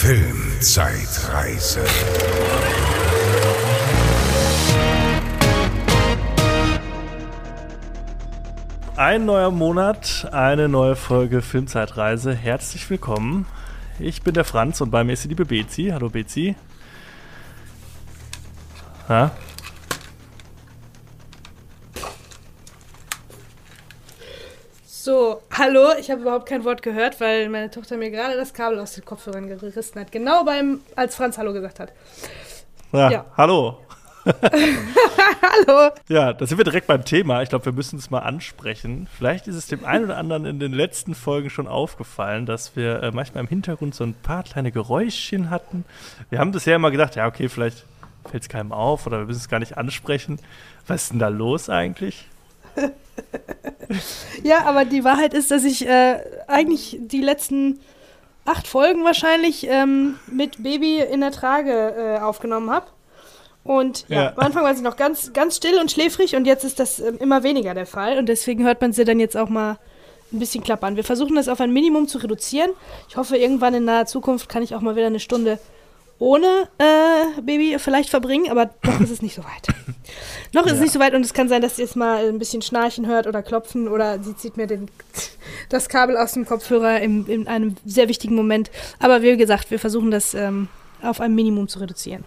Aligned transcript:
Filmzeitreise. 0.00 1.84
Ein 8.96 9.26
neuer 9.26 9.50
Monat, 9.50 10.28
eine 10.30 10.68
neue 10.68 10.94
Folge 10.94 11.42
Filmzeitreise. 11.42 12.32
Herzlich 12.32 12.88
willkommen. 12.88 13.46
Ich 13.98 14.22
bin 14.22 14.34
der 14.34 14.44
Franz 14.44 14.80
und 14.80 14.90
bei 14.92 15.02
mir 15.02 15.14
ist 15.14 15.24
die 15.24 15.28
liebe 15.30 15.44
Bezi. 15.44 15.88
Hallo 15.92 16.10
Bezi. 16.10 16.54
Ha? 19.08 19.32
So, 25.08 25.40
hallo, 25.56 25.92
ich 25.98 26.10
habe 26.10 26.20
überhaupt 26.20 26.44
kein 26.44 26.64
Wort 26.64 26.82
gehört, 26.82 27.18
weil 27.18 27.48
meine 27.48 27.70
Tochter 27.70 27.96
mir 27.96 28.10
gerade 28.10 28.36
das 28.36 28.52
Kabel 28.52 28.78
aus 28.78 28.92
den 28.92 29.06
Kopfhörern 29.06 29.48
gerissen 29.48 29.98
hat. 29.98 30.12
Genau 30.12 30.44
beim, 30.44 30.80
als 30.96 31.16
Franz 31.16 31.38
Hallo 31.38 31.54
gesagt 31.54 31.80
hat. 31.80 31.94
Ja, 32.92 33.10
Ja. 33.10 33.24
hallo. 33.34 33.78
hallo. 34.26 35.92
Ja, 36.10 36.34
da 36.34 36.44
sind 36.44 36.58
wir 36.58 36.64
direkt 36.66 36.88
beim 36.88 37.06
Thema. 37.06 37.40
Ich 37.40 37.48
glaube, 37.48 37.64
wir 37.64 37.72
müssen 37.72 37.98
es 37.98 38.10
mal 38.10 38.18
ansprechen. 38.18 39.08
Vielleicht 39.16 39.48
ist 39.48 39.54
es 39.54 39.66
dem 39.66 39.82
einen 39.86 40.04
oder 40.04 40.18
anderen 40.18 40.44
in 40.44 40.60
den 40.60 40.74
letzten 40.74 41.14
Folgen 41.14 41.48
schon 41.48 41.68
aufgefallen, 41.68 42.44
dass 42.44 42.76
wir 42.76 43.02
äh, 43.02 43.10
manchmal 43.10 43.44
im 43.44 43.48
Hintergrund 43.48 43.94
so 43.94 44.04
ein 44.04 44.12
paar 44.12 44.42
kleine 44.42 44.72
Geräuschchen 44.72 45.48
hatten. 45.48 45.86
Wir 46.28 46.38
haben 46.38 46.52
bisher 46.52 46.76
immer 46.76 46.90
gedacht, 46.90 47.16
ja, 47.16 47.26
okay, 47.26 47.48
vielleicht 47.48 47.86
fällt 48.30 48.42
es 48.42 48.50
keinem 48.50 48.72
auf 48.72 49.06
oder 49.06 49.20
wir 49.20 49.24
müssen 49.24 49.40
es 49.40 49.48
gar 49.48 49.60
nicht 49.60 49.78
ansprechen. 49.78 50.38
Was 50.86 51.04
ist 51.04 51.12
denn 51.12 51.18
da 51.18 51.28
los 51.28 51.70
eigentlich? 51.70 52.26
Ja, 54.42 54.64
aber 54.64 54.84
die 54.84 55.04
Wahrheit 55.04 55.34
ist, 55.34 55.50
dass 55.50 55.64
ich 55.64 55.86
äh, 55.86 56.20
eigentlich 56.46 56.98
die 57.00 57.20
letzten 57.20 57.80
acht 58.44 58.66
Folgen 58.66 59.04
wahrscheinlich 59.04 59.66
ähm, 59.68 60.18
mit 60.30 60.62
Baby 60.62 61.00
in 61.00 61.20
der 61.20 61.32
Trage 61.32 61.72
äh, 61.96 62.18
aufgenommen 62.20 62.70
habe. 62.70 62.86
Und 63.64 64.06
ja, 64.08 64.22
Ja. 64.24 64.32
am 64.36 64.38
Anfang 64.38 64.64
war 64.64 64.74
sie 64.74 64.82
noch 64.82 64.96
ganz, 64.96 65.32
ganz 65.32 65.56
still 65.56 65.78
und 65.78 65.90
schläfrig 65.90 66.36
und 66.36 66.46
jetzt 66.46 66.64
ist 66.64 66.78
das 66.80 67.00
ähm, 67.00 67.18
immer 67.18 67.42
weniger 67.42 67.74
der 67.74 67.86
Fall. 67.86 68.18
Und 68.18 68.26
deswegen 68.28 68.64
hört 68.64 68.80
man 68.80 68.92
sie 68.92 69.04
dann 69.04 69.20
jetzt 69.20 69.36
auch 69.36 69.48
mal 69.48 69.78
ein 70.32 70.38
bisschen 70.38 70.62
klappern. 70.62 70.96
Wir 70.96 71.04
versuchen 71.04 71.36
das 71.36 71.48
auf 71.48 71.60
ein 71.60 71.72
Minimum 71.72 72.06
zu 72.08 72.18
reduzieren. 72.18 72.70
Ich 73.08 73.16
hoffe, 73.16 73.36
irgendwann 73.36 73.74
in 73.74 73.84
naher 73.84 74.06
Zukunft 74.06 74.48
kann 74.48 74.62
ich 74.62 74.74
auch 74.74 74.80
mal 74.80 74.96
wieder 74.96 75.06
eine 75.06 75.20
Stunde 75.20 75.58
ohne 76.18 76.68
äh, 76.78 77.40
Baby 77.42 77.76
vielleicht 77.78 78.10
verbringen, 78.10 78.50
aber 78.50 78.70
noch 78.84 79.00
ist 79.00 79.10
es 79.10 79.22
nicht 79.22 79.34
so 79.36 79.42
weit. 79.44 79.68
noch 80.52 80.66
ist 80.66 80.72
es 80.72 80.78
Ja. 80.78 80.84
nicht 80.84 80.92
so 80.92 80.98
weit 81.00 81.14
und 81.14 81.24
es 81.24 81.32
kann 81.34 81.48
sein, 81.48 81.62
dass 81.62 81.78
ihr 81.78 81.84
jetzt 81.84 81.96
mal 81.96 82.28
ein 82.28 82.38
bisschen 82.38 82.62
schnarchen 82.62 83.06
hört 83.06 83.26
oder 83.26 83.42
klopfen 83.42 83.86
oder 83.88 84.22
sie 84.22 84.36
zieht 84.36 84.56
mir 84.56 84.66
den, 84.66 84.88
das 85.68 85.88
Kabel 85.88 86.16
aus 86.16 86.32
dem 86.32 86.44
Kopfhörer 86.46 87.00
im, 87.00 87.26
in 87.28 87.46
einem 87.46 87.76
sehr 87.84 88.08
wichtigen 88.08 88.34
Moment. 88.34 88.70
Aber 88.98 89.22
wie 89.22 89.36
gesagt, 89.36 89.70
wir 89.70 89.78
versuchen 89.78 90.10
das 90.10 90.34
ähm, 90.34 90.68
auf 91.02 91.20
ein 91.20 91.34
Minimum 91.34 91.68
zu 91.68 91.78
reduzieren. 91.78 92.24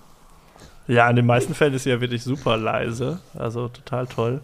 Ja, 0.87 1.09
in 1.09 1.15
den 1.15 1.25
meisten 1.25 1.53
Fällen 1.53 1.73
ist 1.73 1.83
sie 1.83 1.89
ja 1.89 2.01
wirklich 2.01 2.23
super 2.23 2.57
leise. 2.57 3.19
Also 3.37 3.67
total 3.67 4.07
toll. 4.07 4.41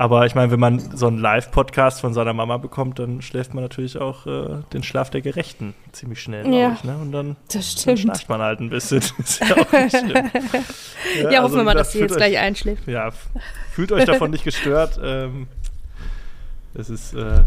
Aber 0.00 0.24
ich 0.24 0.34
meine, 0.34 0.50
wenn 0.50 0.60
man 0.60 0.96
so 0.96 1.08
einen 1.08 1.18
Live-Podcast 1.18 2.00
von 2.00 2.14
seiner 2.14 2.32
Mama 2.32 2.56
bekommt, 2.56 2.98
dann 2.98 3.20
schläft 3.20 3.52
man 3.52 3.62
natürlich 3.62 3.98
auch 3.98 4.26
äh, 4.26 4.62
den 4.72 4.82
Schlaf 4.82 5.10
der 5.10 5.20
Gerechten 5.20 5.74
ziemlich 5.92 6.22
schnell, 6.22 6.50
Ja. 6.50 6.72
ich. 6.72 6.84
Ne? 6.84 6.96
Und 6.96 7.12
dann, 7.12 7.36
Das 7.52 7.74
dann 7.84 7.98
schnarcht 7.98 8.26
man 8.26 8.40
halt 8.40 8.60
ein 8.60 8.70
bisschen. 8.70 9.02
ist 9.18 9.40
ja 9.46 9.56
auch 9.58 9.70
nicht 9.70 9.94
schlimm. 9.94 10.30
Ja, 11.16 11.42
hoffen 11.42 11.44
also 11.44 11.56
wir 11.58 11.64
mal, 11.64 11.74
dass 11.74 11.92
sie 11.92 11.98
jetzt 11.98 12.12
fühlt 12.12 12.16
gleich 12.18 12.38
einschläft. 12.38 12.88
Euch, 12.88 12.94
ja, 12.94 13.10
fühlt 13.72 13.92
euch 13.92 14.06
davon 14.06 14.30
nicht 14.30 14.42
gestört. 14.42 14.98
Ähm, 15.04 15.48
es 16.72 16.88
ist 16.88 17.12
äh, 17.12 17.44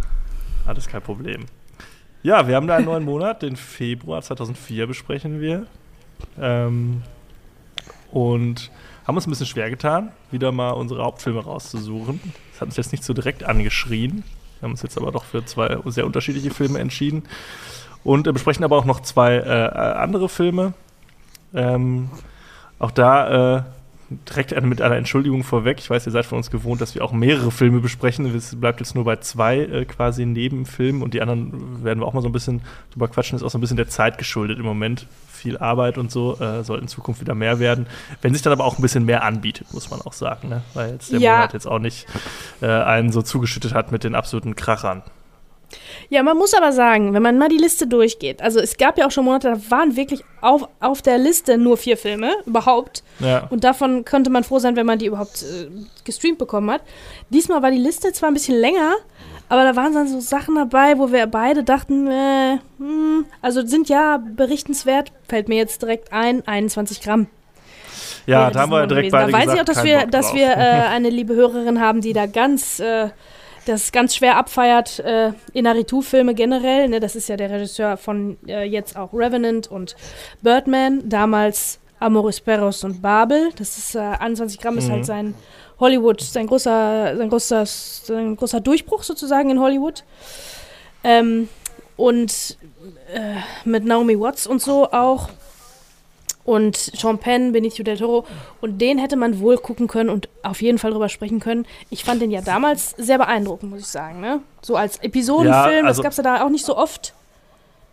alles 0.67 0.85
kein 0.85 1.01
Problem. 1.01 1.47
Ja, 2.21 2.47
wir 2.47 2.55
haben 2.55 2.67
da 2.67 2.75
einen 2.75 2.85
neuen 2.85 3.03
Monat, 3.03 3.41
den 3.41 3.55
Februar 3.55 4.21
2004 4.21 4.85
besprechen 4.85 5.41
wir. 5.41 5.65
Ähm, 6.39 7.01
und 8.11 8.69
haben 9.07 9.15
uns 9.15 9.25
ein 9.25 9.31
bisschen 9.31 9.47
schwer 9.47 9.71
getan, 9.71 10.11
wieder 10.29 10.51
mal 10.51 10.69
unsere 10.71 11.03
Hauptfilme 11.03 11.43
rauszusuchen. 11.43 12.19
Das 12.53 12.61
hat 12.61 12.67
uns 12.67 12.77
jetzt 12.77 12.91
nicht 12.91 13.03
so 13.03 13.13
direkt 13.13 13.43
angeschrien. 13.43 14.23
Wir 14.59 14.67
haben 14.67 14.71
uns 14.71 14.83
jetzt 14.83 14.97
aber 14.97 15.11
doch 15.11 15.25
für 15.25 15.43
zwei 15.43 15.77
sehr 15.87 16.05
unterschiedliche 16.05 16.51
Filme 16.51 16.79
entschieden. 16.79 17.23
Und 18.03 18.27
äh, 18.27 18.31
besprechen 18.31 18.63
aber 18.63 18.77
auch 18.77 18.85
noch 18.85 19.01
zwei 19.01 19.33
äh, 19.33 19.65
äh, 19.65 19.69
andere 19.69 20.29
Filme. 20.29 20.73
Ähm, 21.53 22.09
auch 22.79 22.91
da 22.91 23.57
äh, 23.57 23.63
direkt 24.29 24.59
mit 24.63 24.81
einer 24.81 24.95
Entschuldigung 24.95 25.43
vorweg. 25.43 25.79
Ich 25.79 25.89
weiß, 25.89 26.05
ihr 26.05 26.11
seid 26.11 26.25
von 26.25 26.37
uns 26.37 26.51
gewohnt, 26.51 26.81
dass 26.81 26.95
wir 26.95 27.03
auch 27.03 27.11
mehrere 27.11 27.51
Filme 27.51 27.79
besprechen. 27.79 28.25
Es 28.35 28.55
bleibt 28.55 28.79
jetzt 28.79 28.95
nur 28.95 29.03
bei 29.05 29.17
zwei 29.17 29.59
äh, 29.59 29.85
quasi 29.85 30.25
Nebenfilmen 30.25 31.01
und 31.01 31.13
die 31.13 31.21
anderen 31.21 31.83
werden 31.83 31.99
wir 31.99 32.05
auch 32.07 32.13
mal 32.13 32.21
so 32.21 32.29
ein 32.29 32.33
bisschen 32.33 32.61
drüber 32.91 33.07
quatschen. 33.07 33.35
Ist 33.35 33.43
auch 33.43 33.49
so 33.49 33.57
ein 33.57 33.61
bisschen 33.61 33.77
der 33.77 33.89
Zeit 33.89 34.17
geschuldet 34.17 34.59
im 34.59 34.65
Moment. 34.65 35.07
Viel 35.27 35.57
Arbeit 35.57 35.97
und 35.97 36.11
so. 36.11 36.39
Äh, 36.39 36.63
soll 36.63 36.79
in 36.79 36.87
Zukunft 36.87 37.21
wieder 37.21 37.35
mehr 37.35 37.59
werden. 37.59 37.87
Wenn 38.21 38.33
sich 38.33 38.41
dann 38.41 38.53
aber 38.53 38.63
auch 38.65 38.77
ein 38.77 38.81
bisschen 38.81 39.05
mehr 39.05 39.23
anbietet, 39.23 39.73
muss 39.73 39.89
man 39.89 40.01
auch 40.01 40.13
sagen. 40.13 40.49
Ne? 40.49 40.61
Weil 40.73 40.91
jetzt 40.93 41.11
der 41.11 41.19
Ja. 41.19 41.35
Monat 41.37 41.53
jetzt 41.53 41.67
auch 41.67 41.79
nicht 41.79 42.05
äh, 42.61 42.67
einen 42.67 43.11
so 43.11 43.21
zugeschüttet 43.21 43.73
hat 43.73 43.91
mit 43.91 44.03
den 44.03 44.15
absoluten 44.15 44.55
Krachern. 44.55 45.03
Ja, 46.09 46.23
man 46.23 46.37
muss 46.37 46.53
aber 46.53 46.71
sagen, 46.71 47.13
wenn 47.13 47.21
man 47.21 47.37
mal 47.37 47.49
die 47.49 47.57
Liste 47.57 47.87
durchgeht, 47.87 48.41
also 48.41 48.59
es 48.59 48.77
gab 48.77 48.97
ja 48.97 49.07
auch 49.07 49.11
schon 49.11 49.25
Monate, 49.25 49.49
da 49.49 49.71
waren 49.71 49.95
wirklich 49.95 50.23
auf, 50.41 50.67
auf 50.79 51.01
der 51.01 51.17
Liste 51.17 51.57
nur 51.57 51.77
vier 51.77 51.97
Filme 51.97 52.33
überhaupt. 52.45 53.03
Ja. 53.19 53.47
Und 53.49 53.63
davon 53.63 54.05
könnte 54.05 54.29
man 54.29 54.43
froh 54.43 54.59
sein, 54.59 54.75
wenn 54.75 54.85
man 54.85 54.99
die 54.99 55.07
überhaupt 55.07 55.43
äh, 55.43 55.69
gestreamt 56.03 56.37
bekommen 56.37 56.69
hat. 56.71 56.81
Diesmal 57.29 57.61
war 57.61 57.71
die 57.71 57.77
Liste 57.77 58.11
zwar 58.13 58.29
ein 58.29 58.33
bisschen 58.33 58.59
länger, 58.59 58.93
aber 59.49 59.63
da 59.63 59.75
waren 59.75 59.93
dann 59.93 60.07
so 60.07 60.19
Sachen 60.19 60.55
dabei, 60.55 60.97
wo 60.97 61.11
wir 61.11 61.27
beide 61.27 61.63
dachten, 61.63 62.07
äh, 62.07 62.57
hm, 62.77 63.25
also 63.41 63.65
sind 63.65 63.89
ja 63.89 64.17
berichtenswert, 64.17 65.11
fällt 65.27 65.47
mir 65.47 65.57
jetzt 65.57 65.81
direkt 65.81 66.11
ein, 66.11 66.47
21 66.47 67.01
Gramm. 67.01 67.27
Ja, 68.25 68.49
da 68.49 68.61
haben 68.61 68.71
wir 68.71 68.87
direkt 68.87 69.11
gewesen. 69.11 69.31
beide 69.31 69.31
Da 69.31 69.37
weiß 69.37 69.45
gesagt, 69.45 69.69
ich 69.69 69.75
auch, 69.75 69.75
dass 69.75 69.83
wir, 69.83 70.05
dass 70.07 70.33
wir 70.33 70.47
äh, 70.47 70.87
eine 70.87 71.09
liebe 71.09 71.35
Hörerin 71.35 71.79
haben, 71.79 72.01
die 72.01 72.13
da 72.13 72.25
ganz, 72.25 72.79
äh, 72.79 73.09
das 73.65 73.91
ganz 73.91 74.15
schwer 74.15 74.37
abfeiert, 74.37 74.99
äh, 74.99 75.31
Inaritu-Filme 75.53 76.33
generell. 76.35 76.87
Ne? 76.89 76.99
Das 76.99 77.15
ist 77.15 77.29
ja 77.29 77.37
der 77.37 77.49
Regisseur 77.49 77.97
von 77.97 78.37
äh, 78.47 78.63
jetzt 78.63 78.97
auch 78.97 79.13
Revenant 79.13 79.67
und 79.67 79.95
Birdman, 80.41 81.07
damals 81.07 81.79
Amoris 81.99 82.41
Perros 82.41 82.83
und 82.83 83.01
Babel. 83.01 83.49
Das 83.57 83.77
ist 83.77 83.95
äh, 83.95 83.99
21 83.99 84.59
Gramm 84.59 84.77
ist 84.77 84.87
Mhm. 84.87 84.91
halt 84.91 85.05
sein 85.05 85.33
Hollywood, 85.79 86.21
sein 86.21 86.47
großer, 86.47 87.15
sein 87.17 87.29
großer, 87.29 87.65
sein 87.65 88.35
großer 88.35 88.59
Durchbruch 88.61 89.03
sozusagen 89.03 89.49
in 89.49 89.59
Hollywood. 89.59 90.03
Ähm, 91.03 91.49
und 91.95 92.57
äh, 93.13 93.35
mit 93.65 93.85
Naomi 93.85 94.19
Watts 94.19 94.47
und 94.47 94.61
so 94.61 94.91
auch. 94.91 95.29
Und 96.45 96.91
Penn, 97.21 97.53
Benicio 97.53 97.83
del 97.85 97.97
Toro. 97.97 98.25
Und 98.59 98.79
den 98.79 98.97
hätte 98.97 99.15
man 99.15 99.39
wohl 99.39 99.57
gucken 99.57 99.87
können 99.87 100.09
und 100.09 100.27
auf 100.43 100.61
jeden 100.61 100.77
Fall 100.77 100.91
drüber 100.91 101.07
sprechen 101.09 101.39
können. 101.39 101.65
Ich 101.89 102.03
fand 102.03 102.21
den 102.21 102.31
ja 102.31 102.41
damals 102.41 102.91
sehr 102.97 103.17
beeindruckend, 103.17 103.71
muss 103.71 103.79
ich 103.81 103.87
sagen. 103.87 104.19
Ne? 104.19 104.39
So 104.61 104.75
als 104.75 104.97
Episodenfilm, 104.97 105.53
Ja, 105.53 105.87
also- 105.87 106.01
das 106.01 106.03
gab 106.03 106.11
es 106.11 106.17
ja 106.17 106.23
da 106.23 106.43
auch 106.45 106.49
nicht 106.49 106.65
so 106.65 106.75
oft. 106.77 107.13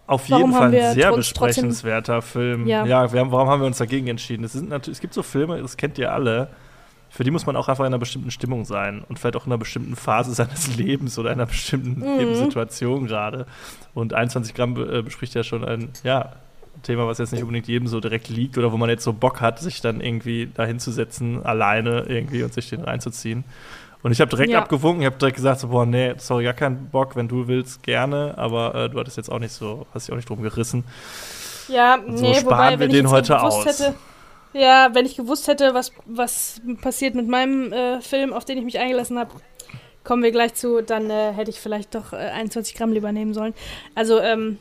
Auf 0.09 0.28
Warum 0.28 0.50
jeden 0.50 0.59
Fall 0.59 0.75
ein 0.75 0.94
sehr 0.94 1.12
besprechenswerter 1.12 2.21
Film. 2.22 2.66
Ja. 2.66 2.84
Ja, 2.84 3.12
wir 3.12 3.21
haben, 3.21 3.31
warum 3.31 3.49
haben 3.49 3.61
wir 3.62 3.66
uns 3.66 3.78
dagegen 3.78 4.09
entschieden? 4.09 4.43
Es, 4.43 4.53
sind 4.55 4.69
natürlich, 4.69 4.97
es 4.97 5.00
gibt 5.00 5.15
so 5.15 5.22
Filme, 5.22 5.62
das 5.62 5.77
kennt 5.77 5.99
ihr 5.99 6.12
alle, 6.12 6.49
für 7.11 7.22
die 7.22 7.31
muss 7.31 7.47
man 7.47 7.55
auch 7.55 7.69
einfach 7.69 7.84
in 7.84 7.87
einer 7.88 7.99
bestimmten 7.99 8.32
Stimmung 8.32 8.65
sein 8.65 9.05
und 9.09 9.21
vielleicht 9.21 9.37
auch 9.37 9.47
in 9.47 9.53
einer 9.53 9.59
bestimmten 9.59 9.94
Phase 9.94 10.32
seines 10.34 10.77
Lebens 10.77 11.17
oder 11.21 11.28
in 11.31 11.34
einer 11.38 11.47
bestimmten 11.47 12.00
Mhm. 12.00 12.19
Lebenssituation 12.19 13.06
gerade. 13.06 13.47
Und 13.94 14.12
21 14.12 14.55
Gramm 14.55 14.77
äh, 14.77 15.03
bespricht 15.03 15.34
ja 15.34 15.44
schon 15.44 15.65
ein 15.65 15.91
ja, 16.03 16.32
Thema, 16.82 17.06
was 17.06 17.18
jetzt 17.18 17.32
nicht 17.32 17.42
unbedingt 17.42 17.68
jedem 17.68 17.88
so 17.88 18.00
direkt 18.00 18.28
liegt 18.28 18.58
oder 18.58 18.72
wo 18.72 18.76
man 18.76 18.88
jetzt 18.91 19.04
so 19.04 19.12
Bock 19.12 19.41
hat, 19.41 19.58
sich 19.58 19.80
dann 19.80 20.00
irgendwie 20.00 20.48
da 20.54 20.64
hinzusetzen, 20.64 21.44
alleine 21.44 22.04
irgendwie 22.08 22.42
und 22.42 22.52
sich 22.54 22.68
den 22.70 22.82
reinzuziehen. 22.82 23.44
Und 24.02 24.12
ich 24.12 24.20
habe 24.20 24.30
direkt 24.30 24.50
Ja. 24.52 24.58
abgewunken, 24.60 25.02
ich 25.02 25.06
habe 25.06 25.19
direkt 25.19 25.36
gesagt, 25.36 25.60
so, 25.60 25.69
boah, 25.69 25.84
nee, 25.84 26.14
sorry, 26.16 26.44
gar 26.44 26.54
keinen 26.54 26.88
Bock, 26.88 27.16
wenn 27.16 27.28
du 27.28 27.48
willst, 27.48 27.82
gerne, 27.82 28.34
aber 28.38 28.74
äh, 28.74 28.88
du 28.88 28.98
hattest 28.98 29.19
jetzt 29.19 29.30
auch 29.30 29.38
nicht 29.38 29.52
so, 29.52 29.86
hast 29.92 30.06
dich 30.06 30.12
auch 30.12 30.16
nicht 30.16 30.28
drum 30.28 30.42
gerissen. 30.42 30.84
Ja, 31.69 31.99
So 32.06 32.12
nee, 32.12 32.34
sparen 32.34 32.46
wobei, 32.46 32.70
wir 32.70 32.78
wenn 32.81 32.90
den 32.90 33.10
heute 33.10 33.40
aus. 33.40 33.66
hätte. 33.66 33.94
Ja, 34.52 34.88
wenn 34.94 35.06
ich 35.06 35.16
gewusst 35.16 35.46
hätte, 35.49 35.75
was, 35.75 35.93
was 36.06 36.60
passiert 36.81 37.14
mit 37.14 37.28
meinem 37.28 37.72
äh, 37.72 38.00
Film, 38.00 38.32
auf 38.32 38.44
den 38.44 38.58
ich 38.58 38.64
mich 38.64 38.78
eingelassen 38.78 39.19
habe, 39.19 39.31
kommen 40.02 40.22
wir 40.22 40.32
gleich 40.32 40.55
zu, 40.55 40.81
dann 40.82 41.08
äh, 41.10 41.32
hätte 41.32 41.50
ich 41.50 41.60
vielleicht 41.60 41.94
doch 41.94 42.12
äh, 42.12 42.16
21 42.16 42.75
Gramm 42.75 42.93
lieber 42.93 43.12
nehmen 43.12 43.34
sollen. 43.34 43.55
Also, 43.94 44.19
ähm, 44.20 44.58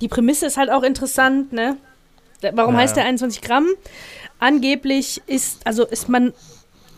die 0.00 0.08
Prämisse 0.08 0.46
ist 0.46 0.56
halt 0.56 0.70
auch 0.70 0.82
interessant, 0.82 1.52
ne? 1.52 1.76
Warum 2.52 2.74
Ja, 2.74 2.80
heißt 2.80 2.96
der 2.96 3.04
21 3.04 3.42
Gramm? 3.42 3.66
Angeblich 4.38 5.20
ist, 5.26 5.66
also 5.66 5.84
ist 5.86 6.08
man, 6.08 6.32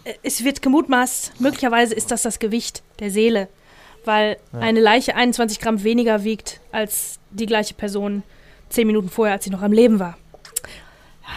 äh, 0.04 0.14
es 0.22 0.44
wird 0.44 0.62
gemutmaßt, 0.62 1.40
möglicherweise 1.40 1.94
ist 1.94 2.10
das 2.10 2.22
das 2.22 2.38
Gewicht 2.38 2.82
der 3.00 3.10
Seele, 3.10 3.48
weil 4.04 4.36
Ja. 4.52 4.60
eine 4.60 4.80
Leiche 4.80 5.14
21 5.16 5.58
Gramm 5.58 5.82
weniger 5.82 6.22
wiegt 6.24 6.60
als 6.70 7.18
die 7.30 7.46
gleiche 7.46 7.74
Person 7.74 8.22
zehn 8.68 8.86
Minuten 8.86 9.08
vorher, 9.08 9.34
als 9.34 9.44
sie 9.44 9.50
noch 9.50 9.62
am 9.62 9.72
Leben 9.72 9.98
war. 9.98 10.16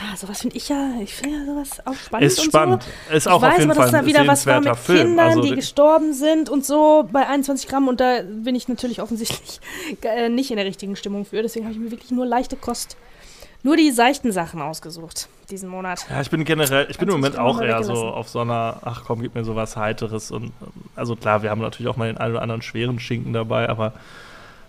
Ja, 0.04 0.18
sowas 0.18 0.42
finde 0.42 0.58
ich 0.58 0.70
ja, 0.70 0.92
ich 1.02 1.14
finde 1.14 1.38
ja 1.38 1.46
sowas 1.46 1.86
auch 1.86 1.94
spannend. 1.94 2.28
Ist 2.28 2.44
spannend. 2.44 2.84
So. 3.10 3.16
Ist 3.16 3.28
auch 3.28 3.38
ich 3.38 3.42
weiß 3.44 3.54
auf 3.54 3.60
jeden 3.60 3.72
aber, 3.72 3.82
dass 3.82 3.92
Fall 3.92 4.02
da 4.02 4.08
wieder 4.08 4.28
was 4.28 4.46
war 4.46 4.62
mit 4.62 4.76
Film. 4.76 5.08
Kindern, 5.08 5.28
Also, 5.28 5.42
die 5.42 5.56
gestorben 5.56 6.14
sind 6.14 6.50
und 6.50 6.66
so 6.66 7.08
bei 7.12 7.28
21 7.28 7.68
Gramm 7.68 7.88
und 7.88 8.00
da 8.00 8.22
bin 8.24 8.56
ich 8.56 8.68
natürlich 8.68 9.02
offensichtlich 9.02 9.60
äh, 10.02 10.30
nicht 10.30 10.52
in 10.52 10.58
der 10.58 10.66
richtigen 10.66 10.96
Stimmung 10.96 11.26
für. 11.26 11.42
Deswegen 11.42 11.66
habe 11.66 11.74
ich 11.74 11.80
mir 11.80 11.92
wirklich 11.92 12.12
nur 12.12 12.26
leichte 12.26 12.56
Kost, 12.56 12.98
nur 13.64 13.78
die 13.78 13.92
seichten 13.92 14.32
Sachen 14.32 14.62
ausgesucht 14.62 15.30
diesen 15.50 15.70
Monat. 15.70 16.06
Ja, 16.10 16.22
ich 16.22 16.30
bin 16.30 16.44
generell, 16.44 16.88
ich 16.90 16.98
bin 16.98 17.08
im 17.08 17.16
Moment 17.16 17.38
auch 17.38 17.62
eher 17.62 17.84
so 17.84 17.94
auf 17.94 18.30
so 18.30 18.40
einer, 18.40 18.82
ach 18.84 19.04
komm, 19.06 19.22
gib 19.22 19.36
mir 19.36 19.44
sowas 19.44 19.78
Heiteres 19.78 20.32
und 20.32 20.52
also 20.96 21.16
klar, 21.16 21.44
wir 21.44 21.50
haben 21.52 21.62
natürlich 21.62 21.90
auch 21.90 21.98
mal 21.98 22.08
den 22.08 22.18
einen 22.18 22.34
oder 22.34 22.42
anderen 22.42 22.62
schweren 22.62 23.00
Schinken 23.00 23.34
dabei, 23.34 23.70
aber 23.70 23.94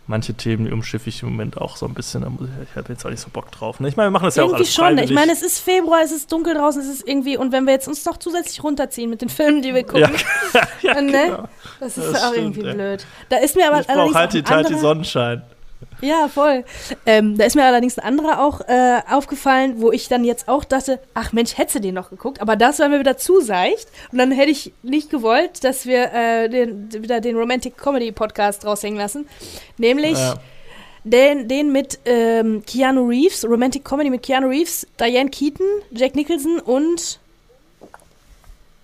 manche 0.07 0.35
Themen 0.35 0.67
die 0.67 0.73
umschiffe 0.73 1.09
ich 1.09 1.23
im 1.23 1.31
Moment 1.31 1.59
auch 1.59 1.77
so 1.77 1.87
ein 1.87 1.95
bisschen. 1.95 2.23
Da 2.23 2.31
muss 2.31 2.49
ich, 2.49 2.71
ich 2.71 2.77
habe 2.77 2.93
jetzt 2.93 3.05
auch 3.05 3.11
nicht 3.11 3.21
so 3.21 3.29
Bock 3.31 3.51
drauf. 3.51 3.81
Ne? 3.81 3.89
Ich 3.89 3.97
meine, 3.97 4.09
wir 4.09 4.13
machen 4.13 4.25
das 4.25 4.37
ja 4.37 4.43
auch 4.43 4.49
irgendwie 4.49 4.63
alles 4.63 4.75
schon. 4.75 4.85
freiwillig. 4.85 5.11
Ich 5.11 5.17
meine, 5.17 5.33
es 5.33 5.43
ist 5.43 5.61
Februar, 5.61 6.01
es 6.05 6.13
ist 6.13 6.31
dunkel 6.31 6.55
draußen, 6.55 6.81
es 6.81 6.89
ist 6.89 7.07
irgendwie 7.09 7.37
und 7.37 7.53
wenn 7.53 7.65
wir 7.65 7.73
jetzt 7.73 7.89
uns 7.89 8.05
noch 8.05 8.17
zusätzlich 8.17 8.63
runterziehen 8.63 9.11
mit 9.11 9.23
den 9.23 9.29
Filmen, 9.29 9.63
die 9.63 9.75
wir 9.75 9.85
gucken, 9.85 10.13
ja, 10.53 10.61
ja, 10.83 10.93
äh, 10.93 11.03
ne? 11.03 11.13
genau. 11.13 11.49
das 11.81 11.99
ist 11.99 12.13
Das 12.13 12.23
auch 12.23 12.33
stimmt, 12.33 12.57
irgendwie 12.57 12.73
blöd. 12.73 13.07
Da 13.29 13.37
ist 13.39 13.57
mir 13.57 13.69
aber 13.69 13.81
Ich 13.81 13.89
allerdings 13.89 14.15
halt 14.15 14.33
die 14.33 14.45
Zeit, 14.45 14.69
die 14.69 14.75
Sonnenschein. 14.75 15.43
Ja, 16.03 16.29
voll. 16.29 16.65
Ähm, 17.07 17.39
da 17.39 17.45
ist 17.45 17.57
mir 17.57 17.65
allerdings 17.65 17.99
ein 17.99 18.05
anderer 18.05 18.45
auch 18.45 18.61
äh, 18.69 19.01
aufgefallen, 19.11 19.81
wo 19.81 19.93
ich 19.93 20.09
dann 20.09 20.25
jetzt 20.25 20.47
auch 20.49 20.65
dachte, 20.65 20.99
ach 21.15 21.33
Mensch, 21.33 21.57
hätte 21.57 21.81
den 21.81 21.95
noch 21.95 22.11
geguckt, 22.11 22.41
aber 22.41 22.57
das 22.57 22.79
war 22.79 22.89
mir 22.89 22.99
wieder 23.01 23.17
zu 23.17 23.41
seicht 23.41 23.89
und 24.13 24.19
dann 24.19 24.31
hätte 24.31 24.51
ich 24.51 24.73
nicht 24.83 25.11
gewollt, 25.11 25.65
dass 25.65 25.87
wir 25.87 26.13
äh, 26.13 26.49
den, 26.49 26.93
wieder 26.93 27.21
den 27.21 27.37
Romantic 27.37 27.77
Comedy 27.79 28.13
Podcast 28.13 28.65
raushängen 28.67 28.99
lassen, 28.99 29.27
nämlich 29.79 30.19
Ja. 30.19 30.35
den, 31.05 31.49
den 31.49 31.73
mit 31.73 31.99
ähm, 32.05 32.63
Keanu 32.67 33.07
Reeves, 33.09 33.45
Romantic 33.49 33.85
Comedy 33.85 34.11
mit 34.11 34.23
Keanu 34.23 34.49
Reeves, 34.49 34.87
Diane 35.01 35.31
Keaton, 35.31 35.67
Jack 35.93 36.15
Nicholson 36.15 36.59
und 36.61 37.19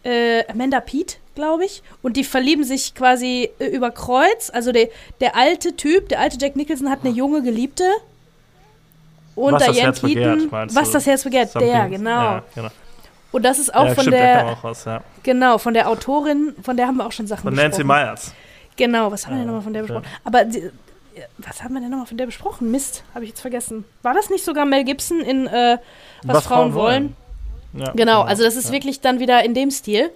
äh, 0.04 0.44
Amanda 0.46 0.80
Peet, 0.80 1.18
glaube 1.34 1.64
ich. 1.64 1.82
Und 2.02 2.16
die 2.16 2.24
verlieben 2.24 2.64
sich 2.64 2.94
quasi 2.94 3.50
äh, 3.58 3.66
über 3.66 3.90
Kreuz. 3.90 4.50
Also 4.52 4.72
der, 4.72 4.88
der 5.20 5.36
alte 5.36 5.76
Typ, 5.76 6.08
der 6.08 6.20
alte 6.20 6.36
Jack 6.40 6.56
Nicholson 6.56 6.90
hat 6.90 7.00
eine 7.04 7.10
junge 7.14 7.42
Geliebte. 7.42 7.84
Und 9.34 9.54
Was 9.54 9.64
das 9.64 9.72
Diane 9.72 9.86
Herz 9.86 10.00
begehrt, 10.00 10.34
Keaton, 10.38 10.50
meinst 10.50 10.76
was 10.76 10.90
das 10.90 11.06
Herz 11.06 11.24
begehrt, 11.24 11.54
der, 11.54 11.60
Something- 11.60 11.90
genau. 11.90 12.10
Ja, 12.10 12.42
genau. 12.54 12.68
Und 13.32 13.42
das 13.44 13.58
ist 13.58 13.74
auch 13.74 13.86
ja, 13.86 13.94
von 13.94 14.02
stimmt, 14.04 14.16
da 14.16 14.20
der, 14.20 14.36
kam 14.36 14.48
auch 14.48 14.64
was, 14.64 14.84
ja. 14.84 15.02
genau, 15.22 15.56
von 15.56 15.72
der 15.72 15.88
Autorin, 15.88 16.54
von 16.62 16.76
der 16.76 16.86
haben 16.86 16.98
wir 16.98 17.06
auch 17.06 17.12
schon 17.12 17.26
Sachen 17.26 17.44
Von 17.44 17.54
Nancy 17.54 17.82
besprochen. 17.82 18.04
Myers. 18.04 18.32
Genau, 18.76 19.10
was 19.10 19.26
haben 19.26 19.34
wir 19.34 19.38
denn 19.38 19.46
nochmal 19.46 19.62
von 19.62 19.72
der 19.72 19.80
besprochen? 19.82 20.04
Aber 20.24 20.44
die, 20.44 20.70
was 21.38 21.62
haben 21.62 21.72
wir 21.72 21.80
denn 21.80 21.88
nochmal 21.88 22.06
von 22.06 22.18
der 22.18 22.26
besprochen? 22.26 22.70
Mist, 22.70 23.04
habe 23.14 23.24
ich 23.24 23.30
jetzt 23.30 23.40
vergessen. 23.40 23.84
War 24.02 24.12
das 24.12 24.28
nicht 24.28 24.44
sogar 24.44 24.66
Mel 24.66 24.84
Gibson 24.84 25.20
in 25.20 25.46
äh, 25.46 25.78
Was, 26.24 26.44
Frauen, 26.44 26.74
wollen? 26.74 27.16
Ja, 27.72 27.90
Genau, 27.92 28.20
also 28.20 28.44
das 28.44 28.54
ist 28.56 28.70
wirklich 28.70 29.00
dann 29.00 29.18
wieder 29.18 29.42
in 29.42 29.54
dem 29.54 29.70
Stil. 29.70 30.10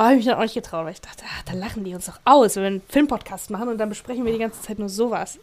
Aber 0.00 0.08
habe 0.08 0.18
ich 0.18 0.24
mich 0.24 0.32
dann 0.32 0.38
auch 0.38 0.44
nicht 0.44 0.54
getraut, 0.54 0.86
weil 0.86 0.94
ich 0.94 1.02
dachte, 1.02 1.24
ah, 1.26 1.42
da 1.44 1.52
lachen 1.52 1.84
die 1.84 1.94
uns 1.94 2.06
doch 2.06 2.18
aus, 2.24 2.56
wenn 2.56 2.62
wir 2.62 2.68
einen 2.68 2.82
Filmpodcast 2.88 3.50
machen 3.50 3.68
und 3.68 3.76
dann 3.76 3.90
besprechen 3.90 4.24
wir 4.24 4.32
die 4.32 4.38
ganze 4.38 4.62
Zeit 4.62 4.78
nur 4.78 4.88
sowas. 4.88 5.38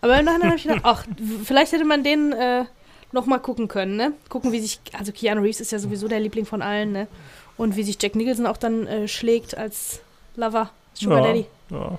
Aber 0.00 0.18
im 0.18 0.24
Nachhinein 0.24 0.48
habe 0.48 0.56
ich 0.56 0.62
gedacht, 0.62 0.80
ach, 0.84 1.04
vielleicht 1.44 1.72
hätte 1.72 1.84
man 1.84 2.02
den 2.02 2.32
äh, 2.32 2.64
noch 3.12 3.26
mal 3.26 3.36
gucken 3.36 3.68
können, 3.68 3.96
ne? 3.96 4.14
Gucken, 4.30 4.50
wie 4.50 4.60
sich, 4.60 4.80
also 4.98 5.12
Keanu 5.12 5.42
Reeves 5.42 5.60
ist 5.60 5.72
ja 5.72 5.78
sowieso 5.78 6.08
der 6.08 6.20
Liebling 6.20 6.46
von 6.46 6.62
allen, 6.62 6.92
ne? 6.92 7.06
Und 7.58 7.76
wie 7.76 7.82
sich 7.82 7.98
Jack 8.00 8.14
Nicholson 8.14 8.46
auch 8.46 8.56
dann 8.56 8.86
äh, 8.86 9.08
schlägt 9.08 9.54
als 9.58 10.00
Lover, 10.36 10.70
Sugar 10.94 11.18
ja, 11.18 11.26
Daddy. 11.26 11.46
Ja. 11.68 11.98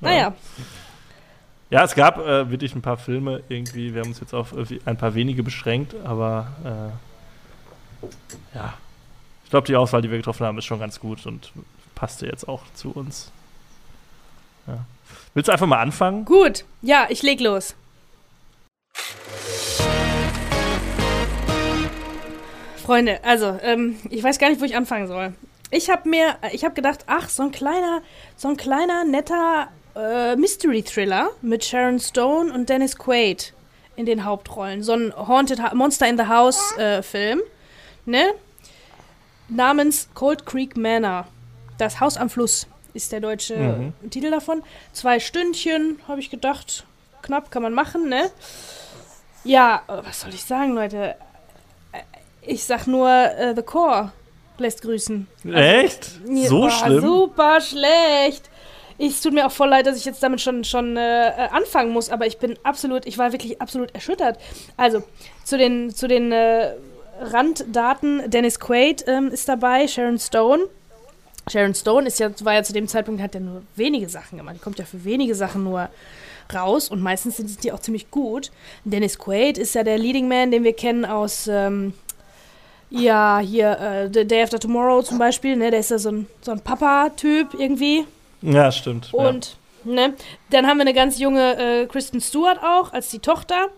Naja, 0.00 0.34
Ja, 1.70 1.84
es 1.84 1.94
gab 1.94 2.18
äh, 2.18 2.50
wirklich 2.50 2.74
ein 2.74 2.82
paar 2.82 2.96
Filme 2.96 3.44
irgendwie. 3.48 3.94
Wir 3.94 4.00
haben 4.00 4.08
uns 4.08 4.18
jetzt 4.18 4.34
auf 4.34 4.50
irgendwie 4.50 4.80
ein 4.84 4.96
paar 4.96 5.14
wenige 5.14 5.44
beschränkt, 5.44 5.94
aber 6.02 6.48
äh, 8.02 8.56
ja. 8.56 8.74
Ich 9.50 9.52
glaube, 9.52 9.66
die 9.66 9.74
Auswahl, 9.74 10.00
die 10.00 10.08
wir 10.08 10.16
getroffen 10.16 10.46
haben, 10.46 10.58
ist 10.58 10.64
schon 10.64 10.78
ganz 10.78 11.00
gut 11.00 11.26
und 11.26 11.50
passte 11.96 12.24
jetzt 12.24 12.46
auch 12.46 12.62
zu 12.74 12.92
uns. 12.92 13.32
Ja. 14.68 14.84
Willst 15.34 15.48
du 15.48 15.52
einfach 15.52 15.66
mal 15.66 15.80
anfangen? 15.80 16.24
gut. 16.24 16.64
Ja, 16.82 17.08
ich 17.08 17.20
leg 17.24 17.40
los. 17.40 17.74
Freunde, 22.76 23.24
also, 23.24 23.58
ähm, 23.60 23.96
ich 24.08 24.22
weiß 24.22 24.38
gar 24.38 24.50
nicht, 24.50 24.60
wo 24.60 24.64
ich 24.64 24.76
anfangen 24.76 25.08
soll. 25.08 25.34
Ich 25.72 25.90
habe 25.90 26.08
mir, 26.08 26.36
ich 26.52 26.64
habe 26.64 26.76
gedacht, 26.76 27.00
ach, 27.08 27.28
so 27.28 27.42
ein 27.42 27.50
kleiner, 27.50 28.02
so 28.36 28.46
ein 28.46 28.56
kleiner, 28.56 29.02
netter 29.02 29.66
äh, 29.96 30.36
Mystery-Thriller 30.36 31.30
mit 31.42 31.64
Sharon 31.64 31.98
Stone 31.98 32.54
und 32.54 32.68
Dennis 32.68 32.96
Quaid 32.96 33.52
in 33.96 34.06
den 34.06 34.24
Hauptrollen. 34.24 34.84
So 34.84 34.92
ein 34.92 35.12
Haunted 35.16 35.60
ha 35.60 35.74
Monster 35.74 36.08
in 36.08 36.16
the 36.16 36.28
House 36.28 36.72
äh, 36.78 37.02
ne? 38.06 38.32
Namens 39.50 40.08
Cold 40.14 40.46
Creek 40.46 40.76
Manor. 40.76 41.26
Das 41.78 42.00
Haus 42.00 42.16
am 42.16 42.30
Fluss 42.30 42.66
ist 42.94 43.12
der 43.12 43.20
deutsche 43.20 43.56
Mhm. 43.56 44.10
Titel 44.10 44.30
davon. 44.30 44.62
Zwei 44.92 45.20
Stündchen, 45.20 45.98
habe 46.08 46.20
ich 46.20 46.30
gedacht. 46.30 46.84
Knapp 47.22 47.50
kann 47.50 47.62
man 47.62 47.72
machen, 47.74 48.08
ne? 48.08 48.30
Ja, 49.44 49.82
äh, 49.88 49.92
was 50.06 50.20
soll 50.20 50.30
ich 50.34 50.44
sagen, 50.44 50.74
Leute? 50.74 51.14
Äh, 51.92 51.98
Ich 52.42 52.64
sag 52.64 52.86
nur, 52.86 53.08
äh, 53.10 53.54
The 53.54 53.62
Core 53.62 54.12
lässt 54.58 54.82
grüßen. 54.82 55.26
Echt? 55.52 56.10
Ja, 56.26 56.48
So 56.48 56.68
schlimm? 56.70 57.00
Super 57.00 57.60
schlecht. 57.60 58.48
Es 58.98 59.20
tut 59.22 59.32
mir 59.32 59.46
auch 59.46 59.52
voll 59.52 59.68
leid, 59.70 59.86
dass 59.86 59.96
ich 59.96 60.04
jetzt 60.04 60.22
damit 60.22 60.40
schon, 60.42 60.62
schon 60.64 60.96
äh, 60.98 61.32
anfangen 61.52 61.90
muss, 61.90 62.10
aber 62.10 62.26
ich 62.26 62.38
bin 62.38 62.58
absolut, 62.64 63.06
ich 63.06 63.16
war 63.16 63.32
wirklich 63.32 63.60
absolut 63.60 63.94
erschüttert. 63.94 64.38
Also, 64.76 65.02
zu 65.44 65.56
den, 65.56 65.94
zu 65.94 66.06
den 66.06 66.32
äh, 66.32 66.72
Randdaten, 67.20 68.30
Dennis 68.30 68.58
Quaid 68.58 69.04
ähm, 69.06 69.28
ist 69.28 69.48
dabei, 69.48 69.86
Sharon 69.86 70.18
Stone. 70.18 70.64
Sharon 71.50 71.74
Stone 71.74 72.06
ist 72.06 72.18
ja, 72.18 72.30
war 72.44 72.54
ja 72.54 72.62
zu 72.62 72.72
dem 72.72 72.88
Zeitpunkt, 72.88 73.20
hat 73.22 73.34
ja 73.34 73.40
nur 73.40 73.62
wenige 73.76 74.08
Sachen 74.08 74.38
gemacht. 74.38 74.56
Die 74.56 74.60
kommt 74.60 74.78
ja 74.78 74.84
für 74.84 75.04
wenige 75.04 75.34
Sachen 75.34 75.64
nur 75.64 75.88
raus 76.54 76.88
und 76.88 77.00
meistens 77.00 77.36
sind 77.36 77.62
die 77.62 77.72
auch 77.72 77.80
ziemlich 77.80 78.10
gut. 78.10 78.50
Dennis 78.84 79.18
Quaid 79.18 79.58
ist 79.58 79.74
ja 79.74 79.84
der 79.84 79.98
Leading 79.98 80.28
Man, 80.28 80.50
den 80.50 80.64
wir 80.64 80.72
kennen 80.72 81.04
aus, 81.04 81.46
ähm, 81.46 81.94
ja, 82.90 83.38
hier, 83.38 83.78
äh, 83.78 84.10
The 84.12 84.26
Day 84.26 84.42
After 84.42 84.58
Tomorrow 84.58 85.02
zum 85.02 85.18
Beispiel, 85.18 85.56
ne, 85.56 85.70
der 85.70 85.80
ist 85.80 85.90
ja 85.90 85.98
so 85.98 86.10
ein, 86.10 86.26
so 86.40 86.50
ein 86.50 86.60
Papa-Typ 86.60 87.54
irgendwie. 87.54 88.04
Ja, 88.42 88.72
stimmt. 88.72 89.14
Und, 89.14 89.56
ne, 89.84 90.14
dann 90.50 90.66
haben 90.66 90.78
wir 90.78 90.82
eine 90.82 90.94
ganz 90.94 91.18
junge 91.18 91.56
äh, 91.56 91.86
Kristen 91.86 92.20
Stewart 92.20 92.58
auch 92.62 92.92
als 92.92 93.10
die 93.10 93.20
Tochter. 93.20 93.68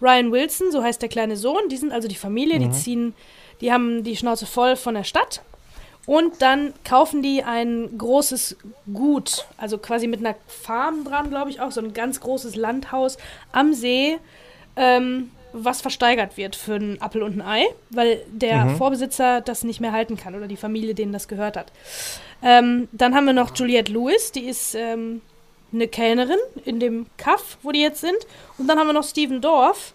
Ryan 0.00 0.30
Wilson, 0.32 0.70
so 0.72 0.82
heißt 0.82 1.00
der 1.02 1.08
kleine 1.08 1.36
Sohn, 1.36 1.68
die 1.70 1.76
sind 1.76 1.92
also 1.92 2.08
die 2.08 2.14
Familie, 2.16 2.58
die 2.58 2.66
Mhm. 2.68 2.72
ziehen, 2.72 3.14
die 3.60 3.72
haben 3.72 4.04
die 4.04 4.16
Schnauze 4.16 4.46
voll 4.46 4.76
von 4.76 4.94
der 4.94 5.04
Stadt. 5.04 5.42
Und 6.06 6.40
dann 6.40 6.72
kaufen 6.84 7.20
die 7.20 7.42
ein 7.42 7.98
großes 7.98 8.56
Gut, 8.92 9.46
also 9.56 9.76
quasi 9.78 10.06
mit 10.06 10.20
einer 10.20 10.36
Farm 10.46 11.02
dran, 11.04 11.30
glaube 11.30 11.50
ich 11.50 11.60
auch, 11.60 11.72
so 11.72 11.80
ein 11.80 11.94
ganz 11.94 12.20
großes 12.20 12.54
Landhaus 12.54 13.18
am 13.50 13.74
See, 13.74 14.18
ähm, 14.76 15.30
was 15.52 15.80
versteigert 15.80 16.36
wird 16.36 16.54
für 16.54 16.74
einen 16.74 17.00
Appel 17.00 17.22
und 17.22 17.40
ein 17.40 17.42
Ei, 17.42 17.64
weil 17.90 18.22
der 18.30 18.66
Mhm. 18.66 18.76
Vorbesitzer 18.76 19.40
das 19.40 19.64
nicht 19.64 19.80
mehr 19.80 19.90
halten 19.92 20.16
kann 20.16 20.34
oder 20.36 20.46
die 20.46 20.56
Familie, 20.58 20.94
denen 20.94 21.12
das 21.12 21.26
gehört 21.28 21.56
hat. 21.56 21.72
Ähm, 22.42 22.88
dann 22.92 23.14
haben 23.14 23.24
wir 23.24 23.32
noch 23.32 23.56
Juliette 23.56 23.90
Lewis, 23.92 24.30
die 24.30 24.44
ist 24.44 24.74
ähm, 24.76 25.22
eine 25.72 25.88
Kellnerin 25.88 26.38
in 26.64 26.80
dem 26.80 27.06
Kaff, 27.16 27.58
wo 27.62 27.72
die 27.72 27.80
jetzt 27.80 28.00
sind. 28.00 28.16
Und 28.58 28.66
dann 28.68 28.78
haben 28.78 28.86
wir 28.86 28.92
noch 28.94 29.04
Steven 29.04 29.40
Dorff, 29.40 29.92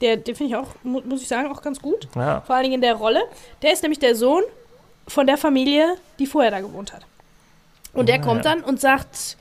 der, 0.00 0.16
den 0.16 0.34
finde 0.36 0.52
ich 0.52 0.56
auch, 0.56 0.68
mu 0.84 1.00
muss 1.04 1.22
ich 1.22 1.28
sagen, 1.28 1.50
auch 1.50 1.60
ganz 1.62 1.80
gut. 1.80 2.06
ja. 2.14 2.40
Vor 2.42 2.54
allen 2.54 2.64
Dingen 2.64 2.74
in 2.76 2.80
der 2.82 2.94
Rolle. 2.94 3.22
Der 3.62 3.72
ist 3.72 3.82
nämlich 3.82 3.98
der 3.98 4.14
Sohn 4.14 4.42
von 5.08 5.26
der 5.26 5.36
Familie, 5.38 5.96
die 6.18 6.26
vorher 6.26 6.50
da 6.50 6.60
gewohnt 6.60 6.92
hat. 6.92 7.02
Und 7.94 8.08
der 8.08 8.16
Ah, 8.16 8.22
kommt 8.22 8.44
ja. 8.44 8.54
dann 8.54 8.62
und 8.62 8.80
sagt, 8.80 9.36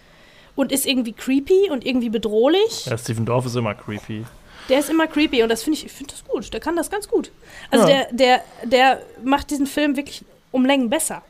und 0.55 0.71
ist 0.71 0.88
irgendwie 0.88 1.13
creepy 1.13 1.69
und 1.69 1.86
irgendwie 1.86 2.09
bedrohlich. 2.09 2.86
Ja, 2.88 2.97
Stephen 2.97 3.25
Dorff 3.25 3.45
ist 3.45 3.55
immer 3.55 3.75
creepy. 3.75 4.25
Der 4.69 4.79
ist 4.79 4.89
immer 4.89 5.05
creepy 5.07 5.43
und 5.43 5.50
das 5.50 5.62
finde 5.63 5.77
ich, 5.77 5.86
ich 5.86 5.91
finde 5.91 6.13
das 6.13 6.25
gut. 6.25 6.51
Der 6.51 6.59
kann 6.59 6.75
das 6.75 6.89
ganz 6.89 7.07
gut. 7.07 7.31
Also 7.69 7.88
Ja. 7.88 8.05
der, 8.05 8.13
der, 8.13 8.41
der 8.63 9.01
macht 9.24 9.51
diesen 9.51 9.67
Film 9.67 9.95
wirklich 9.95 10.25
um 10.51 10.65
Längen 10.65 10.89
besser, 10.89 11.21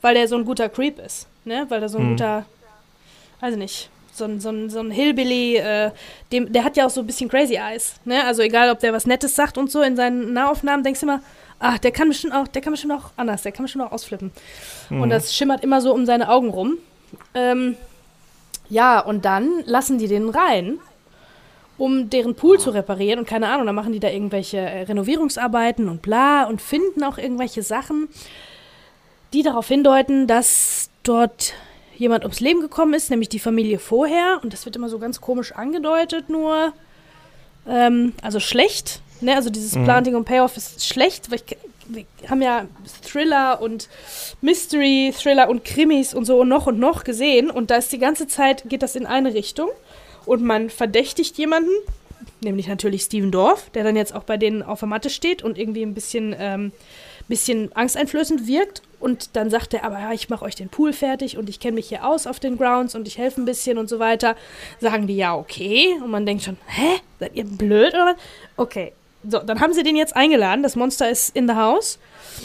weil 0.00 0.14
der 0.14 0.26
so 0.26 0.34
ein 0.36 0.44
guter 0.44 0.68
Creep 0.68 0.98
ist. 0.98 1.26
Ne? 1.44 1.66
Weil 1.68 1.80
der 1.80 1.88
so 1.88 1.98
ein 1.98 2.04
Hm. 2.04 2.10
guter, 2.10 2.46
weiß 3.42 3.54
ich 3.54 3.58
nicht, 3.58 3.90
so 4.12 4.24
ein, 4.24 4.40
so 4.40 4.50
ein, 4.50 4.70
so 4.70 4.78
ein 4.78 4.90
Hillbilly, 4.90 5.56
äh, 5.56 5.90
dem, 6.30 6.52
der 6.52 6.64
hat 6.64 6.76
ja 6.76 6.86
auch 6.86 6.90
so 6.90 7.00
ein 7.00 7.06
bisschen 7.06 7.28
Crazy 7.28 7.56
Eyes. 7.56 7.94
Ne? 8.04 8.24
Also 8.24 8.42
egal, 8.42 8.70
ob 8.70 8.78
der 8.78 8.92
was 8.92 9.06
Nettes 9.06 9.34
sagt 9.34 9.58
und 9.58 9.70
so 9.70 9.82
in 9.82 9.96
seinen 9.96 10.32
Nahaufnahmen, 10.32 10.84
denkst 10.84 11.00
du 11.00 11.06
immer, 11.06 11.20
ach, 11.58 11.78
der 11.78 11.90
kann 11.90 12.08
bestimmt 12.08 12.34
auch, 12.34 12.46
der 12.46 12.62
kann 12.62 12.72
bestimmt 12.72 12.92
auch 12.92 13.10
anders, 13.16 13.42
der 13.42 13.50
kann 13.50 13.64
bestimmt 13.64 13.84
auch 13.84 13.92
ausflippen. 13.92 14.30
Mhm. 14.90 15.02
Und 15.02 15.10
das 15.10 15.34
schimmert 15.34 15.64
immer 15.64 15.80
so 15.80 15.92
um 15.92 16.06
seine 16.06 16.28
Augen 16.28 16.50
rum. 16.50 16.78
Ähm, 17.34 17.76
ja, 18.68 19.00
und 19.00 19.24
dann 19.24 19.64
lassen 19.64 19.98
die 19.98 20.06
den 20.06 20.28
rein, 20.28 20.78
um 21.76 22.10
deren 22.10 22.36
Pool 22.36 22.60
zu 22.60 22.70
reparieren 22.70 23.18
und 23.18 23.26
keine 23.26 23.48
Ahnung, 23.48 23.66
dann 23.66 23.74
machen 23.74 23.92
die 23.92 24.00
da 24.00 24.08
irgendwelche 24.08 24.58
äh, 24.58 24.82
Renovierungsarbeiten 24.82 25.88
und 25.88 26.00
bla 26.00 26.44
und 26.44 26.62
finden 26.62 27.02
auch 27.02 27.18
irgendwelche 27.18 27.64
Sachen, 27.64 28.08
die 29.32 29.42
darauf 29.42 29.66
hindeuten, 29.66 30.28
dass 30.28 30.90
dort 31.02 31.54
jemand 32.02 32.24
ums 32.24 32.40
Leben 32.40 32.60
gekommen 32.60 32.94
ist, 32.94 33.10
nämlich 33.10 33.28
die 33.30 33.38
Familie 33.38 33.78
vorher. 33.78 34.40
Und 34.42 34.52
das 34.52 34.66
wird 34.66 34.76
immer 34.76 34.88
so 34.88 34.98
ganz 34.98 35.20
komisch 35.20 35.52
angedeutet, 35.52 36.28
nur. 36.28 36.72
Ähm, 37.66 38.12
also 38.22 38.40
schlecht, 38.40 39.00
Ne, 39.22 39.36
also 39.36 39.50
dieses 39.50 39.76
mhm. 39.76 39.84
Planting 39.84 40.16
und 40.16 40.24
Payoff 40.24 40.56
ist 40.56 40.84
schlecht, 40.84 41.30
weil 41.30 41.38
ich, 41.46 41.56
wir 41.86 42.04
haben 42.28 42.42
ja 42.42 42.66
Thriller 43.02 43.62
und 43.62 43.88
Mystery, 44.40 45.14
Thriller 45.16 45.48
und 45.48 45.64
Krimis 45.64 46.12
und 46.12 46.24
so 46.24 46.42
noch 46.44 46.66
und 46.66 46.78
noch 46.78 47.04
gesehen 47.04 47.48
und 47.48 47.70
da 47.70 47.76
ist 47.76 47.92
die 47.92 47.98
ganze 47.98 48.26
Zeit, 48.26 48.64
geht 48.68 48.82
das 48.82 48.96
in 48.96 49.06
eine 49.06 49.32
Richtung 49.32 49.68
und 50.26 50.42
man 50.42 50.70
verdächtigt 50.70 51.38
jemanden, 51.38 51.70
nämlich 52.40 52.66
natürlich 52.66 53.02
Steven 53.02 53.30
Dorf, 53.30 53.70
der 53.70 53.84
dann 53.84 53.94
jetzt 53.94 54.12
auch 54.12 54.24
bei 54.24 54.36
denen 54.36 54.62
auf 54.62 54.80
der 54.80 54.88
Matte 54.88 55.08
steht 55.08 55.44
und 55.44 55.56
irgendwie 55.56 55.82
ein 55.82 55.94
bisschen, 55.94 56.34
ähm, 56.36 56.72
bisschen 57.28 57.74
angsteinflößend 57.74 58.46
wirkt 58.46 58.82
und 59.02 59.30
dann 59.34 59.50
sagt 59.50 59.74
er, 59.74 59.82
aber 59.82 59.98
ja, 59.98 60.12
ich 60.12 60.28
mache 60.28 60.44
euch 60.44 60.54
den 60.54 60.68
Pool 60.68 60.92
fertig 60.92 61.36
und 61.36 61.48
ich 61.48 61.58
kenne 61.58 61.74
mich 61.74 61.88
hier 61.88 62.06
aus 62.06 62.28
auf 62.28 62.38
den 62.38 62.56
Grounds 62.56 62.94
und 62.94 63.08
ich 63.08 63.18
helfe 63.18 63.40
ein 63.40 63.44
bisschen 63.44 63.76
und 63.76 63.88
so 63.88 63.98
weiter. 63.98 64.36
Sagen 64.80 65.08
die, 65.08 65.16
ja, 65.16 65.34
okay. 65.34 65.96
Und 66.02 66.12
man 66.12 66.24
denkt 66.24 66.44
schon, 66.44 66.56
hä? 66.66 67.00
Seid 67.18 67.34
ihr 67.34 67.44
blöd 67.44 67.94
oder 67.94 68.06
was? 68.06 68.16
Okay. 68.56 68.92
So, 69.28 69.40
dann 69.40 69.60
haben 69.60 69.72
sie 69.72 69.82
den 69.82 69.96
jetzt 69.96 70.14
eingeladen. 70.14 70.62
Das 70.62 70.76
Monster 70.76 71.10
ist 71.10 71.34
in 71.34 71.48
the 71.48 71.54
house. 71.54 71.98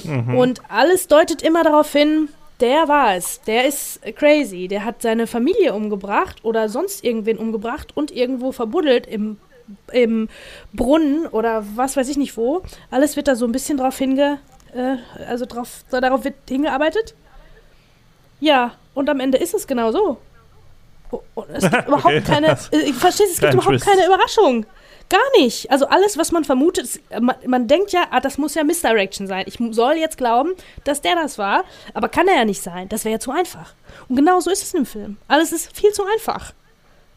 Mhm. 0.04 0.36
Und 0.36 0.62
alles 0.68 1.08
deutet 1.08 1.44
immer 1.44 1.64
darauf 1.64 1.92
hin, 1.92 2.30
der 2.60 2.88
war 2.88 3.16
es. 3.16 3.42
Der 3.42 3.68
ist 3.68 4.02
crazy. 4.16 4.68
Der 4.68 4.84
hat 4.84 5.04
seine 5.04 5.28
Familie 5.28 5.76
umgebracht 5.76 6.44
oder 6.44 6.70
sonst 6.70 7.04
irgendwen 7.04 7.38
umgebracht 7.38 7.96
und 7.96 8.10
irgendwo 8.10 8.52
verbuddelt 8.52 9.06
im, 9.06 9.38
im 9.92 10.28
Brunnen 10.74 11.28
oder 11.28 11.64
was 11.76 11.98
weiß 11.98 12.10
ich 12.10 12.18
nicht 12.18 12.36
wo. 12.36 12.64
Alles 12.90 13.16
wird 13.16 13.28
da 13.28 13.36
so 13.36 13.46
ein 13.46 13.52
bisschen 13.52 13.78
drauf 13.78 13.98
hinge 14.00 14.40
äh, 14.78 14.98
also 15.28 15.46
drauf, 15.46 15.84
darauf 15.90 16.24
wird 16.24 16.36
hingearbeitet. 16.48 17.16
Ja, 18.40 18.74
und 18.94 19.10
am 19.10 19.20
Ende 19.20 19.38
ist 19.38 19.54
es 19.54 19.68
genau 19.68 19.92
so. 19.92 20.18
Oh, 21.12 21.22
und 21.36 21.50
es 21.50 21.70
gibt 21.70 21.88
überhaupt 21.88 22.06
okay. 22.06 22.22
keine, 22.22 22.58
äh, 22.72 22.78
ich 22.86 22.96
verstehe, 22.96 23.28
es 23.28 23.40
gibt 23.40 23.54
überhaupt 23.54 23.70
Twist. 23.70 23.86
keine 23.86 24.06
Überraschung. 24.06 24.66
Gar 25.10 25.40
nicht. 25.40 25.72
Also 25.72 25.88
alles, 25.88 26.18
was 26.18 26.32
man 26.34 26.44
vermutet, 26.44 26.84
ist, 26.84 27.02
man, 27.22 27.36
man, 27.46 27.68
denkt 27.68 27.94
ja, 27.94 28.08
ah, 28.12 28.20
das 28.20 28.38
muss 28.38 28.56
ja 28.56 28.64
Misdirection 28.66 29.26
sein. 29.26 29.46
Ich 29.48 29.58
soll 29.72 29.96
jetzt 29.96 30.18
glauben, 30.18 30.54
dass 30.84 31.02
der 31.02 31.16
das 31.16 31.38
war, 31.38 31.64
aber 31.94 32.10
kann 32.10 32.28
er 32.28 32.36
ja 32.36 32.46
nicht 32.46 32.62
sein. 32.62 32.90
Das 32.90 33.06
wäre 33.06 33.14
ja 33.14 33.20
zu 33.20 33.32
einfach. 33.32 33.74
Und 34.10 34.18
genau 34.18 34.42
so 34.42 34.52
ist 34.52 34.64
es 34.64 34.74
im 34.74 34.86
Film. 34.86 35.18
Alles 35.30 35.54
ist 35.54 35.76
viel 35.76 35.94
zu 35.94 36.04
einfach. 36.06 36.54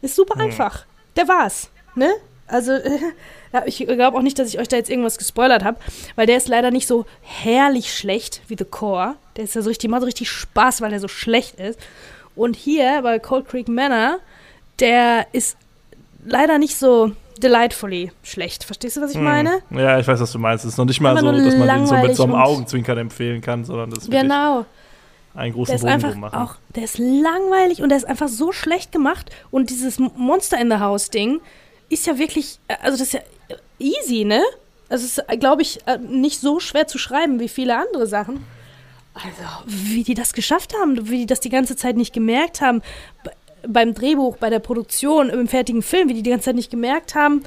Ist 0.03 0.15
super 0.15 0.35
hm. 0.35 0.43
einfach. 0.43 0.85
Der 1.17 1.27
war's. 1.27 1.69
Ne? 1.97 2.13
Also, 2.51 2.73
ich 3.67 3.79
glaube 3.87 4.17
auch 4.17 4.23
nicht, 4.23 4.39
dass 4.39 4.49
ich 4.49 4.59
euch 4.59 4.69
da 4.69 4.77
jetzt 4.77 4.91
irgendwas 4.91 5.19
gespoilert 5.19 5.65
habe, 5.65 5.79
weil 6.17 6.27
der 6.27 6.37
ist 6.37 6.49
leider 6.49 6.71
nicht 6.71 6.87
so 6.87 7.07
herrlich 7.23 7.97
schlecht 7.97 8.43
wie 8.49 8.57
The 8.59 8.65
Core. 8.65 9.15
Der 9.37 9.45
ist 9.45 9.55
ja 9.55 9.63
so 9.63 9.69
richtig, 9.69 9.91
macht 9.91 10.03
so 10.03 10.07
richtig 10.07 10.31
Spaß, 10.31 10.81
weil 10.81 10.93
er 10.93 11.01
so 11.01 11.09
schlecht 11.09 11.59
ist. 11.59 11.79
Und 12.37 12.57
hier 12.57 13.01
bei 13.03 13.19
Cold 13.19 13.49
Creek 13.49 13.69
Manor, 13.69 14.19
der 14.79 15.27
ist 15.33 15.57
leider 16.25 16.59
nicht 16.59 16.77
so 16.77 17.13
delightfully 17.43 18.13
schlecht. 18.23 18.65
Verstehst 18.65 18.97
du, 18.97 19.01
was 19.01 19.11
ich 19.11 19.17
hm. 19.17 19.25
meine? 19.25 19.63
Ja, 19.71 19.99
ich 19.99 20.07
weiß, 20.07 20.21
was 20.21 20.33
du 20.33 20.39
meinst. 20.39 20.65
Es 20.65 20.73
ist 20.73 20.79
noch 20.79 20.85
nicht 20.85 21.01
mal 21.01 21.17
so, 21.19 21.33
dass 21.33 21.57
man 21.57 21.69
den 21.69 21.87
so 21.87 21.95
mit 21.97 22.17
so 22.17 22.25
einem 22.25 22.35
Augenzwinkern 22.35 22.99
empfehlen 22.99 23.41
kann, 23.41 23.65
sondern 23.65 23.91
das 23.91 24.05
ist 24.05 24.11
genau. 24.11 24.67
einen 25.35 25.53
großen 25.55 25.77
der 25.77 25.77
ist 25.77 26.05
einfach. 26.05 26.33
Auch, 26.33 26.57
der 26.75 26.85
ist 26.85 26.99
langweilig 26.99 27.83
und 27.83 27.89
der 27.89 27.99
ist 27.99 28.07
einfach 28.07 28.29
so 28.29 28.53
schlecht 28.53 28.93
gemacht. 28.93 29.31
Und 29.51 29.71
dieses 29.71 29.99
Monster 29.99 30.61
in 30.61 30.71
the 30.71 30.79
House 30.79 31.11
Ding 31.11 31.41
ist 31.91 32.07
ja 32.07 32.19
wirklich, 32.19 32.59
also 32.83 32.97
das 32.97 33.09
ist 33.09 33.13
ja 33.13 33.21
easy, 33.79 34.25
ne? 34.25 34.43
Also 34.89 35.05
es 35.05 35.19
ist, 35.19 35.41
glaube 35.41 35.63
ich, 35.63 35.87
äh, 35.87 35.99
nicht 35.99 36.41
so 36.41 36.59
schwer 36.59 36.87
zu 36.87 36.99
schreiben 36.99 37.39
wie 37.39 37.49
viele 37.49 37.77
andere 37.77 38.07
Sachen. 38.07 38.45
Also, 39.13 39.43
wie 39.67 40.05
die 40.05 40.15
das 40.15 40.33
geschafft 40.33 40.75
haben, 40.75 41.09
wie 41.11 41.19
die 41.19 41.27
das 41.27 41.41
die 41.41 41.51
ganze 41.51 41.77
Zeit 41.77 41.97
nicht 41.97 42.13
gemerkt 42.13 42.61
haben, 42.61 42.81
beim 43.67 43.93
Drehbuch, 43.93 44.37
bei 44.37 44.51
der 44.51 44.61
Produktion, 44.61 45.29
im 45.29 45.49
fertigen 45.49 45.83
Film, 45.83 46.09
wie 46.09 46.15
die 46.15 46.23
die 46.23 46.31
ganze 46.31 46.47
Zeit 46.47 46.55
nicht 46.55 46.71
gemerkt 46.71 47.15
haben, 47.15 47.43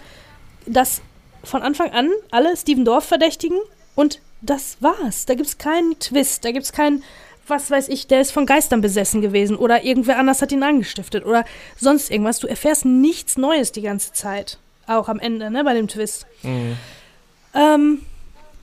dass 0.66 1.02
von 1.44 1.62
Anfang 1.62 1.92
an 1.92 2.10
alle 2.32 2.56
Steven 2.56 2.86
Dorf 2.86 3.06
verdächtigen 3.06 3.58
und 3.96 4.20
das 4.42 4.78
war's. 4.82 5.26
Da 5.26 5.36
gibt's 5.36 5.58
keinen 5.58 5.98
Twist, 6.00 6.46
da 6.46 6.52
gibt's 6.52 6.74
keinen, 6.74 7.04
was 7.48 7.70
weiß 7.70 7.90
ich, 7.90 8.08
der 8.08 8.22
ist 8.22 8.32
von 8.32 8.46
Geistern 8.46 8.82
besessen 8.82 9.22
gewesen 9.22 9.56
oder 9.56 9.84
irgendwer 9.84 10.18
anders 10.18 10.42
hat 10.42 10.52
ihn 10.52 10.64
angestiftet 10.64 11.26
oder 11.26 11.46
sonst 11.78 12.10
irgendwas. 12.10 12.40
Du 12.40 12.48
erfährst 12.48 12.86
nichts 12.86 13.38
Neues 13.38 13.72
die 13.72 13.82
ganze 13.82 14.14
Zeit. 14.14 14.58
Auch 14.88 15.10
am 15.10 15.20
Ende, 15.20 15.50
ne, 15.50 15.64
bei 15.64 15.74
dem 15.74 15.88
Twist. 15.88 16.26
Mhm. 16.44 16.78
Ähm, 17.54 18.00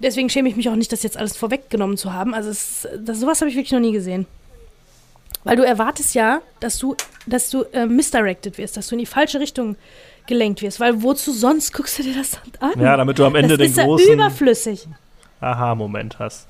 deswegen 0.00 0.28
schäme 0.28 0.48
ich 0.48 0.56
mich 0.56 0.68
auch 0.68 0.76
nicht, 0.76 0.92
das 0.92 1.02
jetzt 1.02 1.16
alles 1.16 1.36
vorweggenommen 1.36 1.96
zu 1.96 2.12
haben. 2.12 2.34
Also 2.34 2.50
es, 2.50 2.88
das, 2.98 3.20
sowas 3.20 3.40
habe 3.40 3.50
ich 3.50 3.56
wirklich 3.56 3.72
noch 3.72 3.80
nie 3.80 3.92
gesehen. 3.92 4.26
Weil 5.44 5.56
du 5.56 5.64
erwartest 5.64 6.14
ja, 6.14 6.40
dass 6.60 6.78
du, 6.78 6.96
dass 7.26 7.48
du 7.48 7.62
äh, 7.72 7.86
misdirected 7.86 8.58
wirst, 8.58 8.76
dass 8.76 8.88
du 8.88 8.94
in 8.94 8.98
die 8.98 9.06
falsche 9.06 9.40
Richtung 9.40 9.76
gelenkt 10.26 10.60
wirst. 10.60 10.80
Weil 10.80 11.02
wozu 11.02 11.32
sonst 11.32 11.72
guckst 11.72 11.98
du 11.98 12.02
dir 12.02 12.14
das 12.14 12.38
an? 12.60 12.78
Ja, 12.80 12.96
damit 12.96 13.18
du 13.18 13.24
am 13.24 13.34
Ende 13.34 13.56
das 13.56 13.72
den 13.72 13.86
großen 13.86 14.12
überflüssig. 14.12 14.86
Aha-Moment 15.40 16.18
hast. 16.18 16.46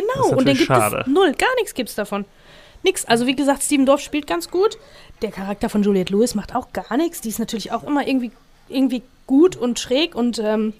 Genau, 0.00 0.36
und 0.36 0.46
den 0.46 0.56
gibt 0.56 0.68
schade. 0.68 1.02
es 1.02 1.06
null. 1.06 1.32
Gar 1.32 1.54
nichts 1.56 1.74
gibt 1.74 1.88
es 1.88 1.94
davon. 1.94 2.24
Nix. 2.82 3.04
Also 3.04 3.26
wie 3.26 3.36
gesagt, 3.36 3.62
Steven 3.62 3.86
Dorf 3.86 4.00
spielt 4.00 4.26
ganz 4.26 4.50
gut. 4.50 4.78
Der 5.22 5.30
Charakter 5.30 5.68
von 5.68 5.82
Juliette 5.82 6.12
Lewis 6.12 6.34
macht 6.34 6.54
auch 6.54 6.72
gar 6.72 6.96
nichts. 6.96 7.20
Die 7.20 7.28
ist 7.28 7.38
natürlich 7.38 7.72
auch 7.72 7.82
immer 7.84 8.06
irgendwie, 8.06 8.30
irgendwie 8.68 9.02
gut 9.26 9.56
und 9.56 9.78
schräg 9.78 10.14
und 10.14 10.38
ähm, 10.38 10.74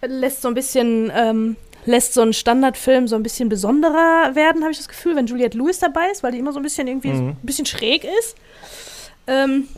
äh, 0.00 0.06
lässt 0.06 0.42
so 0.42 0.48
ein 0.48 0.54
bisschen, 0.54 1.12
ähm, 1.14 1.56
lässt 1.84 2.14
so 2.14 2.22
einen 2.22 2.32
Standardfilm 2.32 3.08
so 3.08 3.16
ein 3.16 3.22
bisschen 3.22 3.48
besonderer 3.48 4.34
werden, 4.34 4.62
habe 4.62 4.72
ich 4.72 4.78
das 4.78 4.88
Gefühl, 4.88 5.16
wenn 5.16 5.26
Juliette 5.26 5.56
Lewis 5.56 5.78
dabei 5.78 6.10
ist, 6.10 6.22
weil 6.22 6.32
die 6.32 6.38
immer 6.38 6.52
so 6.52 6.58
ein 6.58 6.62
bisschen 6.62 6.88
irgendwie 6.88 7.12
mhm. 7.12 7.28
ein 7.30 7.38
bisschen 7.42 7.66
schräg 7.66 8.04
ist. 8.04 8.36
Ähm, 9.26 9.68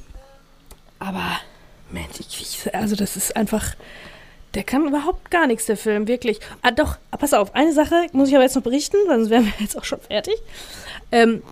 aber, 0.99 1.39
Mensch, 1.91 2.21
ich, 2.21 2.41
ich, 2.41 2.75
also 2.75 2.97
das 2.97 3.17
ist 3.17 3.37
einfach, 3.37 3.75
der 4.55 4.65
kann 4.65 4.87
überhaupt 4.87 5.31
gar 5.31 5.47
nichts, 5.47 5.67
der 5.67 5.77
Film, 5.77 6.09
wirklich. 6.09 6.41
Ah, 6.63 6.71
doch, 6.71 6.97
ah, 7.11 7.17
pass 7.17 7.35
auf, 7.35 7.55
eine 7.55 7.73
Sache 7.73 8.07
muss 8.13 8.29
ich 8.29 8.35
aber 8.35 8.45
jetzt 8.45 8.57
noch 8.57 8.63
berichten, 8.63 8.97
sonst 9.07 9.31
wären 9.31 9.45
wir 9.45 9.53
jetzt 9.59 9.77
auch 9.77 9.85
schon 9.85 10.01
fertig. 10.01 10.37
Ähm, 11.13 11.43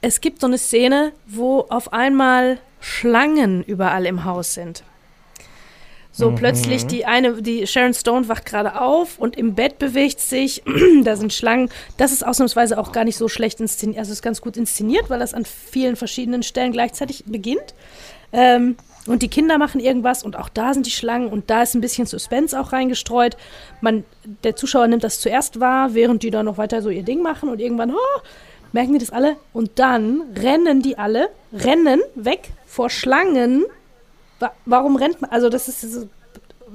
es 0.00 0.20
gibt 0.20 0.40
so 0.40 0.46
eine 0.46 0.58
Szene, 0.58 1.12
wo 1.26 1.66
auf 1.68 1.92
einmal 1.92 2.58
Schlangen 2.80 3.62
überall 3.64 4.06
im 4.06 4.24
Haus 4.24 4.54
sind. 4.54 4.82
So 6.18 6.30
mhm. 6.32 6.34
plötzlich 6.36 6.86
die 6.86 7.06
eine, 7.06 7.42
die 7.42 7.66
Sharon 7.66 7.94
Stone 7.94 8.28
wacht 8.28 8.44
gerade 8.44 8.80
auf 8.80 9.18
und 9.18 9.36
im 9.36 9.54
Bett 9.54 9.78
bewegt 9.78 10.18
sich, 10.18 10.64
da 11.04 11.14
sind 11.16 11.32
Schlangen. 11.32 11.70
Das 11.96 12.12
ist 12.12 12.26
ausnahmsweise 12.26 12.78
auch 12.78 12.90
gar 12.90 13.04
nicht 13.04 13.16
so 13.16 13.28
schlecht 13.28 13.60
inszeniert, 13.60 14.00
also 14.00 14.12
ist 14.12 14.22
ganz 14.22 14.40
gut 14.40 14.56
inszeniert, 14.56 15.10
weil 15.10 15.20
das 15.20 15.32
an 15.32 15.44
vielen 15.44 15.94
verschiedenen 15.94 16.42
Stellen 16.42 16.72
gleichzeitig 16.72 17.24
beginnt. 17.26 17.74
Ähm, 18.32 18.76
und 19.08 19.22
die 19.22 19.28
Kinder 19.28 19.58
machen 19.58 19.80
irgendwas 19.80 20.22
und 20.22 20.36
auch 20.36 20.48
da 20.48 20.72
sind 20.74 20.86
die 20.86 20.90
Schlangen 20.90 21.28
und 21.28 21.50
da 21.50 21.62
ist 21.62 21.74
ein 21.74 21.80
bisschen 21.80 22.06
Suspense 22.06 22.58
auch 22.58 22.72
reingestreut. 22.72 23.36
Man, 23.80 24.04
der 24.44 24.54
Zuschauer 24.54 24.86
nimmt 24.86 25.02
das 25.02 25.18
zuerst 25.20 25.58
wahr, 25.58 25.94
während 25.94 26.22
die 26.22 26.30
dann 26.30 26.46
noch 26.46 26.58
weiter 26.58 26.82
so 26.82 26.90
ihr 26.90 27.02
Ding 27.02 27.22
machen 27.22 27.48
und 27.48 27.60
irgendwann, 27.60 27.92
oh, 27.92 28.20
Merken 28.72 28.92
die 28.92 28.98
das 28.98 29.10
alle? 29.10 29.36
Und 29.52 29.78
dann 29.78 30.22
rennen 30.36 30.82
die 30.82 30.98
alle, 30.98 31.30
rennen 31.52 32.00
weg 32.14 32.50
vor 32.66 32.90
Schlangen. 32.90 33.64
Warum 34.66 34.96
rennt 34.96 35.20
man? 35.20 35.30
Also, 35.30 35.48
das 35.48 35.68
ist. 35.68 36.06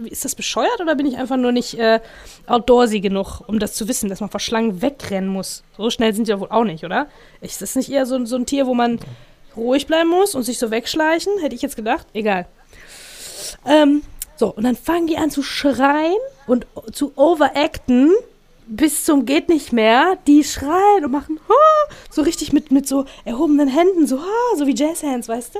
Ist 0.05 0.25
das 0.25 0.33
bescheuert 0.33 0.81
oder 0.81 0.95
bin 0.95 1.05
ich 1.05 1.17
einfach 1.17 1.37
nur 1.37 1.51
nicht 1.51 1.77
äh, 1.77 1.99
outdoorsy 2.47 2.99
genug, 2.99 3.41
um 3.45 3.59
das 3.59 3.75
zu 3.75 3.87
wissen, 3.87 4.09
dass 4.09 4.21
man 4.21 4.29
vor 4.31 4.39
Schlangen 4.39 4.81
wegrennen 4.81 5.29
muss? 5.29 5.63
So 5.77 5.91
schnell 5.91 6.15
sind 6.15 6.25
sie 6.25 6.31
ja 6.31 6.39
wohl 6.39 6.49
auch 6.49 6.63
nicht, 6.63 6.83
oder? 6.83 7.05
Ist 7.41 7.61
das 7.61 7.75
nicht 7.75 7.91
eher 7.91 8.07
so, 8.07 8.25
so 8.25 8.35
ein 8.35 8.47
Tier, 8.47 8.65
wo 8.65 8.73
man 8.73 8.97
ruhig 9.55 9.87
bleiben 9.87 10.09
muss 10.09 10.35
und 10.35 10.43
sich 10.43 10.59
so 10.59 10.71
wegschleichen? 10.71 11.39
Hätte 11.39 11.55
ich 11.55 11.61
jetzt 11.61 11.75
gedacht. 11.75 12.07
Egal. 12.13 12.45
Ähm, 13.65 14.03
so, 14.35 14.53
und 14.53 14.63
dann 14.63 14.75
fangen 14.75 15.07
die 15.07 15.17
an 15.17 15.29
zu 15.29 15.43
schreien 15.43 16.17
und 16.47 16.65
zu 16.91 17.13
overacten 17.15 18.11
bis 18.65 19.03
zum 19.03 19.25
geht 19.25 19.49
nicht 19.49 19.73
mehr, 19.73 20.17
die 20.27 20.43
schreien 20.43 21.03
und 21.03 21.11
machen 21.11 21.39
oh, 21.49 21.93
so 22.09 22.21
richtig 22.21 22.53
mit, 22.53 22.71
mit 22.71 22.87
so 22.87 23.05
erhobenen 23.25 23.67
Händen, 23.67 24.07
so, 24.07 24.17
oh, 24.17 24.57
so 24.57 24.67
wie 24.67 24.75
Jazzhands, 24.75 25.27
weißt 25.27 25.55
du? 25.55 25.59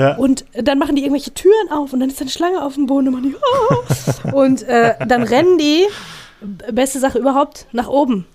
Ja. 0.00 0.16
Und 0.16 0.44
dann 0.52 0.78
machen 0.78 0.96
die 0.96 1.02
irgendwelche 1.02 1.34
Türen 1.34 1.70
auf 1.70 1.92
und 1.92 2.00
dann 2.00 2.10
ist 2.10 2.20
eine 2.20 2.30
Schlange 2.30 2.62
auf 2.62 2.74
dem 2.74 2.86
Boden 2.86 3.08
und 3.08 3.14
machen 3.14 3.30
die 3.30 3.36
oh. 4.32 4.36
und 4.36 4.62
äh, 4.62 4.94
dann 5.06 5.22
rennen 5.22 5.58
die, 5.58 5.86
beste 6.72 6.98
Sache 6.98 7.18
überhaupt, 7.18 7.66
nach 7.72 7.88
oben. 7.88 8.26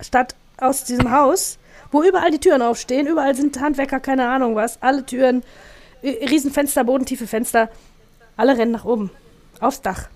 Statt 0.00 0.34
aus 0.58 0.84
diesem 0.84 1.10
Haus, 1.10 1.58
wo 1.90 2.02
überall 2.02 2.30
die 2.30 2.38
Türen 2.38 2.62
aufstehen, 2.62 3.06
überall 3.06 3.34
sind 3.34 3.60
Handwerker, 3.60 4.00
keine 4.00 4.28
Ahnung 4.28 4.54
was, 4.54 4.80
alle 4.82 5.04
Türen, 5.04 5.42
Riesenfenster, 6.02 6.84
bodentiefe 6.84 7.26
Fenster, 7.26 7.68
alle 8.36 8.56
rennen 8.56 8.72
nach 8.72 8.84
oben, 8.84 9.10
aufs 9.60 9.82
Dach. 9.82 10.08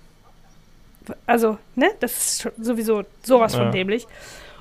Also, 1.27 1.57
ne? 1.75 1.91
Das 1.99 2.11
ist 2.13 2.49
sowieso 2.59 3.03
sowas 3.23 3.53
von 3.53 3.65
ja. 3.65 3.71
dämlich. 3.71 4.07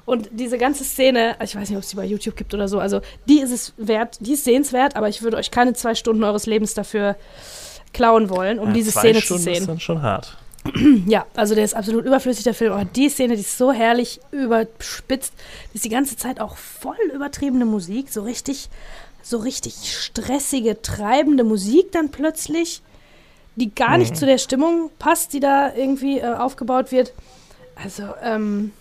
Und 0.04 0.28
diese 0.32 0.58
ganze 0.58 0.84
Szene, 0.84 1.36
ich 1.42 1.56
weiß 1.56 1.70
nicht, 1.70 1.78
ob 1.78 1.82
es 1.82 1.88
die 1.88 1.96
bei 1.96 2.04
YouTube 2.04 2.36
gibt 2.36 2.52
oder 2.52 2.68
so, 2.68 2.78
also 2.78 3.00
die 3.26 3.40
ist 3.40 3.50
es 3.50 3.72
wert, 3.78 4.18
die 4.20 4.34
ist 4.34 4.44
sehenswert, 4.44 4.96
aber 4.96 5.08
ich 5.08 5.22
würde 5.22 5.38
euch 5.38 5.50
keine 5.50 5.72
zwei 5.72 5.94
Stunden 5.94 6.22
eures 6.24 6.44
Lebens 6.44 6.74
dafür 6.74 7.16
klauen 7.94 8.28
wollen, 8.28 8.58
um 8.58 8.68
ja, 8.68 8.74
diese 8.74 8.90
Szene 8.90 9.22
Stunden 9.22 9.42
zu 9.42 9.44
sehen. 9.44 9.52
Das 9.54 9.60
ist 9.60 9.68
dann 9.68 9.80
schon 9.80 10.02
hart. 10.02 10.36
Ja, 11.06 11.26
also 11.34 11.54
der 11.54 11.64
ist 11.64 11.74
absolut 11.74 12.06
überflüssig, 12.06 12.44
der 12.44 12.54
Film. 12.54 12.72
Aber 12.72 12.84
die 12.84 13.08
Szene, 13.08 13.34
die 13.34 13.42
ist 13.42 13.58
so 13.58 13.72
herrlich 13.72 14.20
überspitzt. 14.30 15.32
Die 15.72 15.76
ist 15.76 15.84
die 15.84 15.90
ganze 15.90 16.16
Zeit 16.16 16.40
auch 16.40 16.56
voll 16.56 16.96
übertriebene 17.14 17.66
Musik, 17.66 18.10
so 18.10 18.22
richtig, 18.22 18.70
so 19.22 19.38
richtig 19.38 19.74
stressige, 19.94 20.80
treibende 20.80 21.44
Musik 21.44 21.92
dann 21.92 22.10
plötzlich 22.10 22.82
die 23.56 23.74
gar 23.74 23.98
nicht 23.98 24.12
mhm. 24.12 24.16
zu 24.16 24.26
der 24.26 24.38
Stimmung 24.38 24.90
passt, 24.98 25.32
die 25.32 25.40
da 25.40 25.72
irgendwie 25.74 26.18
äh, 26.18 26.34
aufgebaut 26.34 26.90
wird. 26.90 27.12
Also, 27.76 28.02
ähm, 28.22 28.72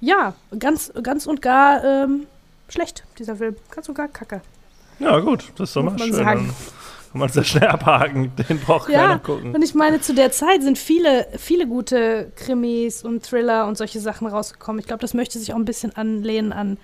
ja, 0.00 0.34
ganz, 0.58 0.92
ganz 1.02 1.26
und 1.26 1.42
gar 1.42 1.84
ähm, 1.84 2.26
schlecht, 2.68 3.04
dieser 3.18 3.36
Film. 3.36 3.56
Ganz 3.70 3.88
und 3.88 3.94
gar 3.94 4.08
kacke. 4.08 4.40
Ja, 4.98 5.18
gut, 5.20 5.52
das 5.56 5.70
ist 5.70 5.76
doch 5.76 5.82
mal 5.82 5.98
schön. 5.98 6.12
Sagen. 6.12 6.54
Kann 7.10 7.20
man 7.20 7.28
sehr 7.28 7.42
schnell 7.42 7.68
abhaken, 7.68 8.32
den 8.48 8.60
braucht 8.60 8.88
ja, 8.88 9.00
keiner 9.00 9.18
gucken. 9.18 9.54
Und 9.54 9.62
ich 9.62 9.74
meine, 9.74 10.00
zu 10.00 10.14
der 10.14 10.30
Zeit 10.30 10.62
sind 10.62 10.78
viele, 10.78 11.26
viele 11.38 11.66
gute 11.66 12.30
Krimis 12.36 13.02
und 13.02 13.24
Thriller 13.24 13.66
und 13.66 13.76
solche 13.76 13.98
Sachen 13.98 14.28
rausgekommen. 14.28 14.78
Ich 14.78 14.86
glaube, 14.86 15.00
das 15.00 15.12
möchte 15.12 15.38
sich 15.38 15.52
auch 15.52 15.58
ein 15.58 15.64
bisschen 15.64 15.96
anlehnen 15.96 16.52
an 16.52 16.78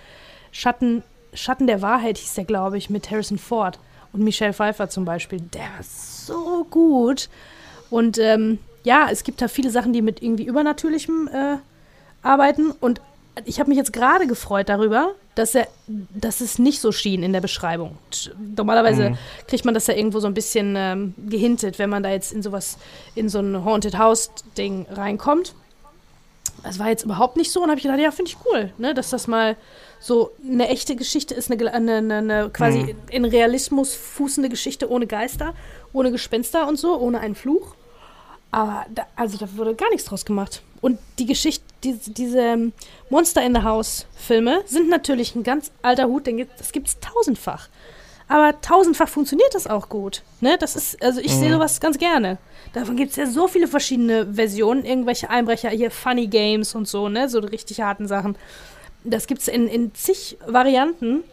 Schatten, 0.51 1.05
Schatten 1.33 1.69
der 1.69 1.81
Wahrheit, 1.81 2.19
hieß 2.19 2.35
der, 2.35 2.45
glaube 2.45 2.77
ich, 2.77 2.91
mit 2.91 3.09
Harrison 3.11 3.39
Ford 3.39 3.79
und 4.13 4.25
Michelle 4.25 4.53
Pfeiffer 4.53 4.89
zum 4.89 5.05
Beispiel. 5.05 5.41
Der 5.41 5.61
war 5.61 5.83
so 5.83 6.67
gut. 6.71 7.29
Und 7.89 8.19
ähm, 8.19 8.59
ja, 8.83 9.09
es 9.11 9.23
gibt 9.23 9.41
da 9.41 9.47
viele 9.47 9.71
Sachen, 9.71 9.93
die 9.93 10.03
mit 10.03 10.23
irgendwie 10.23 10.47
Übernatürlichem 10.47 11.29
äh, 11.33 11.57
arbeiten. 12.23 12.73
Und 12.73 13.01
ich 13.45 13.61
habe 13.61 13.69
mich 13.69 13.77
jetzt 13.77 13.93
gerade 13.93 14.27
gefreut 14.27 14.69
darüber, 14.69 15.15
dass 15.35 15.55
er, 15.55 15.69
dass 15.87 16.41
es 16.41 16.59
nicht 16.59 16.81
so 16.81 16.91
schien 16.93 17.23
in 17.23 17.33
der 17.33 17.41
Beschreibung. 17.41 17.99
Normalerweise 18.57 19.11
mhm. 19.11 19.19
kriegt 19.47 19.65
man 19.65 19.75
das 19.75 19.87
ja 19.87 19.95
irgendwo 19.95 20.21
so 20.21 20.27
ein 20.27 20.35
bisschen 20.35 20.75
ähm, 20.77 21.15
gehintet, 21.29 21.79
wenn 21.79 21.91
man 21.91 22.03
da 22.03 22.11
jetzt 22.11 22.33
in 22.33 22.43
sowas, 22.43 22.79
in 23.15 23.29
so 23.29 23.41
ein 23.41 23.65
Haunted 23.65 23.99
House-Ding 23.99 24.87
reinkommt. 24.91 25.55
Das 26.63 26.79
war 26.79 26.89
jetzt 26.89 27.05
überhaupt 27.05 27.37
nicht 27.37 27.53
so 27.53 27.63
und 27.63 27.69
habe 27.69 27.79
ich 27.79 27.83
gedacht, 27.83 28.01
ja, 28.01 28.11
finde 28.11 28.31
ich 28.31 28.39
cool, 28.47 28.73
ne, 28.79 28.95
dass 28.95 29.11
das 29.11 29.27
mal 29.27 29.57
so 30.01 30.33
eine 30.45 30.69
echte 30.69 30.97
Geschichte 30.97 31.35
ist, 31.35 31.51
eine, 31.51 31.73
eine, 31.73 31.97
eine, 31.97 32.17
eine 32.17 32.51
quasi 32.51 32.79
mhm. 32.79 32.95
in 33.11 33.25
Realismus 33.25 33.95
fußende 33.95 34.49
Geschichte 34.49 34.91
ohne 34.91 35.07
Geister, 35.07 35.55
ohne 35.93 36.11
Gespenster 36.11 36.67
und 36.67 36.79
so, 36.79 36.99
ohne 36.99 37.21
einen 37.21 37.35
Fluch. 37.35 37.75
Aber 38.51 38.87
da, 38.95 39.07
also 39.17 39.37
da 39.37 39.47
wurde 39.57 39.75
gar 39.75 39.91
nichts 39.91 40.07
draus 40.07 40.25
gemacht. 40.25 40.63
Und 40.87 41.01
die 41.19 41.27
Geschichte, 41.27 41.65
die, 41.83 41.99
diese 42.07 42.71
Monster 43.11 43.45
in 43.45 43.57
the 43.57 43.63
House-Filme 43.63 44.63
sind 44.67 44.89
natürlich 44.89 45.35
ein 45.35 45.43
ganz 45.43 45.73
alter 45.83 46.07
Hut, 46.07 46.29
denn 46.29 46.47
das 46.59 46.71
gibt 46.71 46.87
es 46.87 47.01
tausendfach. 47.01 47.69
Aber 48.29 48.61
tausendfach 48.61 49.09
funktioniert 49.09 49.53
das 49.53 49.67
auch 49.67 49.89
gut. 49.89 50.23
Ne? 50.41 50.57
Das 50.61 50.77
ist, 50.77 51.03
also 51.03 51.21
ich 51.21 51.35
mhm. 51.35 51.41
sehe 51.41 51.53
sowas 51.55 51.81
ganz 51.81 51.99
gerne. 51.99 52.39
Davon 52.73 52.95
gibt 52.95 53.11
es 53.11 53.17
ja 53.17 53.27
so 53.27 53.49
viele 53.49 53.67
verschiedene 53.67 54.33
Versionen, 54.33 54.85
irgendwelche 54.85 55.29
Einbrecher, 55.29 55.71
hier 55.71 55.91
Funny 55.91 56.29
Games 56.29 56.77
und 56.77 56.87
so, 56.87 57.09
ne? 57.09 57.29
So 57.29 57.41
richtig 57.41 57.81
harten 57.81 58.07
Sachen. 58.07 58.39
Das 59.03 59.27
gibt 59.27 59.41
es 59.41 59.49
in, 59.49 59.67
in 59.67 59.93
zig 59.93 60.39
Varianten 60.47 61.25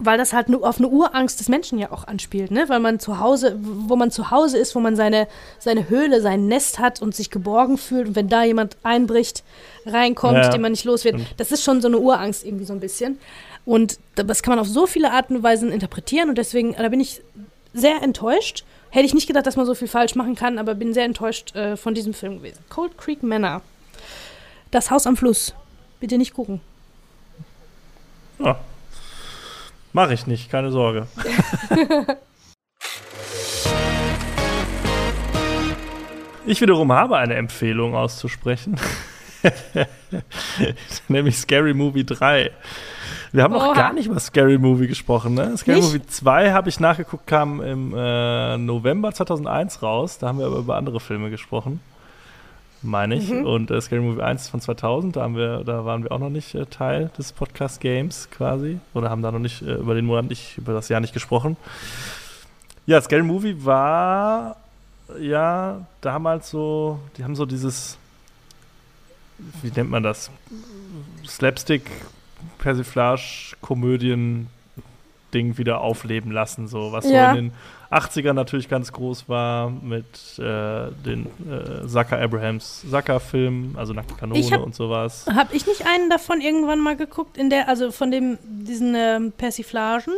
weil 0.00 0.18
das 0.18 0.32
halt 0.32 0.48
nur 0.48 0.66
auf 0.66 0.78
eine 0.78 0.88
Urangst 0.88 1.40
des 1.40 1.48
Menschen 1.48 1.78
ja 1.78 1.90
auch 1.92 2.06
anspielt, 2.06 2.50
ne? 2.50 2.68
Weil 2.68 2.80
man 2.80 2.98
zu 2.98 3.18
Hause, 3.20 3.58
wo 3.60 3.96
man 3.96 4.10
zu 4.10 4.30
Hause 4.30 4.58
ist, 4.58 4.74
wo 4.74 4.80
man 4.80 4.96
seine, 4.96 5.28
seine 5.58 5.88
Höhle, 5.88 6.20
sein 6.20 6.46
Nest 6.46 6.78
hat 6.78 7.02
und 7.02 7.14
sich 7.14 7.30
geborgen 7.30 7.78
fühlt 7.78 8.08
und 8.08 8.16
wenn 8.16 8.28
da 8.28 8.44
jemand 8.44 8.76
einbricht, 8.82 9.44
reinkommt, 9.86 10.36
ja, 10.36 10.48
den 10.50 10.60
man 10.60 10.72
nicht 10.72 10.84
los 10.84 11.04
wird, 11.04 11.16
das 11.36 11.52
ist 11.52 11.64
schon 11.64 11.80
so 11.80 11.88
eine 11.88 11.98
Urangst 11.98 12.44
irgendwie 12.44 12.64
so 12.64 12.72
ein 12.72 12.80
bisschen. 12.80 13.18
Und 13.64 13.98
das 14.14 14.42
kann 14.42 14.52
man 14.52 14.58
auf 14.58 14.68
so 14.68 14.86
viele 14.86 15.12
Arten 15.12 15.36
und 15.36 15.42
Weisen 15.42 15.70
interpretieren 15.72 16.28
und 16.28 16.38
deswegen, 16.38 16.74
da 16.74 16.88
bin 16.88 17.00
ich 17.00 17.20
sehr 17.74 18.02
enttäuscht. 18.02 18.64
Hätte 18.90 19.04
ich 19.04 19.14
nicht 19.14 19.26
gedacht, 19.26 19.46
dass 19.46 19.56
man 19.56 19.66
so 19.66 19.74
viel 19.74 19.88
falsch 19.88 20.14
machen 20.14 20.34
kann, 20.34 20.58
aber 20.58 20.74
bin 20.74 20.94
sehr 20.94 21.04
enttäuscht 21.04 21.54
äh, 21.54 21.76
von 21.76 21.94
diesem 21.94 22.14
Film 22.14 22.38
gewesen. 22.38 22.58
Cold 22.70 22.96
Creek 22.96 23.22
Manor. 23.22 23.60
Das 24.70 24.90
Haus 24.90 25.06
am 25.06 25.16
Fluss. 25.16 25.52
Bitte 26.00 26.16
nicht 26.16 26.32
gucken. 26.32 26.60
Ja, 28.38 28.58
Mache 29.92 30.14
ich 30.14 30.26
nicht, 30.26 30.50
keine 30.50 30.70
Sorge. 30.70 31.06
ich 36.46 36.60
wiederum 36.60 36.92
habe 36.92 37.16
eine 37.16 37.34
Empfehlung 37.34 37.94
auszusprechen. 37.94 38.78
Nämlich 41.08 41.38
Scary 41.38 41.74
Movie 41.74 42.04
3. 42.04 42.50
Wir 43.32 43.42
haben 43.42 43.52
noch 43.52 43.74
gar 43.74 43.92
nicht 43.92 44.06
über 44.06 44.20
Scary 44.20 44.58
Movie 44.58 44.86
gesprochen. 44.86 45.34
Ne? 45.34 45.56
Scary 45.56 45.76
nicht? 45.76 45.86
Movie 45.86 46.06
2 46.06 46.52
habe 46.52 46.68
ich 46.68 46.80
nachgeguckt, 46.80 47.26
kam 47.26 47.60
im 47.60 47.94
äh, 47.96 48.56
November 48.58 49.12
2001 49.12 49.82
raus. 49.82 50.18
Da 50.18 50.28
haben 50.28 50.38
wir 50.38 50.46
aber 50.46 50.58
über 50.58 50.76
andere 50.76 51.00
Filme 51.00 51.30
gesprochen 51.30 51.80
meine 52.82 53.16
ich. 53.16 53.30
Mhm. 53.30 53.44
Und 53.44 53.70
äh, 53.70 53.80
Scary 53.80 54.00
Movie 54.00 54.22
1 54.22 54.48
von 54.48 54.60
2000, 54.60 55.16
da, 55.16 55.22
haben 55.22 55.36
wir, 55.36 55.64
da 55.64 55.84
waren 55.84 56.02
wir 56.02 56.12
auch 56.12 56.18
noch 56.18 56.30
nicht 56.30 56.54
äh, 56.54 56.66
Teil 56.66 57.10
des 57.18 57.32
Podcast-Games 57.32 58.30
quasi. 58.30 58.78
Oder 58.94 59.10
haben 59.10 59.22
da 59.22 59.32
noch 59.32 59.38
nicht 59.38 59.62
äh, 59.62 59.74
über 59.74 59.94
den 59.94 60.06
Monat 60.06 60.26
nicht, 60.26 60.58
über 60.58 60.72
das 60.72 60.88
Jahr 60.88 61.00
nicht 61.00 61.14
gesprochen. 61.14 61.56
Ja, 62.86 63.00
Scary 63.00 63.22
Movie 63.22 63.64
war 63.64 64.56
ja 65.20 65.86
damals 66.00 66.50
so, 66.50 67.00
die 67.16 67.24
haben 67.24 67.36
so 67.36 67.46
dieses, 67.46 67.98
wie 69.62 69.70
nennt 69.70 69.90
man 69.90 70.02
das? 70.02 70.30
Slapstick, 71.26 71.90
Persiflage, 72.58 73.56
Komödien, 73.60 74.48
Ding 75.34 75.58
wieder 75.58 75.80
aufleben 75.80 76.30
lassen, 76.30 76.68
so 76.68 76.92
was 76.92 77.04
ja. 77.04 77.32
so 77.32 77.38
in 77.38 77.44
den 77.44 77.54
80er 77.90 78.34
natürlich 78.34 78.68
ganz 78.68 78.92
groß 78.92 79.28
war 79.28 79.70
mit 79.70 80.04
äh, 80.38 80.90
den 81.04 81.26
äh, 81.50 81.86
Zucker 81.86 82.20
Abrahams 82.20 82.84
Zucker-Film, 82.90 83.74
also 83.76 83.94
Nackte 83.94 84.14
Kanone 84.14 84.50
hab, 84.50 84.62
und 84.62 84.74
sowas. 84.74 85.26
Hab 85.26 85.54
ich 85.54 85.66
nicht 85.66 85.86
einen 85.86 86.10
davon 86.10 86.40
irgendwann 86.40 86.80
mal 86.80 86.96
geguckt, 86.96 87.38
in 87.38 87.48
der, 87.48 87.68
also 87.68 87.90
von 87.90 88.10
dem, 88.10 88.38
diesen 88.42 88.94
ähm, 88.94 89.32
Persiflagen? 89.32 90.12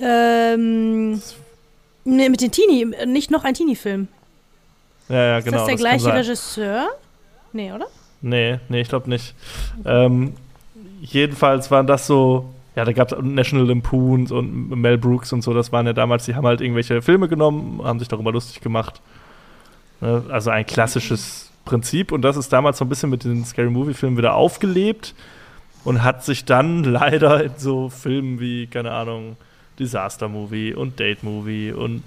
Ähm, 0.00 1.22
ne, 2.04 2.28
mit 2.30 2.40
den 2.40 2.50
Teenie, 2.50 2.86
nicht 3.06 3.30
noch 3.30 3.44
ein 3.44 3.54
Teenie-Film. 3.54 4.08
Ja, 5.08 5.16
ja, 5.16 5.40
genau. 5.40 5.58
Ist 5.58 5.60
das 5.60 5.66
der 5.66 5.74
das 5.74 5.80
gleiche 5.80 6.12
Regisseur? 6.12 6.88
Nee, 7.52 7.72
oder? 7.72 7.86
Nee, 8.20 8.58
nee, 8.68 8.80
ich 8.80 8.88
glaube 8.88 9.08
nicht. 9.08 9.34
Ähm, 9.84 10.34
jedenfalls 11.00 11.70
waren 11.70 11.86
das 11.86 12.06
so 12.06 12.53
ja, 12.76 12.84
da 12.84 12.92
gab 12.92 13.12
es 13.12 13.18
National 13.22 13.66
Lampoons 13.66 14.32
und 14.32 14.70
Mel 14.70 14.98
Brooks 14.98 15.32
und 15.32 15.42
so, 15.42 15.54
das 15.54 15.70
waren 15.70 15.86
ja 15.86 15.92
damals, 15.92 16.24
die 16.24 16.34
haben 16.34 16.46
halt 16.46 16.60
irgendwelche 16.60 17.02
Filme 17.02 17.28
genommen, 17.28 17.80
haben 17.84 17.98
sich 17.98 18.08
darüber 18.08 18.32
lustig 18.32 18.60
gemacht. 18.60 19.00
Ne? 20.00 20.24
Also 20.28 20.50
ein 20.50 20.66
klassisches 20.66 21.52
Prinzip 21.64 22.10
und 22.10 22.22
das 22.22 22.36
ist 22.36 22.52
damals 22.52 22.78
so 22.78 22.84
ein 22.84 22.88
bisschen 22.88 23.10
mit 23.10 23.24
den 23.24 23.44
Scary 23.44 23.70
Movie-Filmen 23.70 24.18
wieder 24.18 24.34
aufgelebt 24.34 25.14
und 25.84 26.02
hat 26.02 26.24
sich 26.24 26.44
dann 26.44 26.82
leider 26.84 27.44
in 27.44 27.52
so 27.56 27.90
Filmen 27.90 28.40
wie, 28.40 28.66
keine 28.66 28.90
Ahnung, 28.90 29.36
Disaster 29.78 30.28
Movie 30.28 30.74
und 30.74 30.98
Date 30.98 31.22
Movie 31.22 31.72
und 31.72 32.02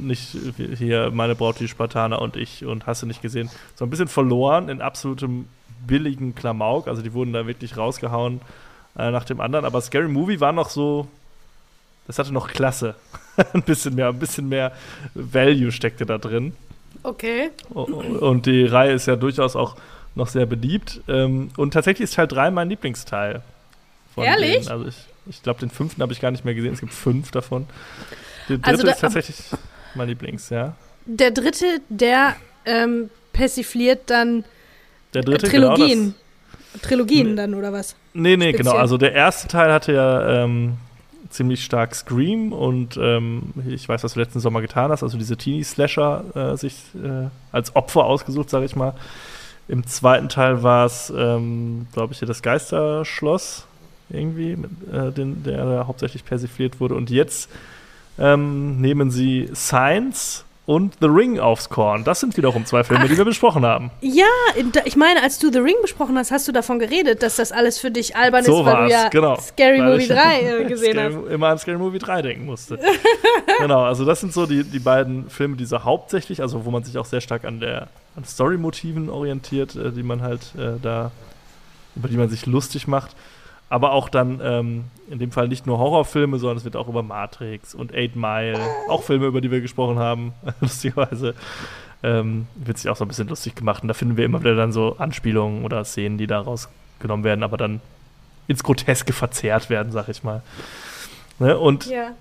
nicht 0.00 0.36
hier 0.78 1.10
meine 1.12 1.34
Braut, 1.34 1.60
die 1.60 1.68
Spartaner 1.68 2.20
und 2.20 2.36
ich 2.36 2.64
und 2.64 2.86
hast 2.86 3.02
du 3.02 3.06
nicht 3.06 3.22
gesehen, 3.22 3.50
so 3.74 3.84
ein 3.84 3.90
bisschen 3.90 4.08
verloren 4.08 4.68
in 4.68 4.80
absolutem 4.80 5.46
billigen 5.86 6.34
Klamauk. 6.34 6.88
Also 6.88 7.02
die 7.02 7.12
wurden 7.12 7.32
da 7.32 7.46
wirklich 7.46 7.76
rausgehauen 7.76 8.40
äh, 8.96 9.10
nach 9.10 9.24
dem 9.24 9.40
anderen. 9.40 9.64
Aber 9.64 9.80
Scary 9.80 10.08
Movie 10.08 10.40
war 10.40 10.52
noch 10.52 10.70
so, 10.70 11.08
das 12.06 12.18
hatte 12.18 12.32
noch 12.32 12.48
Klasse. 12.48 12.94
ein 13.52 13.62
bisschen 13.62 13.94
mehr, 13.94 14.08
ein 14.08 14.18
bisschen 14.18 14.48
mehr 14.48 14.72
Value 15.14 15.72
steckte 15.72 16.06
da 16.06 16.18
drin. 16.18 16.54
Okay. 17.02 17.50
Und 17.70 18.46
die 18.46 18.64
Reihe 18.64 18.92
ist 18.92 19.06
ja 19.06 19.16
durchaus 19.16 19.56
auch 19.56 19.76
noch 20.14 20.28
sehr 20.28 20.46
beliebt. 20.46 21.00
Ähm, 21.08 21.50
und 21.56 21.72
tatsächlich 21.72 22.04
ist 22.04 22.14
Teil 22.14 22.28
3 22.28 22.50
mein 22.50 22.68
Lieblingsteil. 22.68 23.42
Ehrlich? 24.16 24.66
Denen. 24.66 24.68
Also 24.68 24.86
ich, 24.86 24.96
ich 25.26 25.42
glaube, 25.42 25.60
den 25.60 25.70
fünften 25.70 26.02
habe 26.02 26.12
ich 26.12 26.20
gar 26.20 26.30
nicht 26.30 26.44
mehr 26.44 26.54
gesehen. 26.54 26.72
Es 26.72 26.80
gibt 26.80 26.94
fünf 26.94 27.30
davon. 27.30 27.66
Der 28.48 28.58
dritte 28.58 28.68
also 28.70 28.82
da, 28.84 28.92
ist 28.92 29.00
tatsächlich 29.00 29.36
mein 29.94 30.08
Lieblings, 30.08 30.50
ja. 30.50 30.76
Der 31.06 31.30
dritte, 31.30 31.80
der 31.88 32.36
ähm, 32.64 33.10
persifliert 33.32 34.10
dann 34.10 34.44
der 35.12 35.22
dritte, 35.22 35.48
Trilogien. 35.48 35.88
Genau, 35.88 36.14
Trilogien 36.82 37.36
dann, 37.36 37.54
oder 37.54 37.72
was? 37.72 37.94
Nee, 38.12 38.36
nee, 38.36 38.48
Speziell. 38.48 38.64
genau. 38.64 38.72
Also 38.72 38.98
der 38.98 39.12
erste 39.12 39.48
Teil 39.48 39.72
hatte 39.72 39.92
ja 39.92 40.44
ähm, 40.44 40.74
ziemlich 41.30 41.64
stark 41.64 41.94
Scream 41.94 42.52
und 42.52 42.96
ähm, 42.96 43.52
ich 43.68 43.88
weiß, 43.88 44.04
was 44.04 44.14
du 44.14 44.20
letzten 44.20 44.40
Sommer 44.40 44.60
getan 44.60 44.90
hast, 44.90 45.02
also 45.02 45.18
diese 45.18 45.36
Teenie-Slasher 45.36 46.24
äh, 46.34 46.56
sich 46.56 46.74
äh, 46.94 47.28
als 47.52 47.74
Opfer 47.74 48.04
ausgesucht, 48.04 48.50
sage 48.50 48.66
ich 48.66 48.76
mal. 48.76 48.94
Im 49.66 49.86
zweiten 49.86 50.28
Teil 50.28 50.62
war 50.62 50.86
es, 50.86 51.12
ähm, 51.16 51.86
glaube 51.92 52.12
ich, 52.12 52.20
das 52.20 52.42
Geisterschloss 52.42 53.66
irgendwie, 54.10 54.56
mit, 54.56 54.70
äh, 54.92 55.10
den, 55.10 55.42
der 55.42 55.86
hauptsächlich 55.86 56.24
persifliert 56.24 56.80
wurde. 56.80 56.94
Und 56.94 57.10
jetzt 57.10 57.48
ähm, 58.18 58.80
nehmen 58.80 59.10
sie 59.10 59.48
Science 59.54 60.44
und 60.66 60.94
The 61.00 61.06
Ring 61.06 61.38
aufs 61.38 61.68
Korn. 61.68 62.04
Das 62.04 62.20
sind 62.20 62.36
wiederum 62.36 62.64
zwei 62.64 62.84
Filme, 62.84 63.04
Ach, 63.04 63.08
die 63.08 63.18
wir 63.18 63.24
besprochen 63.24 63.66
haben. 63.66 63.90
Ja, 64.00 64.24
ich 64.84 64.96
meine, 64.96 65.22
als 65.22 65.38
du 65.38 65.52
The 65.52 65.58
Ring 65.58 65.76
besprochen 65.82 66.16
hast, 66.16 66.30
hast 66.30 66.48
du 66.48 66.52
davon 66.52 66.78
geredet, 66.78 67.22
dass 67.22 67.36
das 67.36 67.52
alles 67.52 67.78
für 67.78 67.90
dich 67.90 68.16
albern 68.16 68.44
so 68.44 68.60
ist, 68.60 68.66
weil 68.66 68.86
du 68.86 68.90
ja 68.90 69.08
genau. 69.08 69.36
Scary 69.36 69.80
weil 69.80 69.92
Movie 69.92 70.08
3 70.08 70.40
äh, 70.40 70.64
gesehen 70.68 70.98
hast. 70.98 71.30
Immer 71.30 71.48
an 71.48 71.58
Scary 71.58 71.76
Movie 71.76 71.98
3 71.98 72.22
denken 72.22 72.46
musste. 72.46 72.78
genau, 73.58 73.84
also 73.84 74.04
das 74.04 74.20
sind 74.20 74.32
so 74.32 74.46
die, 74.46 74.64
die 74.64 74.78
beiden 74.78 75.28
Filme, 75.28 75.56
die 75.56 75.66
so 75.66 75.84
hauptsächlich, 75.84 76.40
also 76.40 76.64
wo 76.64 76.70
man 76.70 76.82
sich 76.82 76.96
auch 76.96 77.06
sehr 77.06 77.20
stark 77.20 77.44
an 77.44 77.60
der 77.60 77.88
an 78.16 78.24
Story-Motiven 78.24 79.10
orientiert, 79.10 79.76
äh, 79.76 79.92
die 79.92 80.02
man 80.02 80.22
halt 80.22 80.54
äh, 80.56 80.78
da, 80.80 81.10
über 81.94 82.08
die 82.08 82.16
man 82.16 82.30
sich 82.30 82.46
lustig 82.46 82.86
macht. 82.86 83.14
Aber 83.74 83.90
auch 83.90 84.08
dann 84.08 84.40
ähm, 84.40 84.84
in 85.10 85.18
dem 85.18 85.32
Fall 85.32 85.48
nicht 85.48 85.66
nur 85.66 85.78
Horrorfilme, 85.78 86.38
sondern 86.38 86.58
es 86.58 86.64
wird 86.64 86.76
auch 86.76 86.86
über 86.86 87.02
Matrix 87.02 87.74
und 87.74 87.92
Eight 87.92 88.14
Mile, 88.14 88.56
auch 88.88 89.02
Filme, 89.02 89.26
über 89.26 89.40
die 89.40 89.50
wir 89.50 89.60
gesprochen 89.60 89.98
haben, 89.98 90.32
lustigerweise, 90.60 91.34
ähm, 92.04 92.46
wird 92.54 92.78
sich 92.78 92.88
auch 92.88 92.94
so 92.94 93.04
ein 93.04 93.08
bisschen 93.08 93.26
lustig 93.26 93.56
gemacht. 93.56 93.82
Und 93.82 93.88
da 93.88 93.94
finden 93.94 94.16
wir 94.16 94.24
immer 94.26 94.38
wieder 94.38 94.54
dann 94.54 94.70
so 94.70 94.94
Anspielungen 94.98 95.64
oder 95.64 95.84
Szenen, 95.84 96.18
die 96.18 96.28
da 96.28 96.38
rausgenommen 96.38 97.24
werden, 97.24 97.42
aber 97.42 97.56
dann 97.56 97.80
ins 98.46 98.62
Groteske 98.62 99.12
verzerrt 99.12 99.68
werden, 99.70 99.90
sag 99.90 100.08
ich 100.08 100.22
mal. 100.22 100.42
Ne? 101.40 101.58
Und 101.58 101.86
Ja. 101.86 102.12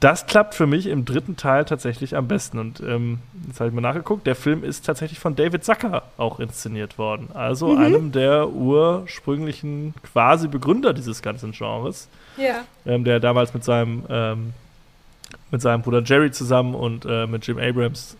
Das 0.00 0.26
klappt 0.26 0.54
für 0.54 0.66
mich 0.66 0.86
im 0.86 1.04
dritten 1.04 1.36
Teil 1.36 1.64
tatsächlich 1.64 2.14
am 2.16 2.28
besten. 2.28 2.58
Und 2.58 2.80
ähm, 2.80 3.18
jetzt 3.46 3.58
habe 3.60 3.68
ich 3.68 3.74
mal 3.74 3.80
nachgeguckt, 3.80 4.26
der 4.26 4.36
Film 4.36 4.62
ist 4.62 4.84
tatsächlich 4.86 5.18
von 5.18 5.34
David 5.34 5.64
Zucker 5.64 6.02
auch 6.18 6.40
inszeniert 6.40 6.98
worden. 6.98 7.28
Also 7.34 7.74
einem 7.76 8.12
der 8.12 8.48
ursprünglichen 8.50 9.94
quasi 10.02 10.46
Begründer 10.48 10.92
dieses 10.92 11.22
ganzen 11.22 11.52
Genres, 11.52 12.08
Ja. 12.36 12.64
ähm, 12.86 13.04
der 13.04 13.18
damals 13.20 13.54
mit 13.54 13.64
seinem, 13.64 14.04
ähm, 14.08 14.52
mit 15.50 15.62
seinem 15.62 15.82
Bruder 15.82 16.02
Jerry 16.02 16.30
zusammen 16.30 16.74
und 16.74 17.04
äh, 17.06 17.26
mit 17.26 17.46
Jim 17.46 17.58
Abrams 17.58 18.16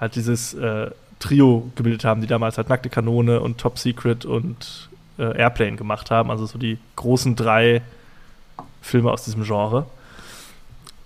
halt 0.00 0.16
dieses 0.16 0.54
äh, 0.54 0.90
Trio 1.20 1.70
gebildet 1.76 2.04
haben, 2.04 2.20
die 2.20 2.26
damals 2.26 2.56
halt 2.56 2.68
Nackte 2.68 2.88
Kanone 2.88 3.40
und 3.40 3.58
Top 3.58 3.78
Secret 3.78 4.24
und 4.24 4.88
äh, 5.18 5.38
Airplane 5.38 5.76
gemacht 5.76 6.10
haben. 6.10 6.30
Also 6.30 6.46
so 6.46 6.58
die 6.58 6.78
großen 6.96 7.36
drei 7.36 7.82
Filme 8.80 9.10
aus 9.12 9.24
diesem 9.24 9.44
Genre. 9.44 9.86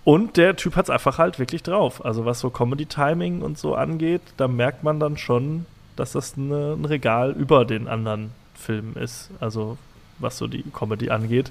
Und 0.06 0.36
der 0.36 0.54
Typ 0.54 0.76
hat 0.76 0.84
es 0.84 0.90
einfach 0.90 1.18
halt 1.18 1.40
wirklich 1.40 1.64
drauf. 1.64 2.04
Also 2.04 2.24
was 2.24 2.38
so 2.38 2.48
Comedy-Timing 2.48 3.42
und 3.42 3.58
so 3.58 3.74
angeht, 3.74 4.22
da 4.36 4.46
merkt 4.46 4.84
man 4.84 5.00
dann 5.00 5.16
schon, 5.16 5.66
dass 5.96 6.12
das 6.12 6.34
eine, 6.36 6.74
ein 6.74 6.84
Regal 6.84 7.32
über 7.32 7.64
den 7.64 7.88
anderen 7.88 8.30
Filmen 8.54 8.94
ist. 8.94 9.30
Also 9.40 9.78
was 10.20 10.38
so 10.38 10.46
die 10.46 10.62
Comedy 10.72 11.10
angeht. 11.10 11.50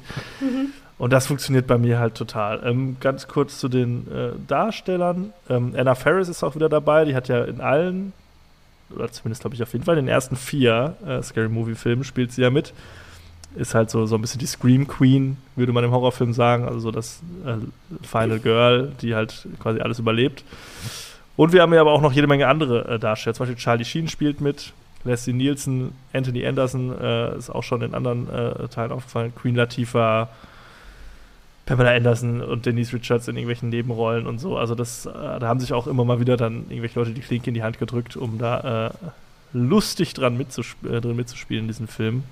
Und 0.98 1.12
das 1.12 1.28
funktioniert 1.28 1.68
bei 1.68 1.78
mir 1.78 2.00
halt 2.00 2.16
total. 2.16 2.66
Ähm, 2.66 2.96
ganz 3.02 3.28
kurz 3.28 3.60
zu 3.60 3.68
den 3.68 4.10
äh, 4.10 4.30
Darstellern. 4.48 5.34
Ähm, 5.50 5.74
Anna 5.76 5.94
Faris 5.94 6.30
ist 6.30 6.42
auch 6.42 6.56
wieder 6.56 6.70
dabei. 6.70 7.04
Die 7.04 7.14
hat 7.14 7.28
ja 7.28 7.44
in 7.44 7.60
allen, 7.60 8.14
oder 8.90 9.12
zumindest 9.12 9.42
glaube 9.42 9.56
ich 9.56 9.64
auf 9.64 9.74
jeden 9.74 9.84
Fall 9.84 9.98
in 9.98 10.06
den 10.06 10.14
ersten 10.14 10.38
vier 10.38 10.96
äh, 11.06 11.22
Scary 11.22 11.50
Movie-Filmen 11.50 12.06
spielt 12.06 12.32
sie 12.32 12.44
ja 12.44 12.52
mit. 12.52 12.74
Ist 13.56 13.74
halt 13.74 13.90
so, 13.90 14.06
so 14.06 14.16
ein 14.16 14.22
bisschen 14.22 14.40
die 14.40 14.46
Scream 14.46 14.88
Queen, 14.88 15.38
würde 15.56 15.72
man 15.72 15.84
im 15.84 15.92
Horrorfilm 15.92 16.34
sagen. 16.34 16.66
Also 16.66 16.80
so 16.80 16.92
das 16.92 17.22
äh, 17.46 17.56
Final 18.06 18.40
Girl, 18.40 18.92
die 19.02 19.16
halt 19.16 19.48
quasi 19.60 19.80
alles 19.80 20.00
überlebt. 20.00 20.44
Und 21.38 21.54
wir 21.54 21.62
haben 21.62 21.74
ja 21.74 21.82
aber 21.82 21.92
auch 21.92 22.02
noch 22.02 22.14
jede 22.14 22.28
Menge 22.28 22.48
andere 22.48 22.88
äh, 22.88 23.00
Darsteller. 23.00 23.34
Zum 23.34 23.46
Beispiel 23.46 23.62
Charlie 23.62 23.86
Sheen 23.86 24.08
spielt 24.08 24.42
mit. 24.42 24.74
Leslie 25.06 25.34
Nielsen, 25.34 25.92
Anthony 26.14 26.46
Anderson 26.46 26.92
äh, 27.00 27.38
ist 27.38 27.50
auch 27.50 27.64
schon 27.64 27.82
in 27.82 27.94
anderen 27.94 28.28
äh, 28.30 28.68
Teilen 28.70 28.92
aufgefallen. 28.92 29.34
Queen 29.36 29.56
Latifah, 29.56 30.30
Pamela 31.66 31.92
Anderson 31.92 32.42
und 32.42 32.66
Denise 32.66 32.94
Richards 32.94 33.28
in 33.28 33.36
irgendwelchen 33.36 33.70
Nebenrollen 33.70 34.26
und 34.26 34.40
so. 34.40 34.58
Also 34.58 34.76
das, 34.76 35.06
äh, 35.06 35.12
da 35.12 35.42
haben 35.42 35.60
sich 35.60 35.74
auch 35.74 35.88
immer 35.88 36.06
mal 36.06 36.20
wieder 36.20 36.38
dann 36.38 36.66
irgendwelche 36.70 37.00
Leute 37.00 37.12
die 37.12 37.22
Klinke 37.22 37.50
in 37.50 37.54
die 37.54 37.64
Hand 37.64 37.80
gedrückt, 37.80 38.18
um 38.18 38.38
da 38.38 38.88
äh, 38.88 38.92
lustig 39.54 40.14
dran 40.14 40.38
mitzusp 40.38 40.84
drin 40.84 41.16
mitzuspielen 41.16 41.66
in 41.66 41.68
diesem 41.68 41.88
Film. 41.88 42.24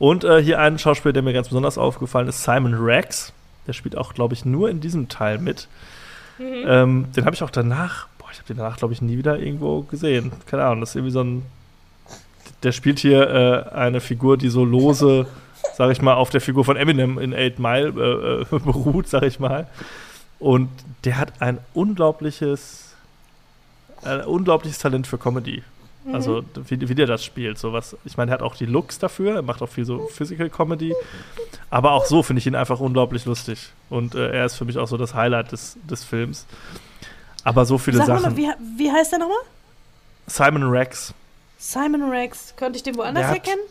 Und 0.00 0.24
äh, 0.24 0.42
hier 0.42 0.58
ein 0.58 0.78
Schauspieler, 0.78 1.12
der 1.12 1.22
mir 1.22 1.34
ganz 1.34 1.48
besonders 1.48 1.76
aufgefallen 1.76 2.26
ist, 2.26 2.42
Simon 2.42 2.72
Rex. 2.72 3.34
Der 3.66 3.74
spielt 3.74 3.98
auch, 3.98 4.14
glaube 4.14 4.32
ich, 4.32 4.46
nur 4.46 4.70
in 4.70 4.80
diesem 4.80 5.10
Teil 5.10 5.38
mit. 5.38 5.68
Ähm, 6.40 7.12
den 7.14 7.26
habe 7.26 7.34
ich 7.34 7.42
auch 7.42 7.50
danach, 7.50 8.08
boah, 8.18 8.28
ich 8.32 8.38
habe 8.38 8.46
den 8.46 8.56
danach, 8.56 8.78
glaube 8.78 8.94
ich, 8.94 9.02
nie 9.02 9.18
wieder 9.18 9.38
irgendwo 9.38 9.82
gesehen. 9.82 10.32
Keine 10.46 10.64
Ahnung, 10.64 10.80
das 10.80 10.90
ist 10.90 10.96
irgendwie 10.96 11.12
so 11.12 11.22
ein. 11.22 11.42
Der 12.62 12.72
spielt 12.72 12.98
hier 12.98 13.28
äh, 13.28 13.74
eine 13.74 14.00
Figur, 14.00 14.38
die 14.38 14.48
so 14.48 14.64
lose, 14.64 15.26
sag 15.76 15.90
ich 15.90 16.00
mal, 16.00 16.14
auf 16.14 16.30
der 16.30 16.40
Figur 16.40 16.64
von 16.64 16.78
Eminem 16.78 17.18
in 17.18 17.34
Eight 17.34 17.58
Mile 17.58 18.46
äh, 18.50 18.56
äh, 18.56 18.58
beruht, 18.64 19.06
sag 19.06 19.24
ich 19.24 19.38
mal. 19.38 19.66
Und 20.38 20.70
der 21.04 21.18
hat 21.18 21.42
ein 21.42 21.58
unglaubliches, 21.74 22.94
ein 24.02 24.22
unglaubliches 24.22 24.78
Talent 24.78 25.06
für 25.06 25.18
Comedy. 25.18 25.62
Also 26.14 26.42
wie, 26.68 26.88
wie 26.88 26.94
der 26.94 27.06
das 27.06 27.24
spielt, 27.24 27.58
sowas. 27.58 27.96
Ich 28.04 28.16
meine, 28.16 28.30
er 28.30 28.34
hat 28.34 28.42
auch 28.42 28.56
die 28.56 28.66
Looks 28.66 28.98
dafür, 28.98 29.36
er 29.36 29.42
macht 29.42 29.62
auch 29.62 29.68
viel 29.68 29.84
so 29.84 30.06
Physical 30.08 30.48
Comedy, 30.50 30.94
aber 31.70 31.92
auch 31.92 32.04
so 32.06 32.22
finde 32.22 32.38
ich 32.40 32.46
ihn 32.46 32.54
einfach 32.54 32.80
unglaublich 32.80 33.24
lustig. 33.24 33.70
Und 33.88 34.14
äh, 34.14 34.30
er 34.30 34.44
ist 34.46 34.56
für 34.56 34.64
mich 34.64 34.78
auch 34.78 34.88
so 34.88 34.96
das 34.96 35.14
Highlight 35.14 35.52
des, 35.52 35.76
des 35.88 36.04
Films. 36.04 36.46
Aber 37.44 37.64
so 37.64 37.78
viele 37.78 37.98
Sag 37.98 38.08
mal, 38.08 38.20
Sachen. 38.20 38.36
wie, 38.36 38.48
wie 38.76 38.90
heißt 38.90 39.12
der 39.12 39.18
nochmal? 39.20 39.36
Simon 40.26 40.64
Rex. 40.64 41.14
Simon 41.58 42.10
Rex. 42.10 42.54
Könnte 42.56 42.76
ich 42.76 42.82
den 42.82 42.96
woanders 42.96 43.22
Der 43.22 43.30
hat- 43.30 43.36
erkennen? 43.38 43.62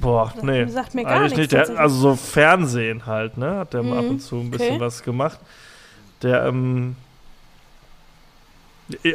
Boah, 0.00 0.32
nee. 0.42 0.66
Sagt 0.66 0.94
mir 0.94 1.04
gar 1.04 1.20
nichts. 1.22 1.36
nicht. 1.36 1.52
Der, 1.52 1.68
also 1.78 1.96
so 1.96 2.16
Fernsehen 2.16 3.06
halt, 3.06 3.36
ne? 3.36 3.56
Hat 3.58 3.74
der 3.74 3.82
mal 3.82 3.98
ab 3.98 4.04
Mhm, 4.04 4.10
und 4.12 4.20
zu 4.20 4.36
ein 4.36 4.50
bisschen 4.50 4.76
okay. 4.76 4.80
was 4.80 5.02
gemacht. 5.02 5.38
Der, 6.22 6.46
ähm. 6.46 6.96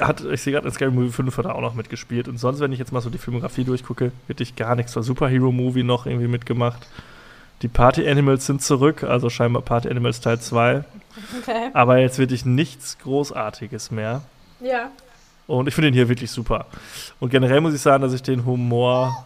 Hat, 0.02 0.24
ich 0.24 0.42
sehe 0.42 0.54
gerade 0.54 0.68
in 0.68 0.74
Scary 0.74 0.92
Movie 0.92 1.12
5 1.12 1.38
hat 1.38 1.46
er 1.46 1.56
auch 1.56 1.62
noch 1.62 1.74
mitgespielt. 1.74 2.28
Und 2.28 2.38
sonst, 2.38 2.60
wenn 2.60 2.72
ich 2.72 2.80
jetzt 2.80 2.92
mal 2.92 3.02
so 3.02 3.10
die 3.10 3.18
Filmografie 3.18 3.64
durchgucke, 3.64 4.12
wirklich 4.28 4.56
gar 4.56 4.76
nichts. 4.76 4.96
War 4.96 5.04
Superhero 5.04 5.52
Movie 5.52 5.84
noch 5.84 6.06
irgendwie 6.06 6.28
mitgemacht. 6.28 6.88
Die 7.64 7.68
Party 7.68 8.08
Animals 8.08 8.46
sind 8.46 8.62
zurück, 8.62 9.04
also 9.04 9.30
scheinbar 9.30 9.62
Party 9.62 9.90
Animals 9.90 10.22
Teil 10.22 10.40
2. 10.40 10.84
okay. 11.40 11.70
Aber 11.74 11.98
jetzt 11.98 12.20
wirklich 12.20 12.46
nichts 12.46 12.98
Großartiges 13.00 13.90
mehr. 13.90 14.22
Ja. 14.60 14.92
Und 15.48 15.68
ich 15.68 15.74
finde 15.74 15.90
ihn 15.90 15.94
hier 15.94 16.10
wirklich 16.10 16.32
super. 16.32 16.68
Und 17.20 17.30
generell 17.30 17.62
muss 17.62 17.74
ich 17.74 17.82
sagen, 17.82 18.04
dass 18.04 18.14
ich 18.14 18.22
den 18.22 18.46
Humor 18.46 19.26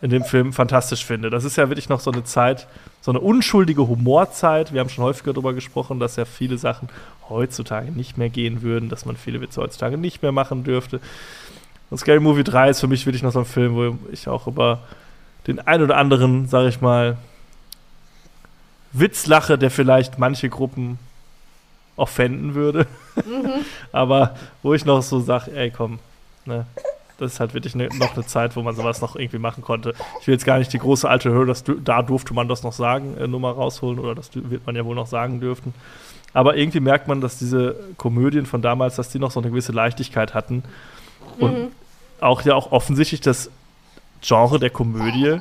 in 0.00 0.10
dem 0.10 0.24
Film 0.24 0.52
fantastisch 0.52 1.04
finde. 1.04 1.30
Das 1.30 1.44
ist 1.44 1.56
ja 1.56 1.68
wirklich 1.68 1.88
noch 1.88 2.00
so 2.00 2.10
eine 2.10 2.24
Zeit, 2.24 2.66
so 3.04 3.10
eine 3.10 3.20
unschuldige 3.20 3.86
Humorzeit. 3.86 4.72
Wir 4.72 4.80
haben 4.80 4.88
schon 4.88 5.04
häufiger 5.04 5.34
darüber 5.34 5.52
gesprochen, 5.52 6.00
dass 6.00 6.16
ja 6.16 6.24
viele 6.24 6.56
Sachen 6.56 6.88
heutzutage 7.28 7.92
nicht 7.92 8.16
mehr 8.16 8.30
gehen 8.30 8.62
würden, 8.62 8.88
dass 8.88 9.04
man 9.04 9.18
viele 9.18 9.42
Witze 9.42 9.60
heutzutage 9.60 9.98
nicht 9.98 10.22
mehr 10.22 10.32
machen 10.32 10.64
dürfte. 10.64 11.00
Und 11.90 11.98
Scary 11.98 12.18
Movie 12.18 12.44
3 12.44 12.70
ist 12.70 12.80
für 12.80 12.86
mich 12.86 13.04
wirklich 13.04 13.22
noch 13.22 13.32
so 13.32 13.40
ein 13.40 13.44
Film, 13.44 13.74
wo 13.74 13.98
ich 14.10 14.26
auch 14.26 14.46
über 14.46 14.78
den 15.46 15.60
ein 15.60 15.82
oder 15.82 15.98
anderen, 15.98 16.48
sage 16.48 16.68
ich 16.68 16.80
mal, 16.80 17.18
Witz 18.94 19.26
lache, 19.26 19.58
der 19.58 19.70
vielleicht 19.70 20.18
manche 20.18 20.48
Gruppen 20.48 20.98
offenden 21.96 22.54
würde. 22.54 22.86
Aber 23.92 24.34
wo 24.62 24.72
ich 24.72 24.86
noch 24.86 25.02
so 25.02 25.20
sage, 25.20 25.54
ey, 25.54 25.70
komm, 25.70 25.98
ne, 26.46 26.64
das 27.18 27.34
ist 27.34 27.40
halt 27.40 27.54
wirklich 27.54 27.74
ne, 27.74 27.88
noch 27.98 28.14
eine 28.14 28.26
Zeit, 28.26 28.56
wo 28.56 28.62
man 28.62 28.74
sowas 28.74 29.00
noch 29.00 29.16
irgendwie 29.16 29.38
machen 29.38 29.62
konnte. 29.62 29.94
Ich 30.20 30.26
will 30.26 30.34
jetzt 30.34 30.44
gar 30.44 30.58
nicht 30.58 30.72
die 30.72 30.78
große 30.78 31.08
alte 31.08 31.30
Höhe, 31.30 31.46
das, 31.46 31.62
du- 31.64 31.74
da 31.80 32.02
durfte 32.02 32.34
man 32.34 32.48
das 32.48 32.62
noch 32.62 32.72
sagen, 32.72 33.16
äh, 33.18 33.26
Nummer 33.28 33.52
rausholen, 33.52 33.98
oder 33.98 34.14
das 34.14 34.30
wird 34.34 34.66
man 34.66 34.74
ja 34.76 34.84
wohl 34.84 34.94
noch 34.94 35.06
sagen 35.06 35.40
dürfen. 35.40 35.74
Aber 36.32 36.56
irgendwie 36.56 36.80
merkt 36.80 37.06
man, 37.06 37.20
dass 37.20 37.38
diese 37.38 37.76
Komödien 37.96 38.46
von 38.46 38.60
damals, 38.62 38.96
dass 38.96 39.08
die 39.10 39.18
noch 39.20 39.30
so 39.30 39.40
eine 39.40 39.50
gewisse 39.50 39.70
Leichtigkeit 39.72 40.34
hatten. 40.34 40.64
Und 41.38 41.70
auch 42.20 42.42
ja 42.42 42.54
auch 42.54 42.72
offensichtlich 42.72 43.20
das 43.20 43.50
Genre 44.20 44.58
der 44.58 44.70
Komödie 44.70 45.38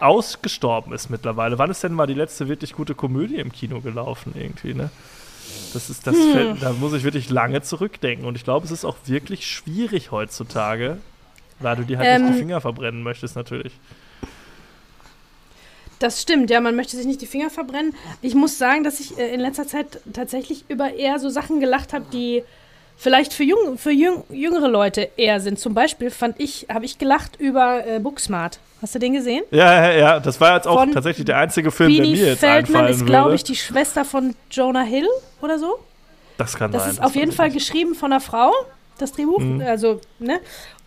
ausgestorben 0.00 0.92
ist 0.92 1.10
mittlerweile. 1.10 1.58
Wann 1.58 1.70
ist 1.70 1.82
denn 1.82 1.92
mal 1.94 2.06
die 2.06 2.14
letzte 2.14 2.48
wirklich 2.48 2.74
gute 2.74 2.94
Komödie 2.94 3.36
im 3.36 3.52
Kino 3.52 3.80
gelaufen 3.80 4.32
irgendwie, 4.36 4.74
ne? 4.74 4.90
Das 5.72 5.90
ist, 5.90 6.06
das 6.06 6.16
fällt, 6.16 6.62
da 6.62 6.72
muss 6.72 6.92
ich 6.92 7.02
wirklich 7.02 7.30
lange 7.30 7.62
zurückdenken. 7.62 8.26
Und 8.26 8.36
ich 8.36 8.44
glaube, 8.44 8.64
es 8.64 8.72
ist 8.72 8.84
auch 8.84 8.96
wirklich 9.06 9.46
schwierig 9.46 10.10
heutzutage, 10.12 10.98
weil 11.58 11.76
du 11.76 11.82
dir 11.84 11.98
halt 11.98 12.20
nicht 12.20 12.28
Ähm. 12.28 12.32
die 12.32 12.38
Finger 12.38 12.60
verbrennen 12.60 13.02
möchtest, 13.02 13.36
natürlich. 13.36 13.72
Das 15.98 16.20
stimmt, 16.20 16.50
ja, 16.50 16.60
man 16.60 16.76
möchte 16.76 16.96
sich 16.96 17.06
nicht 17.06 17.22
die 17.22 17.26
Finger 17.26 17.50
verbrennen. 17.50 17.94
Ich 18.20 18.34
muss 18.34 18.58
sagen, 18.58 18.84
dass 18.84 19.00
ich 19.00 19.18
äh, 19.18 19.32
in 19.32 19.40
letzter 19.40 19.66
Zeit 19.66 20.00
tatsächlich 20.12 20.64
über 20.68 20.92
eher 20.92 21.18
so 21.18 21.30
Sachen 21.30 21.60
gelacht 21.60 21.92
habe, 21.92 22.04
die 22.12 22.42
vielleicht 22.96 23.32
für, 23.32 23.44
jung, 23.44 23.76
für 23.78 23.90
jüng, 23.90 24.22
jüngere 24.30 24.68
Leute 24.68 25.08
eher 25.16 25.40
sind. 25.40 25.58
Zum 25.58 25.74
Beispiel 25.74 26.10
fand 26.10 26.40
ich, 26.40 26.66
habe 26.72 26.84
ich 26.84 26.98
gelacht 26.98 27.36
über 27.38 27.86
äh, 27.86 27.98
Booksmart. 28.00 28.58
Hast 28.82 28.94
du 28.94 28.98
den 28.98 29.14
gesehen? 29.14 29.42
Ja, 29.50 29.86
ja, 29.86 29.92
ja, 29.92 30.20
das 30.20 30.40
war 30.40 30.56
jetzt 30.56 30.66
auch 30.66 30.78
Von 30.78 30.92
tatsächlich 30.92 31.24
der 31.24 31.38
einzige 31.38 31.70
Film, 31.70 31.90
der 31.94 32.02
Beanie 32.02 32.16
mir 32.16 32.26
jetzt 32.28 32.40
Feldman 32.40 32.82
einfallen 32.82 32.94
ist, 33.00 33.06
glaube 33.06 33.34
ich, 33.34 33.44
die 33.44 33.56
Schwester 33.56 34.04
von 34.04 34.34
Jonah 34.50 34.82
Hill 34.82 35.08
oder 35.40 35.58
so. 35.58 35.78
das 36.36 36.56
kann 36.56 36.70
Das 36.70 36.82
sein. 36.82 36.92
ist 36.92 37.02
auf 37.02 37.14
jeden 37.14 37.32
Fall 37.32 37.50
geschrieben 37.50 37.94
von 37.94 38.12
einer 38.12 38.20
Frau, 38.20 38.52
das 38.98 39.12
Drehbuch. 39.12 39.38
Mhm. 39.40 39.62
Also, 39.62 40.00
ne? 40.18 40.38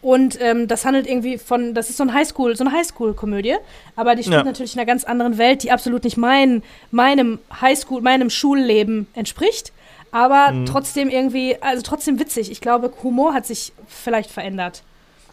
Und 0.01 0.39
ähm, 0.41 0.67
das 0.67 0.85
handelt 0.85 1.07
irgendwie 1.07 1.39
von, 1.39 1.73
das 1.73 1.89
ist 1.89 1.97
so 1.97 2.03
ein 2.03 2.13
Highschool, 2.13 2.55
so 2.55 2.63
eine 2.63 2.71
Highschool-Komödie, 2.71 3.55
aber 3.95 4.13
die 4.15 4.21
spielt 4.21 4.37
Ja. 4.37 4.43
natürlich 4.43 4.75
in 4.75 4.79
einer 4.79 4.85
ganz 4.85 5.03
anderen 5.03 5.39
Welt, 5.39 5.63
die 5.63 5.71
absolut 5.71 6.03
nicht 6.03 6.17
mein, 6.17 6.61
meinem 6.91 7.39
Highschool, 7.61 8.01
meinem 8.01 8.29
Schulleben 8.29 9.07
entspricht, 9.15 9.73
aber 10.17 10.51
Mhm. 10.51 10.65
trotzdem 10.65 11.09
irgendwie, 11.09 11.57
also 11.61 11.83
trotzdem 11.83 12.19
witzig. 12.19 12.49
Ich 12.49 12.59
glaube, 12.59 12.91
Humor 13.03 13.33
hat 13.35 13.45
sich 13.45 13.71
vielleicht 13.87 14.31
verändert. 14.31 14.81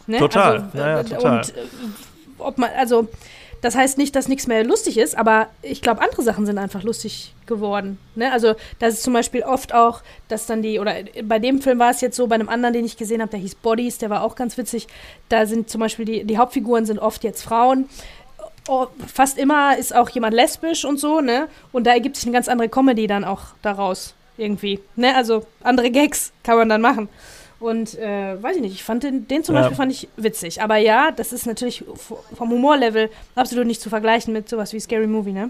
Ne? 0.05 0.19
Total, 0.19 0.61
Also, 0.61 0.77
ja, 0.77 0.87
ja, 0.87 0.99
äh, 0.99 1.03
total. 1.03 1.37
Und 1.39 1.49
äh, 1.49 1.61
ob 2.37 2.57
man, 2.59 2.69
also 2.77 3.07
das 3.61 3.75
heißt 3.75 3.97
nicht, 3.97 4.15
dass 4.15 4.27
nichts 4.27 4.45
mehr 4.45 4.63
lustig 4.63 4.99
ist, 4.99 5.17
aber 5.17 5.47
ich 5.63 5.81
glaube, 5.81 6.01
andere 6.03 6.21
Sachen 6.21 6.45
sind 6.45 6.59
einfach 6.59 6.83
lustig 6.83 7.33
geworden. 7.47 7.97
Ne? 8.13 8.31
Also, 8.31 8.53
das 8.77 8.93
ist 8.93 9.01
zum 9.03 9.13
Beispiel 9.13 9.41
oft 9.41 9.73
auch, 9.73 10.03
dass 10.27 10.45
dann 10.45 10.61
die, 10.61 10.77
oder 10.79 10.93
bei 11.23 11.39
dem 11.39 11.61
Film 11.61 11.79
war 11.79 11.89
es 11.89 12.01
jetzt 12.01 12.15
so, 12.15 12.27
bei 12.27 12.35
einem 12.35 12.49
anderen, 12.49 12.73
den 12.73 12.85
ich 12.85 12.95
gesehen 12.95 13.21
habe, 13.21 13.31
der 13.31 13.39
hieß 13.39 13.55
Bodies, 13.55 13.97
der 13.97 14.11
war 14.11 14.21
auch 14.21 14.35
ganz 14.35 14.55
witzig. 14.59 14.87
Da 15.29 15.47
sind 15.47 15.67
zum 15.71 15.79
Beispiel 15.81 16.05
die, 16.05 16.23
die 16.25 16.37
Hauptfiguren 16.37 16.85
sind 16.85 16.99
oft 16.99 17.23
jetzt 17.23 17.41
Frauen. 17.41 17.89
Oh, 18.67 18.85
fast 19.11 19.39
immer 19.39 19.77
ist 19.77 19.95
auch 19.95 20.09
jemand 20.09 20.35
lesbisch 20.35 20.85
und 20.85 20.99
so, 20.99 21.21
ne? 21.21 21.47
Und 21.71 21.85
da 21.87 21.91
ergibt 21.93 22.17
sich 22.17 22.25
eine 22.25 22.33
ganz 22.33 22.47
andere 22.47 22.69
Comedy 22.69 23.07
dann 23.07 23.23
auch 23.23 23.41
daraus. 23.63 24.13
Irgendwie. 24.37 24.79
Ne? 24.95 25.15
Also 25.15 25.45
andere 25.63 25.91
Gags 25.91 26.31
kann 26.43 26.57
man 26.57 26.69
dann 26.69 26.81
machen. 26.81 27.09
Und 27.59 27.97
äh, 27.97 28.41
weiß 28.41 28.57
ich 28.57 28.61
nicht, 28.61 28.73
ich 28.73 28.83
fand 28.83 29.03
den, 29.03 29.27
den 29.27 29.43
zum 29.43 29.55
ja. 29.55 29.61
Beispiel 29.61 29.77
fand 29.77 29.91
ich 29.91 30.09
witzig. 30.17 30.61
Aber 30.61 30.77
ja, 30.77 31.11
das 31.11 31.31
ist 31.31 31.47
natürlich 31.47 31.85
vom 32.35 32.51
Humorlevel 32.51 33.09
absolut 33.35 33.65
nicht 33.65 33.81
zu 33.81 33.89
vergleichen 33.89 34.33
mit 34.33 34.49
sowas 34.49 34.73
wie 34.73 34.79
Scary 34.79 35.07
Movie, 35.07 35.31
ne? 35.31 35.49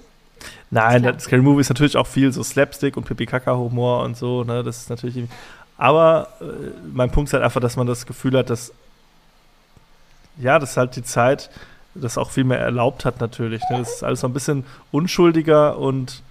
Nein, 0.69 1.03
das 1.03 1.23
Scary 1.23 1.41
Movie 1.41 1.61
ist 1.61 1.69
natürlich 1.69 1.97
auch 1.97 2.07
viel 2.07 2.31
so 2.31 2.43
Slapstick 2.43 2.97
und 2.97 3.05
Pipi-Kaka-Humor 3.05 4.03
und 4.03 4.17
so, 4.17 4.43
ne? 4.43 4.63
Das 4.63 4.77
ist 4.77 4.89
natürlich. 4.89 5.27
Aber 5.77 6.29
äh, 6.41 6.45
mein 6.93 7.09
Punkt 7.11 7.29
ist 7.29 7.33
halt 7.33 7.43
einfach, 7.43 7.61
dass 7.61 7.75
man 7.75 7.87
das 7.87 8.05
Gefühl 8.05 8.37
hat, 8.37 8.49
dass. 8.49 8.71
Ja, 10.37 10.59
das 10.59 10.75
halt 10.75 10.95
die 10.97 11.03
Zeit, 11.03 11.49
das 11.95 12.17
auch 12.17 12.29
viel 12.29 12.43
mehr 12.43 12.59
erlaubt 12.59 13.05
hat, 13.05 13.21
natürlich. 13.21 13.61
Ne? 13.69 13.79
Das 13.79 13.95
ist 13.95 14.03
alles 14.03 14.19
so 14.19 14.27
ein 14.27 14.33
bisschen 14.33 14.65
unschuldiger 14.91 15.77
und 15.77 16.21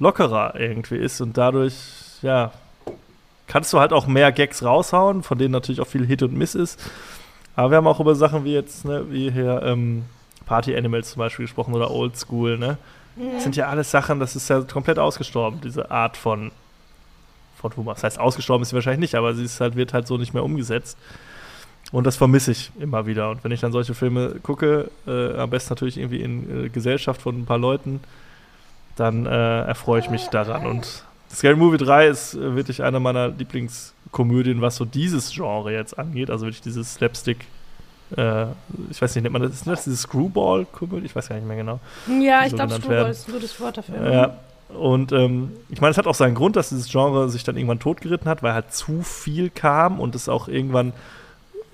lockerer 0.00 0.58
irgendwie 0.58 0.96
ist 0.96 1.20
und 1.20 1.38
dadurch, 1.38 1.74
ja, 2.22 2.50
kannst 3.46 3.72
du 3.72 3.78
halt 3.78 3.92
auch 3.92 4.06
mehr 4.06 4.32
Gags 4.32 4.64
raushauen, 4.64 5.22
von 5.22 5.38
denen 5.38 5.52
natürlich 5.52 5.80
auch 5.80 5.86
viel 5.86 6.06
Hit 6.06 6.22
und 6.22 6.34
Miss 6.34 6.54
ist. 6.54 6.80
Aber 7.54 7.70
wir 7.70 7.76
haben 7.76 7.86
auch 7.86 8.00
über 8.00 8.14
Sachen 8.14 8.44
wie 8.44 8.54
jetzt, 8.54 8.84
ne, 8.84 9.06
wie 9.10 9.30
hier 9.30 9.62
ähm, 9.62 10.04
Party 10.46 10.74
Animals 10.76 11.10
zum 11.10 11.20
Beispiel 11.20 11.44
gesprochen 11.44 11.74
oder 11.74 11.90
Old 11.90 12.16
School, 12.16 12.58
ne? 12.58 12.78
Mhm. 13.16 13.32
Das 13.34 13.42
sind 13.42 13.56
ja 13.56 13.68
alles 13.68 13.90
Sachen, 13.90 14.20
das 14.20 14.36
ist 14.36 14.48
ja 14.48 14.62
komplett 14.62 14.98
ausgestorben, 14.98 15.60
diese 15.60 15.90
Art 15.90 16.16
von, 16.16 16.52
von 17.60 17.76
Humor. 17.76 17.94
Das 17.94 18.04
heißt, 18.04 18.18
ausgestorben 18.18 18.62
ist 18.62 18.70
sie 18.70 18.74
wahrscheinlich 18.74 19.00
nicht, 19.00 19.14
aber 19.16 19.34
sie 19.34 19.44
ist 19.44 19.60
halt, 19.60 19.76
wird 19.76 19.92
halt 19.92 20.06
so 20.06 20.16
nicht 20.16 20.32
mehr 20.32 20.44
umgesetzt. 20.44 20.96
Und 21.92 22.06
das 22.06 22.16
vermisse 22.16 22.52
ich 22.52 22.70
immer 22.78 23.06
wieder. 23.06 23.30
Und 23.30 23.42
wenn 23.42 23.50
ich 23.50 23.60
dann 23.60 23.72
solche 23.72 23.94
Filme 23.94 24.36
gucke, 24.42 24.90
äh, 25.08 25.36
am 25.36 25.50
besten 25.50 25.72
natürlich 25.72 25.98
irgendwie 25.98 26.20
in 26.20 26.66
äh, 26.66 26.68
Gesellschaft 26.68 27.20
von 27.20 27.40
ein 27.40 27.46
paar 27.46 27.58
Leuten, 27.58 28.00
dann 28.96 29.26
äh, 29.26 29.62
erfreue 29.62 30.00
ich 30.00 30.10
mich 30.10 30.26
daran. 30.26 30.66
Und 30.66 31.04
Scary 31.32 31.56
Movie 31.56 31.78
3 31.78 32.08
ist 32.08 32.34
äh, 32.34 32.56
wirklich 32.56 32.82
eine 32.82 33.00
meiner 33.00 33.28
Lieblingskomödien, 33.28 34.60
was 34.60 34.76
so 34.76 34.84
dieses 34.84 35.32
Genre 35.32 35.72
jetzt 35.72 35.98
angeht. 35.98 36.30
Also 36.30 36.46
wirklich 36.46 36.62
dieses 36.62 36.94
Slapstick. 36.94 37.46
Äh, 38.16 38.46
ich 38.90 39.00
weiß 39.00 39.14
nicht, 39.14 39.22
nennt 39.22 39.32
man 39.32 39.42
das, 39.42 39.52
ist 39.52 39.66
das 39.66 39.84
diese 39.84 39.96
Screwball-Komödie? 39.96 41.06
Ich 41.06 41.16
weiß 41.16 41.28
gar 41.28 41.36
nicht 41.36 41.46
mehr 41.46 41.56
genau. 41.56 41.80
Ja, 42.20 42.44
ich 42.44 42.54
glaube, 42.54 42.74
Screwball 42.74 42.90
werden. 42.90 43.10
ist 43.10 43.28
ein 43.28 43.32
gutes 43.34 43.60
Wort 43.60 43.78
dafür. 43.78 44.12
Ja. 44.12 44.36
Und 44.76 45.12
ähm, 45.12 45.50
ich 45.68 45.80
meine, 45.80 45.90
es 45.90 45.98
hat 45.98 46.06
auch 46.06 46.14
seinen 46.14 46.34
Grund, 46.34 46.56
dass 46.56 46.68
dieses 46.68 46.90
Genre 46.90 47.28
sich 47.28 47.42
dann 47.42 47.56
irgendwann 47.56 47.80
totgeritten 47.80 48.28
hat, 48.28 48.42
weil 48.42 48.54
halt 48.54 48.72
zu 48.72 49.02
viel 49.02 49.50
kam 49.50 49.98
und 49.98 50.14
es 50.14 50.28
auch 50.28 50.46
irgendwann 50.46 50.92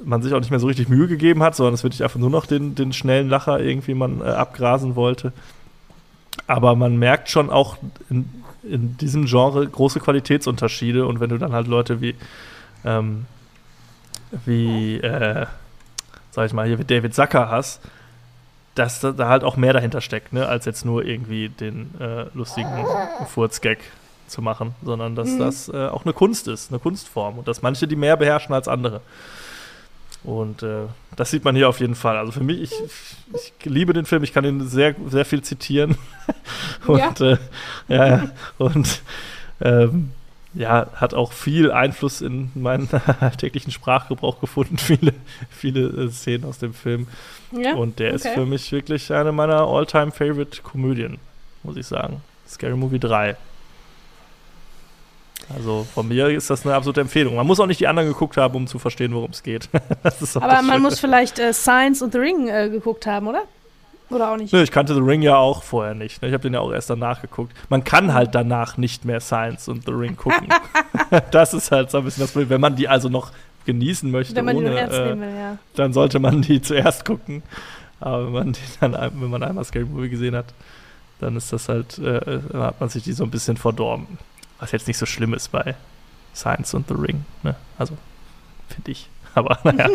man 0.05 0.22
sich 0.22 0.35
auch 0.35 0.40
nicht 0.40 0.50
mehr 0.50 0.61
so 0.61 0.66
richtig 0.66 0.88
Mühe 0.88 1.09
gegeben 1.09 1.42
hat, 1.42 1.57
sondern 1.57 1.74
es 1.74 1.83
wirklich 1.83 2.02
einfach 2.02 2.18
nur 2.18 2.31
noch 2.31 2.46
den, 2.46 2.74
den 2.74 2.92
schnellen 2.92 3.29
Lacher 3.29 3.61
irgendwie 3.61 3.94
man 3.94 4.20
äh, 4.20 4.24
abgrasen 4.24 4.94
wollte. 4.94 5.33
Aber 6.46 6.77
man 6.77 6.96
merkt 6.96 7.29
schon 7.31 7.51
auch 7.51 7.77
in, 8.11 8.31
in 8.62 8.96
diesem 8.99 9.27
Genre 9.27 9.66
große 9.66 10.01
Qualitätsunterschiede 10.01 11.07
und 11.07 11.20
wenn 11.20 11.31
du 11.31 11.38
dann 11.38 11.53
halt 11.53 11.66
Leute 11.66 12.01
wie, 12.01 12.14
ähm, 12.85 13.27
wie, 14.44 14.99
äh, 14.99 15.46
sag 16.31 16.46
ich 16.46 16.53
mal, 16.53 16.66
hier 16.66 16.79
wie 16.79 16.85
David 16.85 17.14
Zucker 17.14 17.51
hast, 17.51 17.81
dass 18.75 19.01
da, 19.01 19.12
da 19.12 19.29
halt 19.29 19.42
auch 19.42 19.57
mehr 19.57 19.72
dahinter 19.72 20.01
steckt, 20.01 20.33
ne, 20.33 20.46
als 20.46 20.66
jetzt 20.66 20.85
nur 20.85 21.05
irgendwie 21.05 21.49
den 21.49 21.94
äh, 21.99 22.27
lustigen 22.35 22.85
Furzgag 23.27 23.79
zu 24.29 24.42
machen, 24.42 24.75
sondern 24.85 25.14
dass 25.14 25.31
mhm. 25.31 25.38
das 25.38 25.68
äh, 25.68 25.87
auch 25.88 26.05
eine 26.05 26.12
Kunst 26.12 26.49
ist, 26.49 26.70
eine 26.70 26.79
Kunstform 26.79 27.38
und 27.38 27.49
dass 27.49 27.62
manche 27.62 27.88
die 27.88 27.96
mehr 27.96 28.16
beherrschen 28.16 28.55
als 28.55 28.68
andere. 28.68 29.01
Und 30.27 30.65
äh, 30.65 30.87
das 31.15 31.31
sieht 31.31 31.45
man 31.45 31.55
hier 31.55 31.69
auf 31.69 31.79
jeden 31.79 31.95
Fall. 31.95 32.19
Also 32.19 32.33
für 32.33 32.43
mich, 32.43 32.61
ich, 32.61 32.73
ich 33.33 33.65
liebe 33.65 33.93
den 33.93 34.07
Film, 34.07 34.25
ich 34.25 34.33
kann 34.33 34.45
ihn 34.45 34.67
sehr, 34.67 34.97
sehr 35.07 35.25
viel 35.25 35.41
zitieren. 35.41 35.97
und 36.89 37.21
ja, 37.21 37.39
äh, 37.89 37.97
ja. 37.97 38.31
Und 38.59 39.03
ähm, 39.61 40.11
ja, 40.53 40.89
hat 40.95 41.15
auch 41.15 41.33
viel 41.33 41.71
Einfluss 41.71 42.23
in 42.23 42.51
meinen 42.55 42.89
täglichen 43.39 43.71
Sprachgebrauch 43.71 44.41
gefunden, 44.41 44.79
viele, 44.79 45.15
viele 45.49 46.07
äh, 46.07 46.11
Szenen 46.11 46.45
aus 46.45 46.59
dem 46.59 46.75
Film. 46.75 47.07
Ja, 47.53 47.75
und 47.75 48.01
der 48.01 48.09
okay. 48.09 48.17
ist 48.17 48.29
für 48.29 48.47
mich 48.47 48.73
wirklich 48.73 49.12
eine 49.12 49.31
meiner 49.31 49.61
all-time 49.61 50.11
favorite 50.11 50.62
Komödien, 50.62 51.19
muss 51.62 51.77
ich 51.77 51.87
sagen. 51.87 52.21
Scary 52.49 52.77
Movie 52.77 52.99
3. 52.99 53.37
Also 55.55 55.87
von 55.95 56.09
mir 56.09 56.29
ist 56.29 56.51
das 56.51 56.67
eine 56.67 56.75
absolute 56.75 57.01
Empfehlung. 57.01 57.37
Man 57.37 57.47
muss 57.47 57.61
auch 57.61 57.67
nicht 57.67 57.81
die 57.81 57.87
anderen 57.87 58.09
geguckt 58.09 58.37
haben, 58.37 58.55
um 58.57 58.67
zu 58.67 58.79
verstehen, 58.79 59.15
worum 59.15 59.31
es 59.31 59.43
geht. 59.43 59.69
Aber 60.35 60.63
man 60.63 60.83
muss 60.83 60.99
vielleicht 60.99 61.39
äh, 61.39 61.53
Science 61.53 62.03
und 62.03 62.13
The 62.13 62.19
Ring 62.19 62.49
äh, 62.49 62.69
geguckt 62.69 63.07
haben, 63.07 63.29
oder? 63.29 63.43
Oder 64.11 64.33
auch 64.33 64.37
nicht? 64.37 64.53
Nö, 64.53 64.63
ich 64.63 64.71
kannte 64.71 64.95
The 64.95 65.01
Ring 65.01 65.23
ja 65.23 65.37
auch 65.37 65.63
vorher 65.63 65.95
nicht. 65.95 66.23
Ne? 66.23 66.29
Ich 66.29 66.35
habe 66.35 66.43
den 66.43 66.55
ja 66.55 66.61
auch 66.61 66.73
erst 66.73 66.91
danach 66.91 67.23
geguckt. 67.23 67.53
Man 67.69 67.83
kann 67.83 68.15
halt 68.15 68.35
danach 68.35 68.77
nicht 68.77 69.05
mehr 69.05 69.21
Science 69.21 69.69
und 69.69 69.85
The 69.85 69.93
Ring 69.93 70.17
gucken. 70.17 70.49
das 71.31 71.55
ist 71.55 71.71
halt 71.71 71.91
so 71.91 71.99
ein 71.99 72.05
bisschen 72.05 72.23
das 72.23 72.33
Problem. 72.33 72.51
Wenn 72.51 72.61
man 72.61 72.77
die 72.77 72.89
also 72.89 73.09
noch 73.09 73.33
genießen 73.65 74.11
möchte, 74.11 74.37
wenn 74.37 74.45
man 74.45 74.57
ohne, 74.57 74.81
äh, 74.81 75.19
will, 75.19 75.37
ja. 75.37 75.59
dann 75.75 75.93
sollte 75.93 76.21
man 76.21 76.41
die 76.43 76.63
zuerst 76.63 77.05
gucken. 77.05 77.43
Aber 77.99 78.27
wenn 78.27 78.33
man, 78.33 78.53
die 78.53 78.61
dann, 78.81 78.93
wenn 78.93 79.31
man 79.31 79.43
einmal 79.43 79.65
Scary 79.65 79.85
Movie 79.85 80.09
gesehen 80.09 80.37
hat, 80.37 80.47
dann 81.19 81.35
ist 81.37 81.53
das 81.53 81.69
halt, 81.69 81.99
äh, 81.99 82.41
dann 82.53 82.63
hat 82.63 82.81
man 82.81 82.89
sich 82.89 83.03
die 83.03 83.13
so 83.13 83.25
ein 83.25 83.31
bisschen 83.31 83.57
verdorben. 83.57 84.07
Was 84.59 84.73
jetzt 84.73 84.87
nicht 84.87 84.99
so 84.99 85.07
schlimm 85.07 85.35
ist 85.35 85.49
bei 85.49 85.75
Science 86.35 86.75
und 86.75 86.88
The 86.88 86.95
Ring. 86.95 87.25
Ne? 87.42 87.55
Also, 87.79 87.97
finde 88.69 88.90
ich. 88.90 89.09
Aber 89.35 89.59
naja. 89.64 89.88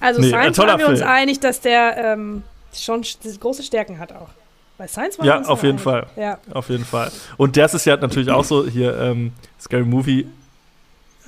also 0.00 0.20
nee, 0.20 0.28
Science 0.28 0.58
waren 0.58 0.78
wir 0.78 0.88
uns 0.88 1.02
einig, 1.02 1.40
dass 1.40 1.60
der 1.60 1.96
ähm, 1.96 2.42
schon 2.74 3.02
große 3.40 3.62
Stärken 3.62 3.98
hat 3.98 4.12
auch. 4.12 4.28
Bei 4.76 4.86
Science 4.86 5.18
waren 5.18 5.26
ja, 5.26 5.34
wir 5.34 5.38
uns 5.38 5.48
auf 5.48 5.62
jeden 5.62 5.78
einig. 5.78 5.84
Fall. 5.84 6.06
Ja, 6.16 6.38
auf 6.52 6.68
jeden 6.68 6.84
Fall. 6.84 7.10
Und 7.36 7.56
das 7.56 7.74
ist 7.74 7.84
ja 7.86 7.96
natürlich 7.96 8.30
auch 8.30 8.44
so 8.44 8.66
hier 8.66 8.98
ähm, 8.98 9.32
Scary 9.60 9.84
Movie 9.84 10.26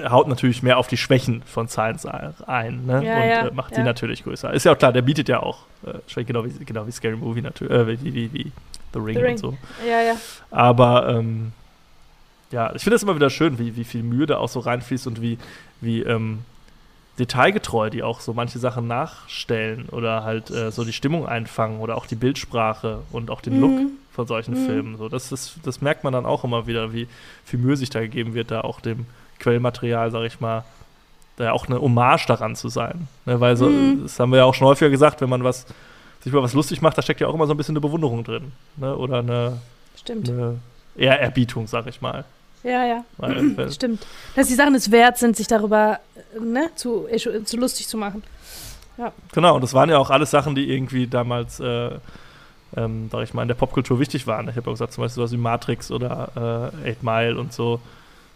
haut 0.03 0.29
natürlich 0.29 0.63
mehr 0.63 0.79
auf 0.79 0.89
die 0.89 0.97
Schwächen 0.97 1.43
von 1.43 1.69
Science 1.69 2.07
ein 2.07 2.85
ne? 2.87 2.93
ja, 2.93 2.99
und 2.99 3.29
ja, 3.29 3.47
äh, 3.47 3.51
macht 3.53 3.73
ja. 3.73 3.79
die 3.79 3.85
natürlich 3.85 4.25
größer. 4.25 4.53
Ist 4.53 4.65
ja 4.65 4.73
auch 4.73 4.79
klar, 4.79 4.93
der 4.93 5.03
bietet 5.03 5.29
ja 5.29 5.41
auch 5.41 5.67
äh, 5.87 6.25
genau, 6.25 6.45
wie, 6.45 6.65
genau 6.65 6.87
wie 6.87 6.93
Scary 6.93 7.17
Movie 7.17 7.43
natürlich, 7.43 7.73
äh, 7.73 7.87
wie, 8.03 8.15
wie, 8.15 8.33
wie 8.33 8.53
The 8.95 9.01
Ring, 9.01 9.17
The 9.17 9.23
Ring. 9.23 9.33
und 9.33 9.39
so. 9.39 9.57
Ja, 9.87 10.01
ja. 10.01 10.17
Aber 10.51 11.09
ähm, 11.09 11.53
ja, 12.51 12.75
ich 12.75 12.83
finde 12.83 12.95
das 12.95 13.03
immer 13.03 13.17
wieder 13.17 13.31
schön, 13.31 13.59
wie, 13.59 13.77
wie 13.77 13.85
viel 13.85 14.03
Mühe 14.03 14.27
da 14.27 14.39
auch 14.39 14.49
so 14.49 14.61
reinfließt 14.61 15.07
und 15.07 15.21
wie, 15.21 15.39
wie 15.81 16.03
ähm, 16.03 16.45
detailgetreu 17.19 17.91
die 17.91 18.03
auch 18.03 18.21
so 18.21 18.33
manche 18.33 18.59
Sachen 18.59 18.87
nachstellen 18.87 19.89
oder 19.91 20.25
halt 20.25 20.51
äh, 20.51 20.71
so 20.71 20.85
die 20.85 20.93
Stimmung 20.93 21.27
einfangen 21.27 21.81
oder 21.81 21.97
auch 21.97 22.07
die 22.07 22.17
Bildsprache 22.17 23.01
und 23.13 23.31
auch 23.31 23.41
den 23.41 23.57
mhm. 23.57 23.61
Look 23.61 23.91
von 24.13 24.27
solchen 24.27 24.55
mhm. 24.55 24.67
Filmen. 24.67 24.97
So, 24.97 25.09
das, 25.09 25.29
das, 25.29 25.57
das 25.63 25.81
merkt 25.81 26.05
man 26.05 26.13
dann 26.13 26.27
auch 26.27 26.45
immer 26.45 26.67
wieder, 26.67 26.93
wie 26.93 27.09
viel 27.45 27.59
Mühe 27.59 27.77
sich 27.77 27.91
da 27.91 28.01
gegeben 28.01 28.35
wird, 28.35 28.51
da 28.51 28.63
auch 28.63 28.81
dem 28.81 29.07
Quellmaterial, 29.41 30.11
sag 30.11 30.25
ich 30.25 30.41
mal, 30.41 30.65
da 31.37 31.51
auch 31.53 31.67
eine 31.67 31.81
Hommage 31.81 32.27
daran 32.27 32.55
zu 32.55 32.69
sein. 32.69 33.09
Ne, 33.27 33.41
weil 33.41 33.57
so, 33.57 33.69
mhm. 33.69 34.05
das 34.05 34.19
haben 34.19 34.31
wir 34.31 34.39
ja 34.39 34.45
auch 34.45 34.55
schon 34.55 34.69
häufiger 34.69 34.91
gesagt, 34.91 35.21
wenn 35.21 35.29
man 35.29 35.43
was 35.43 35.67
sich 36.25 36.33
über 36.33 36.43
was 36.43 36.55
lustig 36.55 36.81
macht, 36.81 36.97
da 36.97 37.03
steckt 37.03 37.21
ja 37.21 37.29
auch 37.29 37.35
immer 37.35 37.47
so 37.47 37.53
ein 37.53 37.57
bisschen 37.59 37.75
eine 37.75 37.83
Bewunderung 37.83 38.25
drin. 38.25 38.53
Ne? 38.77 38.97
Oder 38.97 39.19
eine, 39.19 39.59
Stimmt. 39.97 40.31
eine 40.31 40.59
Ehrerbietung, 40.97 41.67
sag 41.67 41.87
ich 41.87 42.01
mal. 42.01 42.25
Ja, 42.63 42.85
ja. 42.87 43.05
Weil, 43.19 43.71
Stimmt. 43.71 44.07
Dass 44.35 44.49
die 44.49 44.55
Sachen 44.55 44.75
es 44.75 44.91
wert 44.91 45.19
sind, 45.19 45.37
sich 45.37 45.47
darüber 45.47 46.01
ne, 46.41 46.71
zu, 46.77 47.07
zu 47.45 47.57
lustig 47.59 47.89
zu 47.89 47.99
machen. 47.99 48.23
Ja. 48.97 49.13
Genau, 49.33 49.55
und 49.57 49.61
das 49.61 49.75
waren 49.75 49.91
ja 49.91 49.99
auch 49.99 50.09
alles 50.09 50.31
Sachen, 50.31 50.55
die 50.55 50.73
irgendwie 50.73 51.07
damals, 51.07 51.61
äh, 51.61 51.91
ähm, 52.75 53.11
sag 53.13 53.23
ich 53.23 53.35
mal, 53.35 53.43
in 53.43 53.49
der 53.49 53.55
Popkultur 53.55 54.01
wichtig 54.01 54.27
waren. 54.27 54.49
Ich 54.49 54.57
habe 54.57 54.71
auch 54.71 54.75
gesagt, 54.75 54.95
zum 54.95 55.05
Beispiel 55.05 55.17
sowas 55.17 55.33
wie 55.33 55.37
Matrix 55.37 55.91
oder 55.91 56.73
äh, 56.83 56.89
Eight 56.89 57.03
Mile 57.03 57.39
und 57.39 57.53
so. 57.53 57.81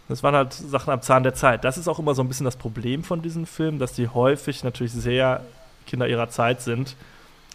Das 0.09 0.21
waren 0.21 0.35
halt 0.35 0.53
Sachen 0.53 0.93
am 0.93 1.01
Zahn 1.01 1.23
der 1.23 1.33
Zeit. 1.33 1.63
Das 1.63 1.79
ist 1.79 1.87
auch 1.87 1.97
immer 1.97 2.13
so 2.13 2.21
ein 2.21 2.27
bisschen 2.27 2.45
das 2.45 2.55
Problem 2.55 3.03
von 3.03 3.23
diesen 3.23 3.47
Filmen, 3.47 3.79
dass 3.79 3.93
die 3.93 4.09
häufig 4.09 4.63
natürlich 4.63 4.91
sehr 4.91 5.43
Kinder 5.87 6.07
ihrer 6.07 6.29
Zeit 6.29 6.61
sind 6.61 6.95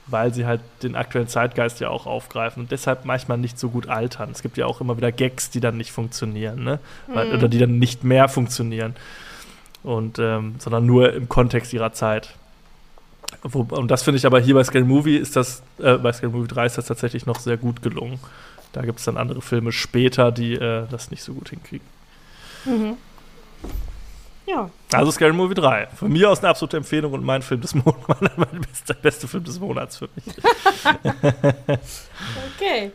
weil 0.06 0.34
sie 0.34 0.46
halt 0.46 0.60
den 0.82 0.96
aktuellen 0.96 1.28
Zeitgeist 1.28 1.80
ja 1.80 1.88
auch 1.88 2.06
aufgreifen 2.06 2.62
und 2.62 2.70
deshalb 2.70 3.04
manchmal 3.04 3.38
nicht 3.38 3.58
so 3.58 3.70
gut 3.70 3.88
altern. 3.88 4.30
Es 4.30 4.42
gibt 4.42 4.56
ja 4.56 4.66
auch 4.66 4.80
immer 4.80 4.96
wieder 4.96 5.12
Gags, 5.12 5.50
die 5.50 5.60
dann 5.60 5.76
nicht 5.76 5.92
funktionieren, 5.92 6.62
ne? 6.62 6.78
Weil, 7.06 7.28
mhm. 7.28 7.34
Oder 7.34 7.48
die 7.48 7.58
dann 7.58 7.78
nicht 7.78 8.04
mehr 8.04 8.28
funktionieren. 8.28 8.94
Und, 9.82 10.18
ähm, 10.18 10.56
sondern 10.58 10.86
nur 10.86 11.12
im 11.12 11.28
Kontext 11.28 11.72
ihrer 11.72 11.92
Zeit. 11.92 12.34
Wo, 13.42 13.66
und 13.70 13.90
das 13.90 14.02
finde 14.02 14.16
ich 14.18 14.26
aber 14.26 14.40
hier 14.40 14.54
bei 14.54 14.64
Scale 14.64 14.84
Movie 14.84 15.16
ist 15.16 15.36
das, 15.36 15.62
äh, 15.78 15.96
bei 15.98 16.12
Scale 16.12 16.32
Movie 16.32 16.48
3 16.48 16.66
ist 16.66 16.78
das 16.78 16.86
tatsächlich 16.86 17.26
noch 17.26 17.38
sehr 17.38 17.56
gut 17.56 17.82
gelungen. 17.82 18.18
Da 18.72 18.82
gibt 18.82 18.98
es 18.98 19.04
dann 19.04 19.16
andere 19.16 19.42
Filme 19.42 19.72
später, 19.72 20.32
die 20.32 20.54
äh, 20.54 20.86
das 20.90 21.10
nicht 21.10 21.22
so 21.22 21.34
gut 21.34 21.50
hinkriegen. 21.50 21.86
Mhm. 22.64 22.96
Ja. 24.46 24.70
Also 24.92 25.10
Scary 25.10 25.32
Movie 25.32 25.54
3. 25.54 25.88
Von 25.94 26.12
mir 26.12 26.30
aus 26.30 26.40
eine 26.40 26.48
absolute 26.48 26.76
Empfehlung 26.76 27.12
und 27.12 27.24
mein 27.24 27.42
Film 27.42 27.60
des 27.60 27.74
Monats, 27.84 28.06
mein 28.36 28.60
bester, 28.60 28.94
beste 28.94 29.28
Film 29.28 29.44
des 29.44 29.58
Monats 29.58 29.96
für 29.98 30.08
mich. 30.14 30.24
okay. 32.56 32.92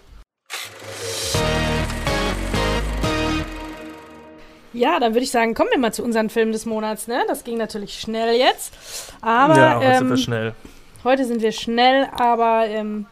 Ja, 4.71 4.99
dann 4.99 5.13
würde 5.13 5.23
ich 5.23 5.31
sagen, 5.31 5.55
kommen 5.55 5.71
wir 5.71 5.79
mal 5.79 5.91
zu 5.91 6.03
unseren 6.03 6.29
Filmen 6.29 6.51
des 6.51 6.65
Monats. 6.65 7.07
Ne? 7.07 7.23
Das 7.27 7.43
ging 7.43 7.57
natürlich 7.57 7.99
schnell 7.99 8.35
jetzt. 8.37 8.73
Aber, 9.21 9.57
ja, 9.57 9.75
heute 9.77 9.85
ähm, 9.85 9.97
sind 9.97 10.09
wir 10.09 10.17
schnell. 10.17 10.53
Heute 11.03 11.25
sind 11.25 11.41
wir 11.41 11.51
schnell, 11.51 12.07
aber 12.17 12.67
ähm, 12.67 13.07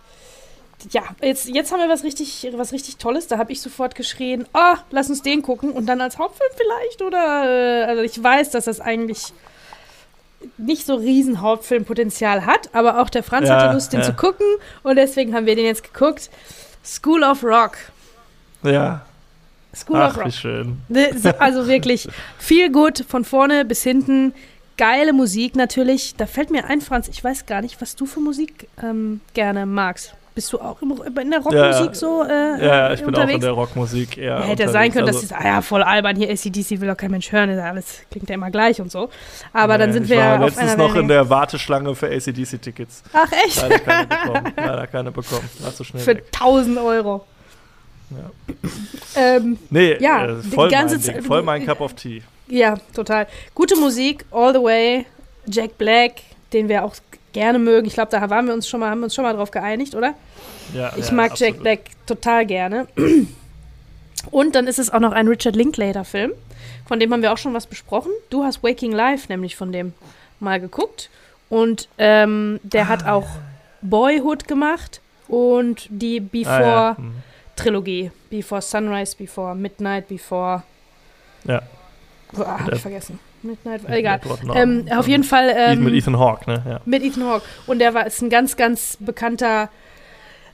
ja, 0.91 1.03
jetzt, 1.21 1.47
jetzt 1.47 1.71
haben 1.71 1.79
wir 1.79 1.89
was 1.89 2.03
richtig, 2.03 2.47
was 2.55 2.71
richtig 2.71 2.97
Tolles. 2.97 3.27
Da 3.27 3.37
habe 3.37 3.51
ich 3.51 3.61
sofort 3.61 3.95
geschrien, 3.95 4.45
ah, 4.53 4.73
oh, 4.75 4.77
lass 4.91 5.09
uns 5.09 5.21
den 5.21 5.41
gucken 5.41 5.71
und 5.71 5.85
dann 5.87 6.01
als 6.01 6.17
Hauptfilm 6.17 6.49
vielleicht 6.55 7.01
oder, 7.01 7.45
äh, 7.45 7.83
also 7.85 8.03
ich 8.03 8.21
weiß, 8.23 8.51
dass 8.51 8.65
das 8.65 8.79
eigentlich 8.79 9.33
nicht 10.57 10.85
so 10.85 10.95
riesen 10.95 11.41
Hauptfilmpotenzial 11.41 12.45
hat, 12.45 12.69
aber 12.73 13.01
auch 13.01 13.09
der 13.09 13.23
Franz 13.23 13.49
Ja, 13.49 13.59
hatte 13.59 13.73
Lust, 13.73 13.91
den 13.91 14.01
ja. 14.01 14.05
zu 14.05 14.13
gucken 14.13 14.45
und 14.83 14.95
deswegen 14.95 15.33
haben 15.33 15.45
wir 15.47 15.55
den 15.55 15.65
jetzt 15.65 15.83
geguckt. 15.91 16.29
School 16.85 17.23
of 17.23 17.43
Rock. 17.43 17.77
Ja. 18.63 19.01
School 19.75 19.97
of 19.97 20.11
Ach, 20.13 20.17
Rock. 20.17 20.25
wie 20.27 20.31
schön. 20.31 20.77
Ne, 20.89 21.09
so- 21.17 21.29
Also 21.39 21.67
wirklich 21.67 22.07
viel 22.37 22.71
gut 22.71 23.03
von 23.07 23.25
vorne 23.25 23.65
bis 23.65 23.83
hinten. 23.83 24.33
Geile 24.77 25.11
Musik 25.11 25.55
natürlich. 25.55 26.15
Da 26.15 26.27
fällt 26.27 26.51
mir 26.51 26.65
ein, 26.65 26.81
Franz, 26.81 27.07
ich 27.07 27.23
weiß 27.23 27.47
gar 27.47 27.61
nicht, 27.61 27.81
was 27.81 27.95
du 27.95 28.05
für 28.05 28.19
Musik 28.19 28.67
ähm, 28.81 29.21
gerne 29.33 29.65
magst. 29.65 30.13
Bist 30.37 30.53
du 30.53 30.59
auch 30.59 30.79
in 30.83 31.31
der 31.31 31.39
Rockmusik 31.39 31.87
Ja, 31.87 31.93
so 31.95 32.21
äh, 32.23 32.63
Ja, 32.63 32.93
ich 32.93 32.99
bin 32.99 33.05
auch 33.05 33.07
unterwegs? 33.21 33.33
in 33.37 33.41
der 33.41 33.51
Rockmusik 33.53 34.17
eher. 34.19 34.25
ja, 34.25 34.41
hätte 34.43 34.63
ja 34.63 34.69
sein 34.69 34.89
unterwegs. 34.89 34.93
können, 34.93 35.07
dass 35.07 35.15
Also, 35.15 35.25
es, 35.25 35.31
ah 35.31 35.47
ja, 35.55 35.61
voll 35.63 35.81
albern, 35.81 36.15
hier 36.15 36.29
ACDC 36.29 36.79
will 36.79 36.87
doch 36.89 36.95
kein 36.95 37.09
Mensch 37.09 37.31
hören, 37.31 37.49
ja 37.57 37.63
alles 37.71 38.01
klingt 38.11 38.29
ja 38.29 38.35
immer 38.35 38.51
gleich 38.51 38.79
und 38.79 38.91
so. 38.91 39.09
Aber 39.51 39.79
dann 39.79 39.89
nee, 39.89 39.93
sind 39.93 40.03
ich 40.03 40.09
wir 40.11 40.35
auf 40.35 40.39
letztens 40.41 40.77
noch 40.77 40.93
in 40.95 41.07
der 41.07 41.27
Warteschlange 41.27 41.95
für 41.95 42.05
ACDC-Tickets. 42.07 43.01
Ach 43.13 43.31
echt? 43.45 43.59
Leider 43.63 43.79
keine 43.79 44.05
bekommen. 44.07 44.53
Leider 44.57 44.87
keine 44.87 45.11
bekommen. 45.11 45.49
War 45.61 45.73
zu 45.73 45.83
schnell 45.83 46.03
Für 46.03 46.15
weg. 46.17 46.25
1000 46.31 46.77
Euro. 46.77 47.25
Ja. 48.11 48.53
Ähm, 49.15 49.57
Nee, 49.71 49.97
Ja, 49.99 50.25
äh, 50.27 50.35
die 50.43 50.49
voll, 50.51 50.69
ganze 50.69 50.95
mein 50.97 51.03
Ding, 51.03 51.13
Zeit- 51.15 51.23
voll 51.25 51.41
mein 51.41 51.65
Cup 51.65 51.81
of 51.81 51.93
Tea. 51.95 52.21
Ja, 52.47 52.75
total. 52.95 53.25
Gute 53.55 53.75
Musik, 53.75 54.23
all 54.31 54.53
the 54.53 54.61
way. 54.61 55.05
Jack 55.47 55.79
Black, 55.79 56.11
den 56.53 56.69
wir 56.69 56.85
auch 56.85 56.93
gerne 57.33 57.59
mögen. 57.59 57.87
Ich 57.87 57.93
glaube, 57.93 58.11
da 58.11 58.29
waren 58.29 58.47
wir 58.47 58.53
uns 58.53 58.67
schon 58.67 58.79
mal, 58.79 58.89
haben 58.89 58.99
wir 58.99 59.05
uns 59.05 59.15
schon 59.15 59.23
mal 59.23 59.33
drauf 59.33 59.51
geeinigt, 59.51 59.95
oder? 59.95 60.13
Ja, 60.73 60.91
Ich 60.97 61.07
ja, 61.07 61.13
mag 61.13 61.31
absolut. 61.31 61.53
Jack 61.55 61.63
Black 61.63 61.79
total 62.05 62.45
gerne. 62.45 62.87
Und 64.31 64.55
dann 64.55 64.67
ist 64.67 64.79
es 64.79 64.89
auch 64.91 64.99
noch 64.99 65.11
ein 65.13 65.27
Richard 65.27 65.55
Linklater-Film. 65.55 66.31
Von 66.87 66.99
dem 66.99 67.11
haben 67.13 67.21
wir 67.21 67.31
auch 67.33 67.37
schon 67.37 67.53
was 67.53 67.67
besprochen. 67.67 68.11
Du 68.29 68.43
hast 68.43 68.63
Waking 68.63 68.91
Life 68.91 69.27
nämlich 69.29 69.55
von 69.55 69.71
dem 69.71 69.93
mal 70.39 70.59
geguckt. 70.59 71.09
Und 71.49 71.87
ähm, 71.97 72.59
der 72.63 72.83
Ah, 72.83 72.87
hat 72.87 73.05
auch 73.07 73.27
Boyhood 73.81 74.47
gemacht 74.47 75.01
und 75.27 75.87
die 75.89 76.19
Ah, 76.19 76.27
Before 76.31 76.61
ja. 76.61 76.95
hm. 76.97 77.13
Trilogie. 77.55 78.11
Before 78.29 78.61
Sunrise, 78.61 79.15
Before 79.17 79.55
Midnight, 79.55 80.07
Before. 80.09 80.63
Ja. 81.45 81.61
Ah, 82.37 82.59
hab 82.65 82.73
ich 82.73 82.81
vergessen. 82.81 83.19
Midnight, 83.47 83.81
egal. 83.89 84.17
Edward 84.17 84.43
Norton. 84.43 84.85
Ähm, 84.87 84.97
auf 84.97 85.07
jeden 85.07 85.23
Fall. 85.23 85.53
Ähm, 85.55 85.83
mit 85.83 85.93
Ethan 85.93 86.19
Hawke, 86.19 86.49
ne? 86.49 86.63
Ja. 86.67 86.81
mit 86.85 87.03
Ethan 87.03 87.23
Hawke. 87.23 87.45
Und 87.65 87.79
der 87.79 87.93
war 87.93 88.05
ist 88.05 88.21
ein 88.21 88.29
ganz, 88.29 88.55
ganz 88.55 88.97
bekannter 88.99 89.69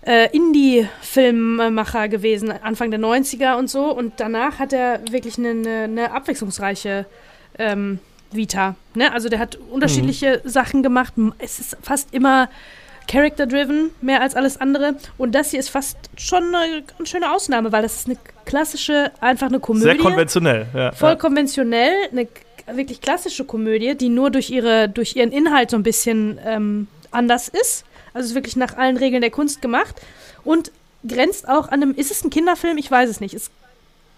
äh, 0.05 0.29
Indie-Filmmacher 0.35 2.07
gewesen, 2.09 2.51
Anfang 2.51 2.91
der 2.91 2.99
90er 2.99 3.57
und 3.57 3.69
so. 3.69 3.85
Und 3.85 4.13
danach 4.17 4.59
hat 4.59 4.73
er 4.73 4.99
wirklich 5.09 5.37
eine, 5.37 5.49
eine, 5.49 5.83
eine 5.83 6.11
abwechslungsreiche 6.11 7.05
ähm, 7.57 7.99
Vita. 8.31 8.75
Ne? 8.95 9.11
Also 9.13 9.29
der 9.29 9.39
hat 9.39 9.57
unterschiedliche 9.71 10.41
Sachen 10.43 10.83
gemacht. 10.83 11.13
Es 11.39 11.59
ist 11.59 11.77
fast 11.81 12.13
immer 12.13 12.49
character-driven, 13.07 13.91
mehr 14.01 14.21
als 14.21 14.35
alles 14.35 14.59
andere. 14.59 14.95
Und 15.17 15.35
das 15.35 15.51
hier 15.51 15.59
ist 15.59 15.69
fast 15.69 15.97
schon 16.17 16.55
eine 16.55 16.83
ganz 16.83 17.09
schöne 17.09 17.31
Ausnahme, 17.31 17.71
weil 17.71 17.81
das 17.83 17.97
ist 17.97 18.07
eine 18.07 18.17
klassische, 18.45 19.11
einfach 19.19 19.47
eine 19.47 19.59
Komödie. 19.59 19.85
Sehr 19.85 19.97
konventionell, 19.97 20.67
ja. 20.73 20.91
Voll 20.91 21.11
ja. 21.11 21.15
konventionell, 21.15 21.93
eine 22.11 22.27
wirklich 22.71 23.01
klassische 23.01 23.45
Komödie, 23.45 23.95
die 23.95 24.09
nur 24.09 24.31
durch, 24.31 24.49
ihre, 24.49 24.89
durch 24.89 25.15
ihren 25.15 25.31
Inhalt 25.31 25.69
so 25.69 25.77
ein 25.77 25.83
bisschen 25.83 26.39
ähm, 26.45 26.87
anders 27.11 27.47
ist. 27.47 27.85
Also 28.13 28.29
ist 28.29 28.35
wirklich 28.35 28.55
nach 28.55 28.77
allen 28.77 28.97
Regeln 28.97 29.21
der 29.21 29.31
Kunst 29.31 29.61
gemacht 29.61 29.95
und 30.43 30.71
grenzt 31.07 31.47
auch 31.49 31.67
an 31.67 31.81
einem. 31.81 31.95
Ist 31.95 32.11
es 32.11 32.23
ein 32.23 32.29
Kinderfilm? 32.29 32.77
Ich 32.77 32.89
weiß 32.89 33.09
es 33.09 33.19
nicht. 33.19 33.33
Es 33.33 33.49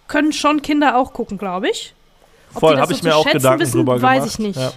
können 0.07 0.33
schon 0.33 0.61
Kinder 0.61 0.97
auch 0.97 1.13
gucken, 1.13 1.37
glaube 1.37 1.69
ich. 1.69 1.93
Ob 2.53 2.59
Voll, 2.61 2.77
habe 2.77 2.93
so 2.93 2.97
ich 2.97 3.03
mir 3.03 3.15
auch 3.15 3.25
Gedanken 3.25 3.61
wissen, 3.61 3.77
drüber 3.77 4.01
weiß 4.01 4.15
gemacht. 4.15 4.31
ich 4.31 4.39
nicht. 4.39 4.59
Ja. 4.59 4.73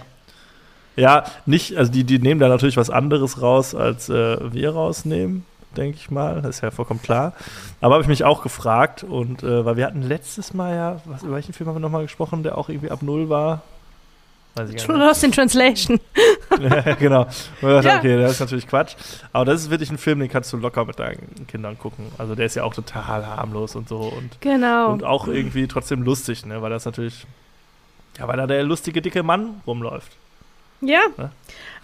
Ja, 0.95 1.23
nicht, 1.45 1.77
also 1.77 1.89
die, 1.89 2.03
die 2.03 2.19
nehmen 2.19 2.41
da 2.41 2.49
natürlich 2.49 2.75
was 2.75 2.89
anderes 2.89 3.41
raus, 3.41 3.73
als 3.73 4.09
äh, 4.09 4.51
wir 4.51 4.71
rausnehmen, 4.71 5.45
denke 5.77 5.97
ich 5.97 6.09
mal. 6.11 6.41
Das 6.41 6.57
ist 6.57 6.61
ja 6.61 6.71
vollkommen 6.71 7.01
klar. 7.01 7.33
Aber 7.81 7.95
habe 7.95 8.01
ich 8.03 8.07
mich 8.09 8.23
auch 8.23 8.41
gefragt 8.41 9.03
und 9.03 9.43
äh, 9.43 9.65
weil 9.65 9.77
wir 9.77 9.85
hatten 9.85 10.01
letztes 10.01 10.53
Mal 10.53 10.75
ja, 10.75 11.01
was, 11.05 11.23
über 11.23 11.35
welchen 11.35 11.53
Film 11.53 11.67
haben 11.69 11.75
wir 11.75 11.79
nochmal 11.81 12.03
gesprochen, 12.03 12.43
der 12.43 12.57
auch 12.57 12.69
irgendwie 12.69 12.91
ab 12.91 13.01
null 13.01 13.29
war? 13.29 13.61
Weiß 14.55 14.71
ich 14.71 14.77
gar 14.77 14.87
nicht. 14.97 15.05
Lost 15.07 15.23
in 15.23 15.31
Translation. 15.31 15.99
ja, 16.59 16.95
genau. 16.95 17.25
Dachte, 17.61 17.87
Ja. 17.87 17.97
Okay, 17.99 18.17
das 18.17 18.31
ist 18.33 18.39
natürlich 18.39 18.67
Quatsch. 18.67 18.95
Aber 19.31 19.45
das 19.45 19.61
ist 19.61 19.69
wirklich 19.69 19.91
ein 19.91 19.99
Film, 19.99 20.19
den 20.19 20.27
kannst 20.27 20.51
du 20.51 20.57
locker 20.57 20.85
mit 20.85 20.97
deinen 20.97 21.45
Kindern 21.47 21.77
gucken. 21.77 22.07
Also 22.17 22.33
der 22.33 22.47
ist 22.47 22.55
ja 22.55 22.63
auch 22.63 22.73
total 22.73 23.25
harmlos 23.27 23.75
und 23.75 23.87
so 23.87 23.99
und, 23.99 24.41
Genau. 24.41 24.91
und 24.91 25.03
auch 25.03 25.27
irgendwie 25.27 25.67
trotzdem 25.67 26.01
lustig, 26.01 26.45
ne? 26.47 26.61
Weil 26.63 26.71
das 26.71 26.85
natürlich, 26.85 27.27
ja, 28.17 28.27
weil 28.27 28.37
da 28.37 28.47
der 28.47 28.63
lustige 28.63 29.01
dicke 29.03 29.21
Mann 29.21 29.61
rumläuft. 29.67 30.11
ja. 30.81 31.01
Ja. 31.17 31.31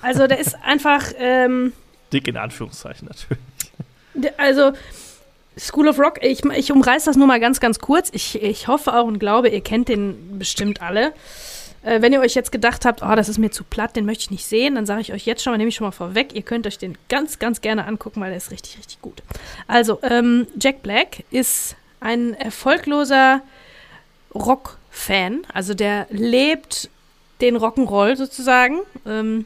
Also 0.02 0.26
der 0.28 0.40
ist 0.40 0.56
einfach. 0.64 1.04
Ähm, 1.20 1.72
Dick 2.12 2.28
in 2.28 2.38
Anführungszeichen 2.38 3.08
natürlich. 3.08 3.38
Also, 4.38 4.74
School 5.58 5.88
of 5.88 6.00
Rock, 6.00 6.20
ich, 6.22 6.44
ich 6.46 6.72
umreiß 6.72 7.06
das 7.06 7.16
nur 7.16 7.28
mal 7.28 7.40
ganz, 7.40 7.60
ganz 7.60 7.80
kurz. 7.80 8.10
Ich, 8.14 8.42
ich 8.42 8.68
hoffe 8.68 8.94
auch 8.94 9.06
und 9.06 9.20
glaube, 9.20 9.50
ihr 9.50 9.62
kennt 9.62 9.90
den 9.90 10.38
bestimmt 10.38 10.82
alle. 10.82 11.14
Äh, 11.84 12.02
wenn 12.02 12.12
ihr 12.12 12.20
euch 12.20 12.36
jetzt 12.36 12.52
gedacht 12.52 12.84
habt, 12.86 13.02
oh, 13.04 13.16
das 13.16 13.30
ist 13.30 13.38
mir 13.38 13.52
zu 13.52 13.64
platt, 13.64 13.96
den 13.96 14.06
möchte 14.06 14.24
ich 14.24 14.32
nicht 14.32 14.46
sehen, 14.46 14.76
dann 14.76 14.86
sage 14.86 15.02
ich 15.02 15.14
euch 15.14 15.26
jetzt 15.26 15.44
schon 15.44 15.54
mal, 15.54 15.58
nehme 15.58 15.70
ich 15.70 15.76
schon 15.76 15.86
mal 15.86 15.92
vorweg, 15.92 16.34
ihr 16.34 16.42
könnt 16.42 16.68
euch 16.68 16.78
den 16.78 16.98
ganz, 17.10 17.40
ganz 17.40 17.62
gerne 17.62 17.86
angucken, 17.86 18.22
weil 18.22 18.30
der 18.30 18.38
ist 18.38 18.52
richtig, 18.52 18.78
richtig 18.78 19.02
gut. 19.02 19.22
Also, 19.68 20.00
ähm, 20.04 20.48
Jack 20.60 20.84
Black 20.84 21.24
ist 21.32 21.76
ein 22.00 22.34
erfolgloser 22.34 23.42
Rock-Fan. 24.34 25.42
Also 25.52 25.74
der 25.74 26.08
lebt 26.10 26.90
den 27.42 27.58
Rock'n'Roll 27.58 28.16
sozusagen. 28.16 28.80
Ähm, 29.06 29.46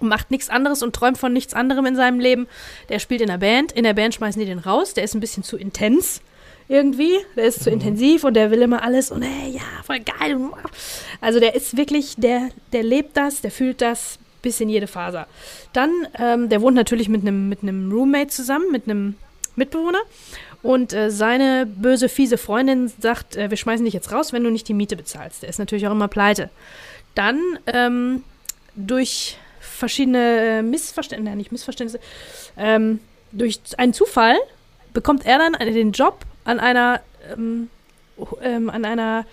macht 0.00 0.30
nichts 0.30 0.50
anderes 0.50 0.82
und 0.82 0.94
träumt 0.94 1.18
von 1.18 1.32
nichts 1.32 1.54
anderem 1.54 1.86
in 1.86 1.96
seinem 1.96 2.20
Leben. 2.20 2.46
Der 2.88 2.98
spielt 2.98 3.20
in 3.20 3.28
der 3.28 3.38
Band. 3.38 3.72
In 3.72 3.84
der 3.84 3.94
Band 3.94 4.14
schmeißen 4.14 4.40
die 4.40 4.46
den 4.46 4.58
raus. 4.58 4.94
Der 4.94 5.04
ist 5.04 5.14
ein 5.14 5.20
bisschen 5.20 5.42
zu 5.42 5.56
intens 5.56 6.20
irgendwie. 6.68 7.18
Der 7.36 7.44
ist 7.44 7.62
zu 7.62 7.70
intensiv 7.70 8.24
und 8.24 8.34
der 8.34 8.50
will 8.50 8.62
immer 8.62 8.82
alles 8.82 9.10
und 9.10 9.22
hey, 9.22 9.50
ja, 9.50 9.62
voll 9.84 10.00
geil. 10.00 10.38
Also 11.20 11.40
der 11.40 11.54
ist 11.54 11.76
wirklich, 11.76 12.14
der, 12.16 12.48
der 12.72 12.82
lebt 12.82 13.16
das, 13.16 13.40
der 13.40 13.50
fühlt 13.50 13.80
das 13.80 14.18
bis 14.42 14.60
in 14.60 14.68
jede 14.68 14.86
Faser. 14.86 15.26
Dann, 15.72 15.90
ähm, 16.18 16.48
der 16.48 16.60
wohnt 16.60 16.76
natürlich 16.76 17.08
mit 17.08 17.22
einem 17.22 17.48
mit 17.48 17.62
Roommate 17.62 18.28
zusammen, 18.28 18.70
mit 18.70 18.88
einem 18.88 19.16
Mitbewohner. 19.56 20.00
Und 20.62 20.94
äh, 20.94 21.10
seine 21.10 21.66
böse, 21.66 22.08
fiese 22.08 22.38
Freundin 22.38 22.90
sagt, 22.98 23.36
äh, 23.36 23.50
wir 23.50 23.56
schmeißen 23.56 23.84
dich 23.84 23.94
jetzt 23.94 24.12
raus, 24.12 24.32
wenn 24.32 24.44
du 24.44 24.50
nicht 24.50 24.66
die 24.66 24.74
Miete 24.74 24.96
bezahlst. 24.96 25.42
Der 25.42 25.50
ist 25.50 25.58
natürlich 25.58 25.86
auch 25.86 25.92
immer 25.92 26.08
pleite. 26.08 26.50
Dann 27.14 27.40
ähm, 27.66 28.24
durch 28.74 29.36
verschiedene 29.74 30.58
äh, 30.58 30.62
Missverständnisse, 30.62 31.36
nicht 31.36 31.52
Missverständnisse, 31.52 32.00
ähm, 32.56 33.00
durch 33.32 33.60
einen 33.76 33.92
Zufall 33.92 34.36
bekommt 34.92 35.26
er 35.26 35.38
dann 35.38 35.52
den 35.52 35.92
Job 35.92 36.20
an 36.44 36.60
einer, 36.60 37.00
ähm, 37.32 37.68
ähm, 38.42 38.70
an 38.70 38.84
einer 38.84 39.26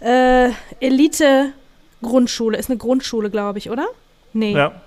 äh, 0.00 0.50
Elite-Grundschule. 0.80 2.58
Ist 2.58 2.70
eine 2.70 2.78
Grundschule, 2.78 3.30
glaube 3.30 3.58
ich, 3.58 3.70
oder? 3.70 3.86
Nee, 4.34 4.52
Ja, 4.52 4.82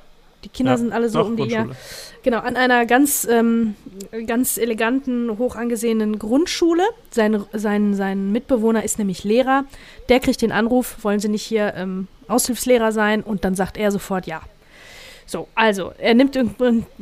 die 0.45 0.50
Kinder 0.50 0.74
ja, 0.74 0.78
sind 0.78 0.93
alle 0.93 1.10
so 1.10 1.24
um 1.24 1.36
die, 1.36 1.45
ja. 1.45 1.65
Genau, 2.21 2.39
an 2.39 2.56
einer 2.56 2.86
ganz, 2.86 3.28
ähm, 3.30 3.76
ganz 4.28 4.58
eleganten, 4.58 5.39
hoch 5.39 5.56
angesehenen 5.56 6.19
Grundschule. 6.19 6.84
Sein, 7.10 7.43
sein, 7.52 7.95
sein 7.95 8.32
Mitbewohner 8.32 8.84
ist 8.84 9.00
nämlich 9.00 9.24
Lehrer. 9.24 9.65
Der 10.10 10.19
kriegt 10.19 10.41
den 10.43 10.52
Anruf, 10.52 10.98
wollen 11.04 11.19
Sie 11.19 11.30
nicht 11.30 11.43
hier 11.43 11.74
ähm, 11.76 12.08
Aushilfslehrer 12.28 12.91
sein? 12.91 13.24
Und 13.24 13.43
dann 13.43 13.56
sagt 13.56 13.78
er 13.78 13.91
sofort 13.91 14.28
ja. 14.28 14.41
So, 15.26 15.48
also, 15.56 15.92
er 15.98 16.14
nimmt 16.14 16.36
im, 16.36 16.54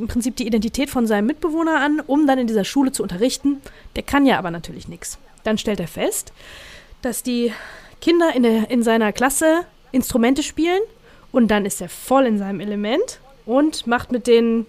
Prinzip 0.08 0.36
die 0.38 0.48
Identität 0.48 0.90
von 0.90 1.08
seinem 1.08 1.28
Mitbewohner 1.28 1.80
an, 1.82 2.00
um 2.00 2.26
dann 2.26 2.40
in 2.40 2.48
dieser 2.48 2.64
Schule 2.64 2.92
zu 2.92 3.04
unterrichten. 3.04 3.62
Der 3.96 4.04
kann 4.04 4.26
ja 4.26 4.38
aber 4.38 4.52
natürlich 4.52 4.88
nichts. 4.88 5.18
Dann 5.44 5.58
stellt 5.58 5.80
er 5.80 5.88
fest, 5.88 6.32
dass 7.02 7.22
die 7.22 7.52
Kinder 8.02 8.34
in, 8.34 8.44
der, 8.44 8.70
in 8.70 8.82
seiner 8.82 9.12
Klasse 9.12 9.66
Instrumente 9.92 10.42
spielen 10.42 10.82
und 11.32 11.50
dann 11.50 11.66
ist 11.66 11.82
er 11.82 11.90
voll 11.90 12.26
in 12.26 12.38
seinem 12.38 12.60
Element 12.60 13.20
und 13.46 13.88
macht 13.88 14.12
mit 14.12 14.28
denen 14.28 14.66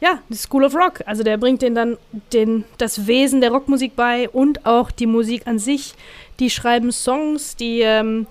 ja, 0.00 0.20
die 0.28 0.36
School 0.36 0.64
of 0.64 0.74
Rock. 0.74 1.02
Also 1.06 1.22
der 1.22 1.38
bringt 1.38 1.62
denen 1.62 1.74
dann 1.74 1.98
den, 2.32 2.64
das 2.78 3.06
Wesen 3.06 3.40
der 3.40 3.50
Rockmusik 3.50 3.96
bei 3.96 4.28
und 4.28 4.64
auch 4.64 4.90
die 4.90 5.06
Musik 5.06 5.46
an 5.46 5.58
sich. 5.58 5.94
Die 6.38 6.50
schreiben 6.50 6.92
Songs, 6.92 7.56
die 7.56 7.80
ähm, 7.80 8.26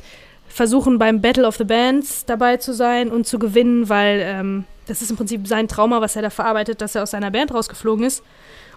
versuchen 0.47 0.97
beim 0.99 1.21
Battle 1.21 1.45
of 1.47 1.57
the 1.57 1.63
Bands 1.63 2.25
dabei 2.25 2.57
zu 2.57 2.73
sein 2.73 3.09
und 3.11 3.27
zu 3.27 3.39
gewinnen, 3.39 3.89
weil 3.89 4.21
ähm, 4.23 4.63
das 4.87 5.01
ist 5.01 5.09
im 5.11 5.17
Prinzip 5.17 5.47
sein 5.47 5.67
Trauma, 5.67 6.01
was 6.01 6.15
er 6.15 6.21
da 6.21 6.29
verarbeitet, 6.29 6.81
dass 6.81 6.95
er 6.95 7.03
aus 7.03 7.11
seiner 7.11 7.31
Band 7.31 7.53
rausgeflogen 7.53 8.05
ist 8.05 8.23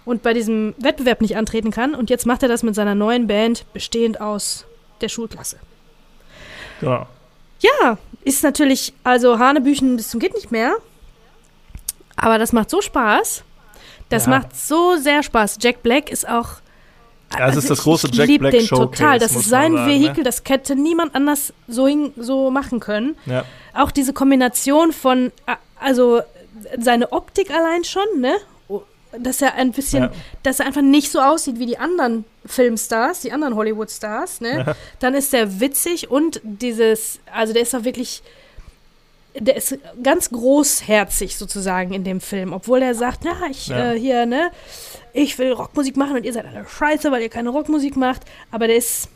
und 0.05 0.21
bei 0.23 0.33
diesem 0.33 0.73
Wettbewerb 0.77 1.21
nicht 1.21 1.37
antreten 1.37 1.71
kann. 1.71 1.95
Und 1.95 2.09
jetzt 2.09 2.25
macht 2.25 2.43
er 2.43 2.49
das 2.49 2.63
mit 2.63 2.75
seiner 2.75 2.95
neuen 2.95 3.27
Band, 3.27 3.65
bestehend 3.73 4.19
aus 4.19 4.65
der 4.99 5.09
Schulklasse. 5.09 5.57
Ja. 6.81 7.07
Ja, 7.59 7.97
ist 8.23 8.43
natürlich, 8.43 8.93
also 9.03 9.37
Hanebüchen 9.39 9.95
bis 9.95 10.09
zum 10.09 10.19
geht 10.19 10.33
nicht 10.33 10.51
mehr. 10.51 10.75
Aber 12.15 12.37
das 12.39 12.53
macht 12.53 12.69
so 12.69 12.81
Spaß. 12.81 13.43
Das 14.09 14.25
Ja. 14.25 14.31
macht 14.31 14.55
so 14.55 14.97
sehr 14.97 15.23
Spaß. 15.23 15.57
Jack 15.61 15.83
Black 15.83 16.09
ist 16.11 16.27
auch. 16.27 16.60
Ja, 17.37 17.47
es 17.49 17.55
ist 17.55 17.69
das 17.69 17.83
große 17.83 18.07
ich 18.11 18.15
Jack 18.15 18.27
lieb 18.27 18.41
Black 18.41 18.51
den 18.51 18.65
Showcase, 18.65 19.01
total. 19.03 19.19
Das 19.19 19.35
ist 19.35 19.49
sein 19.49 19.73
sagen, 19.73 19.87
Vehikel, 19.87 20.17
ne? 20.17 20.23
das 20.23 20.43
hätte 20.47 20.75
niemand 20.75 21.15
anders 21.15 21.53
so, 21.67 21.87
hin, 21.87 22.13
so 22.17 22.51
machen 22.51 22.79
können. 22.79 23.15
Ja. 23.25 23.45
Auch 23.73 23.91
diese 23.91 24.13
Kombination 24.13 24.91
von, 24.91 25.31
also 25.79 26.21
seine 26.77 27.11
Optik 27.11 27.49
allein 27.51 27.83
schon, 27.83 28.03
ne? 28.19 28.33
Oh, 28.67 28.81
Dass 29.17 29.41
er 29.41 29.55
ein 29.55 29.71
bisschen, 29.71 30.03
Ja. 30.03 30.11
dass 30.43 30.59
er 30.59 30.65
einfach 30.67 30.81
nicht 30.81 31.11
so 31.11 31.19
aussieht 31.19 31.57
wie 31.59 31.65
die 31.65 31.77
anderen 31.77 32.25
Filmstars, 32.45 33.21
die 33.21 33.31
anderen 33.31 33.55
Hollywood-Stars, 33.55 34.41
ne? 34.41 34.63
Ja. 34.67 34.75
Dann 34.99 35.13
ist 35.13 35.33
er 35.33 35.59
witzig 35.59 36.11
und 36.11 36.41
dieses, 36.43 37.19
also 37.33 37.53
der 37.53 37.61
ist 37.61 37.73
auch 37.75 37.83
wirklich, 37.83 38.21
der 39.39 39.55
ist 39.55 39.77
ganz 40.03 40.29
großherzig 40.29 41.37
sozusagen 41.37 41.93
in 41.93 42.03
dem 42.03 42.19
Film, 42.19 42.53
obwohl 42.53 42.81
er 42.81 42.95
sagt, 42.95 43.23
ja, 43.23 43.35
ich 43.49 43.67
Ja. 43.67 43.93
Äh, 43.93 43.99
hier, 43.99 44.25
ne, 44.25 44.51
ich 45.13 45.37
will 45.37 45.51
Rockmusik 45.51 45.97
machen 45.97 46.17
und 46.17 46.25
ihr 46.25 46.33
seid 46.33 46.45
alle 46.45 46.65
scheiße, 46.67 47.11
weil 47.11 47.21
ihr 47.21 47.29
keine 47.29 47.49
Rockmusik 47.49 47.95
macht, 47.95 48.23
aber 48.51 48.67
der 48.67 48.77
ist, 48.77 49.09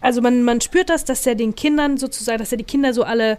also 0.00 0.20
man, 0.20 0.42
man 0.42 0.60
spürt 0.60 0.90
das, 0.90 1.04
dass 1.04 1.26
er 1.26 1.34
den 1.34 1.54
Kindern 1.54 1.98
sozusagen, 1.98 2.38
dass 2.38 2.52
er 2.52 2.58
die 2.58 2.64
Kinder 2.64 2.92
so 2.92 3.04
alle, 3.04 3.38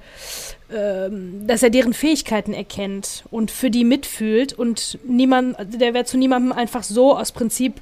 ähm, 0.71 1.47
dass 1.47 1.63
er 1.63 1.69
deren 1.69 1.93
Fähigkeiten 1.93 2.53
erkennt 2.53 3.23
und 3.31 3.51
für 3.51 3.69
die 3.69 3.83
mitfühlt 3.83 4.53
und 4.53 4.99
niemand, 5.03 5.57
der 5.59 5.93
wäre 5.93 6.05
zu 6.05 6.17
niemandem 6.17 6.51
einfach 6.51 6.83
so 6.83 7.17
aus 7.17 7.31
Prinzip 7.31 7.81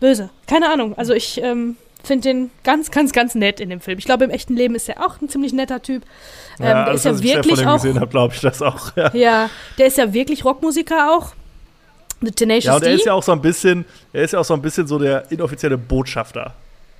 böse. 0.00 0.30
Keine 0.46 0.70
Ahnung, 0.70 0.96
also 0.96 1.12
ich 1.14 1.42
ähm, 1.42 1.76
finde 2.02 2.28
den 2.28 2.50
ganz, 2.64 2.90
ganz, 2.90 3.12
ganz 3.12 3.34
nett 3.34 3.60
in 3.60 3.70
dem 3.70 3.80
Film. 3.80 3.98
Ich 3.98 4.04
glaube, 4.04 4.24
im 4.24 4.30
echten 4.30 4.54
Leben 4.56 4.74
ist 4.74 4.88
er 4.88 5.04
auch 5.04 5.20
ein 5.20 5.28
ziemlich 5.28 5.52
netter 5.52 5.82
Typ. 5.82 6.02
Ähm, 6.58 6.64
der 6.66 6.86
alles, 6.86 7.00
ist 7.00 7.04
ja 7.04 7.12
was 7.12 7.20
ich 7.20 7.26
wirklich 7.26 7.54
von 7.54 7.58
dem 7.64 7.68
auch, 7.68 7.74
gesehen 7.74 8.00
habe, 8.00 8.10
glaube 8.10 8.34
ich 8.34 8.40
das 8.40 8.62
auch. 8.62 8.96
Ja. 8.96 9.14
ja, 9.14 9.50
der 9.78 9.86
ist 9.86 9.98
ja 9.98 10.12
wirklich 10.12 10.44
Rockmusiker 10.44 11.12
auch. 11.12 11.32
The 12.22 12.30
Tenacious 12.30 12.64
Ja, 12.64 12.76
und 12.76 12.82
er 12.84 12.92
ist 12.92 13.06
ja 13.06 13.14
auch 13.14 13.22
so 13.22 13.32
ein 13.32 13.40
bisschen, 13.40 13.84
er 14.12 14.22
ist 14.22 14.32
ja 14.32 14.40
auch 14.40 14.44
so 14.44 14.54
ein 14.54 14.62
bisschen 14.62 14.86
so 14.86 14.98
der 14.98 15.30
inoffizielle 15.30 15.78
Botschafter. 15.78 16.54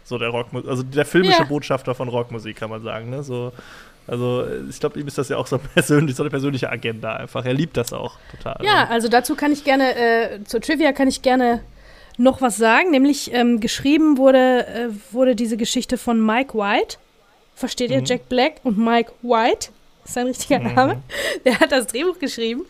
So 0.05 0.19
der 0.19 0.31
Rockmusik, 0.31 0.69
also 0.69 0.83
der 0.83 1.05
filmische 1.05 1.43
Ja. 1.43 1.45
Botschafter 1.45 1.95
von 1.95 2.09
Rockmusik, 2.09 2.57
kann 2.57 2.71
man 2.71 2.83
sagen, 2.83 3.11
ne? 3.11 3.23
So, 3.23 3.53
also 4.07 4.45
ich 4.69 4.81
glaube, 4.81 4.99
ihm 4.99 5.07
ist 5.07 5.19
das 5.19 5.29
ja 5.29 5.37
auch 5.37 5.47
so 5.47 5.59
persönlich, 5.75 6.17
so 6.17 6.23
eine 6.23 6.31
persönliche 6.31 6.71
Agenda 6.71 7.15
einfach. 7.15 7.45
Er 7.45 7.55
liebt 7.55 7.77
das 7.77 7.93
auch 7.93 8.17
total. 8.31 8.65
Ja, 8.65 8.89
also 8.89 9.09
dazu 9.09 9.37
kann 9.37 9.53
ich 9.53 9.63
gerne, 9.63 9.95
äh, 9.95 10.45
zur 10.45 10.61
Trivia 10.61 10.93
kann 10.93 11.07
ich 11.07 11.23
gerne 11.23 11.61
noch 12.21 12.41
was 12.41 12.57
sagen. 12.57 12.91
Nämlich 12.91 13.33
ähm, 13.33 13.61
geschrieben 13.61 14.19
wurde, 14.19 14.67
äh, 14.67 14.89
wurde 15.13 15.35
diese 15.35 15.57
Geschichte 15.57 15.97
von 15.99 16.25
Mike 16.25 16.57
White. 16.57 16.99
Versteht 17.55 17.91
ihr? 17.91 18.01
Mhm. 18.01 18.05
Jack 18.07 18.29
Black 18.29 18.55
und 18.63 18.79
Mike 18.79 19.13
White. 19.23 19.69
Ist 20.05 20.15
sein 20.15 20.27
richtiger 20.27 20.61
Mhm. 20.61 20.75
Name. 20.75 21.03
Der 21.45 21.61
hat 21.61 21.73
das 21.73 21.87
Drehbuch 21.89 22.19
geschrieben. 22.19 22.65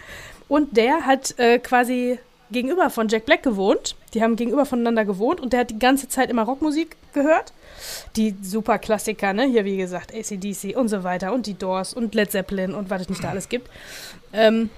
Und 0.48 0.76
der 0.76 1.06
hat 1.06 1.38
äh, 1.38 1.58
quasi 1.58 2.18
gegenüber 2.50 2.90
von 2.90 3.06
Jack 3.08 3.26
Black 3.26 3.42
gewohnt. 3.44 3.94
Die 4.14 4.22
haben 4.22 4.34
gegenüber 4.34 4.66
voneinander 4.66 5.04
gewohnt 5.04 5.40
und 5.40 5.52
der 5.52 5.60
hat 5.60 5.70
die 5.70 5.78
ganze 5.78 6.08
Zeit 6.08 6.30
immer 6.30 6.42
Rockmusik 6.42 6.96
gehört. 7.12 7.52
Die 8.16 8.34
super 8.42 8.78
Klassiker, 8.78 9.32
ne? 9.32 9.44
Hier, 9.44 9.64
wie 9.64 9.76
gesagt, 9.76 10.12
ACDC 10.12 10.76
und 10.76 10.88
so 10.88 11.04
weiter 11.04 11.32
und 11.32 11.46
die 11.46 11.54
Doors 11.54 11.94
und 11.94 12.14
Led 12.14 12.32
Zeppelin 12.32 12.74
und 12.74 12.90
was 12.90 13.02
es 13.02 13.08
nicht 13.08 13.22
da 13.22 13.28
alles 13.30 13.48
gibt. 13.48 13.70
Ähm, 14.32 14.70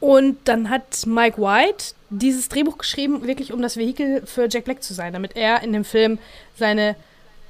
und 0.00 0.38
dann 0.48 0.68
hat 0.68 1.06
Mike 1.06 1.40
White 1.40 1.94
dieses 2.12 2.48
Drehbuch 2.48 2.78
geschrieben, 2.78 3.26
wirklich 3.26 3.52
um 3.52 3.62
das 3.62 3.76
Vehikel 3.76 4.22
für 4.26 4.48
Jack 4.48 4.64
Black 4.64 4.82
zu 4.82 4.94
sein, 4.94 5.12
damit 5.12 5.36
er 5.36 5.62
in 5.62 5.72
dem 5.72 5.84
Film 5.84 6.18
seine, 6.58 6.94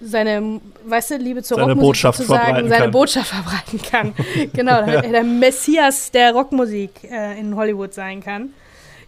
seine 0.01 0.61
weißt 0.85 1.13
du, 1.13 1.17
Liebe 1.17 1.43
zur 1.43 1.57
Seine 1.57 1.73
Rockmusik 1.73 1.89
Botschaft 1.89 2.19
sozusagen, 2.19 2.45
verbreiten 2.45 2.69
seine 2.69 2.83
kann. 2.83 2.91
Botschaft 2.91 3.29
verbreiten 3.29 3.83
kann. 3.83 4.15
genau, 4.53 4.81
damit 4.81 5.05
er 5.05 5.11
der 5.11 5.25
Messias 5.25 6.11
der 6.11 6.33
Rockmusik 6.33 7.05
äh, 7.11 7.39
in 7.39 7.57
Hollywood 7.57 7.93
sein 7.93 8.23
kann. 8.23 8.51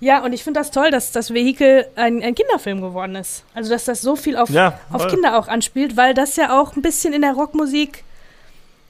Ja, 0.01 0.23
und 0.23 0.33
ich 0.33 0.45
finde 0.45 0.61
das 0.61 0.71
toll, 0.71 0.91
dass 0.91 1.13
das 1.13 1.33
Vehikel 1.33 1.87
ein, 1.95 2.23
ein 2.23 2.35
Kinderfilm 2.35 2.81
geworden 2.81 3.15
ist. 3.15 3.45
Also, 3.55 3.71
dass 3.71 3.85
das 3.85 4.03
so 4.03 4.17
viel 4.17 4.37
auf, 4.37 4.51
Ja, 4.51 4.79
auf. 4.93 5.07
Kinder 5.07 5.39
auch 5.39 5.49
anspielt, 5.49 5.97
weil 5.97 6.15
das 6.15 6.37
ja 6.37 6.61
auch 6.61 6.77
ein 6.77 6.83
bisschen 6.83 7.15
in 7.15 7.23
der 7.23 7.33
Rockmusik, 7.33 8.05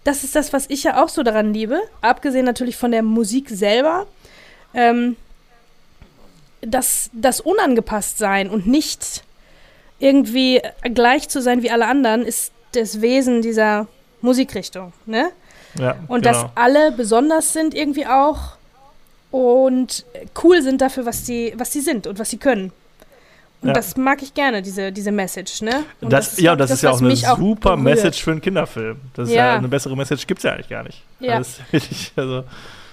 das 0.03 0.25
ist 0.25 0.35
das, 0.35 0.53
was 0.53 0.69
ich 0.69 0.83
ja 0.83 1.03
auch 1.03 1.09
so 1.09 1.23
daran 1.23 1.55
liebe, 1.55 1.81
abgesehen 2.01 2.45
natürlich 2.45 2.77
von 2.77 2.91
der 2.91 3.03
Musik 3.03 3.49
selber, 3.49 4.07
ähm, 4.75 5.17
das, 6.67 7.11
das 7.13 7.41
unangepasst 7.41 8.19
sein 8.19 8.51
und 8.51 8.67
nicht 8.67 9.23
irgendwie 9.99 10.61
gleich 10.95 11.29
zu 11.29 11.41
sein 11.41 11.63
wie 11.63 11.71
alle 11.71 11.87
anderen, 11.87 12.23
ist 12.23 12.53
das 12.73 13.01
Wesen 13.01 13.43
dieser 13.43 13.87
Musikrichtung, 14.21 14.93
ne? 15.07 15.31
Ja, 15.79 15.97
Und 16.09 16.23
genau. 16.23 16.43
dass 16.43 16.47
alle 16.55 16.93
besonders 16.93 17.53
sind 17.53 17.75
irgendwie 17.75 18.07
auch 18.07 18.57
und 19.31 20.05
cool 20.43 20.63
sind 20.63 20.81
dafür, 20.81 21.05
was 21.07 21.25
die, 21.25 21.53
was 21.57 21.73
sie 21.73 21.81
sind 21.81 22.07
und 22.07 22.19
was 22.19 22.31
sie 22.31 22.37
können. 22.39 22.73
Und 23.61 23.69
Ja. 23.69 23.75
das 23.75 23.97
mag 23.97 24.23
ich 24.23 24.35
gerne, 24.35 24.63
diese, 24.63 24.93
diese 24.93 25.11
Message, 25.11 25.63
ne? 25.63 25.85
Und 26.01 26.13
das, 26.13 26.39
ja, 26.39 26.55
glaub 26.55 26.59
das 26.59 26.71
ich, 26.71 26.75
ist 26.77 26.83
ja 26.83 26.91
auch 26.91 27.01
eine 27.01 27.13
auch 27.15 27.39
super 27.39 27.71
berührt. 27.77 27.81
Message 27.97 28.23
für 28.23 28.31
einen 28.33 28.41
Kinderfilm. 28.41 29.01
Das 29.15 29.29
ist 29.29 29.35
ja, 29.35 29.47
Ja. 29.47 29.57
eine 29.57 29.69
bessere 29.69 29.97
Message 29.97 30.27
gibt 30.27 30.39
es 30.41 30.45
ja 30.45 30.53
eigentlich 30.53 30.69
gar 30.69 30.83
nicht. 30.85 31.03
Ja. 31.21 31.39
Das 31.39 31.59
wirklich, 31.71 32.13
also, 32.17 32.45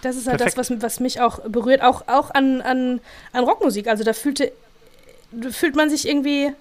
Das 0.01 0.15
ist 0.15 0.27
halt 0.27 0.37
Perfekt. 0.39 0.57
das, 0.57 0.69
was, 0.71 0.81
was 0.81 0.99
mich 0.99 1.21
auch 1.21 1.39
berührt, 1.47 1.81
auch, 1.81 2.03
auch 2.07 2.31
an, 2.31 2.61
an, 2.61 2.99
an 3.33 3.43
Rockmusik. 3.43 3.87
Also 3.87 4.03
da 4.03 4.13
fühlte, 4.13 4.51
fühlt 5.51 5.75
man 5.75 5.89
sich 5.89 6.07
irgendwie, 6.07 6.51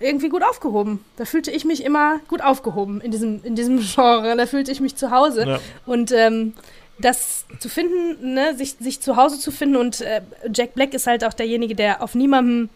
irgendwie 0.00 0.28
gut 0.28 0.42
aufgehoben. 0.42 1.04
Da 1.16 1.24
fühlte 1.24 1.50
ich 1.50 1.64
mich 1.64 1.84
immer 1.84 2.20
gut 2.28 2.40
aufgehoben 2.42 3.00
in 3.00 3.10
diesem, 3.10 3.40
in 3.44 3.54
diesem 3.54 3.78
Genre. 3.94 4.36
Da 4.36 4.46
fühlte 4.46 4.72
ich 4.72 4.80
mich 4.80 4.96
zu 4.96 5.10
Hause. 5.10 5.44
ja. 5.46 5.60
Und 5.86 6.10
ähm, 6.12 6.54
das 7.00 7.44
zu 7.60 7.68
finden, 7.68 8.34
ne, 8.34 8.56
sich, 8.56 8.74
sich 8.80 9.00
zu 9.00 9.16
Hause 9.16 9.38
zu 9.38 9.52
finden 9.52 9.76
und 9.76 10.00
äh, 10.00 10.20
Jack 10.52 10.74
Black 10.74 10.94
ist 10.94 11.06
halt 11.06 11.22
auch 11.24 11.32
derjenige, 11.32 11.76
der 11.76 12.02
auf 12.02 12.14
niemandem 12.16 12.68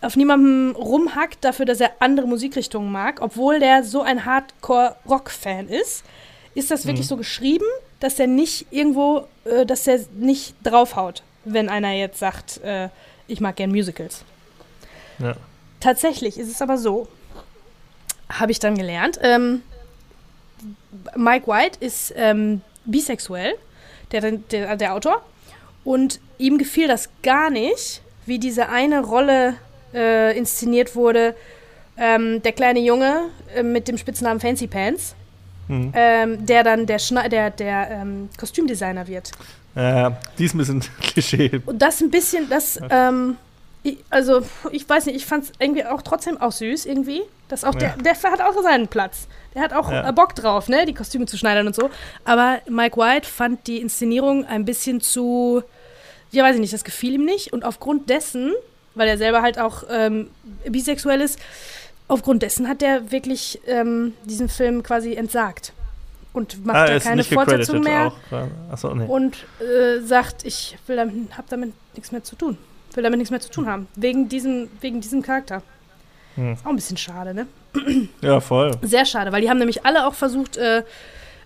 auf 0.00 0.14
niemandem 0.14 0.76
rumhackt 0.76 1.42
dafür, 1.44 1.66
dass 1.66 1.80
er 1.80 1.90
andere 1.98 2.28
Musikrichtungen 2.28 2.92
mag, 2.92 3.20
obwohl 3.20 3.58
der 3.58 3.82
so 3.82 4.00
ein 4.02 4.24
Hardcore-Rock-Fan 4.24 5.68
ist, 5.68 6.04
ist 6.54 6.70
das 6.70 6.86
wirklich 6.86 7.06
Mhm. 7.06 7.08
so 7.08 7.16
geschrieben, 7.16 7.64
dass 8.00 8.18
er 8.18 8.26
nicht 8.26 8.66
irgendwo, 8.70 9.26
äh, 9.44 9.66
dass 9.66 9.86
er 9.86 10.00
nicht 10.18 10.54
draufhaut, 10.62 11.22
wenn 11.44 11.68
einer 11.68 11.92
jetzt 11.92 12.18
sagt, 12.18 12.58
äh, 12.62 12.88
ich 13.26 13.40
mag 13.40 13.56
gern 13.56 13.70
Musicals. 13.70 14.24
Ja. 15.18 15.34
Tatsächlich 15.80 16.38
ist 16.38 16.50
es 16.50 16.62
aber 16.62 16.78
so, 16.78 17.08
habe 18.28 18.52
ich 18.52 18.58
dann 18.58 18.76
gelernt. 18.76 19.18
Ähm, 19.22 19.62
Mike 21.14 21.46
White 21.46 21.78
ist 21.80 22.12
ähm, 22.16 22.62
bisexuell, 22.84 23.54
der, 24.12 24.32
der, 24.32 24.76
der 24.76 24.94
Autor, 24.94 25.22
und 25.84 26.20
ihm 26.38 26.58
gefiel 26.58 26.88
das 26.88 27.08
gar 27.22 27.50
nicht, 27.50 28.02
wie 28.26 28.38
diese 28.38 28.68
eine 28.68 29.00
Rolle 29.04 29.54
äh, 29.94 30.36
inszeniert 30.36 30.94
wurde. 30.94 31.34
Ähm, 31.96 32.42
der 32.42 32.52
kleine 32.52 32.80
Junge 32.80 33.30
äh, 33.54 33.62
mit 33.62 33.88
dem 33.88 33.98
Spitznamen 33.98 34.40
Fancy 34.40 34.66
Pants, 34.66 35.14
Mhm. 35.68 35.92
ähm, 35.94 36.46
der 36.46 36.64
dann 36.64 36.86
der, 36.86 36.98
Schne 36.98 37.28
der, 37.28 37.50
der 37.50 37.90
ähm, 37.90 38.28
Kostümdesigner 38.38 39.06
wird. 39.06 39.30
Äh, 39.74 40.10
die 40.38 40.44
ist 40.46 40.54
ein 40.54 40.58
bisschen 40.58 40.80
Klischee. 41.02 41.60
Und 41.66 41.80
das 41.80 42.00
ein 42.00 42.10
bisschen, 42.10 42.48
das, 42.48 42.80
ähm, 42.90 43.36
ich, 43.82 43.98
also 44.10 44.42
ich 44.72 44.88
weiß 44.88 45.06
nicht, 45.06 45.16
ich 45.16 45.26
fand 45.26 45.44
es 45.44 45.52
irgendwie 45.58 45.84
auch 45.84 46.02
trotzdem 46.02 46.40
auch 46.40 46.52
süß 46.52 46.86
irgendwie. 46.86 47.22
Das 47.48 47.64
auch 47.64 47.74
Ja. 47.74 47.94
der, 47.94 48.14
der 48.14 48.30
hat 48.32 48.40
auch 48.40 48.60
seinen 48.62 48.88
Platz. 48.88 49.28
Der 49.54 49.62
hat 49.62 49.72
auch 49.72 49.90
Ja. 49.90 50.08
äh, 50.08 50.12
Bock 50.12 50.34
drauf, 50.34 50.68
ne, 50.68 50.84
die 50.84 50.94
Kostüme 50.94 51.26
zu 51.26 51.38
schneidern 51.38 51.66
und 51.66 51.74
so. 51.76 51.90
Aber 52.24 52.58
Mike 52.68 52.96
White 52.98 53.28
fand 53.28 53.66
die 53.66 53.78
Inszenierung 53.78 54.44
ein 54.44 54.64
bisschen 54.64 55.00
zu, 55.00 55.62
ja 56.30 56.44
weiß 56.44 56.56
ich 56.56 56.60
nicht, 56.60 56.72
das 56.72 56.84
gefiel 56.84 57.14
ihm 57.14 57.24
nicht. 57.24 57.52
Und 57.52 57.64
aufgrund 57.64 58.10
dessen, 58.10 58.52
weil 58.94 59.08
er 59.08 59.16
selber 59.16 59.42
halt 59.42 59.58
auch 59.58 59.84
ähm, 59.90 60.30
bisexuell 60.66 61.20
ist, 61.20 61.38
aufgrund 62.08 62.42
dessen 62.42 62.68
hat 62.68 62.82
er 62.82 63.12
wirklich 63.12 63.60
ähm, 63.66 64.14
diesen 64.24 64.48
Film 64.48 64.82
quasi 64.82 65.14
entsagt. 65.14 65.72
Und 66.32 66.64
macht 66.64 66.76
ah, 66.76 66.86
da 66.86 66.98
keine 66.98 67.24
Fortsetzung 67.24 67.80
mehr. 67.80 68.12
Achso, 68.70 68.94
nee. 68.94 69.06
und 69.06 69.46
äh, 69.60 70.00
sagt, 70.00 70.44
ich 70.44 70.76
will 70.86 70.96
damit, 70.96 71.36
hab 71.36 71.48
damit 71.48 71.72
nichts 71.94 72.12
mehr 72.12 72.22
zu 72.22 72.36
tun. 72.36 72.58
Will 72.94 73.02
damit 73.02 73.18
nichts 73.18 73.30
mehr 73.30 73.40
zu 73.40 73.50
tun 73.50 73.66
haben. 73.66 73.88
Wegen 73.96 74.28
diesem, 74.28 74.68
wegen 74.80 75.00
diesem 75.00 75.22
Charakter. 75.22 75.62
Hm. 76.36 76.52
Ist 76.52 76.64
auch 76.64 76.70
ein 76.70 76.76
bisschen 76.76 76.96
schade, 76.96 77.34
ne? 77.34 77.46
Ja, 78.20 78.40
voll. 78.40 78.72
Sehr 78.82 79.04
schade, 79.04 79.32
weil 79.32 79.42
die 79.42 79.50
haben 79.50 79.58
nämlich 79.58 79.84
alle 79.84 80.06
auch 80.06 80.14
versucht, 80.14 80.56
äh, 80.56 80.82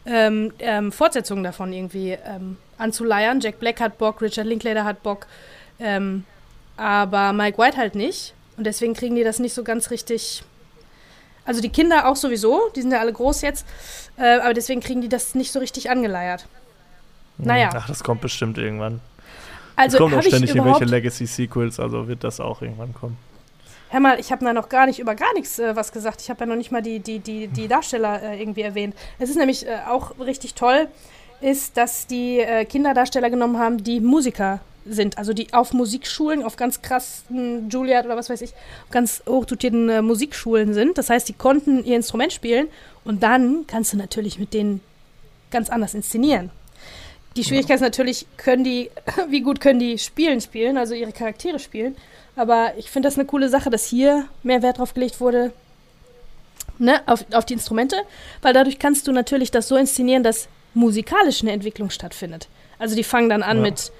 ähm, 0.04 0.52
ähm, 0.58 0.92
Fortsetzungen 0.92 1.44
davon 1.44 1.72
irgendwie 1.72 2.18
ähm, 2.24 2.56
anzuleiern. 2.78 3.40
Jack 3.40 3.60
Black 3.60 3.80
hat 3.80 3.98
Bock, 3.98 4.20
Richard 4.20 4.46
Linklater 4.46 4.84
hat 4.84 5.02
Bock, 5.02 5.26
ähm, 5.78 6.24
aber 6.76 7.32
Mike 7.32 7.58
White 7.58 7.76
halt 7.76 7.94
nicht. 7.94 8.34
Und 8.56 8.64
deswegen 8.64 8.94
kriegen 8.94 9.14
die 9.14 9.24
das 9.24 9.38
nicht 9.38 9.54
so 9.54 9.64
ganz 9.64 9.90
richtig 9.90 10.42
Also 11.44 11.60
die 11.60 11.70
Kinder 11.70 12.06
auch 12.06 12.16
sowieso, 12.16 12.70
die 12.76 12.82
sind 12.82 12.92
ja 12.92 13.00
alle 13.00 13.12
groß 13.12 13.42
jetzt, 13.42 13.66
äh, 14.16 14.38
aber 14.38 14.54
deswegen 14.54 14.80
kriegen 14.80 15.00
die 15.00 15.08
das 15.08 15.34
nicht 15.34 15.52
so 15.52 15.58
richtig 15.58 15.90
angeleiert. 15.90 16.46
Naja. 17.38 17.70
Ach, 17.74 17.88
das 17.88 18.04
kommt 18.04 18.20
bestimmt 18.20 18.58
irgendwann. 18.58 19.00
Also 19.74 19.96
es 19.96 20.00
kommen 20.00 20.18
auch 20.18 20.22
ständig 20.22 20.54
irgendwelche 20.54 20.84
Legacy-Sequels, 20.84 21.80
also 21.80 22.06
wird 22.06 22.24
das 22.24 22.40
auch 22.40 22.62
irgendwann 22.62 22.94
kommen. 22.94 23.16
hör 23.88 24.00
mal, 24.00 24.20
ich 24.20 24.30
habe 24.30 24.44
da 24.44 24.52
noch 24.52 24.68
gar 24.68 24.86
nicht 24.86 24.98
über 24.98 25.14
gar 25.14 25.32
nichts 25.34 25.58
äh, 25.58 25.74
was 25.74 25.92
gesagt. 25.92 26.20
Ich 26.20 26.30
habe 26.30 26.40
ja 26.40 26.46
noch 26.46 26.56
nicht 26.56 26.70
mal 26.70 26.82
die, 26.82 27.00
die, 27.00 27.18
die, 27.18 27.48
die 27.48 27.68
Darsteller 27.68 28.22
äh, 28.22 28.40
irgendwie 28.40 28.62
erwähnt. 28.62 28.94
Es 29.18 29.30
ist 29.30 29.36
nämlich 29.36 29.66
äh, 29.66 29.78
auch 29.88 30.18
richtig 30.18 30.54
toll, 30.54 30.88
ist, 31.40 31.76
dass 31.76 32.06
die 32.06 32.38
äh, 32.38 32.64
Kinderdarsteller 32.64 33.30
genommen 33.30 33.58
haben, 33.58 33.82
die 33.82 34.00
Musiker 34.00 34.60
sind. 34.86 35.18
Also 35.18 35.32
die 35.32 35.52
auf 35.52 35.72
Musikschulen, 35.72 36.42
auf 36.42 36.56
ganz 36.56 36.82
krassen 36.82 37.68
Juilliard 37.68 38.06
oder 38.06 38.16
was 38.16 38.30
weiß 38.30 38.40
ich, 38.42 38.52
ganz 38.90 39.22
hochdotierten 39.26 39.88
äh, 39.88 40.02
Musikschulen 40.02 40.74
sind. 40.74 40.98
Das 40.98 41.10
heißt, 41.10 41.28
die 41.28 41.32
konnten 41.34 41.84
ihr 41.84 41.96
Instrument 41.96 42.32
spielen 42.32 42.68
und 43.04 43.22
dann 43.22 43.64
kannst 43.66 43.92
du 43.92 43.96
natürlich 43.96 44.38
mit 44.38 44.54
denen 44.54 44.80
ganz 45.50 45.70
anders 45.70 45.94
inszenieren. 45.94 46.50
Die 47.36 47.44
Schwierigkeit 47.44 47.76
ist 47.76 47.82
natürlich, 47.82 48.26
können 48.36 48.64
die, 48.64 48.90
wie 49.28 49.40
gut 49.40 49.60
können 49.60 49.78
die 49.80 49.98
spielen, 49.98 50.40
spielen, 50.40 50.76
also 50.76 50.94
ihre 50.94 51.12
Charaktere 51.12 51.58
spielen. 51.58 51.96
Aber 52.36 52.72
ich 52.76 52.90
finde 52.90 53.08
das 53.08 53.18
eine 53.18 53.26
coole 53.26 53.48
Sache, 53.48 53.70
dass 53.70 53.86
hier 53.86 54.26
mehr 54.42 54.62
Wert 54.62 54.78
drauf 54.78 54.94
gelegt 54.94 55.20
wurde, 55.20 55.52
ne, 56.78 57.00
auf, 57.06 57.24
auf 57.32 57.44
die 57.44 57.54
Instrumente, 57.54 57.96
weil 58.40 58.52
dadurch 58.54 58.78
kannst 58.78 59.06
du 59.06 59.12
natürlich 59.12 59.50
das 59.50 59.68
so 59.68 59.76
inszenieren, 59.76 60.22
dass 60.22 60.48
musikalisch 60.74 61.42
eine 61.42 61.52
Entwicklung 61.52 61.90
stattfindet. 61.90 62.48
Also 62.78 62.96
die 62.96 63.04
fangen 63.04 63.28
dann 63.28 63.42
an 63.42 63.58
Ja. 63.58 63.62
mit, 63.62 63.92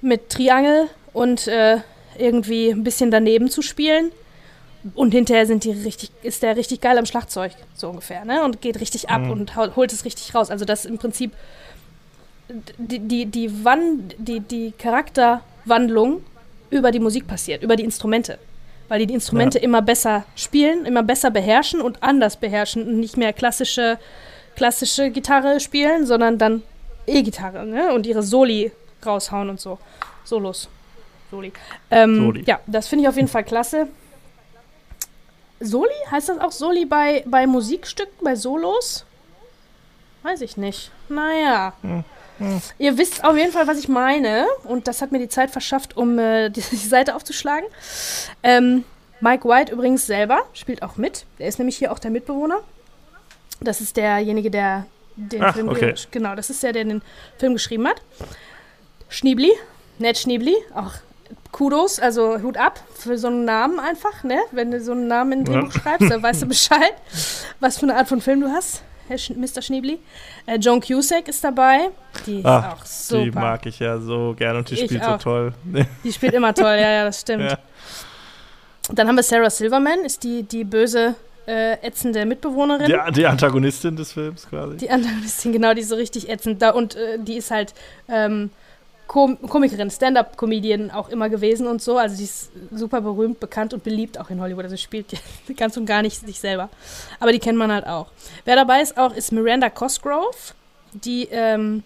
mit 0.00 0.30
Triangel 0.30 0.88
und 1.12 1.46
äh, 1.46 1.78
irgendwie 2.18 2.70
ein 2.70 2.84
bisschen 2.84 3.10
daneben 3.10 3.50
zu 3.50 3.62
spielen. 3.62 4.10
Und 4.94 5.12
hinterher 5.12 5.46
sind 5.46 5.64
die 5.64 5.72
richtig, 5.72 6.10
ist 6.22 6.42
der 6.42 6.56
richtig 6.56 6.80
geil 6.80 6.96
am 6.96 7.04
Schlagzeug, 7.04 7.52
so 7.74 7.90
ungefähr, 7.90 8.24
ne? 8.24 8.42
Und 8.44 8.62
geht 8.62 8.80
richtig 8.80 9.10
ab 9.10 9.20
Mhm. 9.20 9.30
und 9.30 9.56
holt 9.56 9.92
es 9.92 10.06
richtig 10.06 10.34
raus. 10.34 10.50
Also 10.50 10.64
das 10.64 10.86
im 10.86 10.96
Prinzip 10.96 11.32
die, 12.78 12.98
die, 12.98 13.26
die, 13.26 13.64
Wan 13.64 14.10
die, 14.16 14.40
die 14.40 14.72
Charakterwandlung 14.78 16.24
über 16.70 16.90
die 16.90 17.00
Musik 17.00 17.26
passiert, 17.26 17.62
über 17.62 17.76
die 17.76 17.84
Instrumente. 17.84 18.38
Weil 18.88 19.00
die 19.00 19.06
die 19.06 19.14
Instrumente 19.14 19.58
immer 19.58 19.82
besser 19.82 20.24
spielen, 20.34 20.84
immer 20.84 21.02
besser 21.02 21.30
beherrschen 21.30 21.80
und 21.80 22.02
anders 22.02 22.36
beherrschen 22.36 22.86
und 22.88 22.98
nicht 22.98 23.16
mehr 23.16 23.32
klassische, 23.32 23.98
klassische 24.56 25.10
Gitarre 25.10 25.60
spielen, 25.60 26.06
sondern 26.06 26.38
dann 26.38 26.62
E-Gitarre 27.06 27.66
ne? 27.66 27.92
und 27.92 28.06
ihre 28.06 28.22
Soli 28.22 28.72
raushauen 29.04 29.48
und 29.50 29.60
so. 29.60 29.78
Solos. 30.24 30.68
Soli. 31.30 31.52
Ähm, 31.90 32.16
Soli. 32.16 32.44
Ja, 32.46 32.60
das 32.66 32.88
finde 32.88 33.04
ich 33.04 33.08
auf 33.08 33.16
jeden 33.16 33.28
Fall 33.28 33.44
klasse. 33.44 33.88
Soli? 35.60 35.90
Heißt 36.10 36.28
das 36.28 36.38
auch 36.38 36.52
Soli 36.52 36.84
bei, 36.86 37.22
bei 37.26 37.46
Musikstücken, 37.46 38.24
bei 38.24 38.34
Solos? 38.34 39.04
Weiß 40.22 40.40
ich 40.40 40.56
nicht. 40.56 40.90
Naja. 41.08 41.72
Hm, 41.82 42.04
Ihr 42.78 42.96
wisst 42.96 43.22
auf 43.24 43.36
jeden 43.36 43.52
Fall, 43.52 43.66
was 43.66 43.78
ich 43.78 43.88
meine. 43.88 44.46
Und 44.64 44.88
das 44.88 45.02
hat 45.02 45.12
mir 45.12 45.18
die 45.18 45.28
Zeit 45.28 45.50
verschafft, 45.50 45.96
um 45.96 46.18
äh, 46.18 46.48
die, 46.50 46.62
die 46.62 46.76
Seite 46.76 47.14
aufzuschlagen. 47.14 47.66
Ähm, 48.42 48.84
Mike 49.20 49.46
White 49.46 49.72
übrigens 49.72 50.06
selber 50.06 50.40
spielt 50.54 50.82
auch 50.82 50.96
mit. 50.96 51.26
Der 51.38 51.48
ist 51.48 51.58
nämlich 51.58 51.76
hier 51.76 51.92
auch 51.92 51.98
der 51.98 52.10
Mitbewohner. 52.10 52.60
Das 53.60 53.82
ist 53.82 53.98
derjenige, 53.98 54.50
der 54.50 54.86
den 55.16 55.42
Ach, 55.44 55.54
Film 55.54 55.68
okay. 55.68 55.92
ge- 55.92 56.06
genau, 56.10 56.34
das 56.34 56.48
ist 56.48 56.62
der, 56.62 56.72
der 56.72 56.84
den 56.84 57.02
Film 57.36 57.52
geschrieben 57.52 57.86
hat. 57.86 58.00
Schniebli, 59.10 59.52
Ned 59.98 60.16
Schniebli, 60.18 60.56
auch 60.74 60.92
Kudos, 61.52 61.98
also 62.00 62.40
Hut 62.42 62.56
ab 62.56 62.80
für 62.94 63.18
so 63.18 63.26
einen 63.28 63.44
Namen 63.44 63.78
einfach, 63.80 64.24
ne? 64.24 64.38
Wenn 64.52 64.70
du 64.70 64.80
so 64.80 64.92
einen 64.92 65.08
Namen 65.08 65.32
in 65.32 65.38
ein 65.40 65.46
Ja. 65.52 65.60
Drehbuch 65.60 65.72
schreibst, 65.72 66.10
dann 66.10 66.22
weißt 66.22 66.42
du 66.42 66.46
Bescheid, 66.48 66.94
was 67.60 67.76
für 67.78 67.84
eine 67.86 67.96
Art 67.96 68.08
von 68.08 68.20
Film 68.20 68.40
du 68.40 68.48
hast, 68.48 68.82
Herr 69.08 69.18
Sch 69.18 69.30
Mr. 69.30 69.60
Schniebli. 69.60 69.98
Äh, 70.46 70.56
Joan 70.58 70.80
Cusack 70.80 71.28
ist 71.28 71.42
dabei, 71.44 71.90
die 72.26 72.38
ist 72.38 72.46
Ach, 72.46 72.74
auch 72.80 72.84
super. 72.86 73.24
Die 73.24 73.30
mag 73.32 73.66
ich 73.66 73.78
ja 73.80 73.98
so 73.98 74.34
gerne 74.38 74.58
und 74.60 74.70
die 74.70 74.74
Ich 74.74 74.84
spielt 74.84 75.02
auch. 75.02 75.18
so 75.18 75.24
toll. 75.24 75.52
Die 76.04 76.12
spielt 76.12 76.32
immer 76.34 76.54
toll, 76.54 76.76
ja, 76.80 76.90
ja, 76.90 77.04
das 77.04 77.20
stimmt. 77.20 77.50
Ja. 77.50 77.58
Dann 78.92 79.06
haben 79.08 79.16
wir 79.16 79.22
Sarah 79.22 79.50
Silverman, 79.50 80.00
ist 80.04 80.22
die, 80.24 80.42
die 80.42 80.64
böse, 80.64 81.14
äh, 81.46 81.74
ätzende 81.86 82.24
Mitbewohnerin. 82.26 82.86
Die, 82.86 83.12
die 83.12 83.26
Antagonistin 83.26 83.96
des 83.96 84.12
Films 84.12 84.48
quasi. 84.48 84.76
Die 84.78 84.90
Antagonistin, 84.90 85.52
genau, 85.52 85.74
die 85.74 85.80
ist 85.82 85.88
so 85.90 85.96
richtig 85.96 86.28
ätzend. 86.28 86.62
Da, 86.62 86.70
und 86.70 86.94
äh, 86.96 87.18
die 87.18 87.36
ist 87.36 87.50
halt 87.50 87.74
ähm, 88.08 88.50
Kom 89.10 89.36
Komikerin, 89.42 89.90
Stand-up-Comedian 89.90 90.92
auch 90.92 91.08
immer 91.08 91.28
gewesen 91.28 91.66
und 91.66 91.82
so. 91.82 91.98
Also 91.98 92.16
die 92.16 92.22
ist 92.22 92.52
super 92.70 93.00
berühmt, 93.00 93.40
bekannt 93.40 93.74
und 93.74 93.82
beliebt 93.82 94.16
auch 94.20 94.30
in 94.30 94.40
Hollywood. 94.40 94.62
Also 94.62 94.76
spielt 94.76 95.06
ganz 95.56 95.76
und 95.76 95.84
gar 95.84 96.02
nicht 96.02 96.24
sich 96.24 96.38
selber. 96.38 96.68
Aber 97.18 97.32
die 97.32 97.40
kennt 97.40 97.58
man 97.58 97.72
halt 97.72 97.88
auch. 97.88 98.06
Wer 98.44 98.54
dabei 98.54 98.80
ist 98.82 98.96
auch, 98.96 99.12
ist 99.12 99.32
Miranda 99.32 99.68
Cosgrove. 99.68 100.54
Die 100.92 101.24
ähm, 101.32 101.82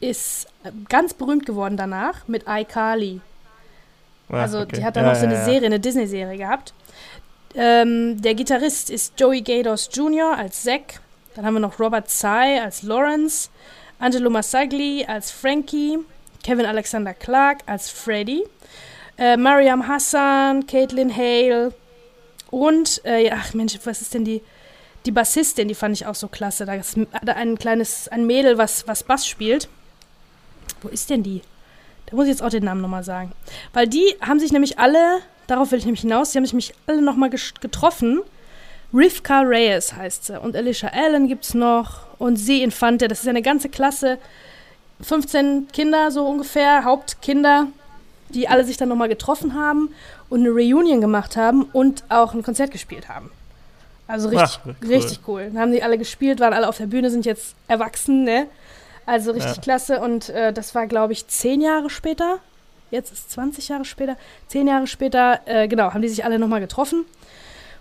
ist 0.00 0.48
ganz 0.88 1.14
berühmt 1.14 1.46
geworden 1.46 1.76
danach 1.76 2.26
mit 2.26 2.42
iCarly. 2.48 3.20
Ah, 4.28 4.42
Also 4.42 4.58
okay. 4.62 4.78
die 4.78 4.84
hat 4.84 4.96
dann 4.96 5.04
Ja, 5.04 5.12
noch 5.12 5.18
so 5.20 5.26
eine 5.26 5.34
ja. 5.34 5.44
Serie, 5.44 5.66
eine 5.66 5.78
Disney-Serie 5.78 6.38
gehabt. 6.38 6.74
Ähm, 7.54 8.20
der 8.20 8.34
Gitarrist 8.34 8.90
ist 8.90 9.14
Joey 9.16 9.42
Gados 9.42 9.88
Jr. 9.92 10.36
als 10.36 10.64
Zack. 10.64 10.98
Dann 11.36 11.46
haben 11.46 11.54
wir 11.54 11.60
noch 11.60 11.78
Robert 11.78 12.08
Tsai 12.08 12.60
als 12.60 12.82
Lawrence, 12.82 13.48
Angelo 14.00 14.28
Massagli 14.28 15.04
als 15.06 15.30
Frankie, 15.30 15.98
Kevin 16.42 16.66
Alexander 16.66 17.14
Clark 17.14 17.58
als 17.66 17.90
Freddy, 17.90 18.44
äh, 19.18 19.36
Mariam 19.36 19.86
Hassan, 19.86 20.66
Caitlin 20.66 21.14
Hale 21.14 21.72
und, 22.50 23.00
äh, 23.04 23.30
ach 23.30 23.54
Mensch, 23.54 23.78
was 23.84 24.00
ist 24.00 24.14
denn 24.14 24.24
die, 24.24 24.42
die 25.06 25.12
Bassistin, 25.12 25.68
die 25.68 25.74
fand 25.74 25.94
ich 25.96 26.06
auch 26.06 26.14
so 26.14 26.28
klasse. 26.28 26.66
Da 26.66 26.74
ist 26.74 26.96
ein 27.26 27.58
kleines, 27.58 28.08
ein 28.08 28.26
Mädel, 28.26 28.58
was, 28.58 28.86
was 28.86 29.02
Bass 29.02 29.26
spielt. 29.26 29.68
Wo 30.82 30.88
ist 30.88 31.10
denn 31.10 31.22
die? 31.22 31.42
Da 32.06 32.16
muss 32.16 32.26
ich 32.26 32.30
jetzt 32.30 32.42
auch 32.42 32.50
den 32.50 32.64
Namen 32.64 32.80
nochmal 32.80 33.04
sagen. 33.04 33.32
Weil 33.72 33.86
die 33.86 34.16
haben 34.20 34.40
sich 34.40 34.52
nämlich 34.52 34.78
alle, 34.78 35.20
darauf 35.46 35.70
will 35.70 35.78
ich 35.78 35.84
nämlich 35.84 36.00
hinaus, 36.02 36.32
die 36.32 36.38
haben 36.38 36.44
sich 36.44 36.52
nämlich 36.52 36.74
alle 36.86 37.02
nochmal 37.02 37.30
getroffen. 37.30 38.20
Rivka 38.94 39.40
Reyes 39.40 39.92
heißt 39.94 40.26
sie. 40.26 40.40
Und 40.40 40.56
Alicia 40.56 40.88
Allen 40.90 41.28
gibt's 41.28 41.54
noch. 41.54 42.06
Und 42.18 42.36
sie 42.36 42.62
Infante. 42.62 43.08
Das 43.08 43.20
ist 43.20 43.28
eine 43.28 43.42
ganze 43.42 43.68
Klasse. 43.68 44.18
15 45.00 45.68
Kinder 45.72 46.10
so 46.10 46.26
ungefähr, 46.26 46.84
Hauptkinder, 46.84 47.68
die 48.30 48.48
alle 48.48 48.64
sich 48.64 48.76
dann 48.76 48.88
nochmal 48.88 49.08
getroffen 49.08 49.54
haben 49.54 49.90
und 50.28 50.40
eine 50.40 50.50
Reunion 50.50 51.00
gemacht 51.00 51.36
haben 51.36 51.62
und 51.72 52.04
auch 52.08 52.34
ein 52.34 52.42
Konzert 52.42 52.70
gespielt 52.70 53.08
haben. 53.08 53.30
Also 54.06 54.28
richtig, 54.30 54.58
Ach, 54.62 54.66
cool. 54.66 54.76
richtig 54.88 55.20
cool. 55.28 55.50
Dann 55.52 55.58
haben 55.60 55.72
die 55.72 55.82
alle 55.82 55.98
gespielt, 55.98 56.40
waren 56.40 56.52
alle 56.54 56.68
auf 56.68 56.78
der 56.78 56.86
Bühne, 56.86 57.10
sind 57.10 57.26
jetzt 57.26 57.54
erwachsen, 57.68 58.24
ne? 58.24 58.46
Also 59.06 59.32
richtig 59.32 59.56
Ja. 59.56 59.62
klasse. 59.62 60.00
Und 60.00 60.30
äh, 60.30 60.52
das 60.52 60.74
war, 60.74 60.86
glaube 60.86 61.12
ich, 61.12 61.26
zehn 61.28 61.60
Jahre 61.60 61.90
später. 61.90 62.38
Jetzt 62.90 63.12
ist 63.12 63.30
20 63.32 63.68
Jahre 63.68 63.84
später. 63.84 64.16
Zehn 64.48 64.66
Jahre 64.66 64.86
später, 64.86 65.40
äh, 65.44 65.68
genau, 65.68 65.92
haben 65.92 66.00
die 66.02 66.08
sich 66.08 66.24
alle 66.24 66.38
nochmal 66.38 66.60
getroffen 66.60 67.04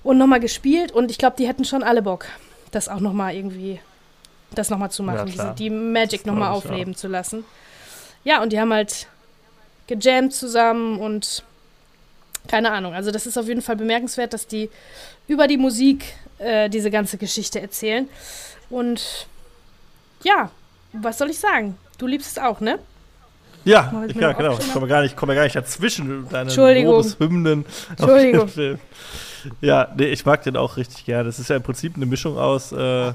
und 0.04 0.18
nochmal 0.18 0.40
gespielt. 0.42 0.92
Und 0.92 1.12
ich 1.12 1.18
glaube, 1.18 1.36
die 1.38 1.48
hätten 1.48 1.64
schon 1.66 1.82
alle 1.84 2.02
Bock, 2.02 2.26
das 2.72 2.90
auch 2.90 3.00
nochmal 3.00 3.34
irgendwie, 3.36 3.80
das 4.52 4.70
nochmal 4.70 4.92
zu 4.92 5.04
Ja, 5.04 5.12
machen, 5.14 5.26
diese, 5.28 5.54
die 5.58 5.70
Magic 5.70 6.26
nochmal 6.26 6.52
aufleben 6.52 6.96
zu 6.96 7.08
lassen. 7.08 7.44
Ja, 8.24 8.42
und 8.42 8.52
die 8.52 8.60
haben 8.60 8.74
halt 8.74 9.08
gejammt 9.88 10.34
zusammen 10.34 11.00
und 11.00 11.44
keine 12.48 12.72
Ahnung. 12.72 12.94
Also 12.94 13.12
das 13.12 13.26
ist 13.26 13.38
auf 13.38 13.48
jeden 13.48 13.62
Fall 13.62 13.76
bemerkenswert, 13.76 14.34
dass 14.34 14.48
die 14.48 14.70
über 15.28 15.48
die 15.48 15.58
Musik 15.58 16.06
äh, 16.40 16.70
diese 16.70 16.92
ganze 16.92 17.18
Geschichte 17.18 17.60
erzählen. 17.60 18.08
Und 18.70 19.28
ja, 20.24 20.50
was 20.94 21.18
soll 21.18 21.30
ich 21.30 21.40
sagen? 21.40 21.78
Du 21.98 22.08
liebst 22.08 22.38
es 22.38 22.44
auch, 22.44 22.60
ne? 22.60 22.80
Ja, 23.66 24.06
ich 24.08 24.16
ja 24.16 24.32
genau. 24.32 24.40
Ich 24.40 24.48
aufgeschrieben 24.48 24.74
komme 24.74 24.88
gar, 24.88 25.02
nicht, 25.02 25.18
komme 25.18 25.36
gar 25.36 25.44
nicht 25.44 25.56
dazwischen. 25.56 26.28
Deine 26.30 26.44
Entschuldigung. 26.44 26.96
Lobeshymnen 26.96 27.66
auf 27.66 27.90
Entschuldigung. 28.00 28.48
Film. 28.48 28.80
Ja, 29.62 29.90
nee, 29.96 30.06
ich 30.06 30.26
mag 30.26 30.44
den 30.44 30.58
auch 30.58 30.78
richtig 30.78 31.06
gerne. 31.06 31.26
Das 31.26 31.40
ist 31.40 31.50
ja 31.50 31.58
im 31.58 31.64
Prinzip 31.64 31.96
eine 31.96 32.06
Mischung 32.06 32.38
aus 32.38 32.72
äh, 32.72 33.14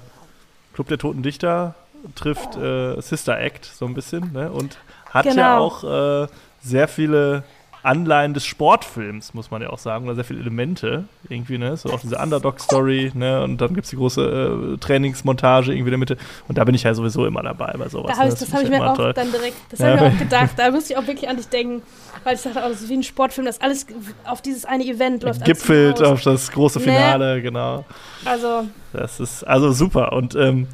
Club 0.75 0.89
der 0.89 0.99
Toten 0.99 1.23
Dichter 1.23 1.75
trifft 2.15 2.57
äh, 2.57 3.01
Sister 3.01 3.39
Act 3.39 3.65
so 3.65 3.87
ein 3.87 3.95
bisschen 3.95 4.33
ne? 4.33 4.51
und 4.51 4.79
hat 5.11 5.27
ja 5.27 5.33
Genau. 5.33 5.59
auch 5.59 5.85
äh, 6.25 6.27
sehr 6.61 6.89
viele 6.89 7.45
Anleihen 7.85 8.33
des 8.33 8.45
Sportfilms, 8.47 9.35
muss 9.35 9.51
man 9.51 9.61
ja 9.61 9.71
auch 9.71 9.79
sagen, 9.79 10.05
oder 10.07 10.15
sehr 10.15 10.25
viele 10.25 10.39
Elemente 10.41 11.05
irgendwie, 11.29 11.59
ne? 11.59 11.77
So 11.77 11.91
auch 11.91 12.01
diese 12.01 12.17
Underdog-Story, 12.17 13.11
ne? 13.15 13.43
Und 13.43 13.61
dann 13.61 13.75
gibt 13.75 13.85
es 13.85 13.91
die 13.91 13.97
große 13.97 14.75
äh, 14.75 14.79
Trainingsmontage 14.79 15.73
irgendwie 15.73 15.89
in 15.89 15.93
der 15.93 15.99
Mitte. 15.99 16.17
Und 16.47 16.59
da 16.59 16.65
bin 16.65 16.75
ich 16.75 16.85
ja 16.85 16.95
sowieso 16.95 17.27
immer 17.27 17.43
dabei 17.43 17.75
bei 17.77 17.89
sowas. 17.89 18.13
Da 18.13 18.19
hab 18.19 18.27
ne? 18.29 18.33
ich, 18.33 18.39
das 18.39 18.49
find 18.49 18.55
habe 18.55 18.65
ich 18.65 18.71
mir 18.71 18.91
auch 18.91 18.97
toll. 18.97 19.13
dann 19.15 19.33
direkt, 19.33 19.57
das 19.71 19.81
Ja. 19.81 19.87
habe 19.87 19.97
ich 19.97 20.03
mir 20.03 20.15
auch 20.15 20.19
gedacht. 20.19 20.51
Da 20.57 20.71
musste 20.71 20.93
ich 20.93 20.99
auch 20.99 21.07
wirklich 21.07 21.29
an 21.29 21.37
dich 21.37 21.49
denken, 21.49 21.83
weil 22.25 22.37
ich 22.37 22.43
dachte, 22.43 22.61
oh, 22.65 22.69
das 22.69 22.83
ist 22.83 22.89
wie 22.89 22.95
ein 22.99 23.03
Sportfilm, 23.03 23.47
das 23.47 23.61
alles 23.61 23.87
auf 24.25 24.41
dieses 24.43 24.65
eine 24.65 24.85
Event 24.85 25.23
läuft. 25.25 25.45
Gipfelt 25.45 26.01
auf 26.03 26.23
das 26.23 26.51
große 26.53 26.79
Ne. 26.79 26.85
Finale, 26.85 27.43
genau. 27.43 27.85
Also, 28.25 28.65
Das 28.93 29.19
ist 29.21 29.43
also 29.45 29.73
super. 29.73 30.13
Und 30.13 30.35
ähm, 30.37 30.69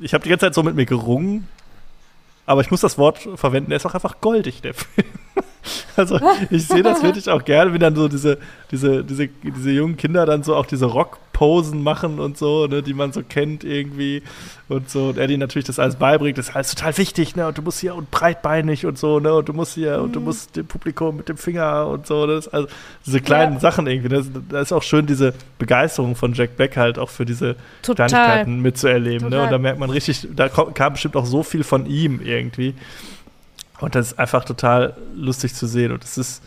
ich 0.00 0.14
habe 0.14 0.24
die 0.24 0.30
ganze 0.30 0.46
Zeit 0.46 0.54
so 0.54 0.62
mit 0.62 0.74
mir 0.76 0.86
gerungen. 0.86 1.46
Aber 2.48 2.62
ich 2.62 2.70
muss 2.70 2.80
das 2.80 2.96
Wort 2.96 3.28
verwenden, 3.34 3.68
der 3.68 3.76
ist 3.76 3.84
auch 3.84 3.92
einfach 3.92 4.22
goldig, 4.22 4.62
der 4.62 4.72
Film. 4.72 5.06
Also 5.96 6.18
ich 6.50 6.66
sehe 6.66 6.82
das 6.82 7.02
wirklich 7.02 7.28
auch 7.28 7.44
gerne, 7.44 7.74
wie 7.74 7.78
dann 7.78 7.94
so 7.94 8.08
diese, 8.08 8.38
diese, 8.70 9.04
diese, 9.04 9.28
diese 9.28 9.70
jungen 9.70 9.98
Kinder 9.98 10.24
dann 10.24 10.42
so 10.42 10.56
auch 10.56 10.64
diese 10.64 10.86
Posen 11.38 11.84
machen 11.84 12.18
und 12.18 12.36
so, 12.36 12.66
ne, 12.66 12.82
die 12.82 12.94
man 12.94 13.12
so 13.12 13.22
kennt 13.22 13.62
irgendwie 13.62 14.24
und 14.68 14.90
so. 14.90 15.10
Und 15.10 15.18
Eddie 15.18 15.36
natürlich 15.36 15.66
das 15.66 15.78
alles 15.78 15.94
beibringt, 15.94 16.36
das 16.36 16.48
ist 16.48 16.56
alles 16.56 16.74
total 16.74 16.98
wichtig, 16.98 17.36
ne? 17.36 17.46
Und 17.46 17.56
du 17.56 17.62
musst 17.62 17.78
hier 17.78 17.94
und 17.94 18.10
breitbeinig 18.10 18.86
und 18.86 18.98
so, 18.98 19.20
ne? 19.20 19.32
Und 19.32 19.48
du 19.48 19.52
musst 19.52 19.74
hier 19.74 19.98
mhm. 19.98 20.04
und 20.04 20.16
du 20.16 20.18
mhm. 20.18 20.24
musst 20.24 20.56
dem 20.56 20.66
Publikum 20.66 21.16
mit 21.16 21.28
dem 21.28 21.36
Finger 21.36 21.86
und 21.86 22.08
so. 22.08 22.26
Das 22.26 22.48
ist 22.48 22.52
also 22.52 22.66
diese 23.06 23.20
kleinen 23.20 23.52
ja. 23.52 23.60
Sachen 23.60 23.86
irgendwie. 23.86 24.08
Das, 24.08 24.26
das, 24.48 24.62
ist 24.62 24.72
auch 24.72 24.82
schön, 24.82 25.06
diese 25.06 25.32
Begeisterung 25.60 26.16
von 26.16 26.32
Jack 26.32 26.56
Black 26.56 26.76
halt 26.76 26.98
auch 26.98 27.08
für 27.08 27.24
diese 27.24 27.54
total. 27.82 28.08
Kleinigkeiten 28.08 28.60
mitzuerleben. 28.60 29.28
Ne? 29.28 29.40
Und 29.40 29.52
da 29.52 29.58
merkt 29.58 29.78
man 29.78 29.90
richtig, 29.90 30.26
da 30.34 30.48
kam 30.48 30.94
bestimmt 30.94 31.14
auch 31.14 31.26
so 31.26 31.44
viel 31.44 31.62
von 31.62 31.86
ihm 31.86 32.20
irgendwie. 32.20 32.74
Und 33.78 33.94
das 33.94 34.08
ist 34.08 34.18
einfach 34.18 34.44
total 34.44 34.96
lustig 35.14 35.54
zu 35.54 35.68
sehen. 35.68 35.92
Und 35.92 36.02
es 36.02 36.18
ist, 36.18 36.42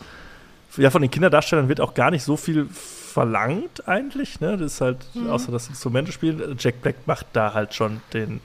ja, 0.76 0.90
von 0.90 1.00
den 1.00 1.10
Kinderdarstellern 1.10 1.70
wird 1.70 1.80
auch 1.80 1.94
gar 1.94 2.10
nicht 2.10 2.24
so 2.24 2.36
viel 2.36 2.68
verlangt 3.12 3.86
eigentlich. 3.86 4.40
Ne? 4.40 4.56
Das 4.56 4.74
ist 4.74 4.80
halt, 4.80 4.98
mhm. 5.14 5.30
außer 5.30 5.52
das 5.52 5.68
Instrumente 5.68 6.12
spielen. 6.12 6.56
Jack 6.58 6.82
Black 6.82 7.06
macht 7.06 7.26
da 7.32 7.54
halt 7.54 7.74
schon 7.74 8.00
den, 8.12 8.40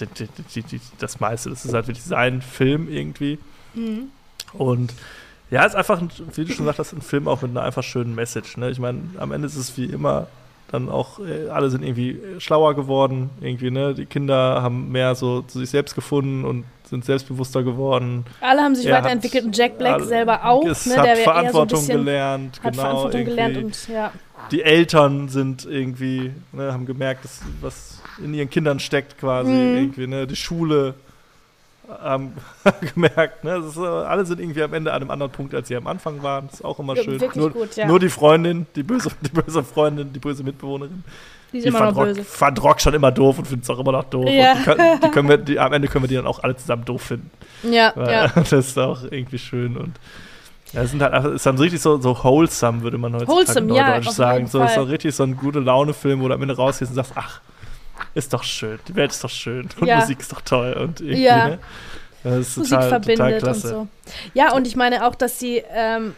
den, 0.00 0.08
den, 0.18 0.28
den, 0.54 0.80
das 0.98 1.20
meiste. 1.20 1.50
Das 1.50 1.64
ist 1.64 1.74
halt 1.74 1.86
wirklich 1.86 2.04
sein 2.04 2.42
Film 2.42 2.88
irgendwie. 2.90 3.38
Mhm. 3.74 4.10
Und 4.52 4.92
ja, 5.50 5.64
ist 5.64 5.74
einfach, 5.74 6.00
wie 6.34 6.44
du 6.44 6.52
schon 6.52 6.64
gesagt 6.64 6.78
hast, 6.78 6.92
ein 6.92 7.02
Film 7.02 7.28
auch 7.28 7.42
mit 7.42 7.50
einer 7.50 7.62
einfach 7.62 7.82
schönen 7.82 8.14
Message. 8.14 8.56
Ne? 8.56 8.70
Ich 8.70 8.78
meine, 8.78 9.02
am 9.18 9.32
Ende 9.32 9.46
ist 9.46 9.56
es 9.56 9.76
wie 9.76 9.86
immer 9.86 10.28
dann 10.70 10.88
auch, 10.88 11.18
äh, 11.18 11.48
alle 11.48 11.70
sind 11.70 11.82
irgendwie 11.82 12.20
schlauer 12.38 12.74
geworden, 12.74 13.30
irgendwie, 13.40 13.70
ne? 13.70 13.94
Die 13.94 14.06
Kinder 14.06 14.62
haben 14.62 14.90
mehr 14.92 15.14
so 15.14 15.42
zu 15.42 15.58
sich 15.58 15.70
selbst 15.70 15.94
gefunden 15.94 16.44
und 16.44 16.64
sind 16.84 17.04
selbstbewusster 17.04 17.62
geworden. 17.62 18.24
Alle 18.40 18.62
haben 18.62 18.74
sich 18.74 18.86
er 18.86 18.98
weiterentwickelt 18.98 19.44
und 19.44 19.56
Jack 19.56 19.78
Black 19.78 20.00
selber 20.02 20.44
auch. 20.44 20.64
Es 20.64 20.86
ne, 20.86 20.96
hat 20.96 21.06
der 21.06 21.16
Verantwortung 21.16 21.80
so 21.80 21.92
gelernt, 21.92 22.60
hat 22.62 22.72
genau. 22.72 22.82
Verantwortung 22.82 23.24
gelernt 23.24 23.56
und 23.56 23.88
ja. 23.88 24.12
Die 24.50 24.62
Eltern 24.62 25.28
sind 25.28 25.66
irgendwie, 25.66 26.32
ne, 26.52 26.72
haben 26.72 26.86
gemerkt, 26.86 27.24
dass, 27.24 27.40
was 27.60 28.02
in 28.22 28.34
ihren 28.34 28.50
Kindern 28.50 28.80
steckt 28.80 29.18
quasi, 29.18 29.50
mhm. 29.50 29.76
irgendwie, 29.76 30.06
ne? 30.06 30.26
Die 30.26 30.36
Schule 30.36 30.94
haben 32.02 32.34
gemerkt, 32.94 33.44
ne? 33.44 33.58
Ist, 33.58 33.78
alle 33.78 34.24
sind 34.24 34.40
irgendwie 34.40 34.62
am 34.62 34.72
Ende 34.74 34.92
an 34.92 35.02
einem 35.02 35.10
anderen 35.10 35.32
Punkt, 35.32 35.54
als 35.54 35.68
sie 35.68 35.76
am 35.76 35.86
Anfang 35.86 36.22
waren. 36.22 36.46
Das 36.46 36.60
ist 36.60 36.64
auch 36.64 36.78
immer 36.78 36.96
schön. 36.96 37.20
Nur, 37.34 37.50
gut, 37.50 37.76
ja. 37.76 37.86
nur, 37.86 37.98
die 37.98 38.08
Freundin, 38.08 38.66
die 38.76 38.82
böse, 38.82 39.10
die 39.20 39.30
böse 39.30 39.62
Freundin, 39.62 40.12
die 40.12 40.18
böse 40.18 40.42
Mitbewohnerin, 40.42 41.04
die 41.52 41.58
ist 41.58 41.64
die 41.64 41.68
immer 41.68 41.80
noch 41.80 41.96
Rock, 41.96 42.04
böse. 42.06 42.24
fand 42.24 42.62
Rock 42.62 42.80
schon 42.80 42.94
immer 42.94 43.10
doof 43.10 43.38
und 43.38 43.46
findet 43.46 43.64
es 43.64 43.70
auch 43.70 43.78
immer 43.78 43.92
noch 43.92 44.04
doof. 44.04 44.28
Ja. 44.28 44.54
Die 44.54 44.62
können, 44.62 45.00
die 45.00 45.08
können 45.08 45.28
wir, 45.28 45.38
die, 45.38 45.58
am 45.58 45.72
Ende 45.72 45.88
können 45.88 46.04
wir 46.04 46.08
die 46.08 46.16
dann 46.16 46.26
auch 46.26 46.42
alle 46.42 46.56
zusammen 46.56 46.84
doof 46.84 47.02
finden. 47.02 47.30
Ja, 47.62 47.92
Weil, 47.94 48.12
ja. 48.12 48.28
Das 48.34 48.52
ist 48.52 48.78
auch 48.78 49.02
irgendwie 49.10 49.38
schön 49.38 49.76
und 49.76 49.94
ja, 50.72 50.82
es 50.82 50.92
sind 50.92 51.02
halt, 51.02 51.24
ist 51.24 51.46
dann 51.46 51.58
richtig 51.58 51.80
so, 51.80 51.98
so 51.98 52.16
wholesome, 52.22 52.82
würde 52.82 52.96
man 52.96 53.12
heutzutage 53.14 53.36
wholesome, 53.36 53.74
ja, 53.74 54.02
sagen. 54.02 54.46
So 54.46 54.62
ist 54.62 54.74
so 54.74 54.82
richtig 54.84 55.14
so 55.14 55.24
ein 55.24 55.36
gute 55.36 55.58
Laune-Film, 55.58 56.20
wo 56.20 56.28
du 56.28 56.34
am 56.34 56.42
Ende 56.42 56.54
rausgehst 56.54 56.92
und 56.92 56.94
sagst, 56.94 57.12
ach, 57.16 57.40
ist 58.14 58.32
doch 58.32 58.42
schön, 58.42 58.78
die 58.88 58.94
Welt 58.94 59.10
ist 59.10 59.22
doch 59.22 59.30
schön 59.30 59.68
und 59.80 59.86
ja. 59.86 60.00
Musik 60.00 60.20
ist 60.20 60.32
doch 60.32 60.40
toll 60.40 60.72
und 60.72 61.00
irgendwie, 61.00 61.22
ja. 61.22 61.48
ne? 61.48 61.58
Musik 62.22 62.64
total, 62.64 62.88
verbindet 62.88 63.40
total 63.40 63.54
und 63.54 63.60
so. 63.60 63.88
Ja, 64.34 64.52
und 64.52 64.66
ich 64.66 64.76
meine 64.76 65.06
auch, 65.06 65.14
dass 65.14 65.38
sie, 65.38 65.62
ähm, 65.72 66.14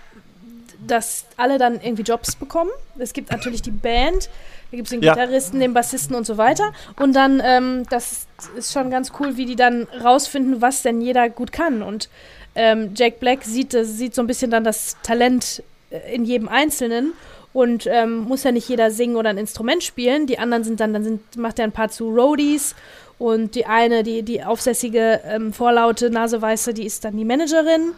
dass 0.86 1.26
alle 1.36 1.58
dann 1.58 1.80
irgendwie 1.80 2.02
Jobs 2.02 2.34
bekommen. 2.34 2.70
Es 2.98 3.12
gibt 3.12 3.30
natürlich 3.30 3.62
die 3.62 3.70
Band, 3.70 4.28
da 4.70 4.76
gibt 4.76 4.88
es 4.88 4.90
den 4.90 5.02
ja. 5.02 5.14
Gitarristen, 5.14 5.60
den 5.60 5.74
Bassisten 5.74 6.16
und 6.16 6.26
so 6.26 6.38
weiter. 6.38 6.72
Und 6.98 7.14
dann, 7.14 7.40
ähm, 7.44 7.84
das 7.90 8.26
ist 8.56 8.72
schon 8.72 8.90
ganz 8.90 9.12
cool, 9.20 9.36
wie 9.36 9.46
die 9.46 9.54
dann 9.54 9.86
rausfinden, 10.02 10.60
was 10.60 10.82
denn 10.82 11.00
jeder 11.00 11.28
gut 11.28 11.52
kann. 11.52 11.82
Und 11.82 12.08
ähm, 12.54 12.92
Jack 12.94 13.20
Black 13.20 13.44
sieht, 13.44 13.72
sieht 13.72 14.14
so 14.14 14.22
ein 14.22 14.26
bisschen 14.26 14.50
dann 14.50 14.64
das 14.64 14.96
Talent 15.02 15.62
äh, 15.90 16.14
in 16.14 16.24
jedem 16.24 16.48
Einzelnen 16.48 17.12
und 17.53 17.86
ähm, 17.86 18.20
muss 18.20 18.44
ja 18.44 18.53
nicht 18.53 18.68
jeder 18.68 18.90
singen 18.90 19.16
oder 19.16 19.30
ein 19.30 19.38
Instrument 19.38 19.82
spielen. 19.82 20.26
Die 20.26 20.38
anderen 20.38 20.64
sind 20.64 20.80
dann, 20.80 20.92
dann 20.92 21.05
sind, 21.05 21.36
macht 21.36 21.59
er 21.59 21.64
ein 21.64 21.72
paar 21.72 21.90
zu 21.90 22.09
Roadies 22.09 22.74
und 23.18 23.55
die 23.55 23.66
eine, 23.66 24.03
die, 24.03 24.22
die 24.22 24.42
aufsässige, 24.42 25.20
ähm, 25.26 25.53
vorlaute, 25.53 26.11
naseweiße, 26.11 26.74
die 26.74 26.86
ist 26.86 27.05
dann 27.05 27.16
die 27.16 27.24
Managerin. 27.24 27.92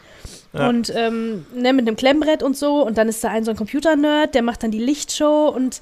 Ja. 0.52 0.68
Und 0.68 0.92
ähm, 0.94 1.46
ne, 1.54 1.72
mit 1.72 1.86
einem 1.86 1.96
Klemmbrett 1.96 2.42
und 2.42 2.56
so. 2.56 2.84
Und 2.84 2.98
dann 2.98 3.08
ist 3.08 3.24
da 3.24 3.30
ein 3.30 3.44
so 3.44 3.50
ein 3.50 3.56
Computer-Nerd, 3.56 4.34
der 4.34 4.42
macht 4.42 4.62
dann 4.62 4.70
die 4.70 4.78
Lichtshow 4.78 5.48
und 5.48 5.80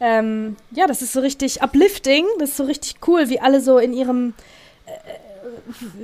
ähm, 0.00 0.56
ja, 0.70 0.86
das 0.86 1.02
ist 1.02 1.12
so 1.12 1.20
richtig 1.20 1.62
uplifting, 1.62 2.24
das 2.38 2.50
ist 2.50 2.56
so 2.56 2.64
richtig 2.64 2.96
cool, 3.06 3.28
wie 3.28 3.38
alle 3.38 3.60
so 3.60 3.78
in 3.78 3.92
ihrem 3.92 4.32
äh, 4.86 4.90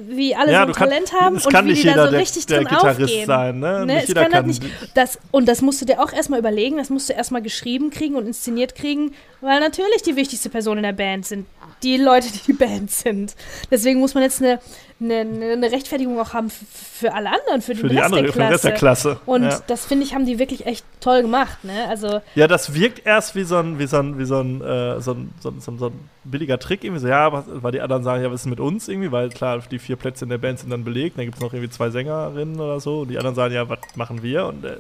wie 0.09 0.35
alle 0.35 0.53
ja, 0.53 0.63
so 0.63 0.69
ein 0.69 0.73
Talent 0.73 1.11
kann, 1.11 1.21
haben 1.21 1.37
und 1.37 1.65
wie 1.65 1.75
die 1.75 1.83
da 1.85 2.05
so 2.05 2.11
der, 2.11 2.21
richtig 2.21 2.47
der 2.47 2.59
drin 2.59 2.69
Gitarrist 2.69 3.01
aufgehen. 3.01 3.27
sein, 3.27 3.59
ne? 3.59 3.87
ne? 3.87 4.05
Kann, 4.05 4.15
kann 4.15 4.35
halt 4.35 4.47
nicht 4.47 4.63
das 4.95 5.19
und 5.31 5.47
das 5.49 5.63
musst 5.63 5.81
du 5.81 5.85
dir 5.85 6.03
auch 6.03 6.13
erstmal 6.13 6.39
überlegen, 6.39 6.77
das 6.77 6.91
musst 6.91 7.09
du 7.09 7.13
erstmal 7.13 7.43
geschrieben 7.43 7.91
kriegen 7.91 8.15
und 8.15 8.27
inszeniert 8.27 8.75
kriegen, 8.75 9.15
weil 9.41 9.61
natürlich 9.61 10.03
die 10.03 10.17
wichtigste 10.17 10.51
Person 10.51 10.77
in 10.79 10.83
der 10.83 10.93
Band 10.93 11.27
sind 11.27 11.47
die 11.83 11.97
Leute, 11.97 12.29
die 12.33 12.41
die 12.47 12.53
Band 12.53 12.91
sind. 12.91 13.35
Deswegen 13.71 14.01
muss 14.01 14.15
man 14.15 14.23
jetzt 14.23 14.43
eine 14.43 14.61
eine, 14.99 15.20
eine 15.53 15.70
Rechtfertigung 15.70 16.18
auch 16.18 16.32
haben 16.32 16.51
für 16.51 17.12
alle 17.12 17.28
anderen, 17.28 17.61
für, 17.61 17.74
für 17.74 17.88
die 17.88 17.97
Rest, 17.97 18.07
andere, 18.07 18.22
der 18.22 18.32
für 18.32 18.38
den 18.38 18.49
Rest 18.49 18.64
der 18.64 18.72
Klasse. 18.72 19.20
Und 19.26 19.42
ja. 19.42 19.61
das 19.66 19.84
finde 19.84 20.05
ich, 20.05 20.14
haben 20.14 20.24
die 20.24 20.38
wirklich 20.38 20.64
echt 20.64 20.86
toll 21.01 21.22
gemacht. 21.22 21.64
Ne? 21.64 21.86
Also 21.88 22.22
ja, 22.34 22.49
das 22.49 22.72
wirkt 22.74 23.05
erst 23.05 23.34
wie 23.34 23.44
so 23.44 23.57
ein, 23.57 23.78
wie 23.78 23.86
so 23.86 23.99
ein, 23.99 24.18
wie 24.18 24.24
so 24.24 24.40
ein, 24.40 24.62
äh, 24.62 25.01
so 25.01 25.12
ein, 25.12 25.34
so 25.40 25.51
ein, 25.51 25.61
so 25.61 25.70
ein, 25.70 25.78
so 25.78 25.86
ein 25.88 26.09
billiger 26.24 26.59
Trick 26.59 26.82
irgendwie 26.82 27.03
so, 27.03 27.09
ja, 27.09 27.44
weil 27.47 27.72
die 27.72 27.82
anderen 27.82 28.05
sagen, 28.05 28.22
ja, 28.22 28.30
was 28.30 28.40
ist 28.40 28.47
mit 28.47 28.61
uns 28.61 28.88
irgendwie, 28.88 29.12
weil 29.12 29.28
klar, 29.28 29.62
die 29.70 29.78
vier 29.78 29.97
Plätze 29.97 30.24
in 30.24 30.30
der 30.30 30.38
Band 30.38 30.61
sind 30.61 30.70
dann 30.70 30.84
belegt, 30.84 31.18
dann 31.18 31.26
gibt 31.26 31.36
es 31.36 31.42
noch 31.42 31.53
irgendwie 31.53 31.70
zwei 31.70 31.90
Sängerinnen 31.90 32.59
oder 32.59 32.80
so 32.80 33.01
und 33.01 33.09
die 33.09 33.18
anderen 33.18 33.36
sagen, 33.36 33.53
ja, 33.53 33.68
was 33.68 33.78
machen 33.97 34.22
wir? 34.22 34.47
Und 34.47 34.64
äh, 34.64 34.76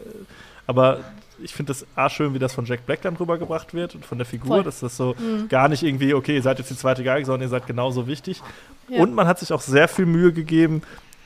aber 0.66 1.00
ich 1.42 1.54
finde 1.54 1.70
das 1.70 1.86
A 1.94 2.08
schön, 2.08 2.34
wie 2.34 2.38
das 2.38 2.54
von 2.54 2.64
Jack 2.64 2.86
Black 2.86 3.02
dann 3.02 3.16
rübergebracht 3.16 3.74
wird 3.74 3.94
und 3.94 4.04
von 4.04 4.18
der 4.18 4.26
Figur, 4.26 4.56
Voll. 4.56 4.64
dass 4.64 4.80
das 4.80 4.96
so 4.96 5.14
mhm. 5.18 5.48
gar 5.48 5.68
nicht 5.68 5.82
irgendwie, 5.82 6.14
okay, 6.14 6.34
ihr 6.34 6.42
seid 6.42 6.58
jetzt 6.58 6.70
die 6.70 6.76
zweite 6.76 7.04
Geige, 7.04 7.26
sondern 7.26 7.42
ihr 7.42 7.50
seid 7.50 7.66
genauso 7.66 8.06
wichtig. 8.06 8.42
Ja. 8.88 9.00
Und 9.00 9.14
man 9.14 9.26
hat 9.26 9.38
sich 9.38 9.52
auch 9.52 9.60
sehr 9.60 9.88
viel 9.88 10.06
Mühe 10.06 10.32
gegeben, 10.32 10.82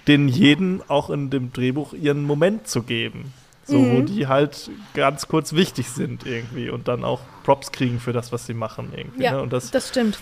den 0.07 0.29
jeden 0.29 0.83
auch 0.89 1.11
in 1.11 1.31
dem 1.31 1.53
Drehbuch 1.53 1.93
ihren 1.93 2.25
Moment 2.25 2.67
zu 2.67 2.83
geben. 2.83 3.33
So, 3.65 3.79
mhm. 3.79 3.97
wo 3.97 4.01
die 4.01 4.27
halt 4.27 4.71
ganz 4.95 5.29
kurz 5.29 5.53
wichtig 5.53 5.91
sind 5.91 6.27
irgendwie 6.27 6.71
und 6.71 6.89
dann 6.89 7.05
auch 7.05 7.21
Props 7.45 7.71
kriegen 7.71 8.01
für 8.01 8.13
das, 8.13 8.33
was 8.33 8.47
sie 8.47 8.55
machen 8.55 8.93
irgendwie. 8.97 9.23
Ja, 9.23 9.33
ne? 9.33 9.43
und 9.43 9.53
das, 9.53 9.71
das 9.71 9.89
stimmt 9.91 10.19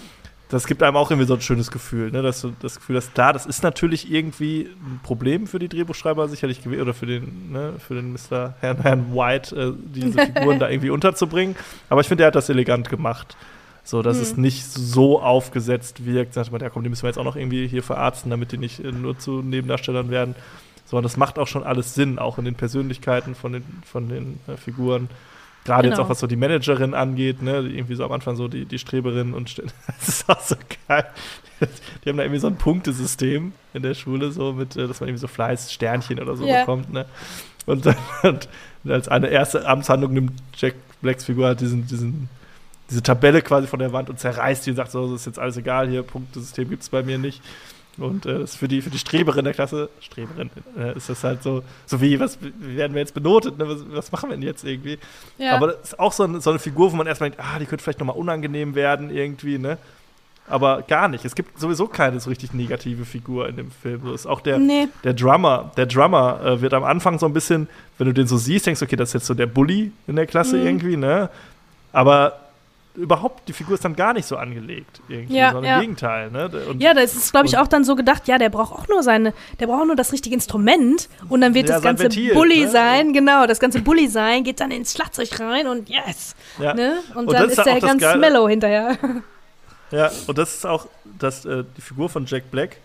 das 0.48 0.66
gibt 0.66 0.82
einem 0.82 0.96
auch 0.96 1.10
irgendwie 1.10 1.26
so 1.26 1.34
ein 1.34 1.40
schönes 1.42 1.70
Gefühl, 1.70 2.10
ne? 2.10 2.22
dass 2.22 2.40
du 2.40 2.52
das 2.60 2.76
Gefühl 2.76 2.96
hast, 2.96 3.14
klar, 3.14 3.34
das 3.34 3.44
ist 3.44 3.62
natürlich 3.62 4.10
irgendwie 4.10 4.70
ein 4.80 5.00
Problem 5.02 5.46
für 5.46 5.58
die 5.58 5.68
Drehbuchschreiber 5.68 6.26
sicherlich 6.28 6.62
gewesen 6.62 6.80
oder 6.80 6.94
für 6.94 7.06
den, 7.06 7.52
ne, 7.52 7.74
für 7.78 7.94
den 7.94 8.12
Mr. 8.12 8.54
Herrn, 8.60 8.78
Herrn 8.80 9.14
White, 9.14 9.54
äh, 9.54 9.72
diese 9.76 10.18
Figuren 10.26 10.58
da 10.58 10.70
irgendwie 10.70 10.90
unterzubringen. 10.90 11.54
Aber 11.90 12.00
ich 12.00 12.08
finde, 12.08 12.24
er 12.24 12.28
hat 12.28 12.34
das 12.34 12.48
elegant 12.48 12.88
gemacht. 12.88 13.36
So, 13.84 14.02
dass 14.02 14.16
hm. 14.16 14.22
es 14.22 14.36
nicht 14.36 14.64
so 14.64 15.20
aufgesetzt 15.20 16.06
wirkt, 16.06 16.34
sagt 16.34 16.50
man, 16.50 16.60
ja 16.60 16.70
komm, 16.70 16.82
die 16.82 16.88
müssen 16.88 17.02
wir 17.02 17.08
jetzt 17.08 17.18
auch 17.18 17.24
noch 17.24 17.36
irgendwie 17.36 17.66
hier 17.68 17.82
verarzten, 17.82 18.30
damit 18.30 18.52
die 18.52 18.58
nicht 18.58 18.80
äh, 18.80 18.90
nur 18.90 19.18
zu 19.18 19.42
Nebendarstellern 19.42 20.10
werden. 20.10 20.34
Sondern 20.86 21.02
das 21.02 21.18
macht 21.18 21.38
auch 21.38 21.46
schon 21.46 21.64
alles 21.64 21.94
Sinn, 21.94 22.18
auch 22.18 22.38
in 22.38 22.46
den 22.46 22.54
Persönlichkeiten 22.54 23.34
von 23.34 23.52
den, 23.52 23.64
von 23.84 24.08
den 24.08 24.40
äh, 24.46 24.56
Figuren. 24.56 25.10
Gerade 25.68 25.82
genau. 25.82 25.96
jetzt 25.96 26.02
auch, 26.02 26.08
was 26.08 26.20
so 26.20 26.26
die 26.26 26.36
Managerin 26.36 26.94
angeht, 26.94 27.42
ne, 27.42 27.58
irgendwie 27.58 27.94
so 27.94 28.02
am 28.02 28.12
Anfang 28.12 28.36
so 28.36 28.48
die, 28.48 28.64
die 28.64 28.78
Streberin 28.78 29.34
und 29.34 29.58
das 29.86 30.08
ist 30.08 30.28
auch 30.30 30.40
so 30.40 30.56
geil. 30.88 31.04
Die 32.02 32.08
haben 32.08 32.16
da 32.16 32.22
irgendwie 32.22 32.40
so 32.40 32.46
ein 32.46 32.56
Punktesystem 32.56 33.52
in 33.74 33.82
der 33.82 33.92
Schule, 33.92 34.30
so 34.32 34.54
mit, 34.54 34.76
äh, 34.76 34.88
dass 34.88 35.00
man 35.00 35.10
irgendwie 35.10 35.20
so 35.20 35.26
Fleiß, 35.26 35.70
Sternchen 35.70 36.20
oder 36.20 36.36
so 36.36 36.46
yeah. 36.46 36.60
bekommt, 36.60 36.90
ne? 36.90 37.04
Und 37.66 37.84
dann 37.84 37.96
und 38.22 38.48
als 38.90 39.08
eine 39.08 39.28
erste 39.28 39.66
Amtshandlung 39.66 40.14
nimmt 40.14 40.32
Jack 40.56 40.74
Blacks 41.02 41.26
Figur 41.26 41.48
halt 41.48 41.60
diesen, 41.60 41.86
diesen, 41.86 42.30
diese 42.88 43.02
Tabelle 43.02 43.42
quasi 43.42 43.66
von 43.66 43.78
der 43.78 43.92
Wand 43.92 44.08
und 44.08 44.18
zerreißt 44.18 44.64
die 44.64 44.70
und 44.70 44.76
sagt 44.76 44.90
so, 44.90 45.12
das 45.12 45.20
ist 45.20 45.26
jetzt 45.26 45.38
alles 45.38 45.58
egal, 45.58 45.90
hier, 45.90 46.02
Punktesystem 46.02 46.70
gibt 46.70 46.82
es 46.82 46.88
bei 46.88 47.02
mir 47.02 47.18
nicht. 47.18 47.42
Und 47.98 48.26
äh, 48.26 48.38
das 48.38 48.54
für 48.54 48.68
die, 48.68 48.80
für 48.80 48.90
die 48.90 48.98
Streberin 48.98 49.44
der 49.44 49.54
Klasse, 49.54 49.90
Streberin, 50.00 50.50
äh, 50.78 50.96
ist 50.96 51.08
das 51.08 51.24
halt 51.24 51.42
so, 51.42 51.62
so 51.86 52.00
wie, 52.00 52.18
was 52.20 52.38
werden 52.40 52.94
wir 52.94 53.00
jetzt 53.00 53.14
benotet, 53.14 53.58
ne? 53.58 53.68
was, 53.68 53.80
was, 53.88 54.12
machen 54.12 54.30
wir 54.30 54.36
denn 54.36 54.46
jetzt 54.46 54.64
irgendwie? 54.64 54.98
Ja. 55.36 55.56
Aber 55.56 55.68
das 55.68 55.90
ist 55.90 55.98
auch 55.98 56.12
so 56.12 56.24
eine, 56.24 56.40
so 56.40 56.50
eine 56.50 56.58
Figur, 56.58 56.92
wo 56.92 56.96
man 56.96 57.06
erstmal 57.06 57.30
denkt, 57.30 57.44
ah, 57.44 57.58
die 57.58 57.66
könnte 57.66 57.82
vielleicht 57.82 57.98
nochmal 57.98 58.16
unangenehm 58.16 58.74
werden 58.74 59.10
irgendwie, 59.10 59.58
ne? 59.58 59.78
Aber 60.50 60.82
gar 60.82 61.08
nicht. 61.08 61.24
Es 61.24 61.34
gibt 61.34 61.60
sowieso 61.60 61.88
keine 61.88 62.20
so 62.20 62.30
richtig 62.30 62.54
negative 62.54 63.04
Figur 63.04 63.48
in 63.48 63.56
dem 63.56 63.70
Film. 63.70 64.00
So 64.02 64.14
ist 64.14 64.26
auch 64.26 64.40
der, 64.40 64.58
nee. 64.58 64.88
der 65.04 65.12
Drummer. 65.12 65.72
Der 65.76 65.84
Drummer 65.84 66.40
äh, 66.42 66.60
wird 66.62 66.72
am 66.72 66.84
Anfang 66.84 67.18
so 67.18 67.26
ein 67.26 67.34
bisschen, 67.34 67.68
wenn 67.98 68.06
du 68.06 68.14
den 68.14 68.26
so 68.26 68.38
siehst, 68.38 68.66
denkst 68.66 68.80
du, 68.80 68.86
okay, 68.86 68.96
das 68.96 69.10
ist 69.10 69.14
jetzt 69.14 69.26
so 69.26 69.34
der 69.34 69.46
Bully 69.46 69.92
in 70.06 70.16
der 70.16 70.26
Klasse 70.26 70.56
mhm. 70.56 70.66
irgendwie, 70.66 70.96
ne? 70.96 71.28
Aber 71.92 72.47
überhaupt, 72.98 73.48
die 73.48 73.52
Figur 73.52 73.74
ist 73.74 73.84
dann 73.84 73.96
gar 73.96 74.12
nicht 74.12 74.26
so 74.26 74.36
angelegt, 74.36 75.00
irgendwie, 75.08 75.36
ja, 75.36 75.52
sondern 75.52 75.70
ja. 75.70 75.74
im 75.76 75.80
Gegenteil. 75.82 76.30
Ne? 76.30 76.50
Und, 76.68 76.82
ja, 76.82 76.94
das 76.94 77.14
ist, 77.14 77.30
glaube 77.30 77.46
ich, 77.46 77.56
auch 77.56 77.68
dann 77.68 77.84
so 77.84 77.94
gedacht, 77.94 78.26
ja, 78.28 78.38
der 78.38 78.48
braucht 78.48 78.72
auch 78.72 78.88
nur 78.88 79.02
seine, 79.02 79.32
der 79.60 79.68
braucht 79.68 79.86
nur 79.86 79.96
das 79.96 80.12
richtige 80.12 80.34
Instrument 80.34 81.08
und 81.28 81.40
dann 81.40 81.54
wird 81.54 81.68
ja, 81.68 81.76
das 81.76 81.82
ganze 81.82 82.04
Ventil, 82.04 82.34
Bully 82.34 82.60
ne? 82.60 82.70
sein, 82.70 83.12
genau, 83.12 83.46
das 83.46 83.60
ganze 83.60 83.80
Bully 83.80 84.08
sein, 84.08 84.44
geht 84.44 84.60
dann 84.60 84.70
ins 84.70 84.92
Schlagzeug 84.92 85.28
rein 85.40 85.66
und 85.66 85.88
yes. 85.88 86.34
Ja. 86.58 86.74
Ne? 86.74 86.98
Und, 87.14 87.28
und, 87.28 87.32
dann 87.32 87.48
ist, 87.48 87.58
ist 87.58 87.66
er 87.66 87.80
ganz 87.80 88.02
Geile. 88.02 88.18
mellow 88.18 88.48
hinterher. 88.48 88.98
Ja, 89.90 90.10
und 90.26 90.36
das 90.36 90.56
ist 90.56 90.66
auch, 90.66 90.86
dass 91.18 91.46
äh, 91.46 91.64
die 91.76 91.80
Figur 91.80 92.10
von 92.10 92.26
Jack 92.26 92.50
Black 92.50 92.76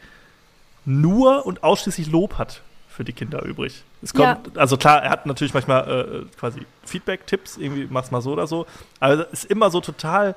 nur 0.86 1.46
und 1.46 1.64
ausschließlich 1.64 2.10
Lob 2.10 2.38
hat 2.38 2.62
für 2.88 3.04
die 3.04 3.14
Kinder 3.14 3.44
übrig. 3.44 3.84
Es 4.04 4.14
kommt, 4.14 4.48
ja. 4.54 4.60
Also 4.60 4.76
klar, 4.76 5.02
er 5.02 5.10
hat 5.10 5.26
natürlich 5.26 5.54
manchmal 5.54 6.26
äh, 6.28 6.38
quasi 6.38 6.66
Feedback-Tipps, 6.86 7.58
irgendwie 7.58 7.88
mach's 7.90 8.12
mal 8.12 8.22
so 8.22 8.34
oder 8.34 8.48
so, 8.48 8.66
aber 9.00 9.32
es 9.32 9.44
ist 9.44 9.52
immer 9.52 9.72
so 9.72 9.80
total 9.80 10.36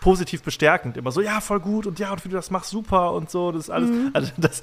positiv 0.00 0.42
bestärkend. 0.42 0.96
Immer 0.96 1.12
so, 1.12 1.20
ja, 1.20 1.40
voll 1.40 1.60
gut 1.60 1.86
und 1.86 1.98
ja, 1.98 2.12
und 2.12 2.24
wie 2.24 2.28
du 2.28 2.36
das 2.36 2.50
machst, 2.50 2.70
super 2.70 3.12
und 3.12 3.30
so, 3.30 3.52
das 3.52 3.64
ist 3.64 3.70
alles. 3.70 3.90
Mhm. 3.90 4.10
Also 4.12 4.32
das 4.36 4.62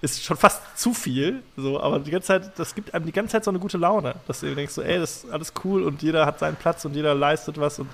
ist 0.00 0.22
schon 0.22 0.36
fast 0.36 0.62
zu 0.78 0.94
viel, 0.94 1.42
so, 1.56 1.80
aber 1.80 1.98
die 1.98 2.10
ganze 2.10 2.28
Zeit, 2.28 2.58
das 2.58 2.74
gibt 2.74 2.94
einem 2.94 3.06
die 3.06 3.12
ganze 3.12 3.32
Zeit 3.32 3.44
so 3.44 3.50
eine 3.50 3.58
gute 3.58 3.78
Laune, 3.78 4.14
dass 4.28 4.40
du 4.40 4.54
denkst 4.54 4.74
so, 4.74 4.82
ey, 4.82 4.98
das 4.98 5.24
ist 5.24 5.32
alles 5.32 5.52
cool 5.64 5.82
und 5.82 6.02
jeder 6.02 6.24
hat 6.24 6.38
seinen 6.38 6.56
Platz 6.56 6.84
und 6.84 6.94
jeder 6.94 7.14
leistet 7.14 7.58
was 7.58 7.80
und 7.80 7.88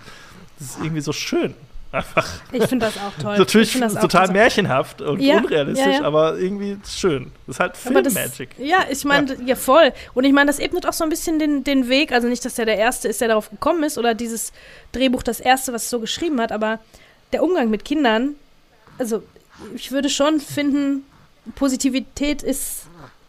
das 0.59 0.69
ist 0.69 0.79
irgendwie 0.81 1.01
so 1.01 1.13
schön. 1.13 1.55
Einfach. 1.95 2.29
Ich 2.51 2.65
finde 2.65 2.87
das 2.87 2.97
auch 2.97 3.23
toll. 3.23 3.39
Natürlich 3.39 3.73
total 3.73 4.33
märchenhaft 4.33 5.01
und 5.01 5.21
ja, 5.21 5.37
unrealistisch, 5.37 5.87
ja, 5.87 5.93
ja. 5.93 6.03
aber 6.03 6.37
irgendwie 6.39 6.77
schön. 6.89 7.31
Das 7.47 7.57
ist 7.57 7.61
halt 7.61 7.77
Filmmagic. 7.77 8.49
Ja, 8.59 8.79
ich 8.91 9.05
meine, 9.05 9.37
ja. 9.45 9.55
voll. 9.55 9.93
Und 10.13 10.25
ich 10.25 10.33
meine, 10.33 10.49
das 10.49 10.59
ebnet 10.59 10.87
auch 10.87 10.93
so 10.93 11.05
ein 11.05 11.11
bisschen 11.11 11.39
den, 11.39 11.63
den 11.63 11.89
Weg. 11.89 12.11
Also 12.11 12.27
nicht, 12.27 12.45
dass 12.45 12.55
der 12.55 12.67
der 12.67 12.79
Erste 12.79 13.07
ist, 13.07 13.21
der 13.21 13.29
darauf 13.29 13.49
gekommen 13.49 13.85
ist 13.85 13.97
oder 13.97 14.15
dieses 14.15 14.53
Drehbuch 14.91 15.23
das 15.23 15.39
Erste, 15.39 15.73
was 15.73 15.85
es 15.85 15.91
so 15.91 16.01
geschrieben 16.01 16.41
hat, 16.41 16.51
aber 16.51 16.81
der 17.33 17.45
Umgang 17.45 17.71
mit 17.71 17.85
Kindern, 17.85 18.35
also 18.99 19.23
ich 19.77 19.93
würde 19.93 20.09
schon 20.09 20.41
finden, 20.41 21.05
Positivität 21.55 22.43
ist 22.43 22.87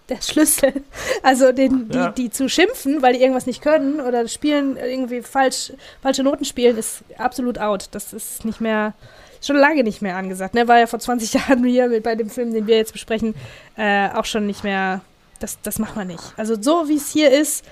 der 0.09 0.21
Schlüssel. 0.21 0.83
Also 1.23 1.51
den, 1.51 1.89
die, 1.89 1.97
ja. 1.97 2.11
die 2.11 2.29
zu 2.29 2.49
schimpfen, 2.49 3.01
weil 3.01 3.13
die 3.13 3.21
irgendwas 3.21 3.45
nicht 3.45 3.61
können 3.61 3.99
oder 3.99 4.27
spielen 4.27 4.77
irgendwie 4.77 5.21
falsch, 5.21 5.73
falsche 6.01 6.23
Noten 6.23 6.45
spielen, 6.45 6.77
ist 6.77 7.03
absolut 7.17 7.57
out. 7.57 7.89
Das 7.91 8.13
ist 8.13 8.45
nicht 8.45 8.61
mehr, 8.61 8.93
schon 9.41 9.57
lange 9.57 9.83
nicht 9.83 10.01
mehr 10.01 10.15
angesagt. 10.15 10.53
Ne? 10.53 10.67
War 10.67 10.79
ja 10.79 10.87
vor 10.87 10.99
20 10.99 11.33
Jahren 11.47 11.63
hier 11.63 11.87
mit, 11.89 12.03
bei 12.03 12.15
dem 12.15 12.29
Film, 12.29 12.53
den 12.53 12.67
wir 12.67 12.77
jetzt 12.77 12.93
besprechen, 12.93 13.35
äh, 13.77 14.09
auch 14.09 14.25
schon 14.25 14.45
nicht 14.45 14.63
mehr, 14.63 15.01
das, 15.39 15.59
das 15.61 15.79
macht 15.79 15.95
man 15.95 16.07
nicht. 16.07 16.33
Also 16.37 16.61
so 16.61 16.87
wie 16.87 16.97
es 16.97 17.11
hier 17.11 17.31
ist 17.31 17.65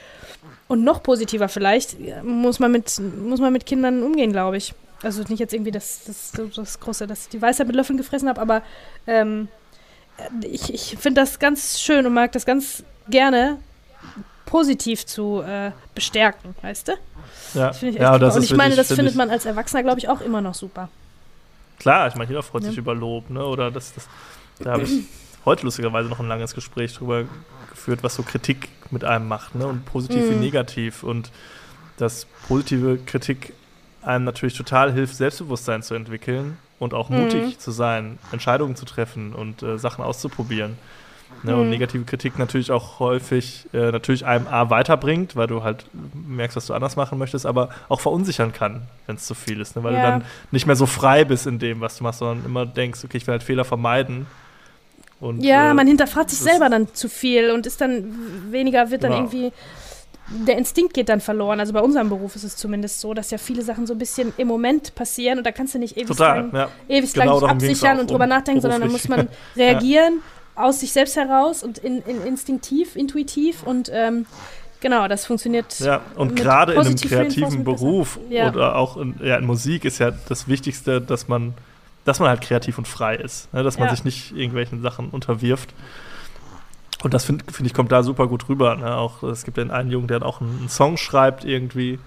und 0.68 0.84
noch 0.84 1.04
positiver 1.04 1.50
vielleicht, 1.50 1.98
muss 2.24 2.60
man 2.60 2.72
mit, 2.72 3.00
muss 3.00 3.40
man 3.40 3.54
mit 3.54 3.66
Kindern 3.66 4.02
umgehen, 4.04 4.32
glaube 4.32 4.58
ich. 4.58 4.74
Also 5.04 5.22
nicht 5.24 5.40
jetzt 5.40 5.54
irgendwie 5.54 5.72
das, 5.72 6.02
das, 6.06 6.32
das 6.56 6.80
Große, 6.80 7.08
dass 7.08 7.24
ich 7.24 7.30
die 7.30 7.42
Weisheit 7.42 7.68
mit 7.68 7.76
Löffeln 7.76 7.98
gefressen 7.98 8.30
habe, 8.30 8.40
aber 8.40 8.64
ähm, 9.06 9.50
ich, 10.42 10.74
ich 10.74 10.98
finde 11.00 11.22
das 11.22 11.40
ganz 11.40 11.80
schön 11.80 12.06
und 12.06 12.14
mag 12.14 12.32
das 12.32 12.46
ganz 12.46 12.84
gerne 13.10 13.58
positiv 14.46 15.06
zu 15.06 15.42
äh, 15.42 15.72
bestärken, 15.96 16.56
weißt 16.62 16.90
du? 16.90 16.92
Ja, 17.54 17.68
das 17.68 17.84
ich 17.84 17.96
ja, 17.96 18.18
das 18.18 18.36
Und 18.36 18.44
ich 18.44 18.56
meine, 18.56 18.76
das 18.76 18.88
findet 18.88 19.12
ich 19.12 19.16
man 19.16 19.30
als 19.30 19.46
Erwachsener, 19.46 19.84
glaube 19.84 20.00
ich, 20.00 20.10
auch 20.10 20.22
immer 20.22 20.42
noch 20.42 20.54
super. 20.54 20.90
Klar, 21.80 22.08
ich 22.08 22.16
meine, 22.16 22.30
jeder 22.30 22.44
freut 22.44 22.64
ja. 22.64 22.70
sich 22.70 22.78
über 22.78 22.96
Lob, 22.96 23.30
ne? 23.30 23.46
Oder 23.46 23.72
das, 23.72 23.94
das 23.94 24.08
da 24.60 24.74
habe 24.74 24.84
ich 24.84 24.92
heute 25.46 25.66
lustigerweise 25.66 26.10
noch 26.10 26.20
ein 26.20 26.28
langes 26.28 26.54
Gespräch 26.54 26.94
drüber 26.94 27.26
geführt, 27.70 28.04
was 28.04 28.16
so 28.16 28.24
Kritik 28.24 28.70
mit 28.92 29.04
einem 29.04 29.28
macht, 29.28 29.56
ne? 29.56 29.68
Und 29.68 29.86
positiv 29.86 30.26
mhm. 30.26 30.30
wie 30.32 30.36
negativ. 30.36 31.04
Und 31.04 31.32
dass 31.98 32.28
positive 32.48 33.00
Kritik 33.06 33.54
einem 34.02 34.26
natürlich 34.26 34.56
total 34.56 34.92
hilft, 34.92 35.16
Selbstbewusstsein 35.16 35.84
zu 35.84 35.96
entwickeln 35.96 36.58
und 36.84 36.94
auch 36.94 37.10
mhm. 37.10 37.22
mutig 37.22 37.60
zu 37.60 37.72
sein, 37.72 38.20
Entscheidungen 38.32 38.76
zu 38.76 38.86
treffen 38.86 39.34
und 39.34 39.64
äh, 39.64 39.78
Sachen 39.78 40.04
auszuprobieren. 40.04 40.78
Ne, 41.42 41.54
mhm. 41.54 41.60
Und 41.60 41.70
negative 41.70 42.04
Kritik 42.06 42.40
natürlich 42.40 42.72
auch 42.72 43.00
häufig 43.00 43.68
äh, 43.74 43.92
natürlich 43.92 44.26
einem 44.26 44.48
A 44.48 44.70
weiterbringt, 44.70 45.36
weil 45.36 45.48
du 45.48 45.64
halt 45.64 45.86
merkst, 46.14 46.56
was 46.56 46.68
du 46.68 46.74
anders 46.74 46.96
machen 46.96 47.18
möchtest, 47.18 47.46
aber 47.46 47.70
auch 47.90 48.00
verunsichern 48.00 48.54
kann, 48.54 48.84
wenn 49.08 49.18
es 49.18 49.26
zu 49.26 49.34
viel 49.34 49.60
ist, 49.60 49.76
ne, 49.76 49.84
weil 49.84 49.94
ja. 49.94 50.00
du 50.00 50.08
dann 50.08 50.24
nicht 50.52 50.68
mehr 50.68 50.76
so 50.76 50.86
frei 50.86 51.26
bist 51.26 51.46
in 51.48 51.60
dem, 51.60 51.82
was 51.82 51.98
du 51.98 52.04
machst, 52.04 52.20
sondern 52.20 52.46
immer 52.46 52.66
denkst, 52.66 53.04
okay, 53.04 53.18
ich 53.18 53.28
will 53.28 53.34
halt 53.34 53.44
Fehler 53.44 53.66
vermeiden. 53.66 54.26
Und, 55.20 55.44
ja, 55.44 55.72
äh, 55.72 55.74
man 55.74 55.88
hinterfragt 55.88 56.30
sich 56.30 56.40
selber 56.40 56.70
dann 56.70 56.94
zu 56.94 57.10
viel 57.10 57.52
und 57.52 57.66
ist 57.66 57.82
dann 57.82 58.52
weniger, 58.52 58.92
wird 58.92 59.04
dann 59.04 59.12
genau. 59.12 59.24
irgendwie 59.24 59.52
der 60.28 60.58
Instinkt 60.58 60.94
geht 60.94 61.10
dann 61.10 61.22
verloren. 61.22 61.60
Also 61.60 61.74
bei 61.74 61.82
unserem 61.82 62.10
Beruf 62.10 62.36
ist 62.36 62.44
es 62.44 62.56
zumindest 62.56 63.02
so, 63.02 63.14
dass 63.14 63.32
ja 63.32 63.38
viele 63.38 63.62
Sachen 63.62 63.86
so 63.88 63.94
ein 63.94 64.00
bisschen 64.00 64.34
im 64.38 64.48
Moment 64.48 64.96
passieren 64.96 65.38
und 65.38 65.44
da 65.46 65.52
kannst 65.52 65.76
du 65.76 65.80
nicht 65.80 65.98
ewig 65.98 66.08
Total, 66.08 66.40
lang, 66.40 66.56
ja. 66.56 66.70
ewig 66.88 67.14
genau 67.14 67.40
lang 67.40 67.52
absichern 67.52 68.00
und 68.00 68.10
drüber 68.10 68.28
nachdenken, 68.28 68.62
sondern 68.62 68.82
da 68.82 68.88
muss 68.88 69.08
man 69.10 69.28
reagieren 69.56 70.22
ja. 70.56 70.64
aus 70.64 70.80
sich 70.80 70.92
selbst 70.92 71.18
heraus 71.18 71.64
und 71.64 71.78
in, 71.78 72.02
in 72.04 72.24
instinktiv, 72.24 72.96
intuitiv 72.96 73.64
und 73.64 73.92
ähm, 73.94 74.26
Genau, 74.84 75.08
das 75.08 75.26
funktioniert. 75.26 75.80
Ja, 75.80 76.02
und 76.16 76.36
gerade 76.36 76.74
in 76.74 76.80
einem 76.80 76.96
kreativen 76.96 77.64
Beruf 77.64 78.20
ja. 78.30 78.50
oder 78.50 78.76
auch 78.76 78.98
in, 78.98 79.16
ja, 79.24 79.38
in, 79.38 79.46
Musik 79.46 79.86
ist 79.86 80.00
ja 80.00 80.12
das 80.28 80.50
Wichtigste, 80.50 81.00
dass 81.00 81.30
man, 81.30 81.54
dass 82.04 82.20
man 82.20 82.28
halt 82.28 82.42
kreativ 82.42 82.78
und 82.78 82.86
frei 82.86 83.16
ist. 83.16 83.52
Ne? 83.54 83.64
Dass 83.64 83.80
man 83.80 83.88
ja. 83.88 83.96
sich 83.96 84.04
nicht 84.04 84.34
irgendwelchen 84.34 84.82
Sachen 84.82 85.10
unterwirft. 85.12 85.74
Und 87.04 87.14
das 87.14 87.26
finde 87.26 87.44
find 87.52 87.68
ich 87.68 87.74
kommt 87.74 87.92
da 87.92 88.02
super 88.02 88.28
gut 88.28 88.48
rüber. 88.48 88.76
Ne? 88.76 88.96
Auch 88.96 89.24
es 89.24 89.44
gibt 89.44 89.58
ja 89.58 89.66
einen 89.66 89.92
Jungen, 89.92 90.08
der 90.08 90.26
auch 90.26 90.40
einen, 90.40 90.70
Song 90.70 90.96
schreibt 90.98 91.44
irgendwie 91.44 92.00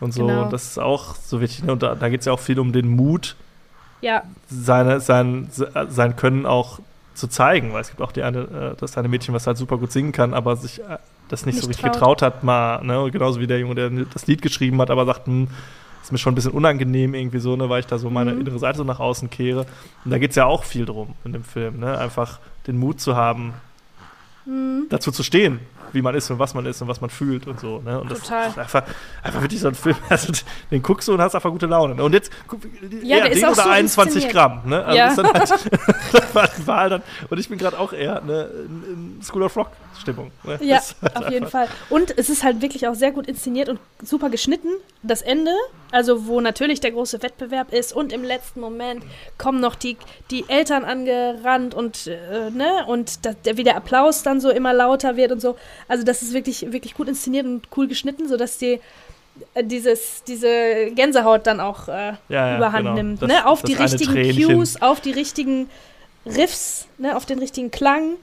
und 0.00 0.12
so. 0.12 0.26
Genau. 0.26 0.48
Das 0.50 0.64
ist 0.64 0.78
auch 0.78 1.14
so 1.14 1.40
wichtig. 1.40 1.64
Ne? 1.64 1.72
Und 1.72 1.82
da, 1.82 1.94
da 1.94 2.08
geht 2.08 2.20
es 2.20 2.26
ja 2.26 2.32
auch 2.32 2.40
viel 2.40 2.58
um 2.58 2.72
den 2.72 2.88
Mut, 2.88 3.36
ja. 4.00 4.24
seine, 4.48 5.00
sein, 5.00 5.48
sein 5.50 6.16
Können 6.16 6.44
auch 6.44 6.80
zu 7.14 7.28
zeigen. 7.28 7.72
Weil 7.72 7.82
es 7.82 7.88
gibt 7.88 8.02
auch 8.02 8.10
die 8.10 8.24
eine, 8.24 8.40
äh, 8.40 8.76
das 8.78 8.98
eine 8.98 9.06
Mädchen, 9.06 9.32
was 9.32 9.46
halt 9.46 9.58
super 9.58 9.78
gut 9.78 9.92
singen 9.92 10.10
kann, 10.10 10.34
aber 10.34 10.56
sich 10.56 10.80
äh, 10.80 10.98
das 11.28 11.46
nicht, 11.46 11.54
nicht 11.54 11.62
so 11.62 11.68
richtig 11.68 11.84
traut. 11.84 11.92
getraut 11.94 12.22
hat, 12.22 12.42
mal, 12.42 12.82
ne? 12.82 13.08
genauso 13.12 13.38
wie 13.40 13.46
der 13.46 13.60
Junge, 13.60 13.76
der 13.76 13.90
das 13.90 14.26
Lied 14.26 14.42
geschrieben 14.42 14.80
hat, 14.80 14.90
aber 14.90 15.06
sagt, 15.06 15.28
hm, 15.28 15.46
ist 16.02 16.12
mir 16.12 16.18
schon 16.18 16.32
ein 16.32 16.36
bisschen 16.36 16.52
unangenehm 16.52 17.14
irgendwie 17.14 17.40
so, 17.40 17.56
ne, 17.56 17.68
weil 17.68 17.80
ich 17.80 17.86
da 17.86 17.98
so 17.98 18.10
meine 18.10 18.32
mhm. 18.32 18.42
innere 18.42 18.60
Seite 18.60 18.78
so 18.78 18.84
nach 18.84 19.00
außen 19.00 19.28
kehre. 19.28 19.66
Und 20.04 20.12
da 20.12 20.18
geht 20.18 20.30
es 20.30 20.36
ja 20.36 20.46
auch 20.46 20.62
viel 20.62 20.84
drum 20.84 21.14
in 21.24 21.32
dem 21.32 21.42
Film, 21.42 21.80
ne? 21.80 21.98
Einfach 21.98 22.38
den 22.68 22.78
Mut 22.78 23.00
zu 23.00 23.16
haben, 23.16 23.54
dazu 24.88 25.10
zu 25.10 25.22
stehen, 25.22 25.60
wie 25.92 26.02
man 26.02 26.14
ist 26.14 26.30
und 26.30 26.38
was 26.38 26.54
man 26.54 26.66
ist 26.66 26.80
und 26.82 26.88
was 26.88 27.00
man 27.00 27.10
fühlt 27.10 27.46
und 27.46 27.60
so. 27.60 27.80
Ne? 27.80 28.00
Und 28.00 28.08
Total. 28.08 28.44
das 28.44 28.52
ist 28.52 28.58
einfach, 28.58 28.82
einfach 29.22 29.40
wirklich 29.40 29.60
so 29.60 29.68
ein 29.68 29.74
Film, 29.74 29.96
also 30.08 30.32
den 30.70 30.82
guckst 30.82 31.08
du 31.08 31.14
und 31.14 31.20
hast 31.20 31.34
einfach 31.34 31.50
gute 31.50 31.66
Laune. 31.66 31.94
Ne? 31.94 32.04
Und 32.04 32.12
jetzt, 32.12 32.30
ja, 33.02 33.18
eher 33.18 33.28
den 33.28 33.44
oder 33.44 33.54
so 33.54 33.68
21 33.68 34.28
Gramm. 34.28 34.62
Ne? 34.64 34.84
Also 34.84 34.98
ja. 34.98 35.08
ist 35.08 35.18
dann 35.18 35.32
halt, 35.32 36.66
war 36.66 36.88
dann. 36.88 37.02
Und 37.30 37.38
ich 37.38 37.48
bin 37.48 37.58
gerade 37.58 37.78
auch 37.78 37.92
eher 37.92 38.20
ne, 38.22 38.50
in, 38.66 39.16
in 39.16 39.22
School 39.22 39.42
of 39.42 39.56
Rock 39.56 39.70
Stimmung. 40.00 40.30
Ne? 40.44 40.58
Ja, 40.60 40.80
halt 41.02 41.16
auf 41.16 41.30
jeden 41.30 41.48
Fall. 41.48 41.68
Und 41.90 42.16
es 42.16 42.28
ist 42.28 42.44
halt 42.44 42.60
wirklich 42.62 42.86
auch 42.86 42.94
sehr 42.94 43.12
gut 43.12 43.26
inszeniert 43.26 43.68
und 43.68 43.80
super 44.02 44.30
geschnitten. 44.30 44.68
Das 45.02 45.22
Ende, 45.22 45.52
also 45.90 46.26
wo 46.26 46.40
natürlich 46.40 46.80
der 46.80 46.92
große 46.92 47.22
Wettbewerb 47.22 47.72
ist 47.72 47.92
und 47.92 48.12
im 48.12 48.22
letzten 48.22 48.60
Moment 48.60 49.04
kommen 49.38 49.60
noch 49.60 49.74
die, 49.74 49.96
die 50.30 50.44
Eltern 50.48 50.84
angerannt 50.84 51.74
und, 51.74 52.06
äh, 52.06 52.50
ne, 52.50 52.84
und 52.86 53.24
da, 53.24 53.32
der, 53.32 53.56
wie 53.56 53.64
der 53.64 53.76
Applaus 53.76 54.22
dann 54.22 54.40
so 54.40 54.50
immer 54.50 54.72
lauter 54.72 55.16
wird 55.16 55.32
und 55.32 55.40
so. 55.40 55.56
Also 55.88 56.04
das 56.04 56.22
ist 56.22 56.32
wirklich, 56.32 56.72
wirklich 56.72 56.94
gut 56.94 57.08
inszeniert 57.08 57.46
und 57.46 57.68
cool 57.76 57.86
geschnitten, 57.88 58.28
sodass 58.28 58.58
die 58.58 58.80
äh, 59.54 59.64
dieses, 59.64 60.22
diese 60.24 60.90
Gänsehaut 60.94 61.46
dann 61.46 61.60
auch 61.60 61.88
äh, 61.88 61.92
ja, 61.92 62.16
ja, 62.28 62.56
überhand 62.56 62.84
genau. 62.84 62.94
nimmt. 62.94 63.22
Das, 63.22 63.28
ne? 63.28 63.46
Auf 63.46 63.62
die 63.62 63.74
richtigen 63.74 64.46
Cues, 64.46 64.80
auf 64.82 65.00
die 65.00 65.12
richtigen 65.12 65.68
Riffs, 66.24 66.88
ne? 66.98 67.16
auf 67.16 67.26
den 67.26 67.38
richtigen 67.38 67.70
Klang 67.70 68.16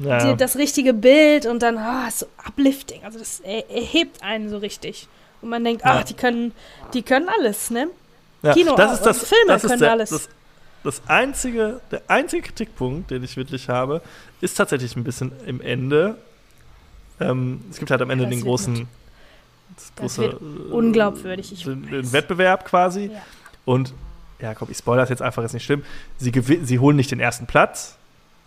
ja. 0.00 0.24
die, 0.24 0.36
das 0.36 0.56
richtige 0.56 0.94
Bild 0.94 1.46
und 1.46 1.62
dann, 1.62 1.78
ah, 1.78 2.10
so 2.10 2.26
uplifting. 2.46 3.04
Also 3.04 3.18
das 3.18 3.40
er, 3.40 3.70
erhebt 3.70 4.22
einen 4.22 4.48
so 4.48 4.58
richtig. 4.58 5.08
Und 5.42 5.50
man 5.50 5.64
denkt, 5.64 5.82
ach, 5.84 6.04
die 6.04 6.14
können, 6.14 6.52
die 6.92 7.02
können 7.02 7.28
alles, 7.28 7.70
ne? 7.70 7.88
Ja, 8.42 8.54
Kino 8.54 8.74
das 8.74 8.94
ist 8.94 9.06
das, 9.06 9.28
Filme 9.28 9.52
das 9.52 9.62
können 9.62 9.80
der, 9.80 9.90
alles. 9.90 10.10
Das, 10.10 10.28
das 10.82 11.02
einzige, 11.06 11.80
der 11.90 12.02
einzige 12.08 12.42
Kritikpunkt, 12.42 13.10
den 13.10 13.22
ich 13.22 13.36
wirklich 13.36 13.68
habe, 13.68 14.00
ist 14.40 14.54
tatsächlich 14.54 14.96
ein 14.96 15.04
bisschen 15.04 15.32
im 15.46 15.60
Ende. 15.60 16.16
Ähm, 17.20 17.60
es 17.70 17.78
gibt 17.78 17.90
halt 17.90 18.02
am 18.02 18.10
Ende 18.10 18.24
das 18.24 18.34
den 18.34 18.42
großen, 18.42 18.88
das 19.76 19.92
große, 19.96 20.28
das 20.30 20.40
unglaubwürdig. 20.72 21.52
Ich 21.52 21.64
den, 21.64 21.86
den 21.86 22.12
Wettbewerb 22.12 22.64
quasi. 22.64 23.10
Ja. 23.12 23.22
Und 23.64 23.92
ja, 24.40 24.54
komm, 24.54 24.68
ich 24.70 24.78
spoilere 24.78 25.02
das 25.02 25.10
jetzt 25.10 25.22
einfach, 25.22 25.44
ist 25.44 25.52
nicht 25.52 25.64
schlimm. 25.64 25.84
Sie, 26.16 26.32
sie 26.62 26.78
holen 26.78 26.96
nicht 26.96 27.10
den 27.10 27.20
ersten 27.20 27.46
Platz, 27.46 27.98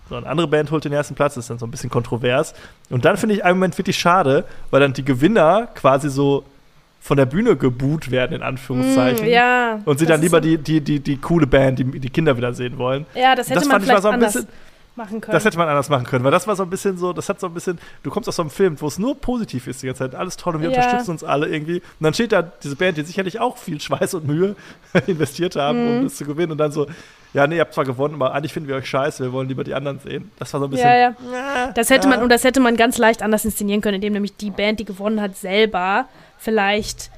so, 0.10 0.16
eine 0.16 0.28
andere 0.28 0.48
Band 0.48 0.70
holt 0.72 0.84
den 0.84 0.92
ersten 0.92 1.16
Platz, 1.16 1.36
das 1.36 1.46
ist 1.46 1.50
dann 1.50 1.60
so 1.60 1.66
ein 1.66 1.72
bisschen 1.72 1.90
kontrovers. 1.90 2.54
Und 2.90 3.06
dann 3.06 3.18
finde 3.18 3.36
ich 3.36 3.46
einen 3.46 3.58
Moment 3.58 3.78
wirklich 3.78 3.98
schade, 3.98 4.44
weil 4.70 4.82
dann 4.82 4.94
die 4.94 5.06
Gewinner 5.06 5.68
quasi 5.76 6.10
so 6.10 6.44
von 7.00 7.18
der 7.18 7.26
Bühne 7.26 7.56
geboot 7.56 8.12
werden, 8.12 8.34
in 8.34 8.44
Anführungszeichen. 8.44 9.28
Mm, 9.28 9.32
ja. 9.32 9.80
Und 9.86 10.00
sie 10.00 10.06
dann 10.06 10.22
lieber 10.22 10.40
die, 10.40 10.58
die, 10.58 10.82
die, 10.82 11.00
die 11.00 11.18
coole 11.18 11.48
Band, 11.48 11.80
die, 11.80 12.00
die 12.00 12.10
Kinder 12.10 12.38
wieder 12.38 12.54
sehen 12.54 12.78
wollen. 12.78 13.06
Ja, 13.14 13.36
das 13.36 13.50
hätte 13.50 13.60
das 13.60 13.68
man 13.68 13.82
vielleicht 13.82 14.04
so 14.04 14.10
ein 14.10 14.20
bisschen, 14.20 14.48
machen 14.96 15.22
können. 15.22 15.34
Das 15.34 15.46
hätte 15.46 15.58
man 15.58 15.68
anders 15.68 15.89
machen 15.89 16.06
können, 16.06 16.24
weil 16.24 16.32
das 16.32 16.48
war 16.48 16.56
so 16.56 16.64
ein 16.64 16.70
bisschen 16.70 16.98
so, 16.98 17.14
das 17.14 17.30
hat 17.30 17.39
so 17.39 17.48
ein 17.48 17.54
bisschen, 17.54 17.80
du 18.04 18.12
kommst 18.12 18.30
aus 18.30 18.36
so 18.36 18.44
einem 18.44 18.52
Film, 18.52 18.80
wo 18.80 18.88
es 18.88 19.00
nur 19.00 19.20
positiv 19.20 19.68
ist 19.68 19.82
die 19.82 19.88
ganze 19.88 20.00
Zeit, 20.00 20.16
alles 20.16 20.38
toll 20.38 20.56
und 20.56 20.62
wir 20.62 20.70
ja. 20.70 20.78
unterstützen 20.78 21.12
uns 21.12 21.24
alle 21.24 21.48
irgendwie. 21.48 21.78
Und 21.78 22.02
dann 22.02 22.14
steht 22.14 22.32
da 22.32 22.41
diese 22.41 22.76
Band, 22.76 22.98
die 22.98 23.04
sicherlich 23.04 23.39
auch 23.39 23.58
viel 23.58 23.80
Schweiß 23.80 24.14
und 24.14 24.28
Mühe 24.28 24.56
investiert 25.08 25.56
haben, 25.56 25.84
mhm. 25.84 25.98
um 25.98 26.04
das 26.04 26.16
zu 26.16 26.26
gewinnen 26.26 26.52
und 26.52 26.58
dann 26.58 26.72
so, 26.72 26.88
ja, 27.34 27.48
nee, 27.48 27.56
ihr 27.56 27.62
habt 27.62 27.74
zwar 27.74 27.86
gewonnen, 27.86 28.16
aber 28.16 28.34
eigentlich 28.34 28.54
finden 28.54 28.70
wir 28.70 28.76
euch 28.76 28.88
scheiße, 28.88 29.24
wir 29.24 29.34
wollen 29.34 29.48
lieber 29.48 29.64
die 29.64 29.74
anderen 29.74 30.00
sehen. 30.00 30.32
Das 30.38 30.54
war 30.54 30.60
so 30.60 30.68
ein 30.68 30.70
bisschen. 30.70 30.88
Ja, 30.88 30.98
ja. 31.00 31.16
das 31.74 31.89
hätte 31.89 32.08
man, 32.08 32.22
und 32.22 32.30
das 32.30 32.44
hätte 32.44 32.60
man 32.60 32.76
ganz 32.76 32.98
leicht 33.00 33.24
anders 33.24 33.44
inszenieren 33.46 33.82
können, 33.82 33.96
indem 33.96 34.14
nämlich 34.14 34.36
die 34.38 34.52
Band, 34.52 34.80
die 34.80 34.86
gewonnen 34.86 35.20
hat, 35.20 35.36
selber 35.36 36.06
vielleicht 36.38 37.10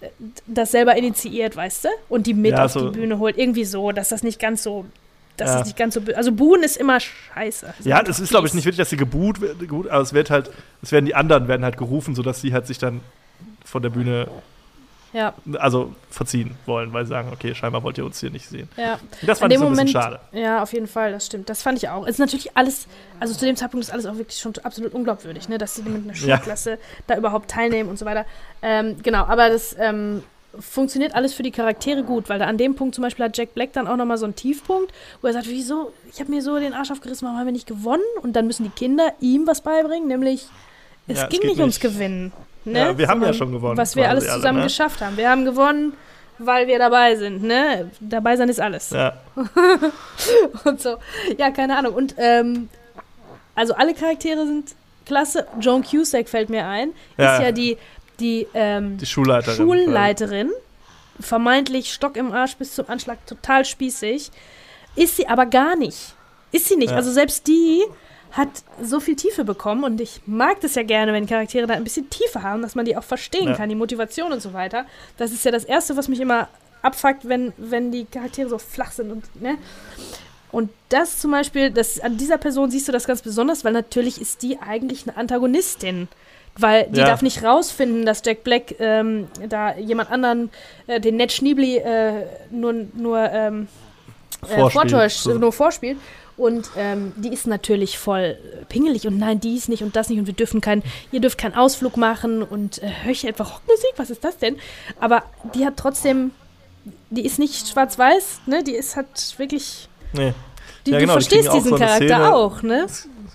äh, 0.00 0.08
das 0.46 0.70
selber 0.70 0.96
initiiert, 0.96 1.54
weißt 1.54 1.84
du? 1.84 1.88
Und 2.08 2.26
die 2.26 2.32
mit 2.32 2.52
ja, 2.52 2.64
auf 2.64 2.72
so 2.72 2.88
die 2.88 2.98
Bühne 2.98 3.18
holt. 3.18 3.36
Irgendwie 3.36 3.66
so, 3.66 3.92
dass 3.92 4.08
das 4.08 4.22
nicht 4.22 4.40
ganz 4.40 4.62
so 4.62 4.86
das 5.36 5.50
Ja. 5.50 5.60
ist 5.60 5.66
nicht 5.66 5.76
ganz 5.76 5.94
so. 5.94 6.00
Also 6.14 6.32
buhen 6.32 6.62
ist 6.62 6.76
immer 6.76 7.00
scheiße. 7.00 7.66
Also 7.76 7.88
Ja, 7.88 7.98
einfach 7.98 8.10
es 8.10 8.20
ist, 8.20 8.30
glaube 8.30 8.46
ich, 8.46 8.54
nicht 8.54 8.64
wirklich, 8.64 8.78
dass 8.78 8.90
sie 8.90 8.96
geboot 8.96 9.40
wird, 9.40 9.68
gut, 9.68 9.88
aber 9.88 10.02
es 10.02 10.12
wird 10.12 10.30
halt, 10.30 10.50
es 10.82 10.92
werden 10.92 11.06
die 11.06 11.14
anderen 11.14 11.48
werden 11.48 11.64
halt 11.64 11.76
gerufen, 11.76 12.14
sodass 12.14 12.40
sie 12.40 12.52
halt 12.52 12.66
sich 12.66 12.78
dann 12.78 13.00
von 13.64 13.82
der 13.82 13.90
Bühne, 13.90 14.28
Ja, 15.14 15.34
also 15.58 15.94
verziehen 16.10 16.56
wollen, 16.64 16.92
weil 16.94 17.04
sie 17.04 17.10
sagen, 17.10 17.28
okay, 17.32 17.54
scheinbar 17.54 17.82
wollt 17.82 17.98
ihr 17.98 18.04
uns 18.06 18.18
hier 18.20 18.30
nicht 18.30 18.48
sehen. 18.48 18.68
ja. 18.78 18.94
Und 18.94 19.28
das 19.28 19.40
fand 19.40 19.52
ich 19.52 19.58
so 19.58 19.66
ein 19.66 19.70
bisschen 19.72 19.86
Moment- 19.86 19.90
schade. 19.90 20.20
Ja, 20.32 20.62
auf 20.62 20.72
jeden 20.72 20.86
Fall, 20.86 21.12
das 21.12 21.26
stimmt. 21.26 21.50
Das 21.50 21.62
fand 21.62 21.76
ich 21.78 21.88
auch. 21.90 22.04
Es 22.04 22.12
ist 22.12 22.18
natürlich 22.18 22.56
alles, 22.56 22.86
also 23.20 23.34
zu 23.34 23.44
dem 23.44 23.54
Zeitpunkt 23.56 23.84
ist 23.86 23.92
alles 23.92 24.06
auch 24.06 24.16
wirklich 24.16 24.38
schon 24.38 24.54
absolut 24.62 24.94
unglaubwürdig, 24.94 25.48
ne, 25.50 25.58
dass 25.58 25.74
sie 25.74 25.82
mit 25.82 26.04
einer 26.04 26.14
Ja. 26.14 26.36
Schulklasse 26.36 26.78
da 27.06 27.16
überhaupt 27.18 27.50
teilnehmen 27.50 27.90
und 27.90 27.98
so 27.98 28.06
weiter. 28.06 28.24
Ähm, 28.62 28.96
genau, 29.02 29.24
aber 29.26 29.50
das 29.50 29.76
ähm, 29.78 30.22
funktioniert 30.58 31.14
alles 31.14 31.32
für 31.34 31.42
die 31.42 31.50
Charaktere 31.50 32.02
gut, 32.02 32.28
weil 32.28 32.38
da 32.38 32.46
an 32.46 32.58
dem 32.58 32.74
Punkt 32.74 32.94
zum 32.94 33.02
Beispiel 33.02 33.24
hat 33.24 33.36
Jack 33.36 33.54
Black 33.54 33.72
dann 33.72 33.86
auch 33.88 33.96
nochmal 33.96 34.18
so 34.18 34.24
einen 34.26 34.34
Tiefpunkt, 34.36 34.92
wo 35.20 35.26
er 35.28 35.32
sagt, 35.32 35.48
wieso, 35.48 35.92
ich 36.12 36.20
habe 36.20 36.30
mir 36.30 36.42
so 36.42 36.58
den 36.58 36.74
Arsch 36.74 36.90
aufgerissen, 36.90 37.26
warum 37.26 37.38
haben 37.38 37.46
wir 37.46 37.52
nicht 37.52 37.66
gewonnen? 37.66 38.02
Und 38.22 38.34
dann 38.34 38.46
müssen 38.46 38.64
die 38.64 38.70
Kinder 38.70 39.12
ihm 39.20 39.46
was 39.46 39.60
beibringen, 39.62 40.08
nämlich, 40.08 40.46
es 41.08 41.18
Ja, 41.18 41.24
es 41.24 41.30
ging 41.30 41.40
geht 41.40 41.50
nicht 41.50 41.60
ums 41.60 41.82
nicht- 41.82 41.92
Gewinnen. 41.92 42.32
Ne? 42.64 42.78
Ja, 42.78 42.98
wir 42.98 43.08
haben 43.08 43.20
ja 43.20 43.26
Sondern 43.28 43.34
schon 43.34 43.52
gewonnen, 43.52 43.76
Was 43.76 43.96
wir 43.96 44.08
alles 44.08 44.24
alle, 44.28 44.34
zusammen 44.36 44.58
ne? 44.58 44.64
geschafft 44.64 45.00
haben. 45.00 45.16
Wir 45.16 45.28
haben 45.30 45.44
gewonnen, 45.44 45.94
weil 46.38 46.66
wir 46.68 46.78
dabei 46.78 47.16
sind. 47.16 47.42
Ne? 47.42 47.90
Dabei 48.00 48.36
sein 48.36 48.48
ist 48.48 48.60
alles 48.60 48.90
Ja, 48.90 49.14
und 50.64 50.80
so. 50.80 50.96
Ja, 51.38 51.50
keine 51.50 51.76
Ahnung. 51.76 51.94
Und 51.94 52.14
ähm, 52.18 52.68
also 53.54 53.74
alle 53.74 53.94
Charaktere 53.94 54.46
sind 54.46 54.74
klasse. 55.06 55.46
Joan 55.60 55.82
Cusack 55.82 56.28
fällt 56.28 56.50
mir 56.50 56.66
ein. 56.66 56.92
Ja. 57.16 57.36
Ist 57.36 57.42
ja 57.42 57.52
die, 57.52 57.76
die, 58.22 58.46
ähm, 58.54 58.96
die 58.98 59.06
Schulleiterin. 59.06 59.56
Schulleiterin. 59.56 60.50
Vermeintlich 61.20 61.92
Stock 61.92 62.16
im 62.16 62.32
Arsch 62.32 62.56
bis 62.56 62.74
zum 62.74 62.88
Anschlag, 62.88 63.24
total 63.26 63.64
spießig. 63.64 64.30
Ist 64.96 65.16
sie 65.16 65.28
aber 65.28 65.46
gar 65.46 65.76
nicht. 65.76 66.14
Ist 66.52 66.68
sie 66.68 66.76
nicht. 66.76 66.90
Ja. 66.90 66.96
Also 66.96 67.12
selbst 67.12 67.46
die 67.46 67.82
hat 68.30 68.48
so 68.82 68.98
viel 68.98 69.14
Tiefe 69.14 69.44
bekommen 69.44 69.84
und 69.84 70.00
ich 70.00 70.22
mag 70.24 70.60
das 70.62 70.74
ja 70.74 70.82
gerne, 70.82 71.12
wenn 71.12 71.26
Charaktere 71.26 71.66
da 71.66 71.74
ein 71.74 71.84
bisschen 71.84 72.08
Tiefe 72.08 72.42
haben, 72.42 72.62
dass 72.62 72.74
man 72.74 72.86
die 72.86 72.96
auch 72.96 73.04
verstehen 73.04 73.48
Ja. 73.48 73.54
kann, 73.54 73.68
die 73.68 73.74
Motivation 73.74 74.32
und 74.32 74.40
so 74.40 74.54
weiter. 74.54 74.86
Das 75.18 75.32
ist 75.32 75.44
ja 75.44 75.50
das 75.50 75.64
Erste, 75.64 75.96
was 75.98 76.08
mich 76.08 76.18
immer 76.20 76.48
abfuckt, 76.80 77.28
wenn, 77.28 77.52
wenn 77.58 77.92
die 77.92 78.06
Charaktere 78.06 78.48
so 78.48 78.58
flach 78.58 78.92
sind 78.92 79.12
und, 79.12 79.42
ne? 79.42 79.58
Und 80.50 80.70
das 80.90 81.18
zum 81.18 81.30
Beispiel, 81.30 81.70
das, 81.70 82.00
an 82.00 82.18
dieser 82.18 82.36
Person 82.36 82.70
siehst 82.70 82.86
du 82.88 82.92
das 82.92 83.06
ganz 83.06 83.22
besonders, 83.22 83.64
weil 83.64 83.72
natürlich 83.72 84.20
ist 84.20 84.42
die 84.42 84.58
eigentlich 84.60 85.06
eine 85.08 85.16
Antagonistin. 85.16 86.08
Weil 86.58 86.86
die 86.90 86.98
Ja. 86.98 87.06
darf 87.06 87.22
nicht 87.22 87.42
rausfinden, 87.42 88.04
dass 88.04 88.22
Jack 88.24 88.44
Black 88.44 88.74
ähm, 88.78 89.28
da 89.48 89.74
jemand 89.76 90.10
anderen, 90.10 90.50
äh, 90.86 91.00
den 91.00 91.16
Ned 91.16 91.32
Schneebly, 91.32 91.78
äh, 91.78 92.26
nur, 92.50 92.74
nur, 92.94 93.18
ähm, 93.30 93.68
äh, 94.42 94.46
Vorspielt. 94.46 94.72
vortäuscht, 94.72 95.18
So. 95.20 95.34
nur 95.34 95.52
vorspielt. 95.52 95.96
Und 96.36 96.70
ähm, 96.76 97.12
die 97.16 97.32
ist 97.32 97.46
natürlich 97.46 97.98
voll 97.98 98.36
pingelig 98.68 99.06
und 99.06 99.18
nein, 99.18 99.38
dies 99.38 99.68
nicht 99.68 99.82
und 99.82 99.96
das 99.96 100.08
nicht 100.08 100.18
und 100.18 100.26
wir 100.26 100.34
dürfen 100.34 100.60
kein, 100.62 100.82
ihr 101.12 101.20
dürft 101.20 101.38
keinen 101.38 101.54
Ausflug 101.54 101.96
machen 101.98 102.42
und 102.42 102.82
äh, 102.82 102.88
höre 103.02 103.12
ich 103.12 103.24
etwa 103.26 103.44
Rockmusik, 103.44 103.92
was 103.96 104.10
ist 104.10 104.24
das 104.24 104.38
denn? 104.38 104.56
Aber 104.98 105.22
die 105.54 105.64
hat 105.66 105.76
trotzdem, 105.76 106.32
die 107.10 107.24
ist 107.24 107.38
nicht 107.38 107.68
schwarz-weiß, 107.68 108.40
ne? 108.46 108.62
Die 108.64 108.72
ist 108.74 108.96
halt 108.96 109.34
wirklich, 109.38 109.88
Nee, 110.14 110.32
die, 110.86 110.90
Ja, 110.90 110.98
du 110.98 111.02
genau, 111.02 111.12
die 111.18 111.24
verstehst 111.24 111.48
auch 111.48 111.54
diesen 111.54 111.70
so 111.70 111.76
Charakter 111.76 112.06
Szene- 112.06 112.34
auch, 112.34 112.62
ne? 112.62 112.86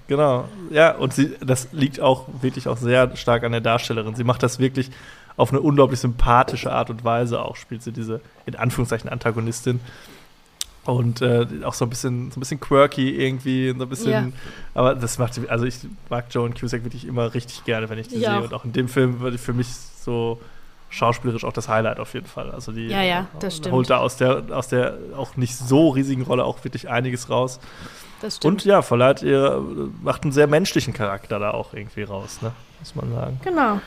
genau. 0.07 0.45
Ja, 0.69 0.95
und 0.95 1.13
sie, 1.13 1.35
das 1.45 1.69
liegt 1.71 1.99
auch 1.99 2.25
wirklich 2.41 2.67
auch 2.67 2.77
sehr 2.77 3.15
stark 3.15 3.43
an 3.43 3.51
der 3.51 3.61
Darstellerin. 3.61 4.15
Sie 4.15 4.23
macht 4.23 4.43
das 4.43 4.59
wirklich 4.59 4.89
auf 5.37 5.51
eine 5.51 5.61
unglaublich 5.61 5.99
sympathische 5.99 6.71
Art 6.71 6.89
und 6.89 7.03
Weise 7.03 7.41
auch, 7.41 7.55
spielt 7.55 7.83
sie 7.83 7.91
diese, 7.91 8.21
in 8.45 8.55
Anführungszeichen, 8.55 9.09
Antagonistin. 9.09 9.79
Und 10.85 11.21
äh, 11.21 11.45
auch 11.65 11.73
so 11.73 11.85
ein 11.85 11.89
bisschen, 11.89 12.31
so 12.31 12.37
ein 12.37 12.39
bisschen 12.39 12.61
quirky 12.61 13.09
irgendwie, 13.09 13.73
so 13.77 13.83
ein 13.83 13.89
bisschen. 13.89 14.11
Ja. 14.11 14.27
Aber 14.73 14.95
das 14.95 15.17
macht 15.17 15.33
sie, 15.33 15.49
also 15.49 15.65
ich 15.65 15.75
mag 16.09 16.25
Joan 16.31 16.53
Cusack 16.53 16.83
wirklich 16.85 17.05
immer 17.05 17.33
richtig 17.33 17.65
gerne, 17.65 17.89
wenn 17.89 17.99
ich 17.99 18.07
die 18.07 18.15
Ich 18.15 18.25
sehe. 18.25 18.41
Und 18.41 18.53
auch 18.53 18.63
in 18.63 18.71
dem 18.71 18.87
Film 18.87 19.19
würde 19.19 19.37
für 19.37 19.51
mich 19.51 19.67
so 20.01 20.39
schauspielerisch 20.89 21.43
auch 21.43 21.53
das 21.53 21.67
Highlight 21.67 21.99
auf 21.99 22.13
jeden 22.13 22.27
Fall. 22.27 22.51
Also 22.51 22.71
die 22.71 22.87
Ja, 22.87 23.01
ja, 23.01 23.21
äh, 23.21 23.25
das 23.39 23.57
stimmt. 23.57 23.73
holt 23.73 23.89
da 23.89 23.97
aus 23.97 24.17
der, 24.17 24.43
aus 24.51 24.67
der 24.67 24.97
auch 25.15 25.35
nicht 25.35 25.55
so 25.57 25.89
riesigen 25.89 26.21
Rolle 26.23 26.43
auch 26.45 26.63
wirklich 26.63 26.89
einiges 26.89 27.29
raus. 27.29 27.59
Das 28.21 28.39
Und 28.39 28.65
ja, 28.65 28.81
verleiht 28.81 29.21
ihr, 29.21 29.61
macht 30.01 30.23
einen 30.23 30.31
sehr 30.31 30.47
menschlichen 30.47 30.93
Charakter 30.93 31.37
da 31.39 31.51
auch 31.51 31.73
irgendwie 31.73 32.03
raus, 32.03 32.41
ne? 32.41 32.51
Muss 32.79 32.95
man 32.95 33.13
sagen. 33.13 33.39
Genau. 33.43 33.79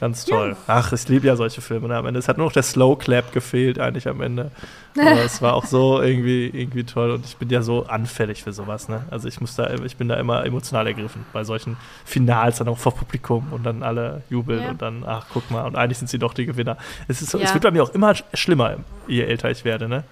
Ganz 0.00 0.24
toll. 0.24 0.56
Ach, 0.66 0.92
ich 0.92 1.06
liebe 1.08 1.28
ja 1.28 1.36
solche 1.36 1.60
Filme. 1.60 1.86
Ne? 1.86 1.96
Am 1.96 2.06
Ende, 2.06 2.18
es 2.18 2.26
hat 2.26 2.36
nur 2.36 2.46
noch 2.46 2.52
der 2.52 2.64
Slow 2.64 2.96
Clap 2.98 3.32
gefehlt, 3.32 3.78
eigentlich 3.78 4.08
am 4.08 4.20
Ende. 4.20 4.50
Aber 4.98 5.22
es 5.24 5.40
war 5.40 5.54
auch 5.54 5.64
so 5.64 6.02
irgendwie, 6.02 6.46
irgendwie 6.52 6.82
toll. 6.84 7.12
Und 7.12 7.24
ich 7.24 7.36
bin 7.36 7.48
ja 7.50 7.62
so 7.62 7.86
anfällig 7.86 8.42
für 8.42 8.52
sowas, 8.52 8.88
ne? 8.88 9.04
Also 9.10 9.28
ich 9.28 9.40
muss 9.40 9.54
da, 9.54 9.70
ich 9.84 9.96
bin 9.96 10.08
da 10.08 10.16
immer 10.16 10.44
emotional 10.44 10.86
ergriffen 10.88 11.24
bei 11.32 11.44
solchen 11.44 11.76
Finals 12.04 12.58
dann 12.58 12.68
auch 12.68 12.78
vor 12.78 12.94
Publikum 12.94 13.46
und 13.52 13.64
dann 13.64 13.82
alle 13.84 14.22
jubeln 14.28 14.62
Ja. 14.64 14.70
und 14.70 14.82
dann, 14.82 15.04
ach, 15.06 15.26
guck 15.32 15.48
mal, 15.52 15.62
und 15.66 15.76
eigentlich 15.76 15.98
sind 15.98 16.08
sie 16.08 16.18
doch 16.18 16.34
die 16.34 16.46
Gewinner. 16.46 16.76
Es, 17.06 17.22
ist 17.22 17.30
so, 17.30 17.38
es 17.38 17.50
Ja. 17.50 17.54
wird 17.54 17.62
bei 17.62 17.70
mir 17.70 17.84
auch 17.84 17.90
immer 17.94 18.10
sch- 18.10 18.24
schlimmer, 18.34 18.76
je 19.06 19.22
älter 19.22 19.50
ich 19.52 19.64
werde, 19.64 19.88
ne? 19.88 20.02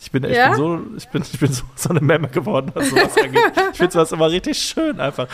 Ich 0.00 0.10
bin, 0.12 0.22
ich 0.24 0.36
Ja? 0.36 0.48
bin 0.50 0.56
so, 0.56 0.80
ich 0.96 1.08
bin, 1.08 1.22
ich 1.22 1.38
bin 1.40 1.52
so, 1.52 1.64
so 1.74 1.90
eine 1.90 2.00
Memme 2.00 2.28
geworden, 2.28 2.70
was 2.72 2.88
sowas 2.88 3.16
angeht. 3.18 3.42
Ich 3.72 3.76
finde 3.78 3.92
sowas 3.92 4.12
immer 4.12 4.30
richtig 4.30 4.58
schön, 4.58 5.00
einfach. 5.00 5.26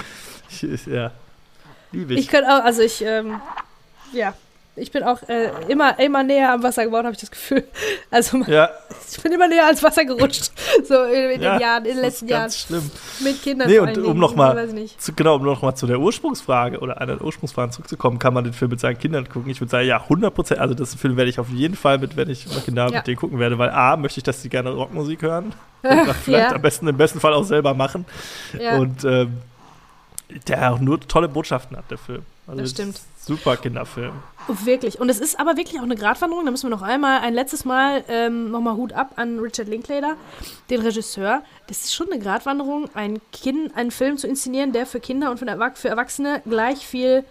Ich, 0.51 0.63
ich, 0.65 0.87
ja. 0.87 1.11
Liebe 1.93 2.15
ich. 2.15 2.21
Ich 2.21 2.29
könnte 2.29 2.49
auch, 2.51 2.65
also 2.65 2.83
ich, 2.83 3.05
ähm, 3.05 3.41
ja, 4.13 4.35
ich 4.79 4.91
bin 4.93 5.03
auch 5.05 5.23
äh, 5.29 5.51
immer, 5.69 5.99
immer 5.99 6.23
näher 6.23 6.53
am 6.53 6.63
Wasser 6.63 6.85
geworden, 6.85 7.07
habe 7.07 7.15
ich 7.15 7.21
das 7.21 7.31
Gefühl. 7.31 7.65
Also 8.11 8.39
ja, 8.47 8.69
ich 9.11 9.21
bin 9.23 9.33
immer 9.33 9.49
näher 9.49 9.65
ans 9.67 9.83
Wasser 9.83 10.05
gerutscht. 10.05 10.53
So 10.87 11.05
in, 11.05 11.31
in 11.31 11.43
ja, 11.43 11.53
den 11.55 11.61
Jahren, 11.63 11.85
in 11.87 11.95
den 11.97 11.97
das 11.97 12.05
letzten 12.05 12.25
ist 12.27 12.31
Jahren. 12.31 12.51
schlimm. 12.51 12.91
Mit 13.21 13.43
Kindern. 13.43 13.69
Nee, 13.69 13.79
und 13.79 13.97
um 13.99 14.05
Dingen. 14.05 14.19
noch 14.19 14.37
mal- 14.37 14.51
Ich 14.57 14.65
weiß 14.65 14.73
nicht. 14.75 15.03
Zu, 15.03 15.15
genau, 15.15 15.37
um 15.37 15.43
noch 15.45 15.63
mal 15.63 15.75
zu 15.75 15.87
der 15.87 15.99
Ursprungsfrage 15.99 16.79
oder 16.81 17.01
einer 17.01 17.17
der 17.17 17.25
Ursprungsfragen 17.25 17.73
zurückzukommen, 17.73 18.19
kann 18.19 18.35
man 18.35 18.45
den 18.45 18.53
Film 18.53 18.71
mit 18.71 18.79
seinen 18.81 18.99
Kindern 18.99 19.27
gucken? 19.29 19.51
Ich 19.51 19.61
würde 19.61 19.71
sagen, 19.71 19.87
ja, 19.89 20.03
100 20.03 20.35
Prozent. 20.35 20.61
Also, 20.61 20.75
das 20.75 20.95
Film 20.95 21.17
werde 21.17 21.31
ich 21.31 21.39
auf 21.41 21.49
jeden 21.49 21.75
Fall 21.77 21.99
mit, 21.99 22.17
wenn 22.17 22.29
ich 22.29 22.47
mal 22.47 22.61
Kinder 22.61 22.89
Ja. 22.91 22.99
mit 22.99 23.07
denen 23.07 23.17
gucken 23.17 23.39
werde, 23.39 23.57
weil 23.59 23.71
A, 23.71 23.97
möchte 23.97 24.21
ich, 24.21 24.25
dass 24.25 24.43
sie 24.43 24.51
gerne 24.51 24.71
Rockmusik 24.71 25.23
hören. 25.23 25.55
Und 25.83 26.07
das 26.09 26.17
vielleicht 26.19 26.53
am 26.55 26.61
besten, 26.63 26.87
im 26.87 26.97
besten 26.99 27.19
Fall 27.21 27.33
auch 27.33 27.45
selber 27.45 27.73
machen. 27.75 28.05
Und 28.79 29.03
ähm, 29.05 29.39
der 30.49 30.73
auch 30.73 30.79
nur 30.81 31.01
tolle 31.01 31.29
Botschaften 31.29 31.77
hat, 31.77 31.91
der 31.91 31.99
Film. 31.99 32.23
Also, 32.47 32.61
Das 32.61 32.71
stimmt. 32.71 32.97
ist 32.97 33.07
Super 33.27 33.57
Kinderfilm. 33.57 34.13
wirklich. 34.49 35.01
Und 35.01 35.09
es 35.09 35.19
ist 35.19 35.41
aber 35.41 35.57
wirklich 35.57 35.81
auch 35.81 35.85
eine 35.85 35.97
Gratwanderung. 35.97 36.45
Da 36.45 36.53
müssen 36.53 36.71
wir 36.71 36.77
noch 36.77 36.83
einmal, 36.83 37.21
ein 37.23 37.35
letztes 37.35 37.65
Mal 37.65 38.05
ähm, 38.09 38.53
nochmal 38.53 38.77
Hut 38.77 38.93
ab 38.93 39.15
an 39.17 39.41
Richard 39.41 39.67
Linklater, 39.67 40.15
den 40.71 40.81
Regisseur. 40.81 41.43
Das 41.67 41.79
ist 41.83 41.95
schon 41.95 42.11
eine 42.13 42.23
Gratwanderung, 42.23 42.89
ein 42.95 43.21
kind, 43.33 43.77
einen 43.77 43.91
Film 43.91 44.17
zu 44.19 44.29
inszenieren, 44.29 44.73
der 44.73 44.87
für 44.87 45.01
Kinder 45.01 45.33
und 45.33 45.39
für, 45.39 45.47
Erwach 45.47 45.77
für 45.77 45.89
Erwachsene 45.89 46.43
gleich 46.49 46.87
viel 46.87 47.25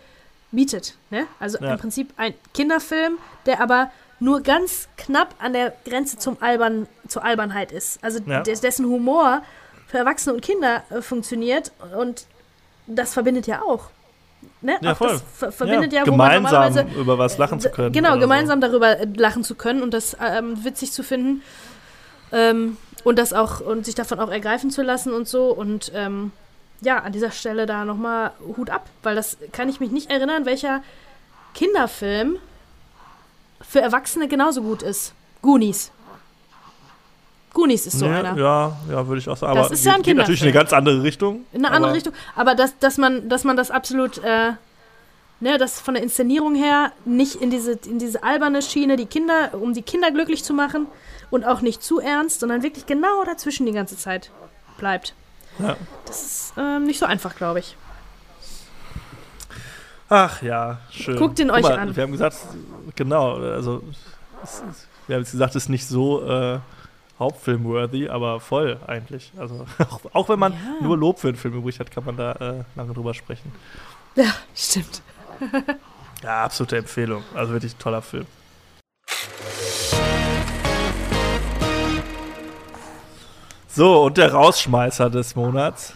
bietet. 0.52 0.96
Ne? 1.12 1.28
Also 1.40 1.58
Ja. 1.60 1.74
im 1.74 1.80
Prinzip 1.80 2.14
ein 2.18 2.34
Kinderfilm, 2.54 3.18
der 3.46 3.62
aber 3.62 3.90
nur 4.20 4.42
ganz 4.42 4.90
knapp 4.98 5.36
an 5.40 5.54
der 5.54 5.74
Grenze 5.86 6.18
zum 6.18 6.36
Albern, 6.42 6.88
zur 7.08 7.24
Albernheit 7.24 7.72
ist. 7.72 8.04
Also 8.04 8.20
Ja. 8.26 8.42
des, 8.42 8.60
dessen 8.60 8.86
Humor 8.88 9.42
für 9.88 9.98
Erwachsene 10.00 10.36
und 10.36 10.42
Kinder 10.42 10.84
äh, 10.90 11.02
funktioniert 11.02 11.72
und 11.98 12.26
das 12.88 13.14
verbindet 13.14 13.48
ja 13.48 13.62
auch. 13.62 13.90
Ne? 14.62 14.78
Ja, 14.82 14.96
voll. 14.96 15.10
das 15.10 15.24
ver 15.36 15.52
verbindet 15.52 15.94
ja, 15.94 16.06
wo 16.06 16.12
man 16.12 16.32
gemeinsam 16.32 16.64
normalerweise 16.64 17.00
über 17.00 17.18
was 17.18 17.38
lachen 17.38 17.60
zu 17.60 17.70
können. 17.70 17.94
Genau, 17.94 18.18
gemeinsam 18.18 18.62
darüber 18.62 19.00
äh, 19.00 19.08
lachen 19.16 19.44
zu 19.44 19.56
können 19.56 19.82
und 19.84 19.94
das 19.94 20.18
ähm, 20.20 20.64
witzig 20.64 20.92
zu 20.92 21.04
finden. 21.04 21.42
Ähm, 22.32 22.78
und 23.04 23.20
das 23.20 23.34
auch, 23.34 23.62
und 23.62 23.86
sich 23.86 23.96
davon 23.96 24.20
auch 24.20 24.30
ergreifen 24.30 24.72
zu 24.72 24.82
lassen 24.82 25.14
und 25.14 25.28
so. 25.28 25.50
Und 25.50 25.92
ähm, 25.94 26.32
ja, 26.82 27.00
an 27.00 27.12
dieser 27.12 27.32
Stelle 27.32 27.66
da 27.66 27.86
nochmal 27.86 28.32
Hut 28.58 28.70
ab, 28.70 28.88
weil 29.04 29.16
das 29.16 29.38
kann 29.52 29.70
ich 29.70 29.80
mich 29.80 29.92
nicht 29.92 30.10
erinnern, 30.10 30.46
welcher 30.46 30.82
Kinderfilm 31.54 32.38
für 33.62 33.82
Erwachsene 33.82 34.28
genauso 34.28 34.62
gut 34.62 34.82
ist. 34.82 35.14
Goonies. 35.42 35.92
Goonies 37.56 37.88
ist 37.88 37.98
So. 38.00 38.06
ja, 38.06 38.20
einer. 38.20 38.38
ja, 38.38 38.78
ja, 38.92 39.08
würde 39.08 39.20
ich 39.20 39.30
auch 39.30 39.38
sagen. 39.38 39.56
Das 39.56 39.68
Aber 39.68 39.74
ist 39.74 39.86
ja 39.86 39.94
ein 39.94 39.98
geht, 40.00 40.08
geht 40.08 40.18
natürlich 40.18 40.42
in 40.42 40.48
eine 40.48 40.54
ganz 40.54 40.74
andere 40.74 41.02
Richtung. 41.02 41.46
In 41.54 41.66
eine 41.66 41.74
andere 41.74 41.94
Richtung. 41.94 42.14
Aber 42.36 42.54
dass, 42.54 42.78
dass, 42.78 42.98
man, 43.00 43.30
dass 43.30 43.46
man 43.46 43.56
das 43.58 43.72
absolut, 43.72 44.18
äh, 44.20 44.52
ne, 45.40 45.58
das 45.58 45.80
von 45.80 45.96
der 45.96 46.04
Inszenierung 46.04 46.54
her 46.54 46.92
nicht 47.06 47.36
in 47.36 47.50
diese, 47.50 47.80
in 47.86 47.98
diese 47.98 48.24
alberne 48.24 48.62
Schiene, 48.62 48.98
die 48.98 49.06
Kinder, 49.06 49.52
um 49.54 49.74
die 49.74 49.82
Kinder 49.82 50.12
glücklich 50.12 50.44
zu 50.44 50.54
machen 50.54 50.88
und 51.32 51.46
auch 51.46 51.62
nicht 51.62 51.82
zu 51.82 52.00
ernst, 52.00 52.42
sondern 52.42 52.62
wirklich 52.62 52.86
genau 52.86 53.24
dazwischen 53.24 53.66
die 53.66 53.72
ganze 53.72 53.98
Zeit 53.98 54.32
bleibt. 54.78 55.16
Ja. 55.58 55.78
Das 56.06 56.22
ist 56.22 56.54
ähm, 56.58 56.84
nicht 56.84 57.00
so 57.00 57.06
einfach, 57.06 57.36
glaube 57.38 57.60
ich. 57.60 57.78
Ach 60.10 60.42
ja, 60.42 60.80
schön. 60.92 61.18
Guckt 61.18 61.40
ihn 61.40 61.50
euch 61.50 61.64
mal, 61.64 61.80
an. 61.80 61.96
Wir 61.96 62.04
haben 62.04 62.12
gesagt, 62.12 62.36
genau, 62.96 63.38
also 63.38 63.82
es 64.44 64.56
ist, 64.56 64.88
wir 65.08 65.16
haben 65.16 65.24
jetzt 65.24 65.32
gesagt, 65.32 65.56
es 65.56 65.64
ist 65.64 65.70
nicht 65.70 65.88
so 65.88 66.22
äh, 66.30 66.60
Hauptfilm-worthy, 67.20 68.10
aber 68.10 68.40
voll 68.40 68.78
eigentlich. 68.88 69.32
Also 69.38 69.66
auch, 69.90 70.02
auch 70.14 70.30
wenn 70.30 70.40
man 70.40 70.54
Ja. 70.54 70.60
nur 70.82 70.98
Lob 70.98 71.20
für 71.20 71.30
einen 71.30 71.38
Film 71.38 71.54
übrig 71.56 71.80
hat, 71.80 71.92
kann 71.92 72.06
man 72.06 72.18
da 72.18 72.32
äh, 72.34 72.64
lange 72.76 72.94
drüber 72.94 73.14
sprechen. 73.14 73.52
Ja, 74.16 74.34
stimmt. 74.56 75.02
Ja, 76.24 76.44
absolute 76.46 76.78
Empfehlung. 76.78 77.24
Also 77.34 77.54
wirklich 77.54 77.76
ein 77.76 77.80
toller 77.80 78.02
Film. 78.02 78.26
So, 83.68 84.04
und 84.04 84.18
der 84.18 84.32
Rausschmeißer 84.32 85.10
des 85.10 85.36
Monats. 85.36 85.94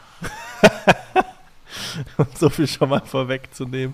um 2.17 2.27
so 2.35 2.49
viel 2.49 2.67
schon 2.67 2.89
mal 2.89 3.01
vorwegzunehmen. 3.01 3.93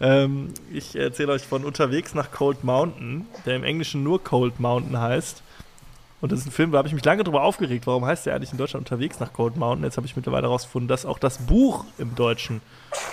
Ähm, 0.00 0.54
ich 0.72 0.96
erzähle 0.96 1.32
euch 1.32 1.42
von 1.42 1.64
Unterwegs 1.64 2.14
nach 2.14 2.30
Cold 2.30 2.64
Mountain, 2.64 3.26
der 3.44 3.56
im 3.56 3.64
Englischen 3.64 4.02
nur 4.02 4.24
Cold 4.24 4.58
Mountain 4.58 4.98
heißt. 4.98 5.42
Und 6.20 6.32
das 6.32 6.40
ist 6.40 6.46
ein 6.46 6.52
Film, 6.52 6.70
da 6.70 6.78
habe 6.78 6.88
ich 6.88 6.94
mich 6.94 7.04
lange 7.04 7.24
darüber 7.24 7.42
aufgeregt, 7.42 7.86
warum 7.86 8.04
heißt 8.04 8.26
der 8.26 8.34
eigentlich 8.34 8.52
in 8.52 8.58
Deutschland 8.58 8.86
unterwegs 8.86 9.20
nach 9.20 9.32
Cold 9.32 9.56
Mountain? 9.56 9.84
Jetzt 9.84 9.96
habe 9.96 10.06
ich 10.06 10.16
mittlerweile 10.16 10.48
herausgefunden, 10.48 10.88
dass 10.88 11.06
auch 11.06 11.18
das 11.18 11.38
Buch 11.38 11.84
im 11.98 12.14
Deutschen 12.14 12.60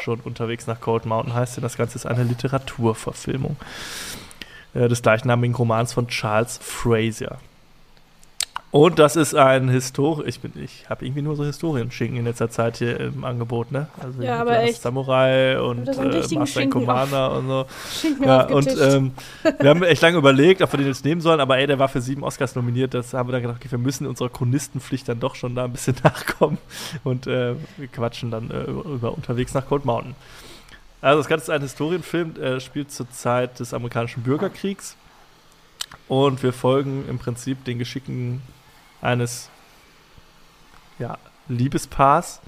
schon 0.01 0.19
unterwegs 0.19 0.67
nach 0.67 0.81
Cold 0.81 1.05
Mountain 1.05 1.33
heißt, 1.33 1.57
denn 1.57 1.61
das 1.61 1.77
Ganze 1.77 1.95
ist 1.95 2.05
eine 2.05 2.23
Literaturverfilmung 2.23 3.55
äh, 4.73 4.89
des 4.89 5.01
gleichnamigen 5.01 5.55
Romans 5.55 5.93
von 5.93 6.07
Charles 6.07 6.59
Fraser. 6.61 7.39
Und 8.69 8.99
das 8.99 9.15
ist 9.15 9.33
ein 9.33 9.69
Historie. 9.69 10.27
Ich, 10.27 10.41
ich 10.55 10.89
habe 10.89 11.05
irgendwie 11.05 11.21
nur 11.21 11.37
so 11.37 11.45
Historienschinken 11.45 12.17
in 12.17 12.25
letzter 12.25 12.49
Zeit 12.49 12.77
hier 12.77 12.99
im 12.99 13.23
Angebot, 13.23 13.71
ne? 13.71 13.87
Also 14.01 14.21
ja, 14.21 14.41
aber 14.41 14.59
echt. 14.59 14.81
Samurai 14.81 15.59
und 15.61 15.87
äh, 15.87 16.35
Master 16.35 16.67
Commander 16.67 17.31
und 17.31 17.47
so. 17.47 17.65
ja, 18.21 18.43
und 18.47 18.67
ähm, 18.77 19.11
wir 19.59 19.69
haben 19.69 19.83
echt 19.83 20.01
lange 20.01 20.17
überlegt, 20.17 20.61
ob 20.61 20.73
wir 20.73 20.79
den 20.79 20.87
jetzt 20.87 21.05
nehmen 21.05 21.21
sollen, 21.21 21.39
aber 21.39 21.57
ey, 21.57 21.65
der 21.65 21.79
war 21.79 21.87
für 21.87 22.01
sieben 22.01 22.23
Oscars 22.23 22.55
nominiert. 22.55 22.93
Das 22.93 23.13
haben 23.13 23.29
wir 23.29 23.33
dann 23.33 23.41
gedacht, 23.41 23.57
okay, 23.61 23.71
wir 23.71 23.77
müssen 23.77 24.05
unserer 24.05 24.29
Chronistenpflicht 24.29 25.07
dann 25.07 25.21
doch 25.21 25.35
schon 25.35 25.55
da 25.55 25.63
ein 25.63 25.71
bisschen 25.71 25.95
nachkommen. 26.03 26.57
Und 27.05 27.25
äh, 27.25 27.55
wir 27.77 27.87
quatschen 27.87 28.31
dann 28.31 28.51
äh, 28.51 28.63
über 28.63 29.13
unterwegs 29.13 29.53
nach 29.53 29.65
Cold 29.65 29.85
Mountain. 29.85 30.13
Also 30.99 31.19
das 31.19 31.29
Ganze 31.29 31.45
ist 31.45 31.49
ein 31.51 31.61
Historienfilm, 31.61 32.33
er 32.41 32.59
spielt 32.59 32.91
zur 32.91 33.09
Zeit 33.11 33.61
des 33.61 33.73
amerikanischen 33.73 34.23
Bürgerkriegs. 34.23 34.97
Und 36.09 36.43
wir 36.43 36.51
folgen 36.51 37.05
im 37.07 37.17
Prinzip 37.17 37.63
den 37.63 37.79
Geschicken 37.79 38.41
eines 39.01 39.49
ja, 40.99 41.17
Liebespaars, 41.47 42.41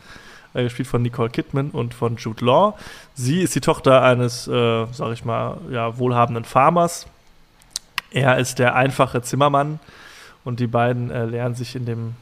äh, 0.53 0.63
gespielt 0.63 0.87
von 0.87 1.01
Nicole 1.01 1.29
Kidman 1.29 1.71
und 1.71 1.93
von 1.93 2.17
Jude 2.17 2.45
Law. 2.45 2.77
Sie 3.13 3.41
ist 3.41 3.55
die 3.55 3.61
Tochter 3.61 4.01
eines, 4.01 4.47
äh, 4.47 4.85
sag 4.91 5.13
ich 5.13 5.25
mal, 5.25 5.57
ja, 5.69 5.97
wohlhabenden 5.97 6.45
Farmers. 6.45 7.07
Er 8.11 8.37
ist 8.37 8.59
der 8.59 8.75
einfache 8.75 9.21
Zimmermann 9.21 9.79
und 10.43 10.59
die 10.59 10.67
beiden 10.67 11.11
äh, 11.11 11.25
lernen 11.25 11.55
sich 11.55 11.75
in 11.75 11.85
dem 11.85 12.15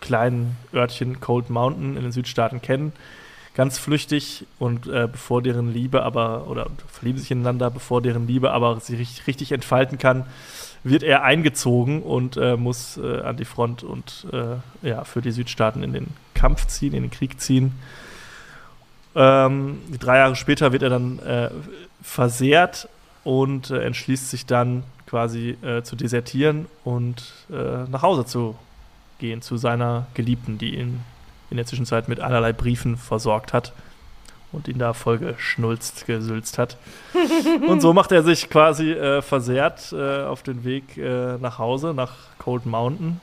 kleinen 0.00 0.56
Örtchen 0.72 1.20
Cold 1.20 1.50
Mountain 1.50 1.96
in 1.96 2.02
den 2.02 2.12
Südstaaten 2.12 2.62
kennen. 2.62 2.92
Ganz 3.54 3.78
flüchtig 3.78 4.46
und 4.58 4.86
äh, 4.86 5.08
bevor 5.10 5.42
deren 5.42 5.72
Liebe 5.72 6.02
aber, 6.02 6.46
oder 6.46 6.68
verlieben 6.86 7.18
sich 7.18 7.30
ineinander, 7.30 7.70
bevor 7.70 8.00
deren 8.00 8.26
Liebe 8.28 8.52
aber 8.52 8.78
sich 8.78 8.98
richtig, 8.98 9.26
richtig 9.26 9.52
entfalten 9.52 9.98
kann, 9.98 10.26
wird 10.84 11.02
er 11.02 11.22
eingezogen 11.22 12.02
und 12.02 12.36
äh, 12.36 12.56
muss 12.56 12.96
äh, 12.96 13.20
an 13.20 13.36
die 13.36 13.44
Front 13.44 13.82
und 13.82 14.26
äh, 14.32 14.86
ja, 14.86 15.04
für 15.04 15.22
die 15.22 15.32
Südstaaten 15.32 15.82
in 15.82 15.92
den 15.92 16.08
Kampf 16.34 16.66
ziehen, 16.66 16.94
in 16.94 17.02
den 17.02 17.10
Krieg 17.10 17.40
ziehen. 17.40 17.72
Ähm, 19.14 19.78
drei 19.98 20.18
Jahre 20.18 20.36
später 20.36 20.72
wird 20.72 20.82
er 20.82 20.90
dann 20.90 21.18
äh, 21.18 21.50
versehrt 22.02 22.88
und 23.24 23.70
äh, 23.70 23.82
entschließt 23.82 24.30
sich 24.30 24.46
dann 24.46 24.84
quasi 25.06 25.56
äh, 25.62 25.82
zu 25.82 25.96
desertieren 25.96 26.66
und 26.84 27.32
nach 27.48 28.02
Hause 28.02 28.26
zu 28.26 28.56
gehen 29.18 29.40
zu 29.40 29.56
seiner 29.56 30.06
Geliebten, 30.12 30.58
die 30.58 30.76
ihn 30.76 31.00
in 31.50 31.56
der 31.56 31.64
Zwischenzeit 31.64 32.08
mit 32.08 32.20
allerlei 32.20 32.52
Briefen 32.52 32.98
versorgt 32.98 33.54
hat 33.54 33.72
und 34.52 34.68
ihn 34.68 34.78
da 34.78 34.92
voll 34.94 35.18
geschnulzt, 35.18 36.06
gesülzt 36.06 36.58
hat. 36.58 36.76
und 37.68 37.80
so 37.80 37.92
macht 37.92 38.12
er 38.12 38.22
sich 38.22 38.48
quasi 38.48 38.92
äh, 38.92 39.22
versehrt 39.22 39.92
äh, 39.92 40.22
auf 40.22 40.42
den 40.42 40.64
Weg 40.64 40.96
äh, 40.96 41.36
nach 41.38 41.58
Hause, 41.58 41.92
nach 41.94 42.14
Cold 42.38 42.64
Mountain. 42.66 43.20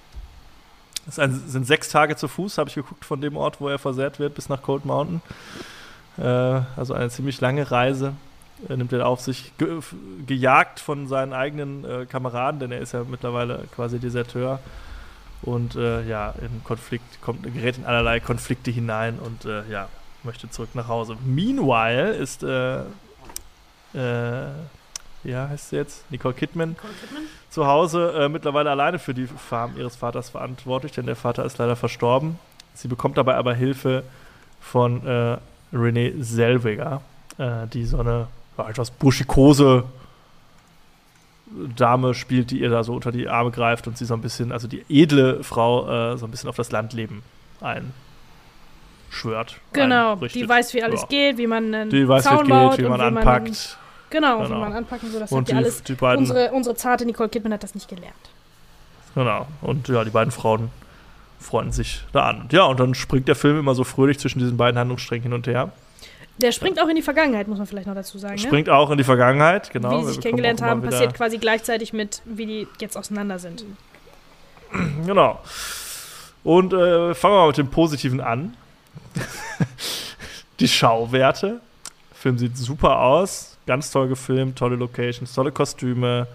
Ein, 1.18 1.32
sind 1.48 1.66
sechs 1.68 1.90
Tage 1.90 2.16
zu 2.16 2.28
Fuß, 2.28 2.58
habe 2.58 2.70
ich 2.70 2.76
geguckt, 2.76 3.06
von 3.06 3.22
dem 3.22 3.38
Ort, 3.38 3.62
wo 3.62 3.70
er 3.70 3.80
versehrt 3.80 4.20
wird, 4.20 4.36
bis 4.36 4.50
nach 4.50 4.62
Cold 4.62 4.86
Mountain. 4.86 5.22
Äh, 6.18 6.62
also 6.76 6.94
eine 6.94 7.10
ziemlich 7.10 7.42
lange 7.42 7.70
Reise. 7.72 8.14
Er 8.70 8.78
nimmt 8.78 8.94
er 8.94 9.06
auf 9.06 9.20
sich, 9.20 9.52
ge 9.58 9.80
gejagt 10.26 10.80
von 10.80 11.08
seinen 11.08 11.34
eigenen 11.34 11.84
äh, 11.84 12.06
Kameraden, 12.06 12.60
denn 12.60 12.72
er 12.72 12.80
ist 12.80 12.94
ja 12.94 13.04
mittlerweile 13.04 13.66
quasi 13.76 14.00
Deserteur. 14.00 14.60
Und 15.42 15.76
äh, 15.76 16.04
ja, 16.08 16.34
in 16.42 16.64
Konflikt 16.64 17.22
kommt, 17.22 17.44
gerät 17.44 17.78
in 17.78 17.86
allerlei 17.86 18.20
Konflikte 18.20 18.72
hinein 18.72 19.20
und 19.20 19.44
ja, 19.70 19.90
möchte 20.26 20.50
zurück 20.50 20.70
nach 20.74 20.88
Hause. 20.88 21.18
Meanwhile 21.26 22.14
ist, 22.14 22.44
äh, 22.44 22.80
äh, 23.94 24.50
ja, 25.24 25.50
heißt 25.50 25.70
sie 25.70 25.78
jetzt? 25.78 26.10
Nicole 26.12 26.34
Kidman, 26.34 26.70
Nicole 26.70 26.94
Kidman? 26.94 27.24
zu 27.50 27.68
Hause 27.68 28.14
äh, 28.14 28.30
mittlerweile 28.30 28.70
alleine 28.70 29.00
für 29.00 29.14
die 29.14 29.28
Farm 29.28 29.78
ihres 29.78 29.96
Vaters 29.96 30.30
verantwortlich, 30.30 30.92
denn 30.92 31.06
der 31.06 31.16
Vater 31.16 31.46
ist 31.46 31.58
leider 31.58 31.76
verstorben. 31.76 32.38
Sie 32.74 32.88
bekommt 32.88 33.18
dabei 33.18 33.36
aber 33.36 33.54
Hilfe 33.54 34.04
von 34.60 35.06
äh, 35.06 35.38
Renee 35.72 36.14
Selweger, 36.20 37.02
äh, 37.38 37.68
die 37.68 37.86
so 37.86 38.00
eine 38.00 38.28
ja, 38.58 38.70
etwas 38.70 38.92
buschikose 38.92 39.86
Dame 41.76 42.14
spielt, 42.14 42.52
die 42.52 42.60
ihr 42.60 42.70
da 42.70 42.84
so 42.84 42.94
unter 42.94 43.12
die 43.12 43.30
Arme 43.30 43.52
greift 43.52 43.88
und 43.88 43.98
sie 43.98 44.06
so 44.06 44.14
ein 44.14 44.22
bisschen, 44.22 44.52
also 44.52 44.68
die 44.68 44.84
edle 44.90 45.44
Frau, 45.44 46.14
äh, 46.14 46.18
so 46.18 46.26
ein 46.26 46.32
bisschen 46.32 46.50
auf 46.50 46.56
das 46.56 46.72
Landleben 46.72 47.22
ein 47.62 47.94
schwört. 49.16 49.60
Genau, 49.74 50.16
die 50.16 50.48
weiß, 50.48 50.74
wie 50.74 50.84
alles 50.84 51.02
ja. 51.02 51.08
geht, 51.08 51.38
wie 51.38 51.48
man 51.48 51.74
einen 51.74 51.90
die 51.90 52.08
weiß, 52.08 52.24
Zaun 52.24 52.48
wie 52.48 52.70
geht, 52.70 52.86
wie 52.86 52.90
man 52.90 53.00
wie 53.00 53.04
anpackt. 53.04 53.48
Man, 53.48 53.56
genau, 54.10 54.44
genau, 54.44 54.50
wie 54.50 54.60
man 54.60 54.74
anpacken 54.74 55.12
so, 55.12 55.20
das 55.20 55.32
und 55.32 55.40
hat 55.40 55.48
die, 55.50 55.54
alles. 55.54 55.84
Die 55.84 55.94
beiden, 55.94 56.20
unsere, 56.20 56.52
unsere 56.52 56.76
zarte 56.76 57.06
Nicole 57.06 57.30
Kidman 57.30 57.54
hat 57.54 57.64
das 57.64 57.76
nicht 57.76 57.88
gelernt. 57.88 58.14
Genau, 59.16 59.48
und 59.62 59.88
ja, 59.88 60.04
die 60.04 60.10
beiden 60.10 60.32
Frauen 60.32 60.70
freuen 61.40 61.72
sich 61.72 62.02
da 62.12 62.28
an. 62.28 62.48
Ja, 62.52 62.64
und 62.66 62.80
dann 62.80 62.96
springt 62.96 63.28
der 63.28 63.36
Film 63.36 63.60
immer 63.60 63.76
so 63.76 63.84
fröhlich 63.84 64.20
zwischen 64.20 64.40
diesen 64.40 64.58
beiden 64.58 64.78
Handlungssträngen 64.78 65.24
hin 65.24 65.34
und 65.34 65.48
her. 65.48 65.72
Der 66.38 66.52
springt 66.52 66.82
auch 66.82 66.90
in 66.90 66.96
die 66.96 67.02
Vergangenheit, 67.02 67.48
muss 67.48 67.60
man 67.60 67.68
vielleicht 67.68 67.88
noch 67.88 67.96
dazu 67.96 68.18
sagen. 68.18 68.36
Ne? 68.36 68.42
Springt 68.42 68.68
ne? 68.68 68.76
auch 68.76 68.92
in 68.92 68.98
die 68.98 69.06
Vergangenheit, 69.06 69.72
genau. 69.72 70.02
Wie 70.02 70.06
sie 70.06 70.14
sich 70.14 70.22
kennengelernt 70.22 70.62
haben, 70.62 70.82
passiert 70.82 71.14
quasi 71.14 71.38
gleichzeitig 71.38 71.94
mit, 71.94 72.22
wie 72.26 72.46
die 72.46 72.68
jetzt 72.80 72.98
auseinander 72.98 73.40
sind. 73.40 73.64
Genau. 75.06 75.40
Und 76.44 76.74
äh, 76.74 77.16
fangen 77.16 77.34
wir 77.34 77.40
mal 77.40 77.48
mit 77.48 77.58
dem 77.58 77.70
Positiven 77.70 78.20
an. 78.20 78.56
die 80.60 80.68
Schauwerte. 80.68 81.62
Der 82.12 82.18
Film 82.18 82.38
sieht 82.38 82.58
super 82.58 83.00
aus, 83.00 83.58
ganz 83.66 83.92
toll 83.92 84.08
gefilmt, 84.08 84.58
tolle 84.58 84.76
Locations, 84.76 85.34
tolle 85.34 85.52
Kostüme, 85.52 86.28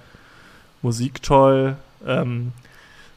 Musik 0.83 1.23
toll. 1.23 1.77
Ähm, 2.07 2.53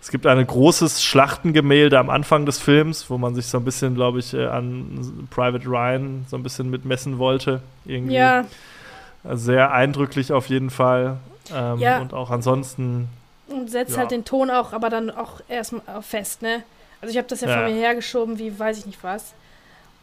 es 0.01 0.11
gibt 0.11 0.27
ein 0.27 0.45
großes 0.45 1.01
Schlachtengemälde 1.01 1.97
am 1.97 2.09
Anfang 2.09 2.45
des 2.45 2.59
Films, 2.59 3.09
wo 3.09 3.17
man 3.17 3.35
sich 3.35 3.45
so 3.45 3.57
ein 3.57 3.63
bisschen, 3.63 3.95
glaube 3.95 4.19
ich, 4.19 4.33
äh, 4.33 4.47
an 4.47 5.27
Private 5.29 5.65
Ryan 5.65 6.25
so 6.27 6.35
ein 6.35 6.43
bisschen 6.43 6.69
mitmessen 6.69 7.19
wollte. 7.19 7.61
Irgendwie. 7.85 8.15
Ja. 8.15 8.43
Sehr 9.23 9.71
eindrücklich 9.71 10.33
auf 10.33 10.49
jeden 10.49 10.71
Fall. 10.71 11.19
Ähm, 11.53 11.79
ja. 11.79 12.01
Und 12.01 12.13
auch 12.13 12.31
ansonsten. 12.31 13.07
Und 13.47 13.69
setzt 13.69 13.93
ja. 13.93 13.99
halt 13.99 14.11
den 14.11 14.25
Ton 14.25 14.49
auch, 14.49 14.73
aber 14.73 14.89
dann 14.89 15.09
auch 15.09 15.39
erstmal 15.47 16.01
fest, 16.01 16.41
ne? 16.41 16.63
Also 16.99 17.11
ich 17.11 17.17
habe 17.17 17.27
das 17.29 17.39
ja, 17.39 17.47
ja, 17.47 17.57
vor 17.57 17.69
mir 17.69 17.75
hergeschoben, 17.75 18.39
wie 18.39 18.57
weiß 18.59 18.79
ich 18.79 18.85
nicht 18.85 19.03
was. 19.03 19.33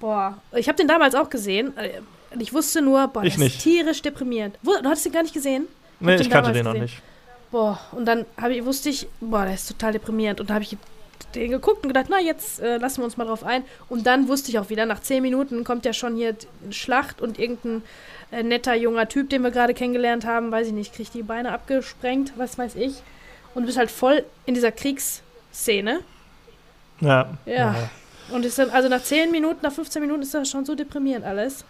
Boah, 0.01 0.41
ich 0.57 0.67
habe 0.67 0.77
den 0.77 0.89
damals 0.89 1.15
auch 1.15 1.31
gesehen. 1.31 1.77
Äh, 1.77 2.01
ich 2.39 2.53
wusste 2.53 2.81
nur, 2.81 3.07
boah, 3.09 3.23
ich 3.23 3.37
das 3.37 3.45
ist 3.45 3.61
tierisch 3.61 4.03
deprimierend. 4.03 4.59
Du 4.63 4.75
hattest 4.75 5.05
den 5.05 5.13
gar 5.13 5.23
nicht 5.23 5.35
gesehen? 5.35 5.67
Ich 6.01 6.07
nee, 6.07 6.17
ich 6.17 6.31
kannte 6.31 6.53
den 6.53 6.65
noch 6.65 6.75
nicht. 6.75 7.03
Boah, 7.51 7.79
und 7.93 8.07
dann 8.07 8.25
ich, 8.51 8.65
wusste 8.65 8.89
ich, 8.89 9.07
boah, 9.21 9.45
der 9.45 9.55
ist 9.55 9.69
total 9.69 9.93
deprimierend. 9.93 10.41
Und 10.41 10.51
da 10.51 10.55
habe 10.55 10.65
ich 10.65 10.77
den 11.35 11.51
geguckt 11.51 11.83
und 11.83 11.89
gedacht, 11.89 12.07
na, 12.09 12.21
jetzt 12.21 12.61
äh, 12.61 12.79
lassen 12.79 12.99
wir 12.99 13.05
uns 13.05 13.17
mal 13.17 13.27
drauf 13.27 13.45
ein. 13.45 13.65
Und 13.89 14.07
dann 14.07 14.29
wusste 14.29 14.51
ich 14.51 14.59
auch 14.59 14.71
wieder, 14.71 14.87
nach 14.87 15.01
zehn 15.01 15.23
Minuten 15.23 15.65
kommt 15.65 15.85
ja 15.85 15.93
schon 15.93 16.17
hier 16.17 16.37
eine 16.63 16.73
Schlacht 16.73 17.21
und 17.21 17.39
irgendein 17.39 17.83
äh, 18.31 18.43
netter 18.43 18.75
junger 18.75 19.09
Typ, 19.09 19.29
den 19.31 19.43
wir 19.43 19.51
gerade 19.51 19.75
kennengelernt 19.75 20.25
haben, 20.25 20.51
weiß 20.51 20.69
ich 20.69 20.73
nicht, 20.73 20.95
kriegt 20.95 21.13
die 21.15 21.23
Beine 21.23 21.53
abgesprengt, 21.53 22.33
was 22.37 22.57
weiß 22.57 22.77
ich. 22.77 23.03
Und 23.55 23.63
du 23.63 23.67
bist 23.67 23.79
halt 23.79 23.91
voll 23.91 24.25
in 24.47 24.55
dieser 24.55 24.73
Kriegsszene. 24.73 26.01
Ja. 27.01 27.37
Ja. 27.47 27.55
ja. 27.55 27.91
Und 28.33 28.45
ist 28.45 28.59
dann, 28.59 28.71
also 28.71 28.89
nach 28.89 29.03
10 29.03 29.31
Minuten, 29.31 29.61
nach 29.63 29.73
15 29.73 30.01
Minuten 30.01 30.23
ist 30.23 30.35
das 30.35 30.51
schon 30.51 30.65
so 30.65 30.75
deprimierend 30.75 31.25
alles. 31.25 31.65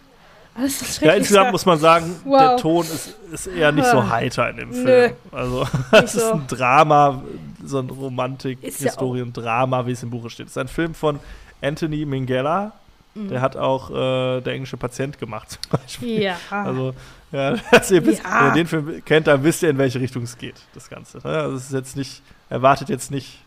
Alles 0.53 0.81
ist 0.81 1.01
Ja, 1.01 1.13
insgesamt 1.13 1.51
muss 1.51 1.65
man 1.65 1.79
sagen, 1.79 2.15
wow. 2.25 2.39
der 2.39 2.57
Ton 2.57 2.83
ist, 2.83 3.15
ist 3.31 3.47
eher 3.47 3.71
nicht 3.71 3.87
so 3.87 4.09
heiter 4.09 4.49
in 4.49 4.57
dem 4.57 4.73
Film. 4.73 4.85
Nö, 4.85 5.09
also, 5.31 5.65
es 5.91 6.15
ist 6.15 6.31
ein 6.31 6.45
Drama, 6.47 7.23
so 7.63 7.79
ein 7.79 7.89
Romantik-Historien-Drama, 7.89 9.85
wie 9.85 9.91
es 9.91 10.03
im 10.03 10.09
Buche 10.09 10.29
steht. 10.29 10.47
Es 10.47 10.53
ist 10.53 10.57
ein 10.57 10.67
Film 10.67 10.93
von 10.93 11.19
Anthony 11.61 12.05
Minghella. 12.05 12.73
Mhm. 13.13 13.29
Der 13.29 13.41
hat 13.41 13.55
auch 13.55 13.91
äh, 13.91 14.41
der 14.41 14.53
englische 14.53 14.77
Patient 14.77 15.17
gemacht, 15.19 15.51
zum 15.51 15.79
Beispiel. 15.79 16.21
Ja. 16.21 16.37
Also, 16.49 16.93
ja, 17.31 17.51
ihr 17.89 18.05
wisst, 18.05 18.23
ja. 18.23 18.39
wenn 18.39 18.47
ihr 18.47 18.53
den 18.53 18.67
Film 18.67 19.05
kennt, 19.05 19.27
dann 19.27 19.43
wisst 19.43 19.63
ihr, 19.63 19.69
in 19.69 19.77
welche 19.77 19.99
Richtung 20.01 20.23
es 20.23 20.37
geht, 20.37 20.55
das 20.73 20.89
Ganze. 20.89 21.17
Ne? 21.17 21.23
Also, 21.23 21.55
es 21.55 21.65
ist 21.65 21.73
jetzt 21.73 21.95
nicht, 21.95 22.21
erwartet 22.49 22.89
jetzt 22.89 23.09
nicht 23.09 23.39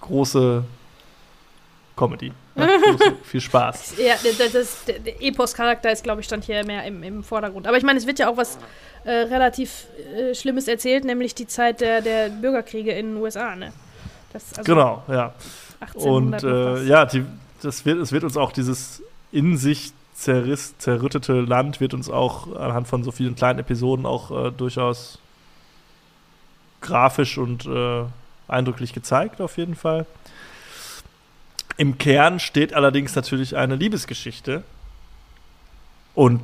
große 0.00 0.64
Comedy. 1.98 2.32
Ja, 2.54 2.68
viel 3.24 3.40
Spaß. 3.40 3.94
Ja, 3.98 4.14
das, 4.22 4.52
das, 4.52 4.84
der 4.84 5.22
Epos-Charakter 5.22 5.90
ist, 5.90 6.04
glaube 6.04 6.20
ich, 6.20 6.26
stand 6.26 6.44
hier 6.44 6.64
mehr 6.64 6.84
im, 6.84 7.02
im 7.02 7.24
Vordergrund. 7.24 7.66
Aber 7.66 7.76
ich 7.76 7.82
meine, 7.82 7.98
es 7.98 8.06
wird 8.06 8.18
ja 8.20 8.28
auch 8.28 8.36
was 8.36 8.58
äh, 9.04 9.10
relativ 9.10 9.86
äh, 10.16 10.34
Schlimmes 10.34 10.68
erzählt, 10.68 11.04
nämlich 11.04 11.34
die 11.34 11.46
Zeit 11.46 11.80
der, 11.80 12.00
der 12.00 12.28
Bürgerkriege 12.28 12.92
in 12.92 13.14
den 13.14 13.16
USA, 13.16 13.56
ne? 13.56 13.72
Das, 14.32 14.56
also 14.56 14.72
Genau, 14.72 15.02
ja. 15.08 15.34
1800 15.80 16.44
Und 16.44 16.50
äh, 16.50 16.84
ja, 16.84 17.04
die, 17.04 17.24
das 17.62 17.84
wird, 17.84 17.98
es 17.98 18.12
wird 18.12 18.24
uns 18.24 18.36
auch 18.36 18.52
dieses 18.52 19.02
in 19.32 19.56
sich 19.56 19.92
zerriss, 20.14 20.76
zerrüttete 20.78 21.40
Land 21.40 21.80
wird 21.80 21.94
uns 21.94 22.10
auch 22.10 22.54
anhand 22.56 22.88
von 22.88 23.04
so 23.04 23.12
vielen 23.12 23.34
kleinen 23.34 23.58
Episoden 23.58 24.06
auch 24.06 24.46
äh, 24.46 24.50
durchaus 24.50 25.18
grafisch 26.80 27.38
und 27.38 27.66
äh, 27.66 28.04
eindrücklich 28.48 28.92
gezeigt, 28.92 29.40
auf 29.40 29.56
jeden 29.56 29.74
Fall. 29.74 30.06
Im 31.78 31.96
Kern 31.96 32.40
steht 32.40 32.74
allerdings 32.74 33.14
natürlich 33.14 33.56
eine 33.56 33.76
Liebesgeschichte. 33.76 34.64
Und 36.14 36.40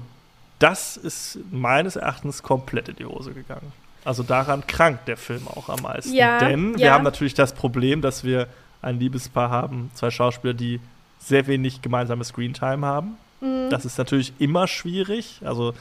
das 0.60 0.96
ist 0.96 1.38
meines 1.50 1.96
Erachtens 1.96 2.42
komplett 2.42 2.88
in 2.88 2.96
die 2.96 3.04
Hose 3.04 3.32
gegangen. 3.32 3.72
Also 4.04 4.22
daran 4.22 4.66
krankt 4.66 5.08
der 5.08 5.16
Film 5.16 5.48
auch 5.48 5.68
am 5.68 5.82
meisten. 5.82 6.14
Ja, 6.14 6.38
Denn 6.38 6.78
wir 6.78 6.86
ja. 6.86 6.92
haben 6.92 7.02
natürlich 7.04 7.34
das 7.34 7.52
Problem, 7.52 8.00
dass 8.00 8.22
wir 8.22 8.46
ein 8.80 9.00
Liebespaar 9.00 9.50
haben, 9.50 9.90
zwei 9.94 10.10
Schauspieler, 10.10 10.54
die 10.54 10.80
sehr 11.18 11.46
wenig 11.48 11.82
gemeinsame 11.82 12.22
Screentime 12.22 12.86
haben. 12.86 13.16
Mhm. 13.40 13.70
Das 13.70 13.84
ist 13.84 13.98
natürlich 13.98 14.32
immer 14.38 14.68
schwierig. 14.68 15.40
Also 15.44 15.74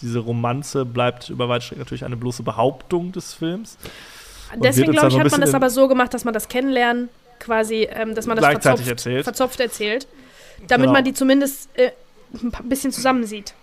diese 0.00 0.20
Romanze 0.20 0.86
bleibt 0.86 1.28
über 1.28 1.48
weite 1.50 1.66
Strecken 1.66 1.80
natürlich 1.80 2.04
eine 2.04 2.16
bloße 2.16 2.42
Behauptung 2.42 3.12
des 3.12 3.34
Films. 3.34 3.76
und 4.54 4.64
Deswegen, 4.64 4.92
glaube 4.92 5.08
ich, 5.08 5.18
hat 5.18 5.30
man 5.30 5.42
das 5.42 5.54
aber 5.54 5.68
so 5.68 5.88
gemacht, 5.88 6.14
dass 6.14 6.24
man 6.24 6.32
das 6.32 6.48
Kennenlernen 6.48 7.10
quasi, 7.44 7.88
ähm, 7.90 8.14
dass 8.14 8.26
man 8.26 8.36
das 8.36 8.42
Gleichzeitig 8.44 8.86
verzopft 8.86 9.06
erzählt. 9.06 9.24
verzopft 9.24 9.60
erzählt. 9.60 10.06
Damit 10.68 10.84
Genau. 10.86 10.92
man 10.92 11.04
die 11.04 11.12
zumindest 11.12 11.68
äh, 11.78 11.90
ein 12.32 12.68
bisschen 12.68 12.92
zusammen 12.92 13.24
sieht. 13.26 13.54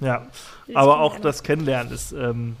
Ja, 0.00 0.26
Dieses 0.66 0.76
aber 0.76 1.00
auch 1.00 1.20
das 1.20 1.42
Kennenlernen 1.44 1.92
ist 1.92 2.10
ähm, 2.12 2.56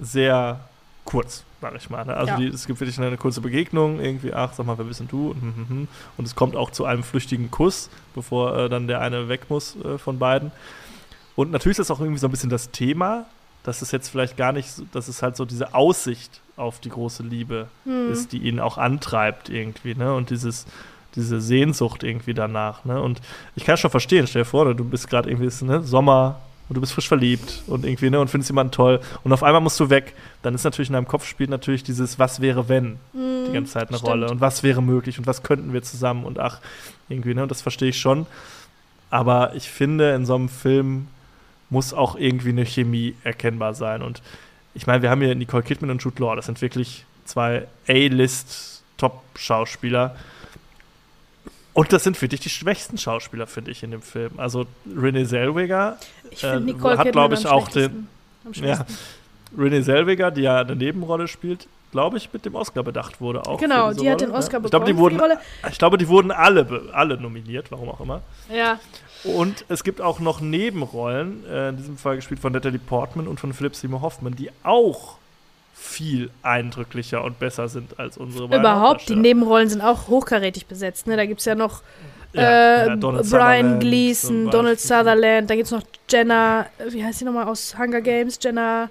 sehr 0.00 0.60
kurz, 1.04 1.44
sag 1.62 1.74
ich 1.76 1.88
mal. 1.88 2.04
Ne? 2.04 2.14
Also 2.14 2.32
Ja. 2.32 2.36
die, 2.36 2.48
es 2.48 2.66
gibt 2.66 2.78
wirklich 2.80 3.00
eine 3.00 3.16
kurze 3.16 3.40
Begegnung, 3.40 4.00
irgendwie, 4.00 4.34
ach, 4.34 4.52
sag 4.52 4.66
mal, 4.66 4.76
wer 4.76 4.84
bist 4.84 5.00
denn 5.00 5.08
du? 5.08 5.30
Und, 5.30 5.40
hm, 5.40 5.54
hm, 5.56 5.68
hm. 5.68 5.88
und 6.18 6.26
es 6.26 6.34
kommt 6.34 6.56
auch 6.56 6.70
zu 6.70 6.84
einem 6.84 7.02
flüchtigen 7.02 7.50
Kuss, 7.50 7.88
bevor 8.14 8.54
äh, 8.56 8.68
dann 8.68 8.86
der 8.86 9.00
eine 9.00 9.28
weg 9.30 9.48
muss 9.48 9.76
äh, 9.82 9.96
von 9.96 10.18
beiden. 10.18 10.52
Und 11.36 11.50
natürlich 11.50 11.78
ist 11.78 11.88
das 11.88 11.96
auch 11.96 12.00
irgendwie 12.00 12.18
so 12.18 12.26
ein 12.26 12.30
bisschen 12.30 12.50
das 12.50 12.70
Thema, 12.70 13.24
dass 13.62 13.80
es 13.80 13.90
jetzt 13.90 14.08
vielleicht 14.10 14.36
gar 14.36 14.52
nicht, 14.52 14.70
so, 14.70 14.82
dass 14.92 15.08
es 15.08 15.22
halt 15.22 15.36
so 15.36 15.46
diese 15.46 15.74
Aussicht 15.74 16.40
auf 16.58 16.80
die 16.80 16.88
große 16.90 17.22
Liebe 17.22 17.68
Hm. 17.84 18.10
ist, 18.12 18.32
die 18.32 18.38
ihn 18.38 18.60
auch 18.60 18.78
antreibt 18.78 19.48
irgendwie, 19.48 19.94
ne? 19.94 20.14
Und 20.14 20.30
dieses, 20.30 20.66
diese 21.14 21.40
Sehnsucht 21.40 22.02
irgendwie 22.02 22.34
danach, 22.34 22.84
ne? 22.84 23.00
Und 23.00 23.20
ich 23.56 23.64
kann 23.64 23.76
schon 23.76 23.90
verstehen, 23.90 24.26
stell 24.26 24.42
dir 24.42 24.46
vor, 24.48 24.74
du 24.74 24.84
bist 24.84 25.08
gerade 25.08 25.30
irgendwie, 25.30 25.64
ne, 25.64 25.82
Sommer 25.82 26.40
und 26.68 26.76
du 26.76 26.80
bist 26.82 26.92
frisch 26.92 27.08
verliebt 27.08 27.62
und 27.66 27.86
irgendwie, 27.86 28.10
ne, 28.10 28.20
und 28.20 28.28
findest 28.28 28.50
jemanden 28.50 28.72
toll 28.72 29.00
und 29.24 29.32
auf 29.32 29.42
einmal 29.42 29.62
musst 29.62 29.80
du 29.80 29.88
weg. 29.88 30.14
Dann 30.42 30.54
ist 30.54 30.64
natürlich 30.64 30.90
in 30.90 30.94
deinem 30.94 31.08
Kopf 31.08 31.24
spielt 31.26 31.48
natürlich 31.50 31.82
dieses 31.82 32.18
Was 32.18 32.40
wäre 32.40 32.68
wenn 32.68 32.98
die 33.14 33.52
ganze 33.54 33.72
Zeit 33.72 33.88
eine 33.88 33.92
Hm, 33.92 33.96
stimmt. 33.98 34.10
Rolle 34.10 34.30
und 34.30 34.40
was 34.42 34.62
wäre 34.62 34.82
möglich 34.82 35.18
und 35.18 35.26
was 35.26 35.42
könnten 35.42 35.72
wir 35.72 35.82
zusammen 35.82 36.24
und 36.24 36.38
ach, 36.38 36.60
irgendwie, 37.08 37.32
ne, 37.34 37.42
und 37.42 37.50
das 37.50 37.62
verstehe 37.62 37.88
ich 37.88 37.98
schon. 37.98 38.26
Aber 39.10 39.54
ich 39.54 39.70
finde, 39.70 40.12
in 40.14 40.26
so 40.26 40.34
einem 40.34 40.50
Film 40.50 41.08
muss 41.70 41.94
auch 41.94 42.16
irgendwie 42.16 42.50
eine 42.50 42.66
Chemie 42.66 43.14
erkennbar 43.24 43.72
sein. 43.74 44.02
Und 44.02 44.20
ich 44.78 44.86
meine, 44.86 45.02
wir 45.02 45.10
haben 45.10 45.20
hier 45.20 45.34
Nicole 45.34 45.64
Kidman 45.64 45.90
und 45.90 46.02
Jude 46.02 46.22
Law, 46.22 46.34
das 46.36 46.46
sind 46.46 46.62
wirklich 46.62 47.04
zwei 47.24 47.66
A-List-Top-Schauspieler. 47.88 50.14
Und 51.74 51.92
das 51.92 52.04
sind 52.04 52.22
wirklich 52.22 52.40
die 52.40 52.48
schwächsten 52.48 52.96
Schauspieler, 52.96 53.48
finde 53.48 53.72
ich, 53.72 53.82
in 53.82 53.90
dem 53.90 54.02
Film. 54.02 54.34
Also 54.36 54.66
Renee 54.96 55.24
Zellweger, 55.24 55.98
äh, 56.30 56.36
hat, 56.46 56.64
Kidman 56.64 57.10
glaub 57.10 57.32
ich, 57.32 57.44
auch. 57.46 57.68
Am 57.74 58.06
ja. 58.54 58.86
Renee 59.56 59.82
Zellweger, 59.82 60.30
die 60.30 60.42
ja 60.42 60.60
eine 60.60 60.76
Nebenrolle 60.76 61.26
spielt, 61.26 61.66
glaube 61.90 62.18
ich, 62.18 62.32
mit 62.32 62.44
dem 62.44 62.54
Oscar 62.54 62.84
bedacht 62.84 63.20
wurde 63.20 63.44
auch. 63.46 63.58
Genau, 63.58 63.88
für 63.88 63.94
diese 63.94 64.04
die 64.04 64.10
hat 64.10 64.20
Rolle, 64.20 64.32
den 64.32 64.36
Oscar 64.36 64.60
ja. 64.60 64.64
Ich 64.64 64.70
glaube, 64.70 64.86
die 64.86 64.92
bekommen 64.92 65.10
für 65.10 65.12
wurden, 65.16 65.16
die 65.16 65.20
Rolle. 65.20 65.40
ich 65.70 65.78
glaube, 65.78 65.98
die 65.98 66.06
wurden 66.06 66.30
alle, 66.30 66.84
alle 66.92 67.16
nominiert, 67.16 67.72
warum 67.72 67.88
auch 67.88 67.98
immer. 68.00 68.22
Ja, 68.48 68.78
Und 69.24 69.64
es 69.68 69.82
gibt 69.84 70.00
auch 70.00 70.20
noch 70.20 70.40
Nebenrollen, 70.40 71.44
äh, 71.50 71.70
in 71.70 71.76
diesem 71.76 71.96
Fall 71.98 72.16
gespielt 72.16 72.40
von 72.40 72.52
Natalie 72.52 72.78
Portman 72.78 73.26
und 73.26 73.40
von 73.40 73.52
Philip 73.52 73.74
Seymour 73.74 74.00
Hoffman, 74.02 74.34
die 74.36 74.50
auch 74.62 75.16
viel 75.74 76.30
eindrücklicher 76.42 77.22
und 77.24 77.38
besser 77.38 77.68
sind 77.68 77.98
als 77.98 78.16
unsere 78.18 78.48
beiden 78.48 78.62
überhaupt. 78.62 79.08
Die. 79.08 79.16
Nebenrollen 79.16 79.68
sind 79.68 79.80
auch 79.80 80.08
hochkarätig 80.08 80.66
besetzt. 80.66 81.06
Ne? 81.06 81.16
Da 81.16 81.24
gibt 81.26 81.40
es 81.40 81.46
ja 81.46 81.54
noch 81.54 81.82
Ja, 82.32 82.42
äh, 82.42 82.86
ja, 82.88 82.96
Brian 82.96 83.24
Sutherland 83.24 83.80
Gleason, 83.80 84.50
Donald. 84.50 84.80
Sutherland. 84.80 85.48
Da 85.50 85.54
gibt 85.54 85.66
es 85.66 85.72
noch 85.72 85.82
Jenna, 86.10 86.66
wie 86.90 87.04
heißt 87.04 87.20
sie 87.20 87.24
nochmal 87.24 87.46
aus 87.46 87.76
Hunger 87.78 88.00
Games? 88.00 88.38
Jenna. 88.42 88.90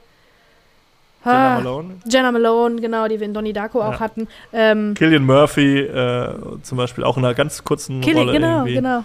Jenna 1.26 1.56
Malone. 1.60 1.96
Jenna 2.10 2.32
Malone, 2.32 2.80
genau, 2.82 3.08
die 3.08 3.20
wir 3.20 3.28
in 3.28 3.34
Donnie 3.34 3.52
Darko 3.52 3.82
auch 3.82 3.94
Ja. 3.94 4.00
hatten. 4.00 4.28
Ähm, 4.54 4.94
Killian 4.94 5.26
Murphy 5.26 5.80
äh, 5.80 6.34
zum 6.64 6.78
Beispiel 6.78 7.04
auch 7.04 7.18
in 7.18 7.26
einer 7.26 7.34
ganz 7.34 7.64
kurzen 7.66 8.00
Killy, 8.02 8.20
Rolle 8.20 8.32
genau, 8.34 8.58
irgendwie. 8.60 8.76
genau. 8.76 9.04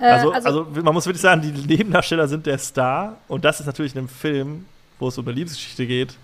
Äh, 0.00 0.04
Also, 0.06 0.32
also, 0.32 0.66
man 0.82 0.94
muss 0.94 1.06
wirklich 1.06 1.20
sagen, 1.20 1.42
die 1.42 1.52
Nebendarsteller 1.52 2.26
sind 2.26 2.46
der 2.46 2.58
Star 2.58 3.18
und 3.28 3.44
das 3.44 3.60
ist 3.60 3.66
natürlich 3.66 3.94
in 3.94 3.98
einem 3.98 4.08
Film, 4.08 4.66
wo 4.98 5.08
es 5.08 5.18
um 5.18 5.26
eine 5.26 5.34
Liebesgeschichte 5.34 5.86
geht, 5.86 6.16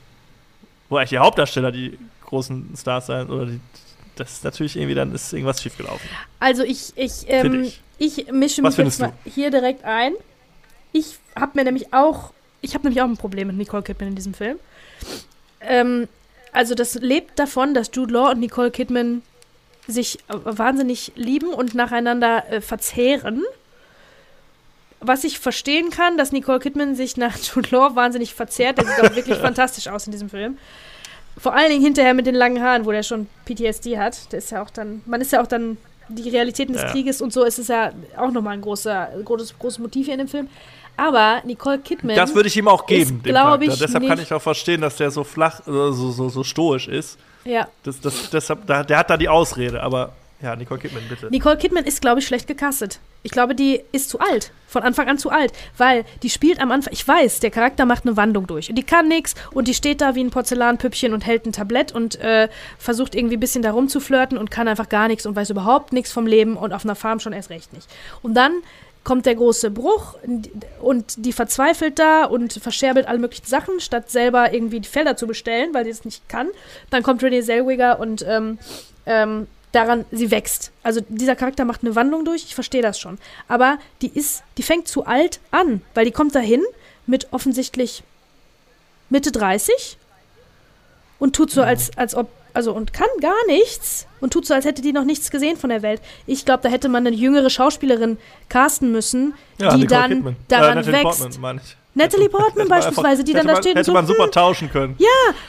wo 0.88 0.96
eigentlich 0.96 1.10
die 1.10 1.18
Hauptdarsteller 1.18 1.72
die 1.72 1.98
großen 2.24 2.74
Stars 2.76 3.06
sein 3.06 3.28
oder 3.28 3.46
die, 3.46 3.60
das 4.16 4.32
ist 4.32 4.44
natürlich 4.44 4.76
irgendwie 4.76 4.94
dann 4.94 5.14
ist 5.14 5.32
irgendwas 5.32 5.62
schiefgelaufen. 5.62 6.08
Also 6.40 6.62
ich, 6.62 6.92
ich, 6.96 7.26
ähm, 7.28 7.64
ich. 7.64 7.80
ich. 7.98 8.32
mische 8.32 8.62
mich 8.62 8.76
jetzt 8.76 9.00
mal 9.00 9.12
hier 9.24 9.50
direkt 9.50 9.84
ein. 9.84 10.14
Ich 10.92 11.18
habe 11.38 11.52
mir 11.54 11.64
nämlich 11.64 11.92
auch, 11.92 12.32
ich 12.62 12.74
habe 12.74 12.84
nämlich 12.84 13.02
auch 13.02 13.08
ein 13.08 13.16
Problem 13.16 13.48
mit 13.48 13.56
Nicole 13.56 13.82
Kidman 13.82 14.10
in 14.10 14.16
diesem 14.16 14.34
Film. 14.34 14.58
Ähm, 15.60 16.08
also 16.52 16.74
das 16.74 16.94
lebt 16.94 17.38
davon, 17.38 17.74
dass 17.74 17.90
Jude 17.92 18.14
Law 18.14 18.30
und 18.30 18.40
Nicole 18.40 18.70
Kidman 18.70 19.22
sich 19.86 20.18
wahnsinnig 20.28 21.12
lieben 21.14 21.48
und 21.48 21.74
nacheinander 21.74 22.50
äh, 22.50 22.60
verzehren. 22.60 23.44
Was 25.00 25.24
ich 25.24 25.38
verstehen 25.38 25.90
kann, 25.90 26.16
dass 26.16 26.32
Nicole 26.32 26.58
Kidman 26.58 26.94
sich 26.94 27.16
nach 27.16 27.36
Jude 27.54 27.68
Law 27.70 27.94
wahnsinnig 27.94 28.34
verzehrt. 28.34 28.78
Der 28.78 28.84
sieht 28.86 29.00
auch 29.10 29.14
wirklich 29.16 29.38
fantastisch 29.48 29.88
aus 29.88 30.06
in 30.06 30.12
diesem 30.12 30.30
Film. 30.30 30.58
Vor 31.38 31.54
allen 31.54 31.68
Dingen 31.70 31.82
hinterher 31.84 32.14
mit 32.14 32.26
den 32.26 32.34
langen 32.34 32.62
Haaren, 32.62 32.86
wo 32.86 32.92
der 32.92 33.02
schon 33.02 33.26
PTSD 33.44 33.98
hat. 33.98 34.32
Der 34.32 34.38
ist 34.38 34.50
ja 34.50 34.62
auch 34.62 34.70
dann, 34.70 35.02
man 35.06 35.20
ist 35.20 35.32
ja 35.32 35.42
auch 35.42 35.46
dann 35.46 35.76
die 36.08 36.30
Realitäten 36.30 36.72
des 36.72 36.82
Ja. 36.82 36.90
Krieges 36.90 37.20
und 37.20 37.32
so 37.32 37.44
ist 37.44 37.58
es 37.58 37.68
ja 37.68 37.92
auch 38.16 38.30
nochmal 38.30 38.54
ein 38.54 38.62
großer, 38.62 39.08
großes, 39.24 39.58
großes 39.58 39.78
Motiv 39.80 40.06
hier 40.06 40.14
in 40.14 40.20
dem 40.20 40.28
Film. 40.28 40.48
Aber 40.96 41.42
Nicole 41.44 41.78
Kidman. 41.80 42.16
Das 42.16 42.34
würde 42.34 42.48
ich 42.48 42.56
ihm 42.56 42.68
auch 42.68 42.86
geben, 42.86 43.02
ist, 43.02 43.10
dem 43.10 43.22
glaub 43.22 43.42
Charakter. 43.60 43.66
ich, 43.72 43.78
Deshalb 43.78 44.06
kann 44.06 44.18
ich 44.18 44.32
auch 44.32 44.40
verstehen, 44.40 44.80
dass 44.80 44.96
der 44.96 45.10
so 45.10 45.24
flach, 45.24 45.60
äh, 45.60 45.70
so, 45.70 46.10
so, 46.10 46.30
so 46.30 46.42
stoisch 46.42 46.88
ist. 46.88 47.18
ja, 47.44 47.68
Das, 47.82 48.00
das, 48.00 48.30
deshalb, 48.30 48.66
der 48.66 48.96
hat 48.96 49.10
da 49.10 49.16
die 49.18 49.28
Ausrede, 49.28 49.82
aber 49.82 50.12
ja, 50.42 50.54
Nicole 50.54 50.80
Kidman, 50.80 51.02
bitte. 51.08 51.30
Nicole 51.30 51.56
Kidman 51.56 51.84
ist, 51.84 52.00
glaube 52.00 52.20
ich, 52.20 52.26
schlecht 52.26 52.46
gecastet. 52.46 53.00
Ich 53.22 53.30
glaube, 53.30 53.54
die 53.54 53.80
ist 53.92 54.10
zu 54.10 54.20
alt. 54.20 54.52
Von 54.68 54.82
Anfang 54.82 55.08
an 55.08 55.18
zu 55.18 55.30
alt. 55.30 55.52
Weil 55.78 56.04
die 56.22 56.30
spielt 56.30 56.60
am 56.60 56.70
Anfang, 56.70 56.92
ich 56.92 57.06
weiß, 57.06 57.40
der 57.40 57.50
Charakter 57.50 57.86
macht 57.86 58.04
eine 58.04 58.16
Wandlung 58.16 58.46
durch. 58.46 58.68
Und 58.68 58.76
die 58.76 58.82
kann 58.82 59.08
nichts 59.08 59.34
und 59.52 59.66
die 59.66 59.74
steht 59.74 60.00
da 60.00 60.14
wie 60.14 60.22
ein 60.22 60.30
Porzellanpüppchen 60.30 61.12
und 61.12 61.26
hält 61.26 61.46
ein 61.46 61.52
Tablett 61.52 61.92
und 61.92 62.20
äh, 62.20 62.48
versucht 62.78 63.14
irgendwie 63.14 63.36
ein 63.36 63.40
bisschen 63.40 63.62
da 63.62 63.72
rumzuflirten 63.72 64.36
und 64.36 64.50
kann 64.50 64.68
einfach 64.68 64.88
gar 64.88 65.08
nichts 65.08 65.26
und 65.26 65.34
weiß 65.34 65.50
überhaupt 65.50 65.92
nichts 65.92 66.12
vom 66.12 66.26
Leben 66.26 66.56
und 66.56 66.72
auf 66.72 66.84
einer 66.84 66.94
Farm 66.94 67.18
schon 67.18 67.32
erst 67.32 67.50
recht 67.50 67.72
nicht. 67.72 67.88
Und 68.22 68.34
dann 68.34 68.52
kommt 69.06 69.24
der 69.24 69.36
große 69.36 69.70
Bruch 69.70 70.16
und 70.80 71.24
die 71.24 71.32
verzweifelt 71.32 71.98
da 71.98 72.24
und 72.24 72.54
verscherbelt 72.54 73.06
alle 73.06 73.20
möglichen 73.20 73.46
Sachen, 73.46 73.78
statt 73.78 74.10
selber 74.10 74.52
irgendwie 74.52 74.80
die 74.80 74.88
Felder 74.88 75.16
zu 75.16 75.28
bestellen, 75.28 75.72
weil 75.72 75.84
sie 75.84 75.92
es 75.92 76.04
nicht 76.04 76.28
kann. 76.28 76.48
Dann 76.90 77.04
kommt 77.04 77.22
Renee 77.22 77.40
Zellweger 77.40 78.00
und 78.00 78.26
ähm, 78.28 78.58
ähm, 79.06 79.46
daran, 79.76 80.04
sie 80.10 80.30
wächst. 80.30 80.72
Also 80.82 81.00
dieser 81.08 81.36
Charakter 81.36 81.64
macht 81.64 81.82
eine 81.82 81.94
Wandlung 81.94 82.24
durch, 82.24 82.44
ich 82.44 82.54
verstehe 82.54 82.82
das 82.82 82.98
schon. 82.98 83.18
Aber 83.46 83.78
die 84.02 84.08
ist, 84.08 84.42
die 84.58 84.62
fängt 84.62 84.88
zu 84.88 85.06
alt 85.06 85.40
an, 85.50 85.82
weil 85.94 86.04
die 86.04 86.10
kommt 86.10 86.34
dahin 86.34 86.62
mit 87.06 87.32
offensichtlich 87.32 88.02
Mitte 89.10 89.30
30 89.30 89.98
und 91.18 91.36
tut 91.36 91.50
so, 91.50 91.62
als, 91.62 91.96
als 91.96 92.14
ob, 92.14 92.30
also 92.54 92.72
und 92.72 92.92
kann 92.92 93.08
gar 93.20 93.46
nichts 93.46 94.06
und 94.20 94.32
tut 94.32 94.46
so, 94.46 94.54
als 94.54 94.64
hätte 94.64 94.82
die 94.82 94.92
noch 94.92 95.04
nichts 95.04 95.30
gesehen 95.30 95.56
von 95.56 95.70
der 95.70 95.82
Welt. 95.82 96.00
Ich 96.26 96.44
glaube, 96.44 96.62
da 96.62 96.68
hätte 96.68 96.88
man 96.88 97.06
eine 97.06 97.14
jüngere 97.14 97.50
Schauspielerin 97.50 98.18
casten 98.48 98.90
müssen, 98.90 99.34
die 99.58 99.64
Nicole 99.64 99.86
dann 99.86 100.10
Kidman. 100.10 100.36
daran 100.48 100.78
äh, 100.78 100.86
wächst. 100.86 101.20
Portman, 101.20 101.40
meine 101.40 101.60
ich. 101.64 101.76
Natalie 101.96 102.28
Portman 102.28 102.68
man 102.68 102.78
beispielsweise, 102.78 103.24
die 103.24 103.32
dann 103.32 103.46
hätte 103.46 103.48
da 103.48 103.52
man, 103.54 103.62
steht 103.62 103.72
und 103.72 103.78
Hätte 103.78 103.86
so, 103.86 103.92
man 103.92 104.06
super 104.06 104.24
hm, 104.24 104.30
tauschen 104.30 104.70
können. 104.70 104.96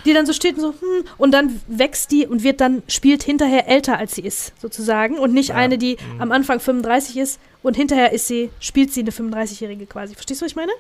die 0.06 0.14
dann 0.14 0.26
so 0.26 0.34
steht 0.34 0.56
und 0.56 0.62
so, 0.62 0.70
hm, 0.70 1.04
und 1.18 1.32
dann 1.32 1.62
wächst 1.68 2.12
die 2.12 2.26
und 2.26 2.42
wird 2.42 2.62
dann, 2.62 2.84
spielt 2.88 3.22
hinterher 3.22 3.68
älter 3.68 3.98
als 3.98 4.16
sie 4.16 4.22
ist, 4.22 4.54
sozusagen. 4.62 5.20
Und 5.20 5.34
nicht 5.34 5.50
Ja, 5.50 5.56
eine, 5.56 5.78
die 5.78 5.98
mhm. 6.14 6.22
am 6.22 6.32
Anfang 6.32 6.60
35 6.60 7.18
ist 7.18 7.40
und 7.64 7.76
hinterher 7.76 8.14
ist 8.14 8.28
sie, 8.28 8.50
spielt 8.62 8.94
sie 8.94 9.02
eine 9.02 9.12
35-Jährige 9.12 9.86
quasi. 9.88 10.14
Verstehst 10.14 10.42
du, 10.42 10.46
was 10.46 10.52
ich 10.52 10.56
meine? 10.56 10.72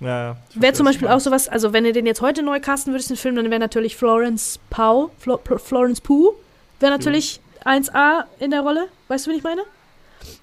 Ja, 0.00 0.08
ja, 0.08 0.36
Wäre 0.54 0.72
zum 0.72 0.84
Beispiel 0.84 1.08
auch 1.08 1.20
sowas, 1.20 1.48
also 1.48 1.72
wenn 1.72 1.84
du 1.84 1.92
den 1.92 2.06
jetzt 2.06 2.20
heute 2.20 2.42
neu 2.42 2.60
casten 2.60 2.92
würdest, 2.92 3.08
den 3.08 3.16
Film, 3.16 3.36
dann 3.36 3.48
wäre 3.50 3.60
natürlich 3.60 3.96
Florence 3.96 4.58
Pugh, 4.68 5.10
Flo, 5.18 5.40
Florence 5.58 6.00
Pugh, 6.00 6.34
wäre 6.80 6.92
natürlich 6.92 7.40
1A 7.64 8.24
in 8.40 8.50
der 8.50 8.60
Rolle. 8.60 8.88
Weißt 9.08 9.26
du, 9.26 9.30
wen 9.30 9.38
ich 9.38 9.44
meine? 9.44 9.62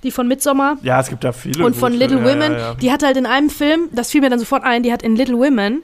Die 0.03 0.11
von 0.11 0.27
Midsommar. 0.27 0.77
Ja, 0.81 0.99
es 0.99 1.09
gibt 1.09 1.23
ja 1.23 1.31
viele. 1.31 1.65
Und 1.65 1.75
von 1.75 1.91
gute, 1.93 2.05
Little 2.05 2.19
ja, 2.19 2.25
Women, 2.33 2.51
Ja, 2.53 2.57
ja. 2.59 2.73
die 2.75 2.91
hat 2.91 3.03
halt 3.03 3.17
in 3.17 3.25
einem 3.25 3.49
Film, 3.49 3.89
das 3.91 4.11
fiel 4.11 4.21
mir 4.21 4.29
dann 4.29 4.39
sofort 4.39 4.63
ein, 4.63 4.83
die 4.83 4.93
hat 4.93 5.03
in 5.03 5.15
Little 5.15 5.37
Women 5.37 5.83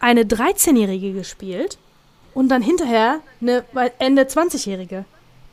eine 0.00 0.22
13-Jährige 0.22 1.12
gespielt 1.12 1.78
und 2.34 2.48
dann 2.48 2.62
hinterher 2.62 3.20
eine 3.40 3.64
Ende 3.98 4.22
20-Jährige. 4.22 5.04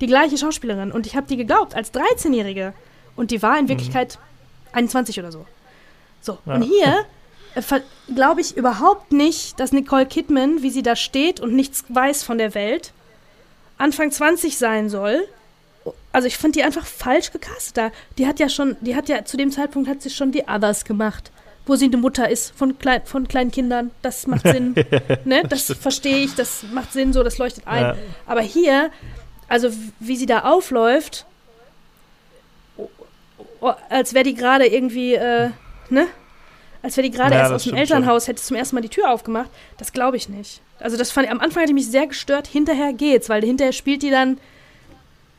Die 0.01 0.07
gleiche 0.07 0.37
Schauspielerin. 0.37 0.91
Und 0.91 1.05
ich 1.05 1.15
habe 1.15 1.27
die 1.27 1.37
geglaubt 1.37 1.75
als 1.75 1.93
13-Jährige. 1.93 2.73
Und 3.15 3.31
die 3.31 3.41
war 3.43 3.57
in 3.59 3.67
Wirklichkeit 3.69 4.17
21 4.73 5.19
oder 5.19 5.31
so. 5.31 5.45
So, 6.21 6.37
Ja. 6.45 6.55
und 6.55 6.63
hier 6.63 7.05
äh, 7.55 7.61
glaube 8.15 8.41
ich 8.41 8.57
überhaupt 8.57 9.11
nicht, 9.11 9.59
dass 9.59 9.71
Nicole 9.71 10.05
Kidman, 10.05 10.61
wie 10.63 10.69
sie 10.71 10.81
da 10.83 10.95
steht 10.95 11.39
und 11.39 11.53
nichts 11.53 11.83
weiß 11.89 12.23
von 12.23 12.37
der 12.37 12.55
Welt, 12.55 12.93
Anfang 13.77 14.11
20 14.11 14.57
sein 14.57 14.89
soll. 14.89 15.27
Also 16.11 16.27
ich 16.27 16.37
fand 16.37 16.55
die 16.55 16.63
einfach 16.63 16.85
falsch 16.85 17.31
gecastet 17.31 17.77
da. 17.77 17.91
Die 18.17 18.27
hat 18.27 18.39
ja 18.39 18.49
schon, 18.49 18.75
die 18.81 18.95
hat 18.95 19.09
ja 19.09 19.23
zu 19.23 19.37
dem 19.37 19.51
Zeitpunkt 19.51 19.89
hat 19.89 20.01
sie 20.01 20.09
schon 20.09 20.31
die 20.31 20.43
Others 20.43 20.83
gemacht, 20.85 21.31
wo 21.65 21.75
sie 21.75 21.85
eine 21.85 21.97
Mutter 21.97 22.29
ist 22.29 22.53
von, 22.55 22.77
klein, 22.77 23.01
von 23.05 23.27
kleinen 23.27 23.51
Kindern. 23.51 23.91
Das 24.01 24.27
macht 24.27 24.45
Sinn. 24.45 24.75
ne? 25.25 25.43
Das 25.47 25.73
verstehe 25.79 26.17
ich, 26.17 26.35
das 26.35 26.63
macht 26.73 26.91
Sinn, 26.91 27.13
so, 27.13 27.23
das 27.23 27.37
leuchtet 27.37 27.65
ein. 27.67 27.81
Ja. 27.81 27.95
Aber 28.25 28.41
hier, 28.41 28.91
also 29.47 29.69
wie 29.99 30.17
sie 30.17 30.25
da 30.25 30.39
aufläuft, 30.39 31.25
als 33.89 34.13
wäre 34.13 34.23
die 34.23 34.33
gerade 34.33 34.65
irgendwie, 34.65 35.13
äh, 35.13 35.49
ne? 35.89 36.07
Als 36.83 36.97
wäre 36.97 37.07
die 37.07 37.15
gerade 37.15 37.35
Ja, 37.35 37.41
erst 37.41 37.53
aus 37.53 37.63
dem 37.63 37.75
Elternhaus, 37.75 38.27
hätte 38.27 38.41
zum 38.41 38.57
ersten 38.57 38.75
Mal 38.75 38.81
die 38.81 38.89
Tür 38.89 39.11
aufgemacht. 39.11 39.49
Das 39.77 39.93
glaube 39.93 40.17
ich 40.17 40.29
nicht. 40.29 40.61
Also 40.79 40.97
das 40.97 41.11
fand 41.11 41.27
ich, 41.27 41.31
am 41.31 41.39
Anfang 41.39 41.61
hat 41.61 41.69
die 41.69 41.75
mich 41.75 41.87
sehr 41.87 42.07
gestört, 42.07 42.47
hinterher 42.47 42.91
geht's, 42.91 43.29
weil 43.29 43.43
hinterher 43.43 43.71
spielt 43.71 44.01
die 44.01 44.09
dann, 44.09 44.39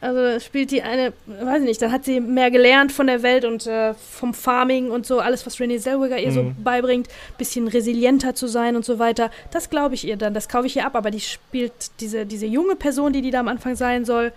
also 0.03 0.41
spielt 0.41 0.71
die 0.73 0.83
eine, 0.83 1.13
weiß 1.27 1.61
ich 1.61 1.69
nicht, 1.69 1.81
dann 1.81 1.93
hat 1.93 2.05
sie 2.05 2.21
mehr 2.21 2.51
gelernt 2.51 2.91
von 2.93 3.07
der 3.07 3.23
Welt 3.23 3.45
und 3.45 3.67
äh, 3.67 3.95
vom 3.95 4.35
Farming 4.35 4.91
und 4.91 5.07
so, 5.07 5.21
alles, 5.21 5.47
was 5.47 5.57
Renée 5.59 5.79
Zellweger 5.79 6.19
ihr 6.19 6.33
so 6.33 6.43
Mhm. 6.43 6.57
beibringt, 6.63 7.09
bisschen 7.39 7.69
resilienter 7.69 8.35
zu 8.35 8.49
sein 8.49 8.75
und 8.77 8.85
so 8.85 8.99
weiter. 8.99 9.31
Das 9.53 9.71
glaube 9.71 9.95
ich 9.95 10.05
ihr 10.07 10.17
dann, 10.17 10.35
das 10.35 10.49
kaufe 10.49 10.67
ich 10.67 10.77
ihr 10.77 10.85
ab, 10.85 10.97
aber 10.97 11.11
die 11.13 11.21
spielt 11.21 11.73
diese, 12.01 12.27
diese 12.27 12.47
junge 12.47 12.75
Person, 12.77 13.13
die 13.13 13.23
die 13.23 13.31
da 13.31 13.41
am 13.41 13.49
Anfang 13.49 13.77
sein 13.77 14.05
soll, 14.05 14.33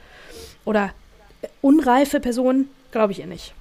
oder 0.65 0.91
äh, 1.41 1.47
unreife 1.61 2.19
Person, 2.19 2.69
glaube 2.91 3.11
ich 3.13 3.19
ihr 3.19 3.27
nicht. 3.27 3.53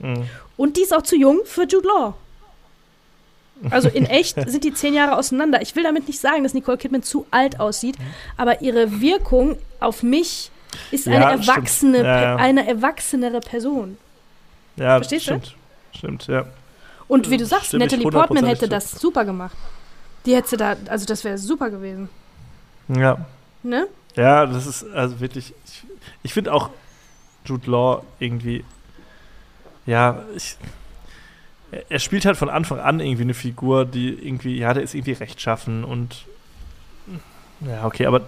Mhm. 0.00 0.24
Und 0.56 0.76
die 0.76 0.82
ist 0.82 0.92
auch 0.94 1.02
zu 1.02 1.16
jung 1.16 1.40
für 1.44 1.62
Jude 1.62 1.86
Law. 1.86 2.14
Also 3.70 3.88
in 3.88 4.06
echt 4.20 4.36
sind 4.50 4.64
die 4.64 4.72
zehn 4.74 4.94
Jahre 4.94 5.16
auseinander. 5.16 5.62
Ich 5.62 5.76
will 5.76 5.82
damit 5.84 6.08
nicht 6.08 6.18
sagen, 6.18 6.42
dass 6.42 6.54
Nicole 6.54 6.76
Kidman 6.78 7.02
zu 7.02 7.26
alt 7.30 7.60
aussieht, 7.60 7.94
aber 8.36 8.62
ihre 8.62 9.00
Wirkung 9.00 9.56
auf 9.78 10.02
mich 10.02 10.50
ist 10.90 11.06
eine 11.06 11.16
Ja, 11.16 11.30
stimmt. 11.42 11.48
erwachsene, 11.48 11.98
Ja, 12.04 12.36
eine 12.36 12.66
erwachsenere 12.68 13.40
Person. 13.40 13.98
Ja, 14.76 14.96
Verstehst 14.96 15.26
du? 15.28 15.32
stimmt. 15.32 15.56
Stimmt, 15.94 16.26
ja. 16.28 16.46
Und 17.08 17.28
wie 17.30 17.36
du 17.36 17.44
sagst, 17.46 17.66
Stimme 17.68 17.84
ich 17.86 17.90
Natalie 17.92 18.10
Portman 18.10 18.44
hätte 18.44 18.62
hundertprozentig 18.66 18.92
das 18.92 19.00
super 19.00 19.24
gemacht. 19.24 19.56
Die 20.26 20.34
hätte 20.36 20.56
da, 20.56 20.76
also 20.88 21.06
das 21.06 21.24
wäre 21.24 21.38
super 21.38 21.70
gewesen. 21.70 22.08
Ja. 22.88 23.24
Ne? 23.62 23.86
Ja, 24.16 24.46
das 24.46 24.66
ist 24.66 24.84
also 24.94 25.18
wirklich. 25.20 25.52
Ich, 25.66 25.82
ich 26.22 26.32
finde 26.34 26.52
auch 26.52 26.70
Jude 27.44 27.70
Law 27.70 28.02
irgendwie. 28.20 28.64
Ja, 29.86 30.22
ich, 30.36 30.56
er- 31.88 31.98
spielt 31.98 32.24
halt 32.26 32.36
von 32.36 32.48
Anfang 32.50 32.78
an 32.80 33.00
irgendwie 33.00 33.22
eine 33.22 33.34
Figur, 33.34 33.84
die 33.84 34.10
irgendwie, 34.10 34.56
ja, 34.58 34.72
der 34.74 34.82
ist 34.82 34.94
irgendwie 34.94 35.12
rechtschaffen 35.12 35.84
und. 35.84 36.24
Ja, 37.60 37.84
okay, 37.86 38.06
aber 38.06 38.22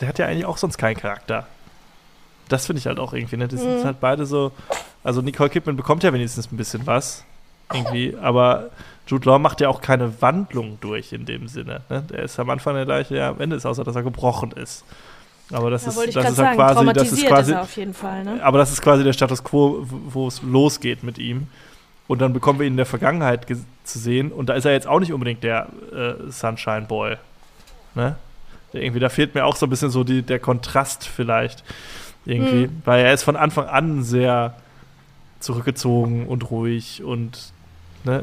der 0.00 0.08
hat 0.08 0.18
ja 0.18 0.26
eigentlich 0.26 0.44
auch 0.46 0.56
sonst 0.58 0.76
keinen 0.78 0.96
Charakter. 0.96 1.46
Das 2.48 2.66
finde 2.66 2.78
ich 2.80 2.86
halt 2.86 2.98
auch 2.98 3.12
irgendwie, 3.12 3.36
ne? 3.36 3.48
Die 3.48 3.56
sind 3.56 3.80
Mhm. 3.80 3.84
halt 3.84 4.00
beide 4.00 4.26
so. 4.26 4.52
Also 5.02 5.20
Nicole 5.22 5.50
Kidman 5.50 5.76
bekommt 5.76 6.02
ja 6.02 6.12
wenigstens 6.12 6.50
ein 6.50 6.56
bisschen 6.56 6.86
was. 6.86 7.24
Irgendwie, 7.72 8.14
aber 8.20 8.70
Jude 9.06 9.28
Law 9.28 9.38
macht 9.38 9.60
ja 9.60 9.68
auch 9.68 9.80
keine 9.80 10.20
Wandlung 10.20 10.78
durch 10.80 11.12
in 11.12 11.24
dem 11.24 11.48
Sinne. 11.48 11.80
Ne? 11.88 12.02
Der 12.10 12.20
ist 12.24 12.38
am 12.38 12.50
Anfang 12.50 12.74
der 12.74 12.84
gleiche, 12.84 13.16
ja, 13.16 13.30
am 13.30 13.40
Ende 13.40 13.56
ist 13.56 13.64
außer, 13.66 13.84
dass 13.84 13.96
er 13.96 14.02
gebrochen 14.02 14.52
ist. 14.52 14.84
Aber 15.52 15.70
das 15.70 15.84
Da 15.84 15.90
ist, 15.90 16.16
das 16.16 16.30
ist 16.32 16.38
halt 16.38 16.56
quasi, 16.56 16.92
das 16.92 17.12
ist 17.12 17.26
quasi, 17.26 17.52
ist 17.52 17.58
auf 17.58 17.76
jeden 17.76 17.94
Fall. 17.94 18.24
Ne? 18.24 18.40
aber 18.42 18.58
das 18.58 18.70
ist 18.72 18.80
quasi 18.82 19.04
der 19.04 19.12
Status 19.12 19.42
quo, 19.44 19.86
wo 19.88 20.28
es 20.28 20.42
losgeht 20.42 21.02
mit 21.02 21.18
ihm. 21.18 21.48
Und 22.06 22.20
dann 22.20 22.32
bekommen 22.34 22.58
wir 22.58 22.66
ihn 22.66 22.74
in 22.74 22.76
der 22.78 22.86
Vergangenheit 22.86 23.46
zu 23.84 23.98
sehen. 23.98 24.30
Und 24.30 24.48
da 24.50 24.54
ist 24.54 24.66
er 24.66 24.72
jetzt 24.72 24.86
auch 24.86 25.00
nicht 25.00 25.12
unbedingt 25.12 25.42
der 25.42 25.68
äh, 25.92 26.30
Sunshine 26.30 26.82
Boy. 26.82 27.16
Ne? 27.94 28.16
Der 28.72 28.82
irgendwie, 28.82 29.00
da 29.00 29.08
fehlt 29.08 29.34
mir 29.34 29.44
auch 29.46 29.56
so 29.56 29.64
ein 29.66 29.70
bisschen 29.70 29.90
so 29.90 30.04
die, 30.04 30.22
der 30.22 30.38
Kontrast 30.38 31.06
vielleicht. 31.06 31.64
Irgendwie. 32.26 32.66
Mhm. 32.68 32.82
Weil 32.84 33.04
er 33.04 33.12
ist 33.12 33.22
von 33.22 33.36
Anfang 33.36 33.66
an 33.66 34.02
sehr 34.02 34.54
zurückgezogen 35.40 36.26
und 36.26 36.50
ruhig 36.50 37.02
und 37.04 37.52
ne? 38.04 38.22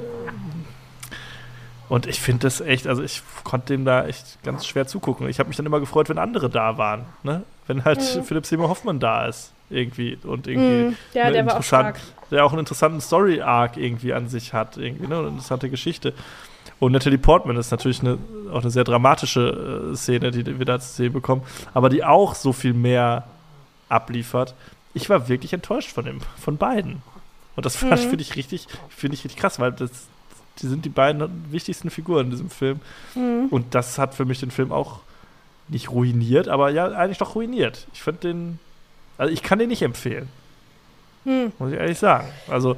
Und 1.90 2.07
ich 2.07 2.22
finde 2.22 2.44
das 2.44 2.61
echt, 2.61 2.88
also 2.88 3.03
ich 3.03 3.22
konnte 3.44 3.73
dem 3.73 3.84
da 3.84 4.06
echt 4.07 4.41
ganz 4.44 4.65
schwer 4.65 4.88
zugucken. 4.88 5.28
Ich 5.28 5.40
habe 5.40 5.48
mich 5.49 5.57
dann 5.57 5.65
immer 5.65 5.82
gefreut, 5.82 6.07
wenn 6.07 6.18
andere 6.18 6.49
da 6.49 6.78
waren. 6.78 7.03
Ne? 7.23 7.44
Wenn 7.68 7.84
halt 7.84 7.99
Mhm. 7.99 8.23
Philipp 8.23 8.45
Seymour 8.45 8.69
Hoffmann 8.69 8.99
da 9.02 9.26
ist. 9.26 9.52
Irgendwie. 9.69 10.18
Und 10.23 10.48
irgendwie 10.48 10.90
Mhm. 10.90 10.95
Ja, 11.14 11.30
der 11.32 11.45
war 11.45 11.57
auch 11.60 11.64
stark. 11.64 11.99
der 12.30 12.45
auch 12.45 12.52
einen 12.52 12.60
interessanten 12.60 13.02
Story-Arc 13.02 13.76
irgendwie 13.78 14.14
an 14.14 14.30
sich 14.30 14.53
hat, 14.53 14.78
irgendwie, 14.78 15.07
ne? 15.07 15.18
Eine 15.18 15.28
interessante 15.30 15.69
Geschichte. 15.69 16.14
Und 16.80 16.94
Natalie 16.94 17.18
Portman 17.18 17.57
ist 17.57 17.72
natürlich 17.72 18.02
eine, 18.02 18.18
auch 18.53 18.61
eine 18.61 18.72
sehr 18.72 18.84
dramatische 18.86 19.91
äh, 19.91 19.95
Szene, 19.95 20.32
die 20.32 20.57
wir 20.60 20.65
da 20.65 20.80
zu 20.80 20.90
sehen 20.94 21.14
bekommen, 21.14 21.41
aber 21.73 21.90
die 21.90 22.03
auch 22.03 22.36
so 22.36 22.53
viel 22.53 22.73
mehr 22.73 23.26
abliefert. 23.91 24.55
Ich 24.93 25.09
war 25.09 25.27
wirklich 25.30 25.53
enttäuscht 25.53 25.91
von 25.91 26.05
dem, 26.05 26.19
von 26.39 26.57
beiden. 26.57 27.01
Und 27.55 27.65
das 27.65 27.81
Mhm. 27.81 27.97
finde 27.97 28.22
ich 28.22 28.35
richtig, 28.35 28.68
finde 28.89 29.15
ich 29.15 29.23
richtig 29.23 29.39
krass, 29.39 29.59
weil 29.59 29.72
das, 29.72 29.91
die 30.59 30.68
sind 30.68 30.85
die 30.85 30.89
beiden 30.89 31.51
wichtigsten 31.51 31.89
Figuren 31.89 32.26
in 32.26 32.31
diesem 32.31 32.49
Film. 32.49 32.80
Mhm. 33.15 33.47
Und 33.49 33.76
das 33.76 33.97
hat 33.97 34.15
für 34.15 34.26
mich 34.26 34.39
den 34.39 34.51
Film 34.51 34.72
auch 34.72 34.99
nicht 35.68 35.89
ruiniert, 35.91 36.47
aber 36.49 36.69
ja, 36.69 36.88
eigentlich 36.88 37.18
doch 37.19 37.35
ruiniert. 37.35 37.88
Ich 37.93 38.01
finde 38.01 38.22
den, 38.22 38.59
also 39.18 39.31
ich 39.34 39.43
kann 39.43 39.59
den 39.59 39.69
nicht 39.69 39.81
empfehlen. 39.81 40.27
Mhm. 41.23 41.51
Muss 41.59 41.72
ich 41.72 41.77
ehrlich 41.77 41.99
sagen. 41.99 42.27
Also, 42.47 42.76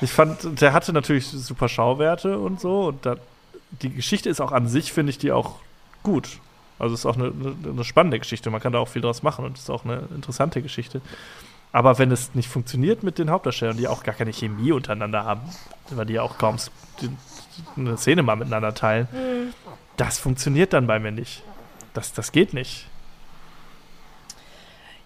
ich 0.00 0.10
fand, 0.10 0.60
der 0.60 0.72
hatte 0.72 0.92
natürlich 0.92 1.26
super 1.28 1.68
Schauwerte 1.68 2.38
und 2.38 2.58
so. 2.60 2.86
Und 2.86 3.04
da, 3.04 3.16
die 3.82 3.90
Geschichte 3.90 4.28
ist 4.30 4.40
auch 4.40 4.52
an 4.52 4.66
sich, 4.66 4.92
finde 4.92 5.10
ich, 5.10 5.18
die 5.18 5.30
auch 5.30 5.56
gut. 6.02 6.38
Also, 6.78 6.94
es 6.94 7.00
ist 7.00 7.06
auch 7.06 7.16
eine, 7.16 7.32
eine, 7.64 7.84
spannende 7.84 8.18
Geschichte. 8.18 8.50
Man 8.50 8.60
kann 8.60 8.72
da 8.72 8.78
auch 8.78 8.88
viel 8.88 9.02
draus 9.02 9.22
machen 9.22 9.44
und 9.44 9.56
es 9.56 9.64
ist 9.64 9.70
auch 9.70 9.84
eine 9.84 10.08
interessante 10.14 10.62
Geschichte. 10.62 11.00
Aber 11.72 11.98
wenn 11.98 12.10
es 12.10 12.34
nicht 12.34 12.48
funktioniert 12.48 13.02
mit 13.02 13.18
den 13.18 13.30
Hauptdarstellern, 13.30 13.76
die 13.76 13.88
auch 13.88 14.02
gar 14.02 14.14
keine 14.14 14.32
Chemie 14.32 14.72
untereinander 14.72 15.24
haben, 15.24 15.42
weil 15.90 16.06
die 16.06 16.14
ja 16.14 16.22
auch 16.22 16.38
kaum 16.38 16.56
eine 17.76 17.96
Szene 17.96 18.22
mal 18.22 18.36
miteinander 18.36 18.74
teilen, 18.74 19.08
Mhm. 19.12 19.52
das 19.96 20.18
funktioniert 20.18 20.72
dann 20.72 20.86
bei 20.86 20.98
mir 20.98 21.12
nicht. 21.12 21.42
Das, 21.94 22.12
das 22.12 22.32
geht 22.32 22.54
nicht. 22.54 22.86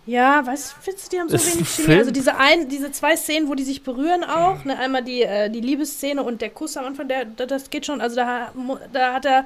Ja, 0.07 0.43
was 0.47 0.73
findest 0.81 1.07
du, 1.07 1.17
die 1.17 1.21
haben 1.21 1.29
so 1.29 1.37
Ist 1.37 1.55
wenig 1.55 1.69
Chemie? 1.69 1.99
Also 1.99 2.11
diese 2.11 2.37
ein, 2.37 2.69
diese 2.69 2.91
zwei 2.91 3.17
Szenen, 3.17 3.49
wo 3.49 3.55
die 3.55 3.63
sich 3.63 3.83
berühren 3.83 4.25
auch, 4.25 4.65
ne, 4.65 4.79
einmal 4.79 5.05
die, 5.05 5.23
äh, 5.23 5.51
die 5.51 5.61
Liebesszene 5.61 6.23
und 6.23 6.41
der 6.41 6.51
Kuss 6.51 6.77
am 6.77 6.87
Anfang, 6.87 7.07
der, 7.07 7.27
das 7.27 7.71
geht 7.71 7.87
schon, 7.87 8.01
also 8.01 8.17
da, 8.17 8.53
da 8.93 9.13
hat 9.13 9.25
er 9.27 9.45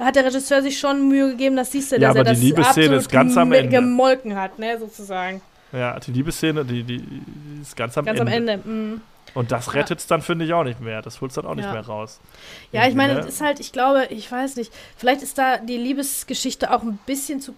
hat 0.00 0.16
der 0.16 0.24
Regisseur 0.24 0.62
sich 0.62 0.78
schon 0.78 1.08
Mühe 1.08 1.30
gegeben, 1.30 1.56
das 1.56 1.70
siehst 1.72 1.92
du, 1.92 1.96
Ja, 1.96 2.08
dass 2.08 2.16
er 2.16 2.20
aber 2.22 2.30
die 2.30 2.34
das 2.36 2.40
Liebesszene 2.42 2.96
ist 2.96 3.10
ganz 3.10 3.36
am 3.36 3.52
Ende. 3.52 3.68
gemolken 3.76 4.36
hat, 4.36 4.58
ne, 4.58 4.78
sozusagen. 4.78 5.40
Ja, 5.72 5.98
die 6.00 6.10
Liebesszene, 6.12 6.64
die, 6.64 6.82
die 6.82 6.98
die 6.98 7.22
ist 7.62 7.76
ganz 7.76 7.96
am 7.96 8.04
Ganz 8.04 8.18
Ende. 8.18 8.32
am 8.32 8.48
Ende. 8.48 8.68
mhm. 8.68 9.00
Und 9.34 9.52
das 9.52 9.66
Ja. 9.66 9.72
rettet 9.74 10.00
es 10.00 10.06
dann, 10.08 10.22
finde 10.22 10.44
ich, 10.44 10.52
auch 10.52 10.64
nicht 10.64 10.80
mehr. 10.80 11.02
Das 11.02 11.20
holt 11.20 11.30
es 11.30 11.36
dann 11.36 11.46
auch 11.46 11.54
nicht 11.54 11.64
Ja. 11.66 11.72
mehr 11.72 11.86
raus. 11.86 12.18
Ja, 12.72 12.88
ich 12.88 12.96
meine, 12.96 13.14
ne? 13.14 13.20
es 13.20 13.26
ist 13.26 13.40
halt, 13.40 13.60
ich 13.60 13.70
glaube, 13.70 14.06
ich 14.10 14.30
weiß 14.30 14.56
nicht, 14.56 14.72
vielleicht 14.96 15.22
ist 15.22 15.38
da 15.38 15.58
die 15.58 15.76
Liebesgeschichte 15.76 16.72
auch 16.74 16.82
ein 16.82 16.98
bisschen 17.06 17.40
zu 17.40 17.54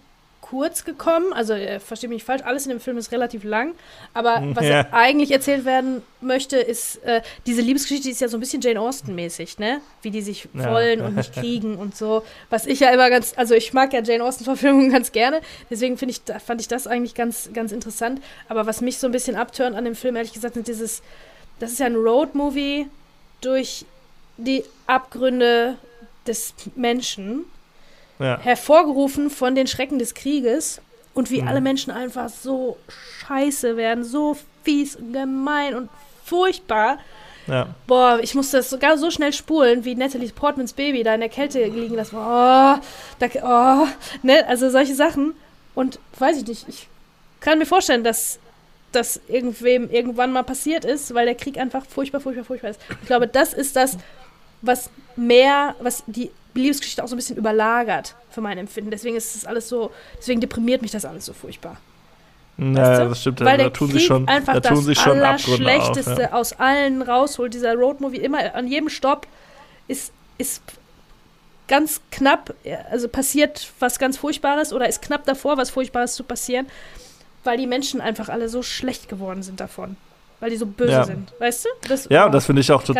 kurz 0.53 0.85
gekommen. 0.85 1.33
Also, 1.33 1.53
äh, 1.53 1.79
verstehe 1.79 2.07
mich 2.09 2.17
nicht 2.17 2.25
falsch, 2.25 2.43
alles 2.45 2.65
in 2.65 2.69
dem 2.69 2.79
Film 2.79 2.99
ist 2.99 3.11
relativ 3.11 3.43
lang. 3.43 3.73
Aber 4.13 4.39
was 4.53 4.63
Ja. 4.67 4.85
eigentlich 4.91 5.31
erzählt 5.31 5.65
werden 5.65 6.03
möchte, 6.21 6.57
ist, 6.57 7.03
äh, 7.03 7.21
diese 7.47 7.61
Liebesgeschichte 7.61 8.03
die 8.03 8.11
ist 8.11 8.21
ja 8.21 8.27
so 8.27 8.37
ein 8.37 8.39
bisschen 8.39 8.61
Jane 8.61 8.79
Austen-mäßig, 8.79 9.57
ne? 9.57 9.81
Wie 10.03 10.11
die 10.11 10.21
sich 10.21 10.47
Ja. 10.53 10.71
wollen 10.71 11.01
und 11.01 11.15
nicht 11.15 11.33
kriegen 11.39 11.75
und 11.77 11.97
so. 11.97 12.21
Was 12.51 12.67
ich 12.67 12.81
ja 12.81 12.91
immer 12.91 13.09
ganz, 13.09 13.33
also 13.35 13.55
ich 13.55 13.73
mag 13.73 13.93
ja 13.93 14.03
Jane 14.03 14.23
Austen-Verfilmungen 14.23 14.91
ganz 14.91 15.11
gerne. 15.11 15.41
Deswegen 15.71 15.97
ich, 16.07 16.21
fand 16.45 16.61
ich 16.61 16.67
das 16.67 16.85
eigentlich 16.85 17.15
ganz, 17.15 17.49
ganz 17.51 17.71
interessant. 17.71 18.21
Aber 18.47 18.67
was 18.67 18.81
mich 18.81 18.99
so 18.99 19.07
ein 19.07 19.11
bisschen 19.11 19.35
abturnt 19.35 19.75
an 19.75 19.85
dem 19.85 19.95
Film, 19.95 20.15
ehrlich 20.17 20.33
gesagt, 20.33 20.53
sind 20.53 20.67
dieses, 20.67 21.01
das 21.59 21.71
ist 21.71 21.79
ja 21.79 21.87
ein 21.87 21.95
Road-Movie 21.95 22.85
durch 23.41 23.85
die 24.37 24.63
Abgründe 24.85 25.77
des 26.27 26.53
Menschen, 26.75 27.45
Ja. 28.23 28.39
hervorgerufen 28.39 29.29
von 29.29 29.53
den 29.53 29.67
Schrecken 29.67 29.99
des 29.99 30.13
Krieges 30.15 30.81
und 31.13 31.29
wie 31.29 31.41
Mhm. 31.41 31.47
alle 31.49 31.61
Menschen 31.61 31.91
einfach 31.91 32.29
so 32.29 32.77
scheiße 33.27 33.77
werden, 33.77 34.03
so 34.03 34.35
fies 34.63 34.95
und 34.95 35.13
gemein 35.13 35.75
und 35.75 35.89
furchtbar. 36.25 36.97
ja. 37.47 37.67
Boah, 37.87 38.19
ich 38.21 38.33
musste 38.35 38.57
das 38.57 38.69
sogar 38.69 38.97
so 38.97 39.11
schnell 39.11 39.33
spulen, 39.33 39.83
wie 39.85 39.95
Natalie 39.95 40.29
Portmans 40.29 40.73
Baby 40.73 41.03
da 41.03 41.13
in 41.13 41.19
der 41.19 41.29
Kälte 41.29 41.63
liegen 41.65 41.95
lassen. 41.95 42.15
Oh, 42.15 42.19
da, 43.19 43.27
oh, 43.43 43.87
ne, 44.23 44.47
also 44.47 44.69
solche 44.69 44.95
Sachen. 44.95 45.33
Und 45.75 45.99
weiß 46.19 46.37
ich 46.37 46.47
nicht, 46.47 46.65
ich 46.69 46.87
kann 47.41 47.57
mir 47.59 47.65
vorstellen, 47.65 48.03
dass 48.05 48.39
das 48.93 49.19
irgendwem 49.27 49.89
irgendwann 49.89 50.31
mal 50.31 50.43
passiert 50.43 50.85
ist, 50.85 51.13
weil 51.15 51.25
der 51.25 51.35
Krieg 51.35 51.57
einfach 51.57 51.83
furchtbar, 51.85 52.21
furchtbar, 52.21 52.45
furchtbar 52.45 52.69
ist. 52.69 52.79
Ich 53.01 53.07
glaube, 53.07 53.27
das 53.27 53.53
ist 53.53 53.75
das, 53.75 53.97
was 54.63 54.89
mehr, 55.15 55.75
was 55.79 56.03
die 56.07 56.31
Liebesgeschichte 56.55 57.03
auch 57.03 57.07
so 57.07 57.13
ein 57.15 57.17
bisschen 57.17 57.37
überlagert 57.37 58.15
für 58.31 58.41
mein 58.41 58.57
Empfinden. 58.57 58.89
Deswegen 58.91 59.15
ist 59.15 59.35
das 59.35 59.45
alles 59.45 59.69
so, 59.69 59.91
deswegen 60.17 60.41
deprimiert 60.41 60.81
mich 60.81 60.91
das 60.91 61.05
alles 61.05 61.25
so 61.25 61.33
furchtbar. 61.33 61.77
Ja, 62.57 63.05
das 63.05 63.21
stimmt. 63.21 63.39
Weil 63.41 63.57
da 63.57 63.63
der 63.63 63.73
tun 63.73 63.87
Krieg 63.89 63.97
sich 63.99 64.05
schon, 64.07 64.27
einfach 64.27 64.53
da 64.53 64.61
tun 64.61 64.77
das 64.77 64.85
sich 64.85 64.99
schon 64.99 65.19
Abgründe 65.21 65.63
auf. 65.63 65.69
Allerschlechteste 65.71 66.21
Ja. 66.23 66.33
aus 66.33 66.53
allen 66.53 67.01
rausholt. 67.01 67.53
Dieser 67.53 67.73
Roadmovie 67.75 68.17
immer 68.17 68.53
an 68.55 68.67
jedem 68.67 68.89
Stopp 68.89 69.25
ist, 69.87 70.11
ist 70.37 70.61
ganz 71.67 72.01
knapp, 72.11 72.53
also 72.91 73.07
passiert 73.07 73.71
was 73.79 73.97
ganz 73.97 74.17
Furchtbares 74.17 74.71
oder 74.73 74.87
ist 74.87 75.01
knapp 75.01 75.25
davor, 75.25 75.57
was 75.57 75.71
Furchtbares 75.71 76.13
zu 76.13 76.23
passieren, 76.23 76.67
weil 77.43 77.57
die 77.57 77.65
Menschen 77.67 78.01
einfach 78.01 78.29
alle 78.29 78.49
so 78.49 78.61
schlecht 78.61 79.09
geworden 79.09 79.41
sind 79.41 79.59
davon. 79.59 79.97
Weil 80.39 80.49
die 80.51 80.57
so 80.57 80.65
böse 80.67 80.91
Ja. 80.91 81.03
sind. 81.05 81.33
Weißt 81.39 81.65
du? 81.65 81.69
Das, 81.87 82.07
Ja, 82.09 82.25
und 82.25 82.33
das 82.33 82.45
finde 82.45 82.61
ich 82.61 82.71
auch 82.71 82.83
tot- 82.83 82.95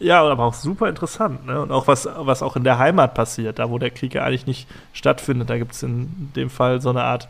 ja, 0.00 0.22
aber 0.22 0.44
auch 0.44 0.54
super 0.54 0.88
interessant. 0.88 1.46
Ne? 1.46 1.60
Und 1.60 1.72
auch 1.72 1.86
was, 1.86 2.08
was 2.16 2.42
auch 2.42 2.56
in 2.56 2.64
der 2.64 2.78
Heimat 2.78 3.14
passiert, 3.14 3.58
da 3.58 3.70
wo 3.70 3.78
der 3.78 3.90
Krieg 3.90 4.14
ja 4.14 4.24
eigentlich 4.24 4.46
nicht 4.46 4.68
stattfindet. 4.92 5.50
Da 5.50 5.58
gibt 5.58 5.72
es 5.72 5.82
in 5.82 6.30
dem 6.36 6.50
Fall 6.50 6.80
so 6.80 6.90
eine 6.90 7.02
Art 7.02 7.28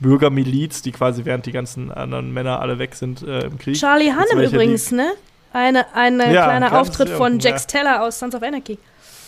Bürgermiliz, 0.00 0.82
die 0.82 0.92
quasi 0.92 1.24
während 1.24 1.46
die 1.46 1.52
ganzen 1.52 1.90
anderen 1.92 2.32
Männer 2.32 2.60
alle 2.60 2.78
weg 2.78 2.94
sind 2.94 3.22
äh, 3.22 3.40
im 3.46 3.58
Krieg. 3.58 3.76
Charlie 3.76 4.12
die- 4.32 4.44
übrigens, 4.44 4.90
ne? 4.90 5.12
Eine, 5.52 5.86
eine 5.94 6.32
Ja, 6.32 6.44
kleiner 6.44 6.78
Auftritt 6.80 7.08
von 7.08 7.38
ja. 7.38 7.50
Jax 7.50 7.66
Teller 7.68 8.02
aus 8.02 8.18
Sons 8.18 8.34
of 8.34 8.42
Anarchy. 8.42 8.76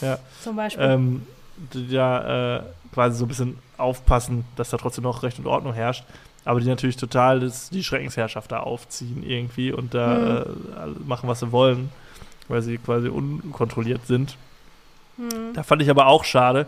Ja. 0.00 0.18
Zum 0.42 0.56
Beispiel. 0.56 0.84
ähm, 0.84 1.26
die 1.72 1.86
ja 1.88 2.56
äh, 2.56 2.60
quasi 2.92 3.16
so 3.18 3.24
ein 3.24 3.28
bisschen 3.28 3.58
aufpassen, 3.78 4.44
dass 4.56 4.70
da 4.70 4.76
trotzdem 4.76 5.04
noch 5.04 5.22
Recht 5.22 5.38
und 5.38 5.46
Ordnung 5.46 5.72
herrscht. 5.72 6.04
Aber 6.44 6.60
die 6.60 6.66
natürlich 6.68 6.96
total 6.96 7.40
das, 7.40 7.70
die 7.70 7.82
Schreckensherrschaft 7.84 8.50
da 8.52 8.60
aufziehen 8.60 9.22
irgendwie 9.24 9.72
und 9.72 9.94
da 9.94 10.06
Mhm. 10.16 10.26
äh, 10.26 11.08
machen, 11.08 11.28
was 11.28 11.40
sie 11.40 11.52
wollen, 11.52 11.90
weil 12.48 12.62
sie 12.62 12.78
quasi 12.78 13.08
unkontrolliert 13.08 14.06
sind. 14.06 14.36
Hm. 15.16 15.54
Da 15.54 15.62
fand 15.62 15.82
ich 15.82 15.90
aber 15.90 16.06
auch 16.06 16.24
schade. 16.24 16.66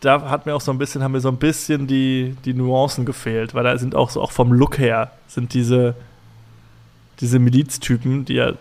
Da 0.00 0.28
hat 0.28 0.46
mir 0.46 0.54
auch 0.54 0.60
so 0.60 0.70
ein 0.70 0.78
bisschen, 0.78 1.02
haben 1.02 1.12
mir 1.12 1.20
so 1.20 1.28
ein 1.28 1.38
bisschen 1.38 1.86
die, 1.86 2.36
die 2.44 2.52
Nuancen 2.54 3.06
gefehlt, 3.06 3.54
weil 3.54 3.64
da 3.64 3.78
sind 3.78 3.94
auch 3.94 4.10
so, 4.10 4.20
auch 4.20 4.32
vom 4.32 4.52
Look 4.52 4.78
her, 4.78 5.12
sind 5.28 5.54
diese, 5.54 5.94
diese 7.20 7.38
Miliztypen, 7.38 8.24
die 8.24 8.34
ja 8.34 8.50
äh, 8.50 8.54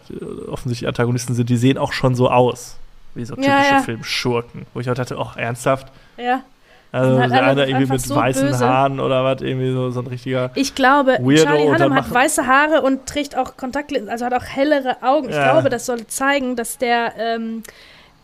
offensichtlich 0.47 0.87
Antagonisten 0.87 1.35
sind, 1.35 1.49
die 1.49 1.57
sehen 1.57 1.77
auch 1.77 1.91
schon 1.91 2.15
so 2.15 2.29
aus. 2.29 2.77
Wie 3.15 3.25
so 3.25 3.35
typische 3.35 3.51
Ja, 3.51 3.63
ja. 3.63 3.81
Filmschurken. 3.81 4.65
Wo 4.73 4.79
ich 4.79 4.89
auch 4.89 4.95
dachte, 4.95 5.17
oh, 5.17 5.31
ernsthaft? 5.35 5.91
Ja. 6.17 6.43
Also 6.93 7.19
halt 7.19 7.31
der 7.31 7.43
alle 7.43 7.61
eine 7.63 7.71
irgendwie 7.71 7.91
mit 7.93 8.01
so 8.01 8.15
weißen 8.15 8.47
böse. 8.47 8.65
Haaren 8.67 8.99
oder 8.99 9.23
was, 9.23 9.41
irgendwie 9.41 9.71
so, 9.73 9.89
so 9.89 9.99
ein 10.01 10.07
richtiger. 10.07 10.51
Ich 10.55 10.75
glaube, 10.75 11.17
Weirdo 11.21 11.43
Charlie 11.43 11.67
Hunnam 11.67 11.95
hat 11.95 12.13
weiße 12.13 12.45
Haare 12.47 12.81
und 12.81 13.05
trägt 13.07 13.35
auch 13.37 13.57
Kontaktlinsen, 13.57 14.09
also 14.09 14.25
hat 14.25 14.33
auch 14.33 14.43
hellere 14.45 14.97
Augen. 15.01 15.29
Ich 15.29 15.35
Ja. 15.35 15.51
glaube, 15.53 15.69
das 15.69 15.85
soll 15.87 16.05
zeigen, 16.07 16.55
dass 16.55 16.77
der, 16.77 17.13
ähm, 17.17 17.63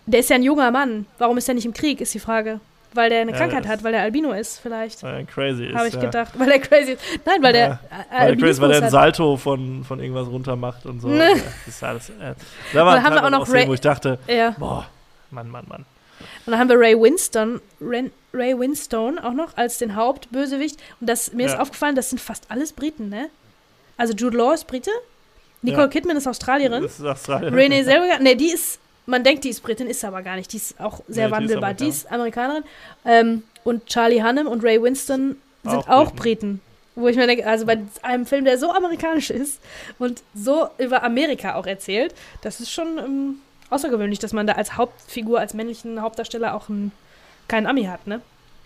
der 0.05 0.19
ist 0.21 0.29
ja 0.29 0.35
ein 0.37 0.43
junger 0.43 0.69
Mann. 0.71 1.07
Warum 1.17 1.37
ist 1.37 1.47
er 1.49 1.55
nicht 1.55 1.65
im 1.65 1.73
Krieg, 1.73 1.99
ist 1.99 2.13
die 2.13 2.19
Frage. 2.19 2.59
Weil 2.93 3.11
der 3.11 3.21
eine 3.21 3.31
Ja, 3.31 3.37
Krankheit 3.37 3.67
hat, 3.67 3.83
weil 3.83 3.91
der 3.91 4.01
Albino 4.01 4.31
ist, 4.31 4.59
vielleicht. 4.59 5.03
Äh, 5.03 5.23
crazy 5.25 5.65
ist. 5.65 5.75
Habe 5.75 5.87
ich 5.89 5.93
ja. 5.93 5.99
gedacht. 6.01 6.31
Weil 6.37 6.47
der 6.47 6.59
crazy 6.59 6.91
ist. 6.93 7.01
Nein, 7.23 7.35
weil 7.41 7.53
der 7.53 7.67
Ja, 7.67 7.73
äh, 8.17 8.21
Weil 8.21 8.35
der, 8.35 8.45
crazy, 8.47 8.61
weil 8.61 8.67
der 8.69 8.77
einen 8.77 8.85
hat. 8.85 8.91
Salto 8.91 9.37
von, 9.37 9.83
von 9.83 9.99
irgendwas 9.99 10.27
runter 10.27 10.55
macht 10.55 10.87
und 10.87 10.99
so. 10.99 11.07
Ne. 11.07 11.27
Das 11.65 11.75
ist 11.75 11.83
alles, 11.83 12.09
äh, 12.09 12.33
da 12.73 12.85
war 12.85 12.95
dann 12.95 13.03
haben 13.03 13.13
wir 13.15 13.25
auch 13.25 13.29
noch 13.29 13.47
Ray- 13.51 13.67
wo 13.67 13.73
ich 13.75 13.81
dachte, 13.81 14.17
Ja. 14.27 14.55
boah, 14.57 14.85
Mann, 15.29 15.49
Mann, 15.49 15.65
Mann. 15.67 15.85
Und 16.45 16.51
dann 16.51 16.59
haben 16.59 16.69
wir 16.69 16.79
Ray 16.79 16.99
Winston, 16.99 17.61
Ren, 17.81 18.11
Ray 18.33 18.57
Winstone 18.57 19.23
auch 19.23 19.33
noch 19.33 19.55
als 19.57 19.77
den 19.77 19.95
Hauptbösewicht. 19.95 20.77
Und 20.99 21.07
das, 21.09 21.33
mir 21.33 21.45
ist 21.47 21.53
Ja. 21.53 21.59
aufgefallen, 21.61 21.95
das 21.95 22.09
sind 22.09 22.19
fast 22.19 22.45
alles 22.49 22.73
Briten, 22.73 23.09
ne? 23.09 23.29
Also 23.97 24.13
Jude 24.13 24.37
Law 24.37 24.53
ist 24.53 24.67
Brite, 24.67 24.91
Nicole 25.61 25.83
Ja. 25.83 25.87
Kidman 25.89 26.15
ist 26.17 26.27
Australierin, 26.27 26.83
Das 26.83 26.99
ist 26.99 27.05
Australien. 27.05 27.53
Renee 27.53 27.83
Zellweger, 27.83 28.19
ne, 28.19 28.35
die 28.35 28.51
ist, 28.51 28.79
man 29.05 29.23
denkt, 29.23 29.43
die 29.43 29.49
ist 29.49 29.61
Britin, 29.61 29.87
ist 29.87 30.05
aber 30.05 30.21
gar 30.21 30.35
nicht. 30.37 30.53
Die 30.53 30.57
ist 30.57 30.79
auch 30.79 31.01
sehr 31.07 31.27
Nee, 31.27 31.35
die 31.37 31.43
ist 31.45 31.49
wandelbar. 31.49 31.73
Die 31.73 31.87
ist 31.87 32.11
Amerikanerin. 32.11 32.63
Ähm, 33.05 33.43
und 33.65 33.85
Charlie 33.87 34.21
Hunnam 34.23 34.47
und 34.47 34.63
Ray 34.63 34.81
Winston 34.81 35.35
sind 35.63 35.73
Auch 35.73 35.87
auch, 35.89 36.11
Briten. 36.11 36.15
Briten. 36.15 36.61
Wo 36.95 37.07
ich 37.07 37.15
mir 37.17 37.27
denke, 37.27 37.45
also 37.47 37.65
bei 37.65 37.77
einem 38.01 38.25
Film, 38.25 38.45
der 38.45 38.57
so 38.57 38.71
amerikanisch 38.71 39.29
ist 39.29 39.59
und 39.99 40.21
so 40.33 40.67
über 40.77 41.03
Amerika 41.03 41.55
auch 41.55 41.65
erzählt, 41.65 42.13
das 42.41 42.59
ist 42.59 42.71
schon 42.71 42.97
ähm, 42.97 43.35
außergewöhnlich, 43.69 44.19
dass 44.19 44.33
man 44.33 44.47
da 44.47 44.53
als 44.53 44.77
Hauptfigur, 44.77 45.39
als 45.39 45.53
männlichen 45.53 46.01
Hauptdarsteller 46.01 46.53
auch 46.53 46.69
einen, 46.69 46.91
keinen 47.47 47.67
Ami 47.67 47.83
hat, 47.85 48.07
ne? 48.07 48.21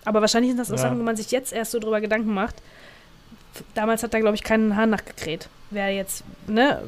Aber 0.05 0.21
wahrscheinlich 0.21 0.51
sind 0.51 0.57
das 0.57 0.69
auch 0.71 0.75
Ja. 0.75 0.81
Sachen, 0.83 0.99
wo 0.99 1.03
man 1.03 1.15
sich 1.15 1.31
jetzt 1.31 1.53
erst 1.53 1.71
so 1.71 1.79
drüber 1.79 2.01
Gedanken 2.01 2.33
macht. 2.33 2.55
Damals 3.75 4.03
hat 4.03 4.13
da, 4.13 4.19
glaube 4.19 4.35
ich, 4.35 4.43
keinen 4.43 4.75
Haar 4.75 4.85
nachgekräht. 4.87 5.47
Wer 5.69 5.93
jetzt, 5.93 6.23
ne? 6.47 6.83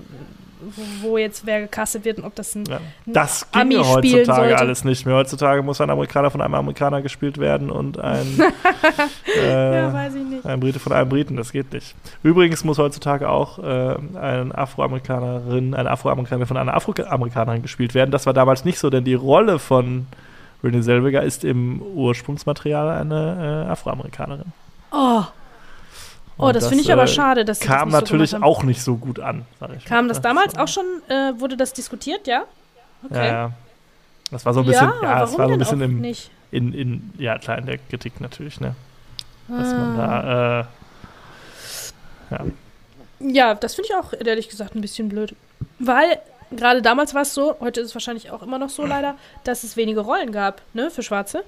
Wo 1.01 1.17
jetzt 1.17 1.45
wer 1.45 1.61
gecastet 1.61 2.05
wird 2.05 2.17
und 2.19 2.25
ob 2.25 2.35
das 2.35 2.55
ein 2.55 2.65
Ja. 2.65 2.79
Das 3.05 3.47
Ami 3.51 3.75
ginge 3.75 3.85
spielen 3.85 4.15
heutzutage 4.19 4.57
alles 4.57 4.83
nicht 4.83 5.05
mehr. 5.05 5.15
Heutzutage 5.15 5.61
muss 5.63 5.81
ein 5.81 5.89
Amerikaner 5.89 6.31
von 6.31 6.41
einem 6.41 6.53
Amerikaner 6.55 7.01
gespielt 7.01 7.37
werden 7.37 7.69
und 7.71 7.99
ein, 7.99 8.25
äh, 9.37 9.75
Ja, 9.75 9.93
weiß 9.93 10.15
ich 10.15 10.23
nicht. 10.23 10.45
ein 10.45 10.59
Brite 10.59 10.79
von 10.79 10.93
einem 10.93 11.09
Briten. 11.09 11.35
Das 11.37 11.51
geht 11.51 11.73
nicht. 11.73 11.95
Übrigens 12.23 12.63
muss 12.63 12.77
heutzutage 12.77 13.29
auch 13.29 13.59
äh, 13.59 13.95
eine 14.19 14.57
Afroamerikanerin, 14.57 15.73
eine 15.73 15.89
Afroamerikanerin 15.91 16.47
von 16.47 16.57
einer 16.57 16.73
Afroamerikanerin 16.75 17.61
gespielt 17.61 17.93
werden. 17.93 18.11
Das 18.11 18.25
war 18.25 18.33
damals 18.33 18.65
nicht 18.65 18.79
so, 18.79 18.89
denn 18.89 19.03
die 19.03 19.13
Rolle 19.13 19.59
von 19.59 20.07
Renée 20.63 20.81
Zellweger 20.81 21.21
ist 21.21 21.43
im 21.43 21.81
Ursprungsmaterial 21.81 22.89
eine 22.89 23.65
äh, 23.67 23.71
Afroamerikanerin. 23.71 24.45
Oh, 24.91 25.21
oh 26.37 26.47
Und 26.47 26.55
das 26.55 26.67
finde 26.67 26.83
ich 26.83 26.91
aber 26.91 27.03
äh, 27.03 27.07
schade, 27.07 27.45
dass 27.45 27.59
das 27.59 27.67
Kam 27.67 27.91
so 27.91 27.97
natürlich 27.97 28.33
haben. 28.33 28.43
auch 28.43 28.63
nicht 28.63 28.81
so 28.81 28.95
gut 28.97 29.19
an. 29.19 29.45
Sag 29.59 29.69
ich 29.75 29.85
Kam 29.85 30.05
mal, 30.05 30.09
das 30.09 30.17
ne? 30.17 30.23
damals 30.23 30.57
auch 30.57 30.67
schon, 30.67 30.85
äh, 31.09 31.39
wurde 31.39 31.57
das 31.57 31.73
diskutiert, 31.73 32.27
ja? 32.27 32.43
Ja, 33.11 33.25
ja. 33.25 33.51
Das 34.31 34.45
war 34.45 34.53
so 34.53 34.61
ein 34.61 34.65
ja, 34.65 34.71
bisschen, 34.71 34.87
ja, 34.87 35.01
warum 35.01 35.19
das 35.19 35.37
war 35.37 35.47
so 35.47 35.53
ein 35.53 35.59
bisschen 35.59 35.81
im, 35.81 36.01
nicht? 36.01 36.31
in, 36.51 36.73
in, 36.73 37.13
ja 37.17 37.37
klar, 37.37 37.57
in 37.57 37.65
der 37.67 37.77
Kritik 37.77 38.19
natürlich, 38.19 38.59
ne? 38.59 38.75
Dass 39.47 39.71
man 39.71 39.99
Ah. 39.99 40.07
da, 40.07 40.59
äh, 40.61 40.65
ja. 42.31 42.45
Ja, 43.19 43.53
das 43.55 43.75
finde 43.75 43.89
ich 43.91 43.95
auch 43.95 44.13
ehrlich 44.13 44.49
gesagt 44.49 44.75
ein 44.75 44.81
bisschen 44.81 45.09
blöd. 45.09 45.35
Weil 45.79 46.19
gerade 46.51 46.81
damals 46.81 47.13
war 47.13 47.21
es 47.21 47.33
so, 47.33 47.55
heute 47.59 47.81
ist 47.81 47.89
es 47.89 47.95
wahrscheinlich 47.95 48.31
auch 48.31 48.41
immer 48.41 48.57
noch 48.59 48.69
so 48.69 48.85
leider, 48.85 49.15
dass 49.43 49.63
es 49.63 49.77
wenige 49.77 50.01
Rollen 50.01 50.31
gab, 50.31 50.61
ne, 50.73 50.89
für 50.89 51.03
Schwarze. 51.03 51.43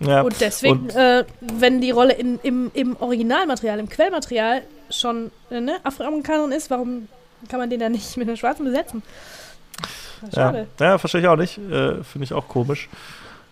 Ja. 0.00 0.22
und 0.22 0.40
deswegen, 0.40 0.80
und- 0.80 0.96
äh, 0.96 1.24
wenn 1.40 1.80
die 1.80 1.90
Rolle 1.90 2.14
in, 2.14 2.38
im, 2.42 2.70
im 2.74 2.96
Originalmaterial, 3.00 3.78
im 3.78 3.88
Quellmaterial 3.88 4.62
schon 4.90 5.30
äh, 5.50 5.60
ne, 5.60 5.76
Afroamerikanerin 5.82 6.52
ist, 6.52 6.70
warum 6.70 7.08
kann 7.48 7.60
man 7.60 7.70
den 7.70 7.80
dann 7.80 7.92
nicht 7.92 8.16
mit 8.16 8.28
einer 8.28 8.36
Schwarzen 8.36 8.64
besetzen? 8.64 9.02
ja. 10.22 10.28
Schade. 10.32 10.66
ja, 10.80 10.98
verstehe 10.98 11.20
ich 11.20 11.28
auch 11.28 11.36
nicht. 11.36 11.58
Äh, 11.58 12.02
Finde 12.02 12.24
ich 12.24 12.32
auch 12.32 12.48
komisch. 12.48 12.88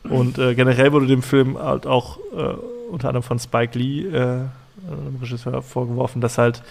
Und 0.05 0.39
äh, 0.39 0.55
generell 0.55 0.93
wurde 0.93 1.07
dem 1.07 1.23
Film 1.23 1.59
halt 1.59 1.87
auch 1.87 2.19
äh, 2.37 2.55
unter 2.91 3.09
anderem 3.09 3.23
von 3.25 3.39
Spike 3.39 3.79
Lee, 3.79 4.07
äh, 4.07 4.41
dem 4.89 5.19
Regisseur, 5.21 5.63
vorgeworfen, 5.63 6.21
dass 6.21 6.39
halt 6.39 6.63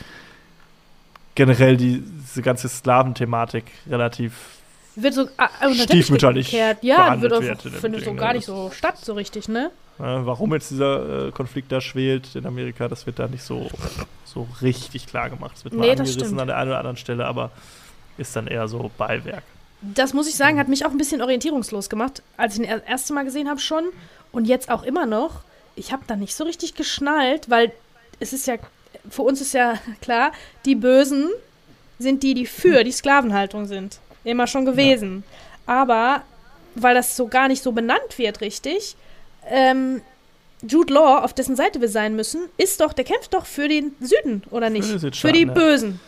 generell 1.36 1.76
die, 1.76 2.02
diese 2.02 2.42
ganze 2.42 2.70
Sklaventhematik 2.70 3.66
relativ 3.90 4.55
Wird 4.96 5.14
so 5.14 5.22
unter 5.22 5.50
Teppich 5.60 5.84
Stiefmütterlich 5.84 6.52
gekehrt. 6.52 6.78
Ja, 6.82 7.20
wird 7.22 7.34
auch, 7.34 7.42
wird 7.42 7.62
findet 7.62 8.06
so 8.06 8.14
gar 8.14 8.30
ne? 8.30 8.36
nicht 8.36 8.46
so 8.46 8.72
statt, 8.72 8.98
so 8.98 9.14
richtig, 9.14 9.48
ne? 9.48 9.72
Äh, 9.98 10.04
warum 10.04 10.54
jetzt 10.54 10.72
dieser 10.72 11.28
äh, 11.28 11.32
Konflikt 11.32 11.72
da 11.72 11.80
schwelt 11.82 12.36
in 12.36 12.46
Amerika, 12.46 12.88
das 12.88 13.06
wird 13.06 13.20
da 13.20 13.28
nicht 13.28 13.44
so, 13.44 13.70
so 14.26 14.48
richtig 14.62 15.08
klar 15.08 15.30
gemacht. 15.30 15.54
Es 15.58 15.64
wird 15.64 15.74
mal 15.74 15.88
Nee, 15.88 15.96
das 15.96 16.10
angerissen 16.10 16.40
an 16.40 16.48
der 16.48 16.58
einen 16.58 16.70
oder 16.70 16.80
anderen 16.80 16.98
Stelle, 16.98 17.26
aber 17.26 17.52
ist 18.18 18.36
dann 18.36 18.48
eher 18.48 18.68
so 18.68 18.92
Beiwerk. 18.98 19.44
Das 19.82 20.14
muss 20.14 20.28
ich 20.28 20.36
sagen, 20.36 20.60
hat 20.60 20.68
mich 20.68 20.86
auch 20.86 20.92
ein 20.92 20.98
bisschen 20.98 21.22
orientierungslos 21.22 21.90
gemacht, 21.90 22.24
als 22.38 22.56
ich 22.56 22.62
ihn 22.62 22.70
das 22.70 22.82
erste 22.82 23.14
Mal 23.14 23.24
gesehen 23.24 23.50
habe 23.50 23.60
schon 23.60 23.86
und 24.32 24.46
jetzt 24.46 24.70
auch 24.70 24.84
immer 24.84 25.06
noch. 25.06 25.42
Ich 25.76 25.92
habe 25.92 26.04
da 26.08 26.16
nicht 26.16 26.36
so 26.36 26.44
richtig 26.44 26.76
geschnallt, 26.76 27.50
weil 27.50 27.72
es 28.20 28.34
ist 28.34 28.48
ja, 28.48 28.56
für 29.10 29.22
uns 29.22 29.42
ist 29.42 29.54
ja 29.54 29.76
klar, 30.02 30.32
die 30.66 30.76
Bösen 30.76 31.30
sind 32.00 32.24
die, 32.24 32.34
die 32.34 32.46
für 32.46 32.84
die 32.84 32.92
Sklavenhaltung 32.92 33.66
sind. 33.66 34.00
Immer 34.26 34.48
schon 34.48 34.66
gewesen. 34.66 35.24
Aber 35.66 36.22
weil 36.76 36.94
das 36.94 37.16
so 37.16 37.28
gar 37.28 37.48
nicht 37.48 37.64
so 37.64 37.72
benannt 37.72 38.18
wird, 38.18 38.42
richtig, 38.42 38.98
ähm, 39.50 40.02
Jude 40.62 40.94
Law, 40.94 41.20
auf 41.24 41.34
dessen 41.34 41.56
Seite 41.56 41.80
wir 41.80 41.90
sein 41.90 42.16
müssen, 42.16 42.50
ist 42.58 42.82
doch, 42.82 42.92
der 42.92 43.06
kämpft 43.06 43.34
doch 43.34 43.46
für 43.46 43.68
den 43.68 43.96
Süden, 44.02 44.44
oder 44.52 44.70
nicht? 44.70 44.88
Für, 44.90 45.00
Südstaaten, 45.00 45.34
die 45.38 45.46
ja. 45.46 45.54
Bösen, 45.54 46.00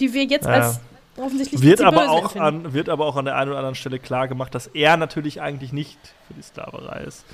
die 0.00 0.14
wir 0.14 0.24
jetzt 0.24 0.46
Ja. 0.46 0.52
als 0.52 0.80
offensichtlich 1.16 1.60
Wird 1.62 1.80
die 1.80 1.84
aber, 1.84 2.10
auch 2.10 2.34
empfinden. 2.34 2.66
an, 2.66 2.72
wird 2.72 2.88
aber 2.88 3.06
auch 3.06 3.16
an 3.16 3.24
der 3.24 3.36
einen 3.36 3.50
oder 3.50 3.58
anderen 3.58 3.74
Stelle 3.74 3.98
klar 3.98 4.28
gemacht, 4.28 4.54
dass 4.54 4.66
er 4.68 4.96
natürlich 4.96 5.40
eigentlich 5.40 5.72
nicht 5.72 5.98
für 6.28 6.34
die 6.34 6.42
Sklaverei 6.42 7.04
ist. 7.04 7.24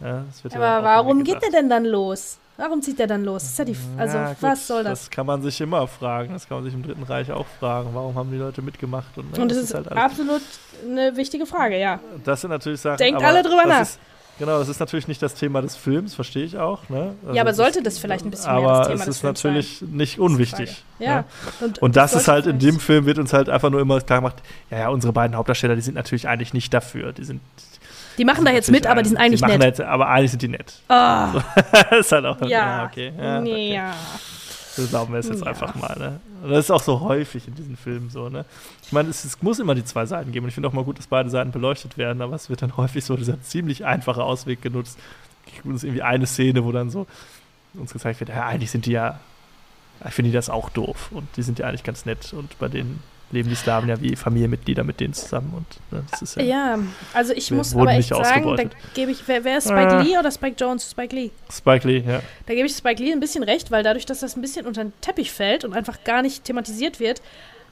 Ja, 0.00 0.24
das 0.26 0.42
wird 0.44 0.54
ja 0.54 0.60
dann 0.60 0.68
Aber 0.68 0.84
warum 0.86 1.24
geht 1.24 1.42
er 1.42 1.50
denn 1.50 1.68
dann 1.70 1.84
los? 1.84 2.38
Warum 2.58 2.80
zieht 2.80 2.98
er 3.00 3.06
dann 3.06 3.24
los? 3.24 3.42
Das 3.42 3.52
ist 3.52 3.58
ja 3.58 3.64
die, 3.66 3.76
also, 3.98 4.16
Ja, 4.16 4.28
gut, 4.28 4.36
was 4.40 4.66
soll 4.66 4.84
das? 4.84 5.00
Das 5.00 5.10
kann 5.10 5.26
man 5.26 5.42
sich 5.42 5.60
immer 5.60 5.86
fragen. 5.86 6.32
Das 6.32 6.48
kann 6.48 6.58
man 6.58 6.64
sich 6.64 6.72
im 6.74 6.82
Dritten 6.82 7.02
Reich 7.02 7.30
auch 7.30 7.46
fragen. 7.60 7.90
Warum 7.92 8.14
haben 8.14 8.30
die 8.30 8.38
Leute 8.38 8.62
mitgemacht? 8.62 9.16
Und, 9.18 9.32
ne, 9.36 9.42
Und 9.42 9.50
das 9.50 9.58
ist 9.58 9.74
halt 9.74 9.92
absolut 9.92 10.40
eine 10.88 11.16
wichtige 11.16 11.44
Frage, 11.46 11.78
ja. 11.78 12.00
Das 12.24 12.40
sind 12.40 12.50
natürlich 12.50 12.80
Sachen. 12.80 12.96
Denkt 12.98 13.22
alle 13.22 13.42
drüber 13.42 13.62
das 13.64 13.68
nach. 13.68 13.80
Ist, 13.82 13.98
genau, 14.38 14.58
das 14.58 14.68
ist 14.68 14.80
natürlich 14.80 15.06
nicht 15.08 15.20
das 15.22 15.34
Thema 15.34 15.60
des 15.60 15.76
Films, 15.76 16.14
verstehe 16.14 16.44
ich 16.44 16.56
auch. 16.56 16.88
Ne? 16.88 17.14
Also 17.24 17.34
ja, 17.34 17.42
aber 17.42 17.50
das 17.50 17.56
sollte 17.58 17.78
ist- 17.80 17.86
das 17.86 17.98
vielleicht 17.98 18.24
ein 18.24 18.30
bisschen 18.30 18.46
mehr 18.54 18.62
aber 18.64 18.78
das 18.78 18.88
Thema 18.88 19.02
es 19.02 19.08
ist 19.08 19.22
natürlich 19.24 19.82
nicht 19.82 20.16
sein? 20.16 20.24
unwichtig. 20.24 20.84
Ja. 20.98 21.16
ne? 21.16 21.24
Und, 21.60 21.78
Und 21.82 21.96
das 21.96 22.14
ist 22.14 22.24
sollte 22.24 22.46
halt 22.46 22.46
in 22.54 22.58
dem 22.58 22.80
Film 22.80 23.04
wird 23.04 23.18
uns 23.18 23.32
halt 23.34 23.48
einfach 23.50 23.68
nur 23.70 23.80
immer 23.82 24.00
klar 24.00 24.20
gemacht, 24.20 24.36
ja, 24.70 24.78
ja, 24.78 24.88
unsere 24.88 25.12
beiden 25.12 25.36
Hauptdarsteller, 25.36 25.74
die 25.76 25.82
sind 25.82 25.94
natürlich 25.94 26.26
eigentlich 26.28 26.54
nicht 26.54 26.72
dafür. 26.72 27.12
Die 27.12 27.24
sind, 27.24 27.40
Die 27.58 27.65
machen 28.24 28.44
da 28.44 28.52
jetzt 28.52 28.70
mit, 28.70 28.86
aber 28.86 29.02
die 29.02 29.08
sind 29.10 29.18
eigentlich 29.18 29.40
die 29.42 29.46
nett. 29.46 29.62
Jetzt, 29.62 29.80
aber 29.80 30.08
eigentlich 30.08 30.30
sind 30.30 30.42
die 30.42 30.48
nett. 30.48 30.72
Ah, 30.88 31.32
das 31.90 32.00
ist 32.06 32.12
halt 32.12 32.24
auch. 32.24 32.40
ja. 32.46 32.86
okay. 32.86 33.12
Ja, 33.18 33.40
okay. 33.40 33.74
ja. 33.74 33.94
Das 34.76 34.88
glauben 34.90 35.12
wir 35.12 35.20
es 35.20 35.28
jetzt 35.28 35.40
Ja. 35.40 35.46
einfach 35.46 35.74
mal, 35.74 35.96
ne? 35.98 36.20
Das 36.46 36.58
ist 36.66 36.70
auch 36.70 36.82
so 36.82 37.00
häufig 37.00 37.48
in 37.48 37.54
diesen 37.54 37.76
Filmen 37.76 38.10
so, 38.10 38.28
ne? 38.28 38.44
Ich 38.82 38.92
meine, 38.92 39.08
es, 39.08 39.24
es 39.24 39.40
muss 39.42 39.58
immer 39.58 39.74
die 39.74 39.84
zwei 39.84 40.04
Seiten 40.06 40.32
geben. 40.32 40.44
Und 40.44 40.48
ich 40.48 40.54
finde 40.54 40.68
auch 40.68 40.74
mal 40.74 40.84
gut, 40.84 40.98
dass 40.98 41.06
beide 41.06 41.30
Seiten 41.30 41.50
beleuchtet 41.50 41.96
werden, 41.96 42.20
aber 42.20 42.36
es 42.36 42.50
wird 42.50 42.60
dann 42.62 42.76
häufig 42.76 43.04
so 43.04 43.16
dieser 43.16 43.40
ziemlich 43.42 43.84
einfache 43.86 44.22
Ausweg 44.22 44.60
genutzt. 44.62 44.98
Es 45.46 45.52
gibt 45.54 45.64
irgendwie 45.82 46.02
eine 46.02 46.26
Szene, 46.26 46.64
wo 46.64 46.72
dann 46.72 46.90
so 46.90 47.06
uns 47.74 47.92
gezeigt 47.92 48.20
wird, 48.20 48.30
ja, 48.30 48.46
eigentlich 48.46 48.70
sind 48.70 48.86
die 48.86 48.92
ja, 48.92 49.18
ich 50.06 50.12
finde 50.14 50.30
die 50.30 50.34
das 50.36 50.50
auch 50.50 50.68
doof. 50.70 51.08
Und 51.10 51.26
die 51.36 51.42
sind 51.42 51.58
ja 51.58 51.66
eigentlich 51.68 51.84
ganz 51.84 52.04
nett. 52.04 52.32
Und 52.34 52.58
bei 52.58 52.68
denen 52.68 53.02
leben 53.32 53.48
die 53.48 53.54
Slawen 53.56 53.88
ja 53.88 54.00
wie 54.00 54.14
Familienmitglieder 54.16 54.84
mit 54.84 55.00
denen 55.00 55.12
zusammen. 55.14 55.52
Und 55.56 55.66
ne, 55.92 56.04
das 56.10 56.22
ist 56.22 56.36
ja, 56.36 56.42
Ja, 56.42 56.78
also 57.12 57.32
ich 57.32 57.50
muss 57.50 57.74
aber 57.74 57.90
echt 57.92 58.08
sagen, 58.10 58.56
da 58.56 58.64
gebe 58.94 59.10
ich, 59.10 59.26
wer, 59.26 59.42
wer 59.44 59.58
ist 59.58 59.64
Spike 59.68 59.88
Ah. 59.96 60.00
Lee 60.02 60.16
oder 60.18 60.30
Spike 60.30 60.56
Jones? 60.58 60.90
Spike 60.90 61.14
Lee. 61.14 61.30
Spike 61.52 61.86
Lee, 61.88 62.04
ja. 62.06 62.20
Da 62.46 62.54
gebe 62.54 62.66
ich 62.66 62.76
Spike 62.76 63.02
Lee 63.02 63.12
ein 63.12 63.20
bisschen 63.20 63.42
recht, 63.42 63.70
weil 63.70 63.82
dadurch, 63.82 64.06
dass 64.06 64.20
das 64.20 64.36
ein 64.36 64.40
bisschen 64.42 64.66
unter 64.66 64.84
den 64.84 64.92
Teppich 65.00 65.32
fällt 65.32 65.64
und 65.64 65.74
einfach 65.74 66.04
gar 66.04 66.22
nicht 66.22 66.44
thematisiert 66.44 67.00
wird, 67.00 67.20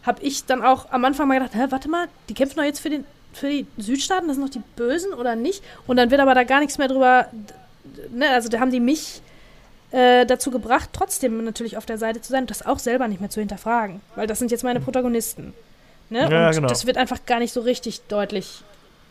habe 0.05 0.23
ich 0.23 0.45
dann 0.45 0.63
auch 0.63 0.91
am 0.91 1.05
Anfang 1.05 1.29
mal 1.29 1.39
gedacht, 1.39 1.55
hä, 1.55 1.67
warte 1.71 1.89
mal, 1.89 2.09
die 2.29 2.35
kämpfen 2.35 2.57
doch 2.57 2.65
jetzt 2.65 2.81
für, 2.81 2.91
den, 2.91 3.05
für 3.33 3.49
die 3.49 3.67
Südstaaten, 3.79 4.27
das 4.29 4.37
sind 4.37 4.45
doch 4.47 4.53
die 4.53 4.63
Bösen 4.77 5.15
oder 5.15 5.35
nicht? 5.37 5.63
Und 5.87 5.97
dann 5.97 6.11
wird 6.11 6.21
aber 6.21 6.35
da 6.35 6.45
gar 6.45 6.61
nichts 6.61 6.77
mehr 6.79 6.89
drüber, 6.89 7.29
ne, 8.13 8.29
also 8.31 8.49
da 8.49 8.61
haben 8.61 8.71
die 8.71 8.81
mich 8.81 9.23
äh, 9.95 10.27
dazu 10.27 10.51
gebracht, 10.51 10.91
trotzdem 10.93 11.45
natürlich 11.45 11.77
auf 11.77 11.87
der 11.87 11.99
Seite 11.99 12.21
zu 12.21 12.33
sein 12.33 12.43
und 12.43 12.51
das 12.51 12.67
auch 12.67 12.81
selber 12.81 13.07
nicht 13.07 13.21
mehr 13.21 13.31
zu 13.31 13.39
hinterfragen, 13.39 14.01
weil 14.17 14.27
das 14.27 14.41
sind 14.41 14.51
jetzt 14.51 14.65
meine 14.65 14.81
Protagonisten. 14.81 15.55
Ne? 16.11 16.29
Ja, 16.29 16.49
und 16.49 16.55
genau. 16.55 16.69
das 16.69 16.85
wird 16.85 16.97
einfach 16.97 17.25
gar 17.27 17.39
nicht 17.39 17.53
so 17.53 17.61
richtig 17.61 18.01
deutlich 18.09 18.63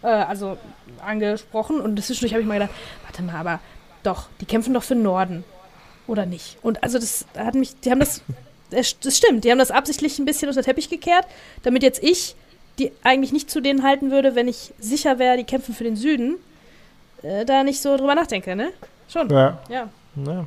äh, 0.02 0.08
also 0.08 0.58
angesprochen 1.06 1.80
und 1.80 2.04
zwischendurch 2.04 2.34
habe 2.34 2.42
ich 2.42 2.48
mal 2.48 2.56
gedacht, 2.56 2.72
warte 3.06 3.24
mal, 3.24 3.36
aber 3.36 3.60
doch, 4.04 4.28
die 4.42 4.46
kämpfen 4.46 4.74
doch 4.74 4.84
für 4.84 4.96
den 4.96 5.04
Norden. 5.04 5.46
Oder 6.06 6.26
nicht? 6.26 6.58
Und 6.62 6.84
also 6.84 7.00
das 7.00 7.26
hat 7.38 7.56
mich, 7.56 7.80
die 7.80 7.90
haben 7.90 8.02
das, 8.02 8.22
das 8.70 9.18
stimmt, 9.18 9.46
die 9.46 9.52
haben 9.52 9.60
das 9.60 9.72
absichtlich 9.72 10.20
ein 10.20 10.26
bisschen 10.26 10.50
unter 10.50 10.62
den 10.62 10.66
Teppich 10.66 10.90
gekehrt, 10.90 11.26
damit 11.64 11.82
jetzt 11.82 12.04
ich, 12.04 12.36
die 12.78 12.92
eigentlich 13.04 13.32
nicht 13.32 13.50
zu 13.50 13.62
denen 13.62 13.84
halten 13.84 14.12
würde, 14.12 14.36
wenn 14.36 14.50
ich 14.50 14.74
sicher 14.80 15.18
wäre, 15.18 15.38
die 15.38 15.46
kämpfen 15.46 15.74
für 15.74 15.86
den 15.86 15.96
Süden, 15.96 16.36
äh, 17.22 17.46
da 17.46 17.64
nicht 17.64 17.82
so 17.82 17.96
drüber 17.96 18.16
nachdenke, 18.16 18.54
ne? 18.58 18.74
Schon, 19.08 19.30
Ja. 19.30 19.60
ja. 19.70 19.88
Ja. 20.16 20.46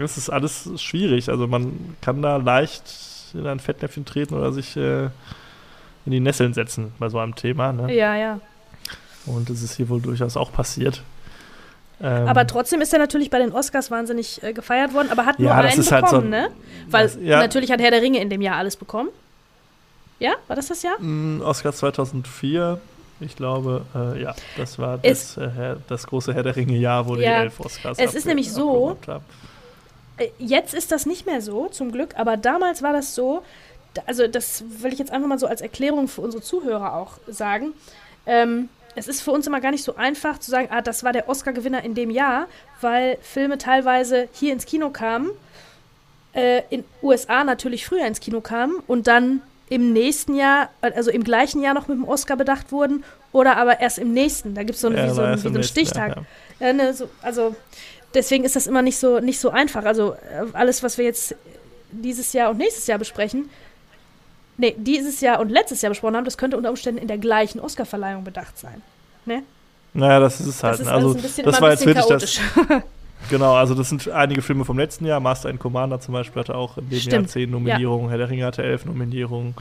Das 0.00 0.16
ist 0.18 0.28
alles 0.30 0.68
schwierig. 0.80 1.28
Also 1.28 1.46
man 1.46 1.94
kann 2.00 2.20
da 2.22 2.36
leicht 2.36 2.82
in 3.34 3.46
ein 3.46 3.60
Fettnäpfchen 3.60 4.04
treten 4.04 4.34
oder 4.34 4.52
sich 4.52 4.76
äh, 4.76 5.04
in 6.06 6.12
die 6.12 6.20
Nesseln 6.20 6.52
setzen 6.54 6.92
bei 6.98 7.08
so 7.08 7.18
einem 7.18 7.34
Thema. 7.36 7.72
Ne? 7.72 7.94
Ja, 7.94 8.16
ja. 8.16 8.40
Und 9.26 9.50
das 9.50 9.62
ist 9.62 9.76
hier 9.76 9.88
wohl 9.88 10.00
durchaus 10.00 10.36
auch 10.36 10.52
passiert. 10.52 11.02
Ähm, 12.02 12.26
Aber 12.26 12.46
trotzdem 12.46 12.80
ist 12.80 12.92
er 12.94 12.98
natürlich 12.98 13.28
bei 13.30 13.38
den 13.38 13.52
Oscars 13.52 13.90
wahnsinnig 13.90 14.42
äh, 14.42 14.52
gefeiert 14.54 14.94
worden, 14.94 15.08
aber 15.10 15.26
hat 15.26 15.38
nur 15.38 15.50
Ja, 15.50 15.60
das 15.62 15.72
einen 15.72 15.80
ist 15.82 15.92
halt 15.92 16.06
bekommen, 16.06 16.22
so- 16.24 16.28
ne? 16.30 16.48
Weil 16.88 17.02
das- 17.04 17.18
ja. 17.20 17.38
natürlich 17.40 17.70
hat 17.70 17.80
Herr 17.80 17.90
der 17.90 18.00
Ringe 18.00 18.20
in 18.20 18.30
dem 18.30 18.40
Jahr 18.40 18.56
alles 18.56 18.74
bekommen. 18.76 19.10
Ja, 20.18 20.32
war 20.48 20.56
das 20.56 20.68
das 20.68 20.82
Jahr? 20.82 20.98
mh, 20.98 21.44
Oscar 21.44 21.72
2004, 21.74 22.80
ich 23.20 23.36
glaube, 23.36 23.84
äh, 23.94 24.22
ja, 24.22 24.34
das 24.56 24.78
war 24.78 24.98
Es- 25.02 25.34
das, 25.34 25.44
äh, 25.56 25.76
das 25.88 26.06
große 26.06 26.32
Herr 26.32 26.42
der 26.42 26.56
Ringe-Jahr, 26.56 27.06
wo 27.06 27.16
Ja. 27.16 27.20
die 27.20 27.44
elf 27.44 27.60
Oscars 27.60 27.98
Es 27.98 28.14
ist 28.14 28.26
nämlich 28.26 28.50
so, 28.50 28.96
Jetzt 30.38 30.74
ist 30.74 30.92
das 30.92 31.06
nicht 31.06 31.26
mehr 31.26 31.40
so, 31.40 31.68
zum 31.68 31.92
Glück, 31.92 32.14
aber 32.16 32.36
damals 32.36 32.82
war 32.82 32.92
das 32.92 33.14
so, 33.14 33.42
also 34.06 34.26
das 34.26 34.64
will 34.82 34.92
ich 34.92 34.98
jetzt 34.98 35.10
einfach 35.12 35.28
mal 35.28 35.38
so 35.38 35.46
als 35.46 35.60
Erklärung 35.60 36.08
für 36.08 36.20
unsere 36.20 36.42
Zuhörer 36.42 36.94
auch 36.94 37.12
sagen. 37.26 37.72
Ähm, 38.26 38.68
es 38.96 39.08
ist 39.08 39.22
für 39.22 39.30
uns 39.30 39.46
immer 39.46 39.60
gar 39.60 39.70
nicht 39.70 39.84
so 39.84 39.96
einfach 39.96 40.38
zu 40.38 40.50
sagen, 40.50 40.68
ah, 40.70 40.82
das 40.82 41.04
war 41.04 41.12
der 41.12 41.28
Oscar-Gewinner 41.28 41.84
in 41.84 41.94
dem 41.94 42.10
Jahr, 42.10 42.46
weil 42.80 43.18
Filme 43.22 43.56
teilweise 43.58 44.28
hier 44.32 44.52
ins 44.52 44.66
Kino 44.66 44.90
kamen, 44.90 45.30
äh, 46.34 46.62
in 46.70 46.84
USA 47.02 47.44
natürlich 47.44 47.86
früher 47.86 48.06
ins 48.06 48.20
Kino 48.20 48.40
kamen 48.40 48.76
und 48.86 49.06
dann 49.06 49.42
im 49.68 49.92
nächsten 49.92 50.34
Jahr, 50.34 50.68
äh, 50.82 50.92
also 50.92 51.10
im 51.10 51.22
gleichen 51.24 51.62
Jahr 51.62 51.74
noch 51.74 51.88
mit 51.88 51.96
dem 51.96 52.04
Oscar 52.06 52.36
bedacht 52.36 52.72
wurden 52.72 53.04
oder 53.32 53.56
aber 53.56 53.80
erst 53.80 53.98
im 53.98 54.12
nächsten. 54.12 54.54
Da 54.54 54.62
gibt 54.64 54.74
es 54.74 54.80
so, 54.80 54.90
Ja, 54.90 55.06
wie 55.06 55.10
so, 55.14 55.22
einen- 55.22 55.36
wie 55.36 55.40
so 55.40 55.48
einen 55.48 55.62
Stichtag. 55.62 56.16
ja. 56.16 56.66
Ja, 56.66 56.72
ne, 56.74 56.92
so, 56.92 57.08
also 57.22 57.54
deswegen 58.14 58.44
ist 58.44 58.56
das 58.56 58.66
immer 58.66 58.82
nicht 58.82 58.98
so, 58.98 59.20
nicht 59.20 59.40
so 59.40 59.50
einfach. 59.50 59.84
Also 59.84 60.12
äh, 60.12 60.46
alles, 60.52 60.82
was 60.82 60.98
wir 60.98 61.04
jetzt 61.04 61.34
dieses 61.92 62.32
Jahr 62.32 62.50
und 62.50 62.58
nächstes 62.58 62.86
Jahr 62.86 62.98
besprechen, 62.98 63.50
nee, 64.56 64.74
dieses 64.76 65.20
Jahr 65.20 65.40
und 65.40 65.48
letztes 65.48 65.82
Jahr 65.82 65.90
besprochen 65.90 66.16
haben, 66.16 66.24
das 66.24 66.38
könnte 66.38 66.56
unter 66.56 66.70
Umständen 66.70 67.00
in 67.00 67.08
der 67.08 67.18
gleichen 67.18 67.60
Oscarverleihung 67.60 68.24
bedacht 68.24 68.58
sein. 68.58 68.82
Naja, 69.92 70.20
das 70.20 70.40
ist 70.40 70.46
es 70.46 70.62
halt. 70.62 70.74
Das 70.74 70.80
ist 70.80 70.86
ne? 70.86 70.92
also, 70.92 71.08
alles 71.08 71.16
ein 71.16 71.22
bisschen, 71.22 71.44
das 71.44 71.60
war 71.60 71.70
jetzt 71.70 71.86
wirklich 71.86 72.06
das, 72.06 72.36
chaotisch. 72.54 72.82
Genau, 73.28 73.54
also 73.54 73.74
das 73.74 73.90
sind 73.90 74.08
einige 74.08 74.40
Filme 74.40 74.64
vom 74.64 74.78
letzten 74.78 75.04
Jahr. 75.04 75.20
Master 75.20 75.50
and 75.50 75.60
Commander 75.60 76.00
zum 76.00 76.14
Beispiel 76.14 76.40
hatte 76.40 76.54
auch 76.54 76.78
in 76.78 76.88
dem 76.88 76.92
Jahr 76.92 77.00
Stimmt, 77.00 77.30
zehn 77.30 77.50
Nominierungen. 77.50 78.08
Herr 78.08 78.16
der 78.16 78.30
Ringe 78.30 78.46
hatte 78.46 78.62
elf 78.62 78.86
Nominierungen. 78.86 79.54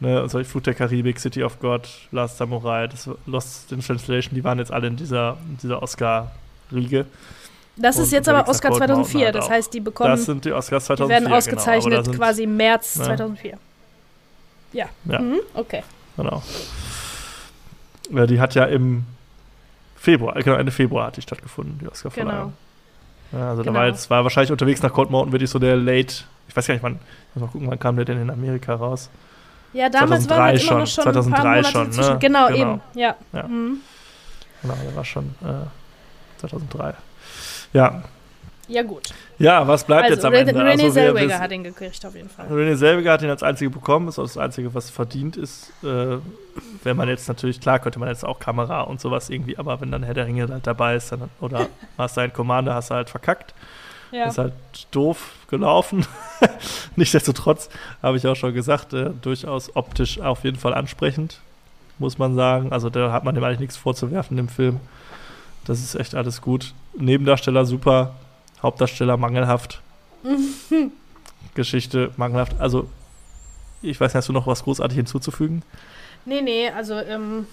Ne, 0.00 0.20
also 0.20 0.44
Flut 0.44 0.66
der 0.66 0.74
Karibik, 0.74 1.18
City 1.18 1.42
of 1.42 1.58
God, 1.60 1.88
Last 2.12 2.36
Samurai, 2.36 2.86
das 2.86 3.08
Lost 3.26 3.72
in 3.72 3.80
Translation, 3.80 4.34
die 4.34 4.44
waren 4.44 4.58
jetzt 4.58 4.70
alle 4.70 4.88
in 4.88 4.96
dieser, 4.96 5.38
in 5.48 5.56
dieser 5.56 5.82
Oscar-Riege. 5.82 7.06
Das 7.76 7.98
ist 7.98 8.12
jetzt 8.12 8.28
aber 8.28 8.48
Oscar 8.48 8.68
Cold 8.70 8.80
Mountain 8.80 9.04
2004, 9.04 9.24
halt 9.26 9.34
das 9.34 9.50
heißt, 9.50 9.74
die 9.74 9.80
bekommen, 9.80 10.10
Das 10.10 10.24
sind 10.24 10.44
die 10.44 10.52
Oscars 10.52 10.84
die 10.84 10.86
2004. 10.94 11.08
werden 11.08 11.24
genau, 11.24 11.36
ausgezeichnet 11.36 11.92
da 11.98 12.04
sind, 12.04 12.16
quasi 12.16 12.42
im 12.44 12.56
März 12.56 12.94
Ja. 12.98 13.04
2004. 13.04 13.58
Ja. 14.72 14.86
Ja. 15.06 15.18
Mhm, 15.20 15.40
okay. 15.54 15.82
Genau. 16.16 16.42
Ja, 18.10 18.26
die 18.26 18.40
hat 18.40 18.54
ja 18.54 18.64
im 18.66 19.04
Februar, 19.96 20.34
genau, 20.34 20.56
Ende 20.56 20.70
Februar 20.72 21.06
hat 21.08 21.16
die 21.16 21.22
stattgefunden, 21.22 21.78
die 21.80 21.88
Oscar-Verleihung. 21.88 22.52
Ja, 23.32 23.50
also 23.50 23.62
da 23.62 23.70
Genau. 23.70 23.78
war 23.80 23.86
jetzt, 23.86 24.10
war 24.10 24.22
wahrscheinlich 24.22 24.52
unterwegs 24.52 24.82
nach 24.82 24.92
Cold 24.92 25.10
Mountain 25.10 25.32
wirklich 25.32 25.50
so 25.50 25.58
der 25.58 25.76
Late, 25.76 26.24
ich 26.48 26.56
weiß 26.56 26.66
gar 26.66 26.74
nicht, 26.74 26.82
wann, 26.84 26.94
ich 27.30 27.34
muss 27.36 27.42
mal 27.42 27.50
gucken, 27.50 27.68
wann 27.70 27.78
kam 27.78 27.96
der 27.96 28.04
denn 28.04 28.20
in 28.20 28.30
Amerika 28.30 28.74
raus? 28.74 29.08
Ja, 29.72 29.88
damals 29.88 30.26
2003 30.26 30.36
waren 30.36 30.44
halt 30.44 30.60
immer 30.60 30.68
schon, 30.68 30.78
noch 30.78 30.86
schon 30.86 31.24
ein 31.26 31.30
paar 31.32 31.62
2003 31.62 31.62
Monate 31.80 31.94
schon, 32.02 32.10
ne? 32.12 32.18
Genau, 32.20 32.46
Genau. 32.48 32.56
eben. 32.60 32.80
Ja. 32.94 33.16
Ja. 33.32 33.42
Mhm. 33.48 33.78
Genau, 34.62 34.74
der 34.84 34.94
war 34.96 35.04
schon 35.04 35.34
äh, 35.42 36.38
2003. 36.40 36.94
Ja. 37.74 38.02
Ja, 38.66 38.82
gut. 38.82 39.10
Ja, 39.38 39.68
was 39.68 39.84
bleibt 39.84 40.04
also, 40.04 40.14
jetzt 40.14 40.24
am 40.24 40.32
Ende? 40.32 40.52
René 40.52 40.84
also, 40.84 40.94
wir- 40.94 41.38
hat 41.38 41.52
ihn 41.52 41.64
gekriegt, 41.64 42.04
auf 42.06 42.14
jeden 42.14 42.30
Fall. 42.30 42.46
René 42.46 42.76
Selweger 42.76 43.12
hat 43.12 43.22
ihn 43.22 43.28
als 43.28 43.42
einzige 43.42 43.68
bekommen, 43.68 44.08
ist 44.08 44.18
auch 44.18 44.22
das 44.22 44.38
Einzige, 44.38 44.72
was 44.72 44.88
verdient 44.88 45.36
ist. 45.36 45.70
Äh, 45.82 46.16
wenn 46.82 46.96
man 46.96 47.08
jetzt 47.08 47.28
natürlich, 47.28 47.60
klar 47.60 47.78
könnte 47.78 47.98
man 47.98 48.08
jetzt 48.08 48.24
auch 48.24 48.38
Kamera 48.38 48.82
und 48.82 49.00
sowas 49.00 49.28
irgendwie, 49.28 49.58
aber 49.58 49.80
wenn 49.82 49.90
dann 49.90 50.02
Herr 50.02 50.14
der 50.14 50.26
Ringe 50.26 50.48
halt 50.48 50.66
dabei 50.66 50.96
ist, 50.96 51.12
dann, 51.12 51.28
oder 51.40 51.66
Master 51.98 52.22
and 52.22 52.32
Commander 52.32 52.74
hast 52.74 52.90
du 52.90 52.94
halt 52.94 53.10
verkackt. 53.10 53.54
Ja. 54.12 54.26
Ist 54.26 54.38
halt 54.38 54.52
doof 54.92 55.32
gelaufen. 55.50 56.06
Nichtsdestotrotz 56.96 57.68
habe 58.00 58.16
ich 58.16 58.26
auch 58.26 58.36
schon 58.36 58.54
gesagt, 58.54 58.92
äh, 58.92 59.10
durchaus 59.20 59.74
optisch 59.74 60.20
auf 60.20 60.44
jeden 60.44 60.56
Fall 60.56 60.72
ansprechend, 60.72 61.40
muss 61.98 62.16
man 62.16 62.36
sagen. 62.36 62.72
Also 62.72 62.88
da 62.88 63.10
hat 63.12 63.24
man 63.24 63.34
dem 63.34 63.42
eigentlich 63.42 63.58
nichts 63.58 63.76
vorzuwerfen 63.76 64.38
im 64.38 64.48
Film. 64.48 64.78
Das 65.64 65.80
ist 65.80 65.96
echt 65.96 66.14
alles 66.14 66.40
gut. 66.40 66.72
Nebendarsteller 66.96 67.64
super, 67.64 68.14
Hauptdarsteller 68.62 69.16
mangelhaft. 69.16 69.80
Geschichte 71.54 72.10
mangelhaft. 72.16 72.58
Also, 72.58 72.88
ich 73.82 74.00
weiß 74.00 74.12
nicht, 74.12 74.16
hast 74.16 74.28
du 74.28 74.32
noch 74.32 74.46
was 74.46 74.64
großartig 74.64 74.96
hinzuzufügen? 74.96 75.62
Nee, 76.24 76.40
nee, 76.40 76.68
also, 76.70 76.94
ähm, 76.94 77.46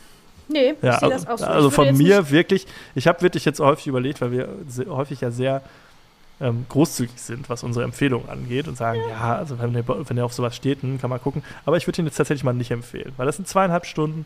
nee, 0.48 0.74
Ja, 0.82 0.94
ich 0.94 1.00
sehe 1.00 1.12
also, 1.12 1.26
das 1.26 1.28
auch 1.28 1.38
so. 1.38 1.46
also 1.46 1.70
von 1.70 1.98
mir 1.98 2.30
wirklich, 2.30 2.66
ich 2.96 3.08
habe 3.08 3.22
wirklich 3.22 3.46
jetzt 3.46 3.60
häufig 3.60 3.88
überlegt, 3.88 4.22
weil 4.22 4.32
wir 4.32 4.48
häufig 4.88 5.22
ja 5.22 5.32
sehr 5.32 5.62
ähm, 6.40 6.66
großzügig 6.70 7.22
sind, 7.22 7.50
was 7.50 7.64
unsere 7.64 7.86
Empfehlungen 7.86 8.30
angeht 8.30 8.68
und 8.68 8.78
sagen, 8.78 9.02
ja, 9.10 9.36
also 9.36 9.60
wenn 9.60 9.74
der, 9.74 9.88
wenn 9.88 10.16
der 10.16 10.26
auf 10.26 10.34
sowas 10.34 10.56
steht, 10.56 10.82
hm, 10.82 11.00
kann 11.00 11.10
man 11.10 11.22
gucken. 11.22 11.44
Aber 11.66 11.78
ich 11.78 11.86
würde 11.86 12.02
ihn 12.02 12.06
jetzt 12.06 12.16
tatsächlich 12.16 12.44
mal 12.44 12.54
nicht 12.54 12.72
empfehlen, 12.72 13.14
weil 13.18 13.26
das 13.26 13.36
sind 13.36 13.48
zweieinhalb 13.48 13.86
Stunden 13.86 14.26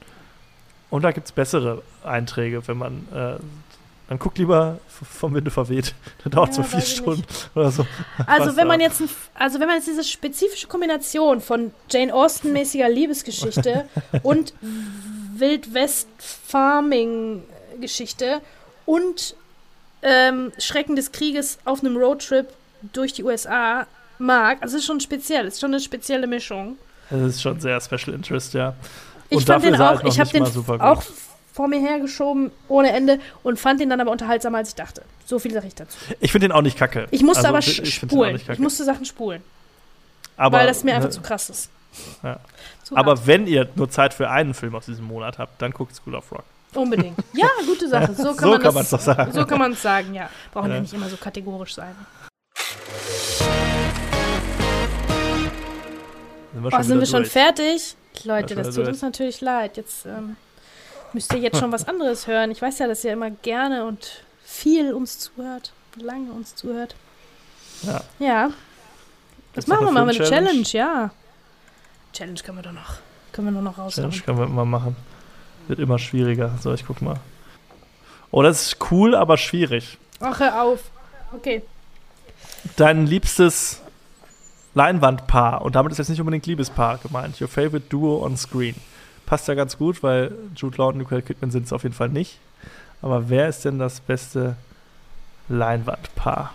und 0.90 1.02
da 1.02 1.12
gibt 1.12 1.26
es 1.26 1.32
bessere 1.32 1.82
Einträge, 2.04 2.68
wenn 2.68 2.78
man, 2.78 3.08
äh, 3.14 3.36
dann 4.08 4.20
guckt 4.20 4.38
lieber 4.38 4.80
vom 4.88 5.34
Winde 5.34 5.52
verweht. 5.52 5.94
Da 6.24 6.30
dauert 6.30 6.50
Ja, 6.50 6.56
so 6.56 6.64
vier 6.64 6.80
ich 6.80 6.96
Stunden 6.96 7.24
oder 7.56 7.72
so. 7.72 7.86
Also 8.26 8.48
Was 8.48 8.58
wenn 8.58 8.68
man 8.68 8.80
jetzt, 8.80 9.02
also 9.34 9.60
wenn 9.60 9.68
man 9.68 9.78
jetzt 9.78 9.88
diese 9.88 10.04
spezifische 10.04 10.68
Kombination 10.68 11.42
von 11.42 11.72
Jane 11.90 12.14
Austen-mäßiger 12.14 12.90
Liebesgeschichte 12.90 13.88
und 14.24 14.54
Wild 15.36 15.74
West 15.74 16.08
Farming 16.20 17.44
Geschichte 17.82 18.42
und 18.86 19.36
ähm, 20.02 20.52
Schrecken 20.60 20.96
des 20.96 21.12
Krieges 21.12 21.58
auf 21.66 21.82
einem 21.82 21.98
Roadtrip 21.98 22.48
durch 22.94 23.14
die 23.14 23.24
USA 23.24 23.88
mag, 24.18 24.60
also 24.62 24.78
es 24.78 24.82
ist 24.82 24.88
schon 24.88 25.00
speziell, 25.00 25.48
es 25.48 25.56
ist 25.56 25.60
schon 25.62 25.74
eine 25.74 25.82
spezielle 25.82 26.28
Mischung. 26.28 26.78
Das 27.10 27.22
ist 27.22 27.42
schon 27.42 27.60
sehr 27.60 27.80
Special 27.82 28.16
Interest, 28.16 28.54
ja. 28.54 28.76
Ich 29.30 29.38
Und 29.38 29.46
fand 29.46 29.64
dafür 29.64 29.72
den 29.72 29.82
auch, 29.82 30.04
halt 30.04 30.08
ich 30.08 30.20
habe 30.20 30.28
nicht 30.28 30.34
den 30.34 30.44
mal 30.44 30.52
super 30.52 30.74
gut. 30.74 30.82
auch 30.82 31.04
vor 31.56 31.70
mir 31.70 31.80
hergeschoben 31.80 32.52
ohne 32.68 32.92
Ende 32.92 33.18
und 33.42 33.58
fand 33.58 33.80
den 33.80 33.90
dann 33.90 34.02
aber 34.02 34.12
unterhaltsamer 34.12 34.58
als 34.58 34.70
ich 34.70 34.76
dachte. 34.76 35.04
So 35.26 35.40
viel 35.40 35.54
sage 35.54 35.68
ich 35.68 35.76
dazu. 35.76 35.98
Ich 36.20 36.34
finde 36.34 36.50
den 36.50 36.52
auch 36.52 36.62
nicht 36.62 36.78
kacke. 36.78 37.08
Ich 37.12 37.24
musste 37.24 37.48
Also, 37.48 37.50
aber 37.50 37.60
ich- 37.60 37.94
spulen. 37.96 38.42
Ich 38.52 38.60
musste 38.60 38.84
Sachen 38.84 39.06
spulen, 39.06 39.42
aber, 40.36 40.58
weil 40.60 40.68
das 40.68 40.84
mir 40.84 40.96
einfach 40.96 41.08
ne, 41.08 41.16
zu 41.16 41.22
krass 41.22 41.50
ist. 41.50 41.70
Ja. 42.24 42.42
Zu 42.84 42.94
hart. 42.98 43.08
Aber 43.08 43.26
wenn 43.26 43.48
ihr 43.48 43.70
nur 43.76 43.90
Zeit 43.90 44.14
für 44.14 44.30
einen 44.30 44.54
Film 44.54 44.76
aus 44.76 44.86
diesem 44.86 45.06
Monat 45.06 45.38
habt, 45.38 45.62
dann 45.62 45.72
guckt 45.72 45.96
School 45.96 46.16
of 46.16 46.30
Rock. 46.34 46.44
Unbedingt. 46.74 47.18
Ja, 47.34 47.48
gute 47.66 47.88
Sache. 47.88 48.14
So 48.14 48.34
kann 48.36 48.38
So 48.38 48.48
man 48.50 48.62
kann 48.62 48.76
es 48.76 48.90
doch 48.90 49.00
sagen. 49.00 49.32
So 49.32 49.46
kann 49.46 49.60
man 49.60 49.72
es 49.72 49.82
sagen, 49.82 50.14
ja. 50.14 50.30
Brauchen 50.54 50.70
ja 50.72 50.76
Ja. 50.76 50.82
nicht 50.82 50.94
immer 50.94 51.08
so 51.08 51.16
kategorisch 51.16 51.74
sein. 51.76 51.96
Sind 56.54 56.64
wir 56.64 56.74
Oh, 56.78 56.82
sind 56.82 57.00
wir 57.00 57.06
schon 57.08 57.26
fertig? 57.26 57.96
Leute, 58.24 58.56
schon 58.56 58.58
das 58.58 58.68
tut 58.68 58.78
durch. 58.78 58.88
uns 58.90 59.02
natürlich 59.02 59.42
leid. 59.42 59.78
Jetzt 59.78 60.06
ähm, 60.06 60.36
müsst 61.16 61.34
ihr 61.34 61.40
jetzt 61.40 61.58
schon 61.58 61.72
was 61.72 61.88
anderes 61.88 62.28
hören. 62.28 62.52
Ich 62.52 62.62
weiß 62.62 62.78
ja, 62.80 62.88
dass 62.88 63.04
ihr 63.04 63.14
immer 63.14 63.32
gerne 63.32 63.86
und 63.86 64.22
viel 64.44 64.94
uns 64.94 65.18
zuhört. 65.18 65.72
Lange 65.96 66.32
uns 66.32 66.56
zuhört. 66.56 66.96
Ja. 67.84 68.02
Ja. 68.20 68.44
Was 69.54 69.66
Gibt's 69.66 69.68
machen 69.68 69.86
wir 69.86 69.92
mal 69.92 70.06
mit 70.06 70.18
einer 70.18 70.30
Challenge? 70.30 70.50
Filmchallenge? 70.50 71.08
Ja. 71.08 71.12
Challenge 72.14 72.40
können 72.44 72.58
wir 72.58 72.64
doch 72.64 72.74
noch. 72.74 72.98
Können 73.32 73.48
wir 73.48 73.52
nur 73.54 73.62
noch 73.62 73.78
raushauen. 73.78 74.12
Challenge 74.12 74.22
können 74.26 74.38
wir 74.40 74.46
immer 74.46 74.66
machen. 74.66 74.98
Wird 75.70 75.80
immer 75.80 75.98
schwieriger. 75.98 76.52
So, 76.62 76.74
ich 76.74 76.86
guck 76.86 77.02
mal. 77.02 77.16
Oh, 78.32 78.44
das 78.44 78.68
ist 78.68 78.92
cool, 78.92 79.16
aber 79.16 79.38
schwierig. 79.38 79.98
Ach, 80.20 80.40
hör 80.40 80.64
auf. 80.64 80.92
Okay. 81.34 81.64
Dein 82.76 83.08
liebstes 83.08 83.82
Leinwandpaar, 84.74 85.62
und 85.62 85.76
damit 85.76 85.94
ist 85.94 86.00
jetzt 86.00 86.10
nicht 86.10 86.20
unbedingt 86.20 86.46
Liebespaar 86.46 86.98
gemeint, 86.98 87.40
your 87.40 87.48
favorite 87.48 87.86
duo 87.88 88.22
on 88.22 88.36
screen. 88.36 88.76
Passt 89.26 89.48
ja 89.48 89.56
ganz 89.56 89.78
gut, 89.78 90.04
weil 90.04 90.36
Jude 90.56 90.78
Law 90.78 90.90
und 90.90 90.98
Nicole 90.98 91.22
Kidman 91.22 91.52
sind 91.52 91.66
es 91.66 91.74
auf 91.74 91.84
jeden 91.84 91.96
Fall 91.96 92.10
nicht. 92.10 92.40
Aber 93.02 93.30
wer 93.30 93.50
ist 93.50 93.66
denn 93.66 93.80
das 93.80 94.00
beste 94.00 94.56
Leinwandpaar? 95.50 96.54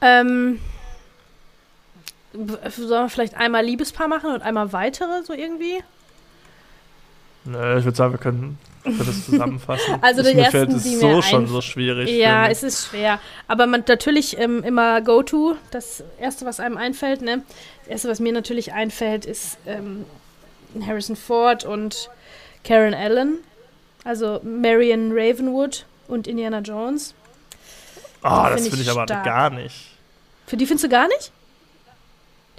Ähm. 0.00 0.60
Sollen 2.32 3.04
wir 3.04 3.08
vielleicht 3.08 3.34
einmal 3.34 3.64
Liebespaar 3.64 4.06
machen 4.06 4.32
und 4.32 4.42
einmal 4.42 4.72
weitere, 4.72 5.24
so 5.24 5.32
irgendwie? 5.32 5.82
Nö, 7.44 7.78
ich 7.78 7.84
würde 7.84 7.96
sagen, 7.96 8.12
wir 8.12 8.18
können, 8.18 8.58
können 8.82 8.98
das 8.98 9.26
zusammenfassen. 9.26 9.94
Also 10.02 10.22
Das 10.22 10.30
die 10.30 10.36
mir 10.36 10.42
ersten, 10.44 10.56
fällt 10.58 10.72
es 10.72 10.82
die 10.82 10.96
so 10.96 11.22
schon 11.22 11.46
so 11.46 11.60
schwierig. 11.60 12.10
Ja, 12.10 12.48
es 12.48 12.62
ist 12.62 12.88
schwer. 12.88 13.18
Aber 13.48 13.66
man 13.66 13.84
natürlich 13.86 14.38
ähm, 14.38 14.62
immer 14.64 15.00
Go-To, 15.00 15.56
das 15.70 16.02
erste, 16.18 16.44
was 16.46 16.60
einem 16.60 16.76
einfällt, 16.76 17.22
ne? 17.22 17.42
Das 17.80 17.88
erste, 17.88 18.08
was 18.08 18.20
mir 18.20 18.32
natürlich 18.32 18.72
einfällt, 18.72 19.26
ist 19.26 19.58
ähm, 19.66 20.04
Harrison 20.86 21.16
Ford 21.16 21.64
und 21.64 22.10
Karen 22.64 22.94
Allen. 22.94 23.38
Also 24.04 24.40
Marion 24.42 25.12
Ravenwood 25.12 25.84
und 26.08 26.26
Indiana 26.26 26.60
Jones. 26.60 27.14
Ah, 28.22 28.48
die 28.48 28.52
das 28.54 28.62
find 28.62 28.74
finde 28.74 28.82
ich 28.82 28.90
ich 28.90 28.96
aber 28.98 29.06
gar 29.06 29.50
nicht. 29.50 29.74
Für 30.46 30.56
die 30.56 30.66
findest 30.66 30.84
du 30.84 30.88
gar 30.88 31.08
nicht? 31.08 31.32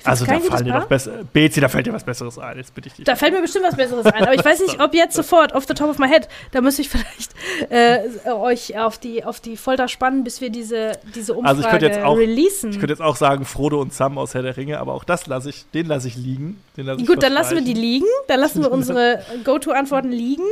Also 0.03 0.25
da 0.25 0.39
fallen 0.39 0.65
dir 0.65 0.73
doch 0.73 0.85
besser. 0.87 1.19
Bezi, 1.31 1.61
da 1.61 1.67
fällt 1.69 1.85
dir 1.87 1.93
was 1.93 2.03
Besseres 2.03 2.37
ein. 2.39 2.57
Jetzt 2.57 2.73
bitte 2.73 2.87
ich 2.89 2.93
dich. 2.95 3.05
Da 3.05 3.15
fällt 3.15 3.33
mir 3.33 3.41
bestimmt 3.41 3.65
was 3.65 3.75
Besseres 3.75 4.05
ein. 4.05 4.23
Aber 4.23 4.33
ich 4.33 4.43
weiß 4.43 4.59
nicht, 4.61 4.79
ob 4.83 4.93
jetzt 4.93 5.15
sofort, 5.15 5.53
off 5.53 5.65
the 5.67 5.73
top 5.73 5.89
of 5.89 5.97
my 5.99 6.07
head, 6.07 6.27
da 6.51 6.61
müsste 6.61 6.81
ich 6.81 6.89
vielleicht 6.89 7.31
äh, 7.69 8.29
euch 8.31 8.77
auf 8.77 8.97
die, 8.97 9.23
auf 9.23 9.39
die 9.39 9.57
Folter 9.57 9.87
spannen, 9.87 10.23
bis 10.23 10.41
wir 10.41 10.49
diese, 10.49 10.93
diese 11.15 11.33
Umfrage 11.33 11.49
Also 11.49 11.61
ich 11.61 11.69
könnte 11.69 11.85
jetzt 11.85 12.03
auch- 12.03 12.17
releasen. 12.17 12.71
Ich 12.71 12.79
könnte 12.79 12.93
jetzt 12.93 13.01
auch 13.01 13.15
sagen 13.15 13.45
Frodo 13.45 13.79
und 13.81 13.93
Sam 13.93 14.17
aus 14.17 14.33
Herr 14.33 14.41
der 14.41 14.57
Ringe, 14.57 14.79
aber 14.79 14.93
auch 14.93 15.03
das 15.03 15.27
lasse 15.27 15.49
ich, 15.49 15.65
den 15.73 15.87
lasse 15.87 16.07
ich 16.07 16.15
liegen. 16.15 16.61
Den 16.77 16.85
lasse 16.85 17.01
ich 17.01 17.07
Gut, 17.07 17.21
dann 17.23 17.33
lassen 17.33 17.55
wir 17.55 17.61
die 17.63 17.73
liegen. 17.73 18.05
Dann 18.27 18.39
lassen 18.39 18.61
wir 18.63 18.71
unsere 18.71 19.23
Go-To-Antworten 19.43 20.11
liegen. 20.11 20.43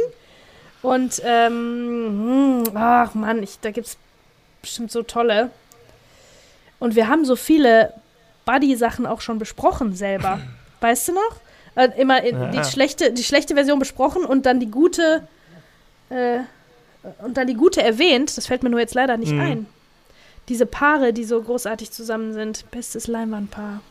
Und, 0.82 1.22
ähm, 1.26 2.64
hm, 2.66 2.76
ach 2.76 3.14
Mann, 3.14 3.44
ich, 3.44 3.60
da 3.60 3.72
gibt 3.72 3.88
es 3.88 3.98
bestimmt 4.62 4.92
so 4.92 5.04
tolle. 5.04 5.50
Und 6.80 6.96
wir 6.96 7.10
haben 7.10 7.26
so 7.26 7.36
viele 7.36 7.94
Buddy-Sachen 8.52 9.06
auch 9.06 9.22
schon 9.22 9.38
besprochen 9.40 9.94
selber. 9.96 10.40
Weißt 10.82 11.08
du 11.10 11.14
noch? 11.14 11.36
Äh, 11.76 11.90
immer 12.00 12.26
Ja. 12.26 12.48
die, 12.52 12.64
schlechte, 12.64 13.12
die 13.12 13.24
schlechte 13.24 13.54
Version 13.56 13.80
besprochen 13.80 14.26
und 14.26 14.46
dann 14.46 14.60
die 14.60 14.72
gute 14.72 15.28
äh, 16.10 16.40
und 17.24 17.38
dann 17.38 17.48
die 17.48 17.54
gute 17.54 17.82
erwähnt. 17.84 18.36
Das 18.38 18.48
fällt 18.48 18.64
mir 18.64 18.70
nur 18.70 18.80
jetzt 18.80 18.96
leider 18.96 19.18
nicht 19.18 19.32
Mhm. 19.34 19.42
ein. 19.42 19.66
Diese 20.50 20.66
Paare, 20.66 21.14
die 21.14 21.26
so 21.26 21.42
großartig 21.42 21.92
zusammen 21.92 22.34
sind. 22.34 22.70
Bestes 22.72 23.06
Leinwandpaar. 23.08 23.82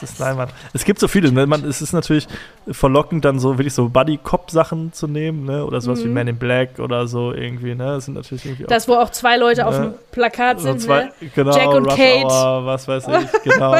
Das 0.00 0.10
ist 0.10 0.18
Leinwand. 0.18 0.52
Es 0.72 0.84
gibt 0.84 0.98
so 1.00 1.08
viele. 1.08 1.32
Ne? 1.32 1.46
Man, 1.46 1.64
es 1.64 1.80
ist 1.82 1.92
natürlich 1.92 2.26
verlockend, 2.70 3.24
dann 3.24 3.38
so 3.38 3.58
wirklich 3.58 3.74
so 3.74 3.88
Buddy-Cop-Sachen 3.88 4.92
zu 4.92 5.06
nehmen, 5.06 5.44
ne? 5.44 5.64
Oder 5.64 5.80
sowas 5.80 6.02
wie 6.04 6.08
Mhm. 6.08 6.14
Man 6.14 6.28
in 6.28 6.36
Black 6.38 6.78
oder 6.78 7.06
so 7.06 7.32
irgendwie, 7.32 7.74
ne? 7.74 7.84
Das 7.94 8.04
sind 8.06 8.14
natürlich 8.14 8.44
irgendwie 8.44 8.64
auch 8.64 8.68
Das, 8.68 8.88
wo 8.88 8.94
auch 8.94 9.10
zwei 9.10 9.36
Leute 9.36 9.66
auf 9.66 9.74
Ja. 9.74 9.84
dem 9.86 9.94
Plakat 10.12 10.58
so 10.60 10.64
sind. 10.68 10.80
zwei, 10.80 11.04
ne? 11.04 11.10
genau, 11.34 11.56
Jack 11.56 11.68
und 11.68 11.86
Rush 11.86 11.96
Kate. 11.96 12.24
Hour, 12.26 12.66
was 12.66 12.88
weiß 12.88 13.04
ich, 13.08 13.42
genau. 13.52 13.74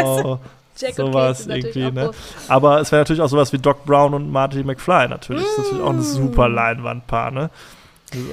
Jack 0.79 0.99
und 0.99 1.13
Kate 1.13 1.13
sowas 1.13 1.47
irgendwie, 1.47 1.91
ne? 1.91 2.11
Aber 2.49 2.81
es 2.81 2.93
wäre 2.93 3.01
natürlich 3.01 3.23
auch 3.23 3.29
sowas 3.29 3.53
wie 3.53 3.59
Doc 3.59 3.85
Brown 3.87 4.13
und 4.15 4.31
Marty 4.31 4.63
McFly 4.63 5.09
natürlich. 5.09 5.43
Das 5.43 5.53
ist 5.53 5.59
natürlich 5.59 5.83
auch 5.85 5.91
ein 5.91 5.99
Mm. 5.99 6.03
super 6.03 6.49
Leinwandpaar, 6.49 7.31
ne? 7.31 7.51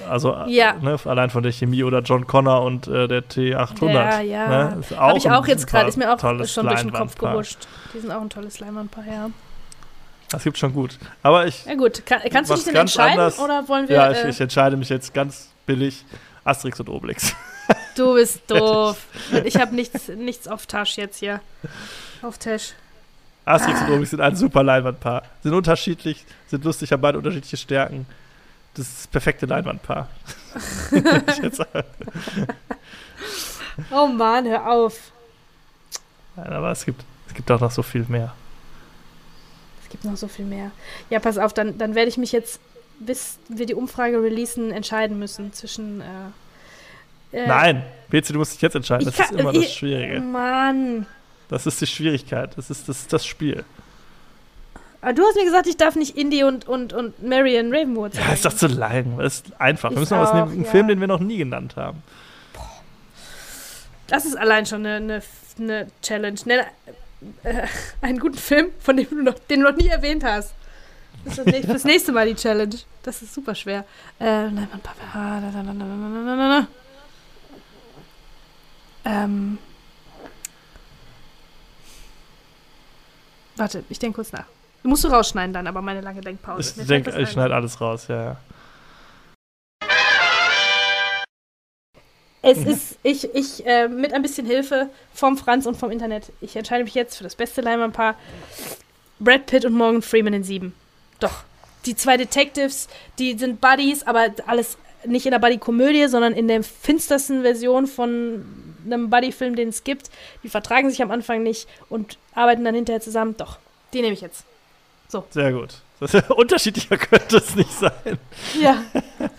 Also 0.10 0.36
Ja. 0.48 0.74
ne, 0.74 0.98
allein 1.06 1.30
von 1.30 1.42
der 1.44 1.52
Chemie 1.52 1.84
oder 1.84 2.00
John 2.02 2.28
Connor 2.28 2.62
und 2.64 2.88
äh, 2.88 3.08
der 3.08 3.24
T800. 3.24 3.92
Ja, 3.92 4.22
ja. 4.22 4.48
Ne? 4.48 4.82
Habe 4.96 5.18
ich 5.18 5.30
auch 5.30 5.48
jetzt 5.48 5.68
gerade, 5.68 5.90
ist 5.90 5.98
mir 5.98 6.14
auch 6.14 6.20
schon 6.20 6.68
durch 6.68 6.82
den 6.82 6.94
Kopf 6.94 7.18
gehuscht. 7.18 7.68
Die 7.94 8.00
sind 8.00 8.12
auch 8.12 8.22
ein 8.22 8.30
tolles 8.30 8.60
Leinwandpaar, 8.60 9.06
ja. 9.08 9.30
Das 10.30 10.44
gibt 10.44 10.58
schon 10.58 10.74
gut. 10.74 10.98
Aber 11.22 11.46
ich, 11.48 11.66
Ja 11.66 11.76
gut, 11.76 12.06
Kann, 12.06 12.22
kannst 12.32 12.50
du 12.50 12.56
dich 12.56 12.66
denn 12.66 12.76
entscheiden 12.76 13.20
anders- 13.20 13.40
oder 13.40 13.68
wollen 13.68 13.88
wir... 13.88 13.96
ja, 13.96 14.12
ich, 14.12 14.18
äh, 14.18 14.30
ich 14.30 14.42
entscheide 14.42 14.78
mich 14.78 14.90
jetzt 14.90 15.14
ganz 15.14 15.50
billig. 15.66 16.06
Asterix 16.44 16.80
und 16.80 16.90
Obelix. 16.90 17.36
du 17.96 18.16
bist 18.16 18.42
doof. 18.50 18.98
ich 19.44 19.56
habe 19.58 19.74
nichts, 19.76 20.08
nichts 20.10 20.48
auf 20.48 20.66
Tasch 20.66 20.98
jetzt 20.98 21.18
hier. 21.20 21.40
Auf 22.22 22.38
Tasch. 22.38 22.74
Asterix 23.46 23.82
und 23.82 23.90
Obelix 23.90 24.10
sind 24.12 24.22
ein 24.22 24.36
super 24.36 24.64
Leinwandpaar. 24.64 25.24
Sind 25.42 25.54
unterschiedlich, 25.54 26.26
sind 26.48 26.64
lustig, 26.66 26.92
haben 26.92 27.02
beide 27.02 27.18
unterschiedliche 27.18 27.58
Stärken. 27.58 28.06
Das 28.76 28.88
ist 28.88 28.98
das 29.00 29.08
perfekte 29.08 29.46
Leinwandpaar. 29.46 30.10
Oh 33.92 34.08
Mann, 34.08 34.46
hör 34.48 34.72
auf. 34.72 35.12
Nein, 36.36 36.54
aber 36.54 36.72
es 36.72 36.86
gibt, 36.86 37.04
es 37.28 37.34
gibt 37.34 37.50
auch 37.52 37.60
noch 37.60 37.72
so 37.72 37.82
viel 37.82 38.06
mehr. 38.08 38.34
Es 39.84 39.90
gibt 39.90 40.06
noch 40.06 40.16
so 40.18 40.28
viel 40.28 40.46
mehr. 40.46 40.72
Ja, 41.10 41.20
pass 41.20 41.38
auf, 41.38 41.54
dann, 41.54 41.78
dann 41.78 41.96
werde 41.96 42.10
ich 42.10 42.18
mich 42.18 42.32
jetzt, 42.32 42.60
bis 43.00 43.38
wir 43.50 43.66
die 43.66 43.74
Umfrage 43.76 44.22
releasen, 44.22 44.72
entscheiden 44.72 45.18
müssen 45.20 45.54
zwischen... 45.54 46.02
Äh, 46.02 47.38
äh, 47.38 47.48
Nein, 47.48 47.84
Bezi, 48.10 48.32
du 48.34 48.40
musst 48.40 48.54
dich 48.54 48.62
jetzt 48.62 48.76
entscheiden. 48.76 49.06
Das 49.06 49.18
ist 49.20 49.30
kann- 49.30 49.40
immer 49.40 49.54
ich- 49.54 49.62
das 49.66 49.74
Schwierige. 49.74 50.20
Mann. 50.20 51.08
Das 51.50 51.66
ist 51.66 51.82
die 51.82 51.88
Schwierigkeit. 51.88 52.52
Das 52.58 52.70
ist 52.70 52.88
das, 52.90 53.08
das 53.08 53.26
Spiel. 53.26 53.64
Aber 55.04 55.12
du 55.12 55.22
hast 55.24 55.36
mir 55.36 55.44
gesagt, 55.44 55.68
ich 55.68 55.76
darf 55.76 55.98
nicht 55.98 56.18
Indie 56.18 56.46
und, 56.46 56.66
und, 56.66 56.94
und 56.94 57.22
Marion 57.22 57.74
Ravenwood 57.74 58.14
sagen. 58.14 58.26
Ja, 58.26 58.34
ist 58.34 58.46
doch 58.46 58.54
zu 58.54 58.68
lang. 58.68 59.18
Das 59.18 59.34
ist 59.34 59.60
einfach. 59.60 59.92
Wir 59.92 60.00
müssen 60.00 60.14
auch, 60.14 60.22
was 60.22 60.34
nehmen. 60.34 60.62
Ein 60.62 60.64
ja. 60.64 60.72
Film, 60.72 60.88
den 60.88 61.02
wir 61.02 61.08
noch 61.08 61.20
nie 61.20 61.38
genannt 61.38 61.76
haben. 61.76 62.02
Das 64.08 64.24
ist 64.24 64.38
allein 64.38 64.66
schon 64.66 64.86
eine, 64.86 64.96
eine, 64.96 65.22
eine 65.60 65.88
Challenge. 66.02 66.40
Nenne 66.46 66.68
äh, 67.44 67.68
einen 68.02 68.18
guten 68.18 68.38
Film, 68.38 68.70
von 68.80 68.96
dem 68.96 69.10
du 69.10 69.24
noch, 69.24 69.34
den 69.34 69.60
du 69.60 69.70
noch 69.70 69.76
nie 69.76 69.88
erwähnt 69.88 70.24
hast. 70.24 70.54
Das 71.26 71.38
ist 71.38 71.48
das, 71.48 71.66
das 71.66 71.84
nächste 71.84 72.14
Mal 72.14 72.26
die 72.28 72.36
Challenge. 72.36 72.76
Das 73.04 73.22
ist 73.22 73.34
super 73.34 73.56
schwer. 73.56 73.84
Äh, 74.20 74.46
ähm. 79.04 79.58
Warte, 83.58 83.84
ich 83.90 84.00
denke 84.00 84.16
kurz 84.16 84.32
nach. 84.32 84.46
Du 84.84 84.90
musst 84.90 85.04
du 85.06 85.08
rausschneiden 85.08 85.54
dann, 85.54 85.66
aber 85.66 85.82
meine 85.82 86.02
lange 86.02 86.20
Denkpause. 86.20 86.82
Ich 86.82 86.88
Mir 86.88 87.18
ich 87.18 87.30
schneide 87.30 87.56
alles 87.56 87.80
raus. 87.80 88.08
Ja, 88.10 88.24
ja. 88.24 88.38
Es 92.46 92.58
ist, 92.58 93.00
ich, 93.04 93.34
ich, 93.34 93.66
äh, 93.66 93.88
mit 93.88 94.14
ein 94.14 94.22
bisschen 94.22 94.46
Hilfe 94.46 94.90
vom 95.14 95.38
Franz 95.38 95.66
und 95.66 95.78
vom 95.78 95.92
Internet. 95.92 96.34
Ich 96.42 96.58
entscheide 96.58 96.84
mich 96.84 96.94
jetzt 96.94 97.16
für 97.18 97.24
das 97.24 97.36
beste 97.36 97.62
Leinwandpaar. 97.62 98.16
Brad 99.20 99.46
Pitt 99.46 99.64
und 99.64 99.74
Morgan 99.74 100.02
Freeman 100.02 100.34
in 100.34 100.44
sieben. 100.44 100.74
Doch. 101.22 101.44
Die 101.86 101.96
zwei 101.96 102.18
Detectives, 102.18 102.90
die 103.18 103.38
sind 103.38 103.62
Buddies, 103.62 104.04
aber 104.04 104.28
alles 104.46 104.78
nicht 105.06 105.26
in 105.26 105.32
der 105.32 105.40
Buddy-Komödie, 105.40 106.08
sondern 106.08 106.34
in 106.34 106.50
der 106.50 106.64
finstersten 106.64 107.44
Version 107.44 107.88
von 107.88 108.46
einem 108.86 109.10
Buddy-Film, 109.10 109.56
den 109.56 109.70
es 109.70 109.86
gibt. 109.86 110.10
Die 110.44 110.50
vertragen 110.50 110.90
sich 110.90 111.02
am 111.02 111.12
Anfang 111.12 111.44
nicht 111.44 111.70
und 111.90 112.18
arbeiten 112.36 112.66
dann 112.66 112.76
hinterher 112.76 113.02
zusammen. 113.02 113.36
Doch, 113.38 113.58
die 113.94 114.02
nehme 114.02 114.14
ich 114.14 114.22
jetzt. 114.22 114.44
Sehr 115.30 115.52
gut. 115.52 115.76
Das, 116.00 116.14
unterschiedlicher 116.30 116.98
könnte 116.98 117.38
es 117.38 117.56
nicht 117.56 117.72
sein. 117.72 118.20
Ja. 118.60 118.78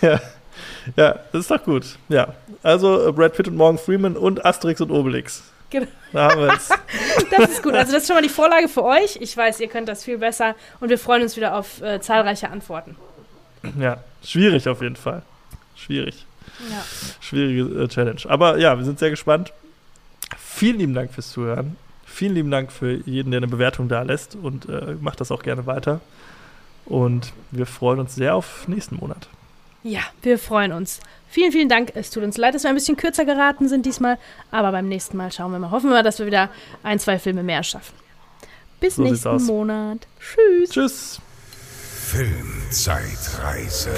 Ja. 0.00 0.20
ja, 0.94 1.18
das 1.32 1.40
ist 1.40 1.50
doch 1.50 1.64
gut. 1.64 1.84
Ja, 2.08 2.34
also 2.62 3.08
äh, 3.08 3.10
Brad 3.10 3.34
Pitt 3.34 3.48
und 3.48 3.56
Morgan 3.56 3.78
Freeman 3.78 4.16
und 4.16 4.46
Asterix 4.46 4.80
und 4.80 4.92
Obelix. 4.92 5.42
Genau. 5.70 5.88
Da 6.12 6.30
haben 6.30 6.40
wir 6.42 6.52
es. 6.52 6.68
Das 7.36 7.50
ist 7.50 7.64
gut. 7.64 7.74
Also 7.74 7.92
das 7.92 8.02
ist 8.02 8.06
schon 8.06 8.14
mal 8.14 8.22
die 8.22 8.28
Vorlage 8.28 8.68
für 8.68 8.84
euch. 8.84 9.16
Ich 9.20 9.36
weiß, 9.36 9.58
ihr 9.58 9.66
könnt 9.66 9.88
das 9.88 10.04
viel 10.04 10.18
besser 10.18 10.54
und 10.78 10.88
wir 10.88 10.98
freuen 10.98 11.22
uns 11.22 11.36
wieder 11.36 11.56
auf 11.56 11.82
äh, 11.82 12.00
zahlreiche 12.00 12.48
Antworten. 12.48 12.94
ja, 13.76 14.04
schwierig 14.24 14.68
auf 14.68 14.82
jeden 14.82 14.94
Fall. 14.94 15.22
Schwierig. 15.74 16.24
Ja. 16.70 16.84
Schwierige 17.20 17.82
äh, 17.82 17.88
Challenge. 17.88 18.20
Aber 18.28 18.56
ja, 18.58 18.78
wir 18.78 18.84
sind 18.84 19.00
sehr 19.00 19.10
gespannt. 19.10 19.52
Vielen 20.38 20.78
lieben 20.78 20.94
Dank 20.94 21.12
fürs 21.12 21.30
Zuhören. 21.30 21.76
Vielen 22.18 22.34
lieben 22.34 22.50
Dank 22.50 22.72
für 22.72 23.00
jeden, 23.06 23.30
der 23.30 23.38
eine 23.38 23.46
Bewertung 23.46 23.88
da 23.88 24.02
lässt 24.02 24.34
und 24.34 24.68
äh, 24.68 24.96
macht 25.00 25.20
das 25.20 25.30
auch 25.30 25.44
gerne 25.44 25.66
weiter. 25.66 26.00
Und 26.84 27.32
wir 27.52 27.64
freuen 27.66 28.00
uns 28.00 28.16
sehr 28.16 28.34
auf 28.34 28.66
nächsten 28.66 28.96
Monat. 28.96 29.28
Ja, 29.84 30.00
wir 30.22 30.38
freuen 30.38 30.72
uns. 30.72 30.98
Vielen, 31.28 31.52
vielen 31.52 31.68
Dank. 31.68 31.92
Es 31.94 32.10
tut 32.10 32.24
uns 32.24 32.36
leid, 32.36 32.56
dass 32.56 32.64
wir 32.64 32.70
ein 32.70 32.74
bisschen 32.74 32.96
kürzer 32.96 33.24
geraten 33.24 33.68
sind 33.68 33.86
diesmal, 33.86 34.18
aber 34.50 34.72
beim 34.72 34.88
nächsten 34.88 35.16
Mal 35.16 35.30
schauen 35.30 35.52
wir 35.52 35.60
mal. 35.60 35.70
Hoffen 35.70 35.90
wir, 35.90 36.02
dass 36.02 36.18
wir 36.18 36.26
wieder 36.26 36.50
ein, 36.82 36.98
zwei 36.98 37.20
Filme 37.20 37.44
mehr 37.44 37.62
schaffen. 37.62 37.94
Bis 38.80 38.96
So 38.96 39.02
nächsten 39.02 39.28
aus. 39.28 39.42
Monat. 39.42 40.08
Tschüss. 40.18 40.70
Tschüss. 40.70 41.20
Filmzeitreise. 42.08 43.94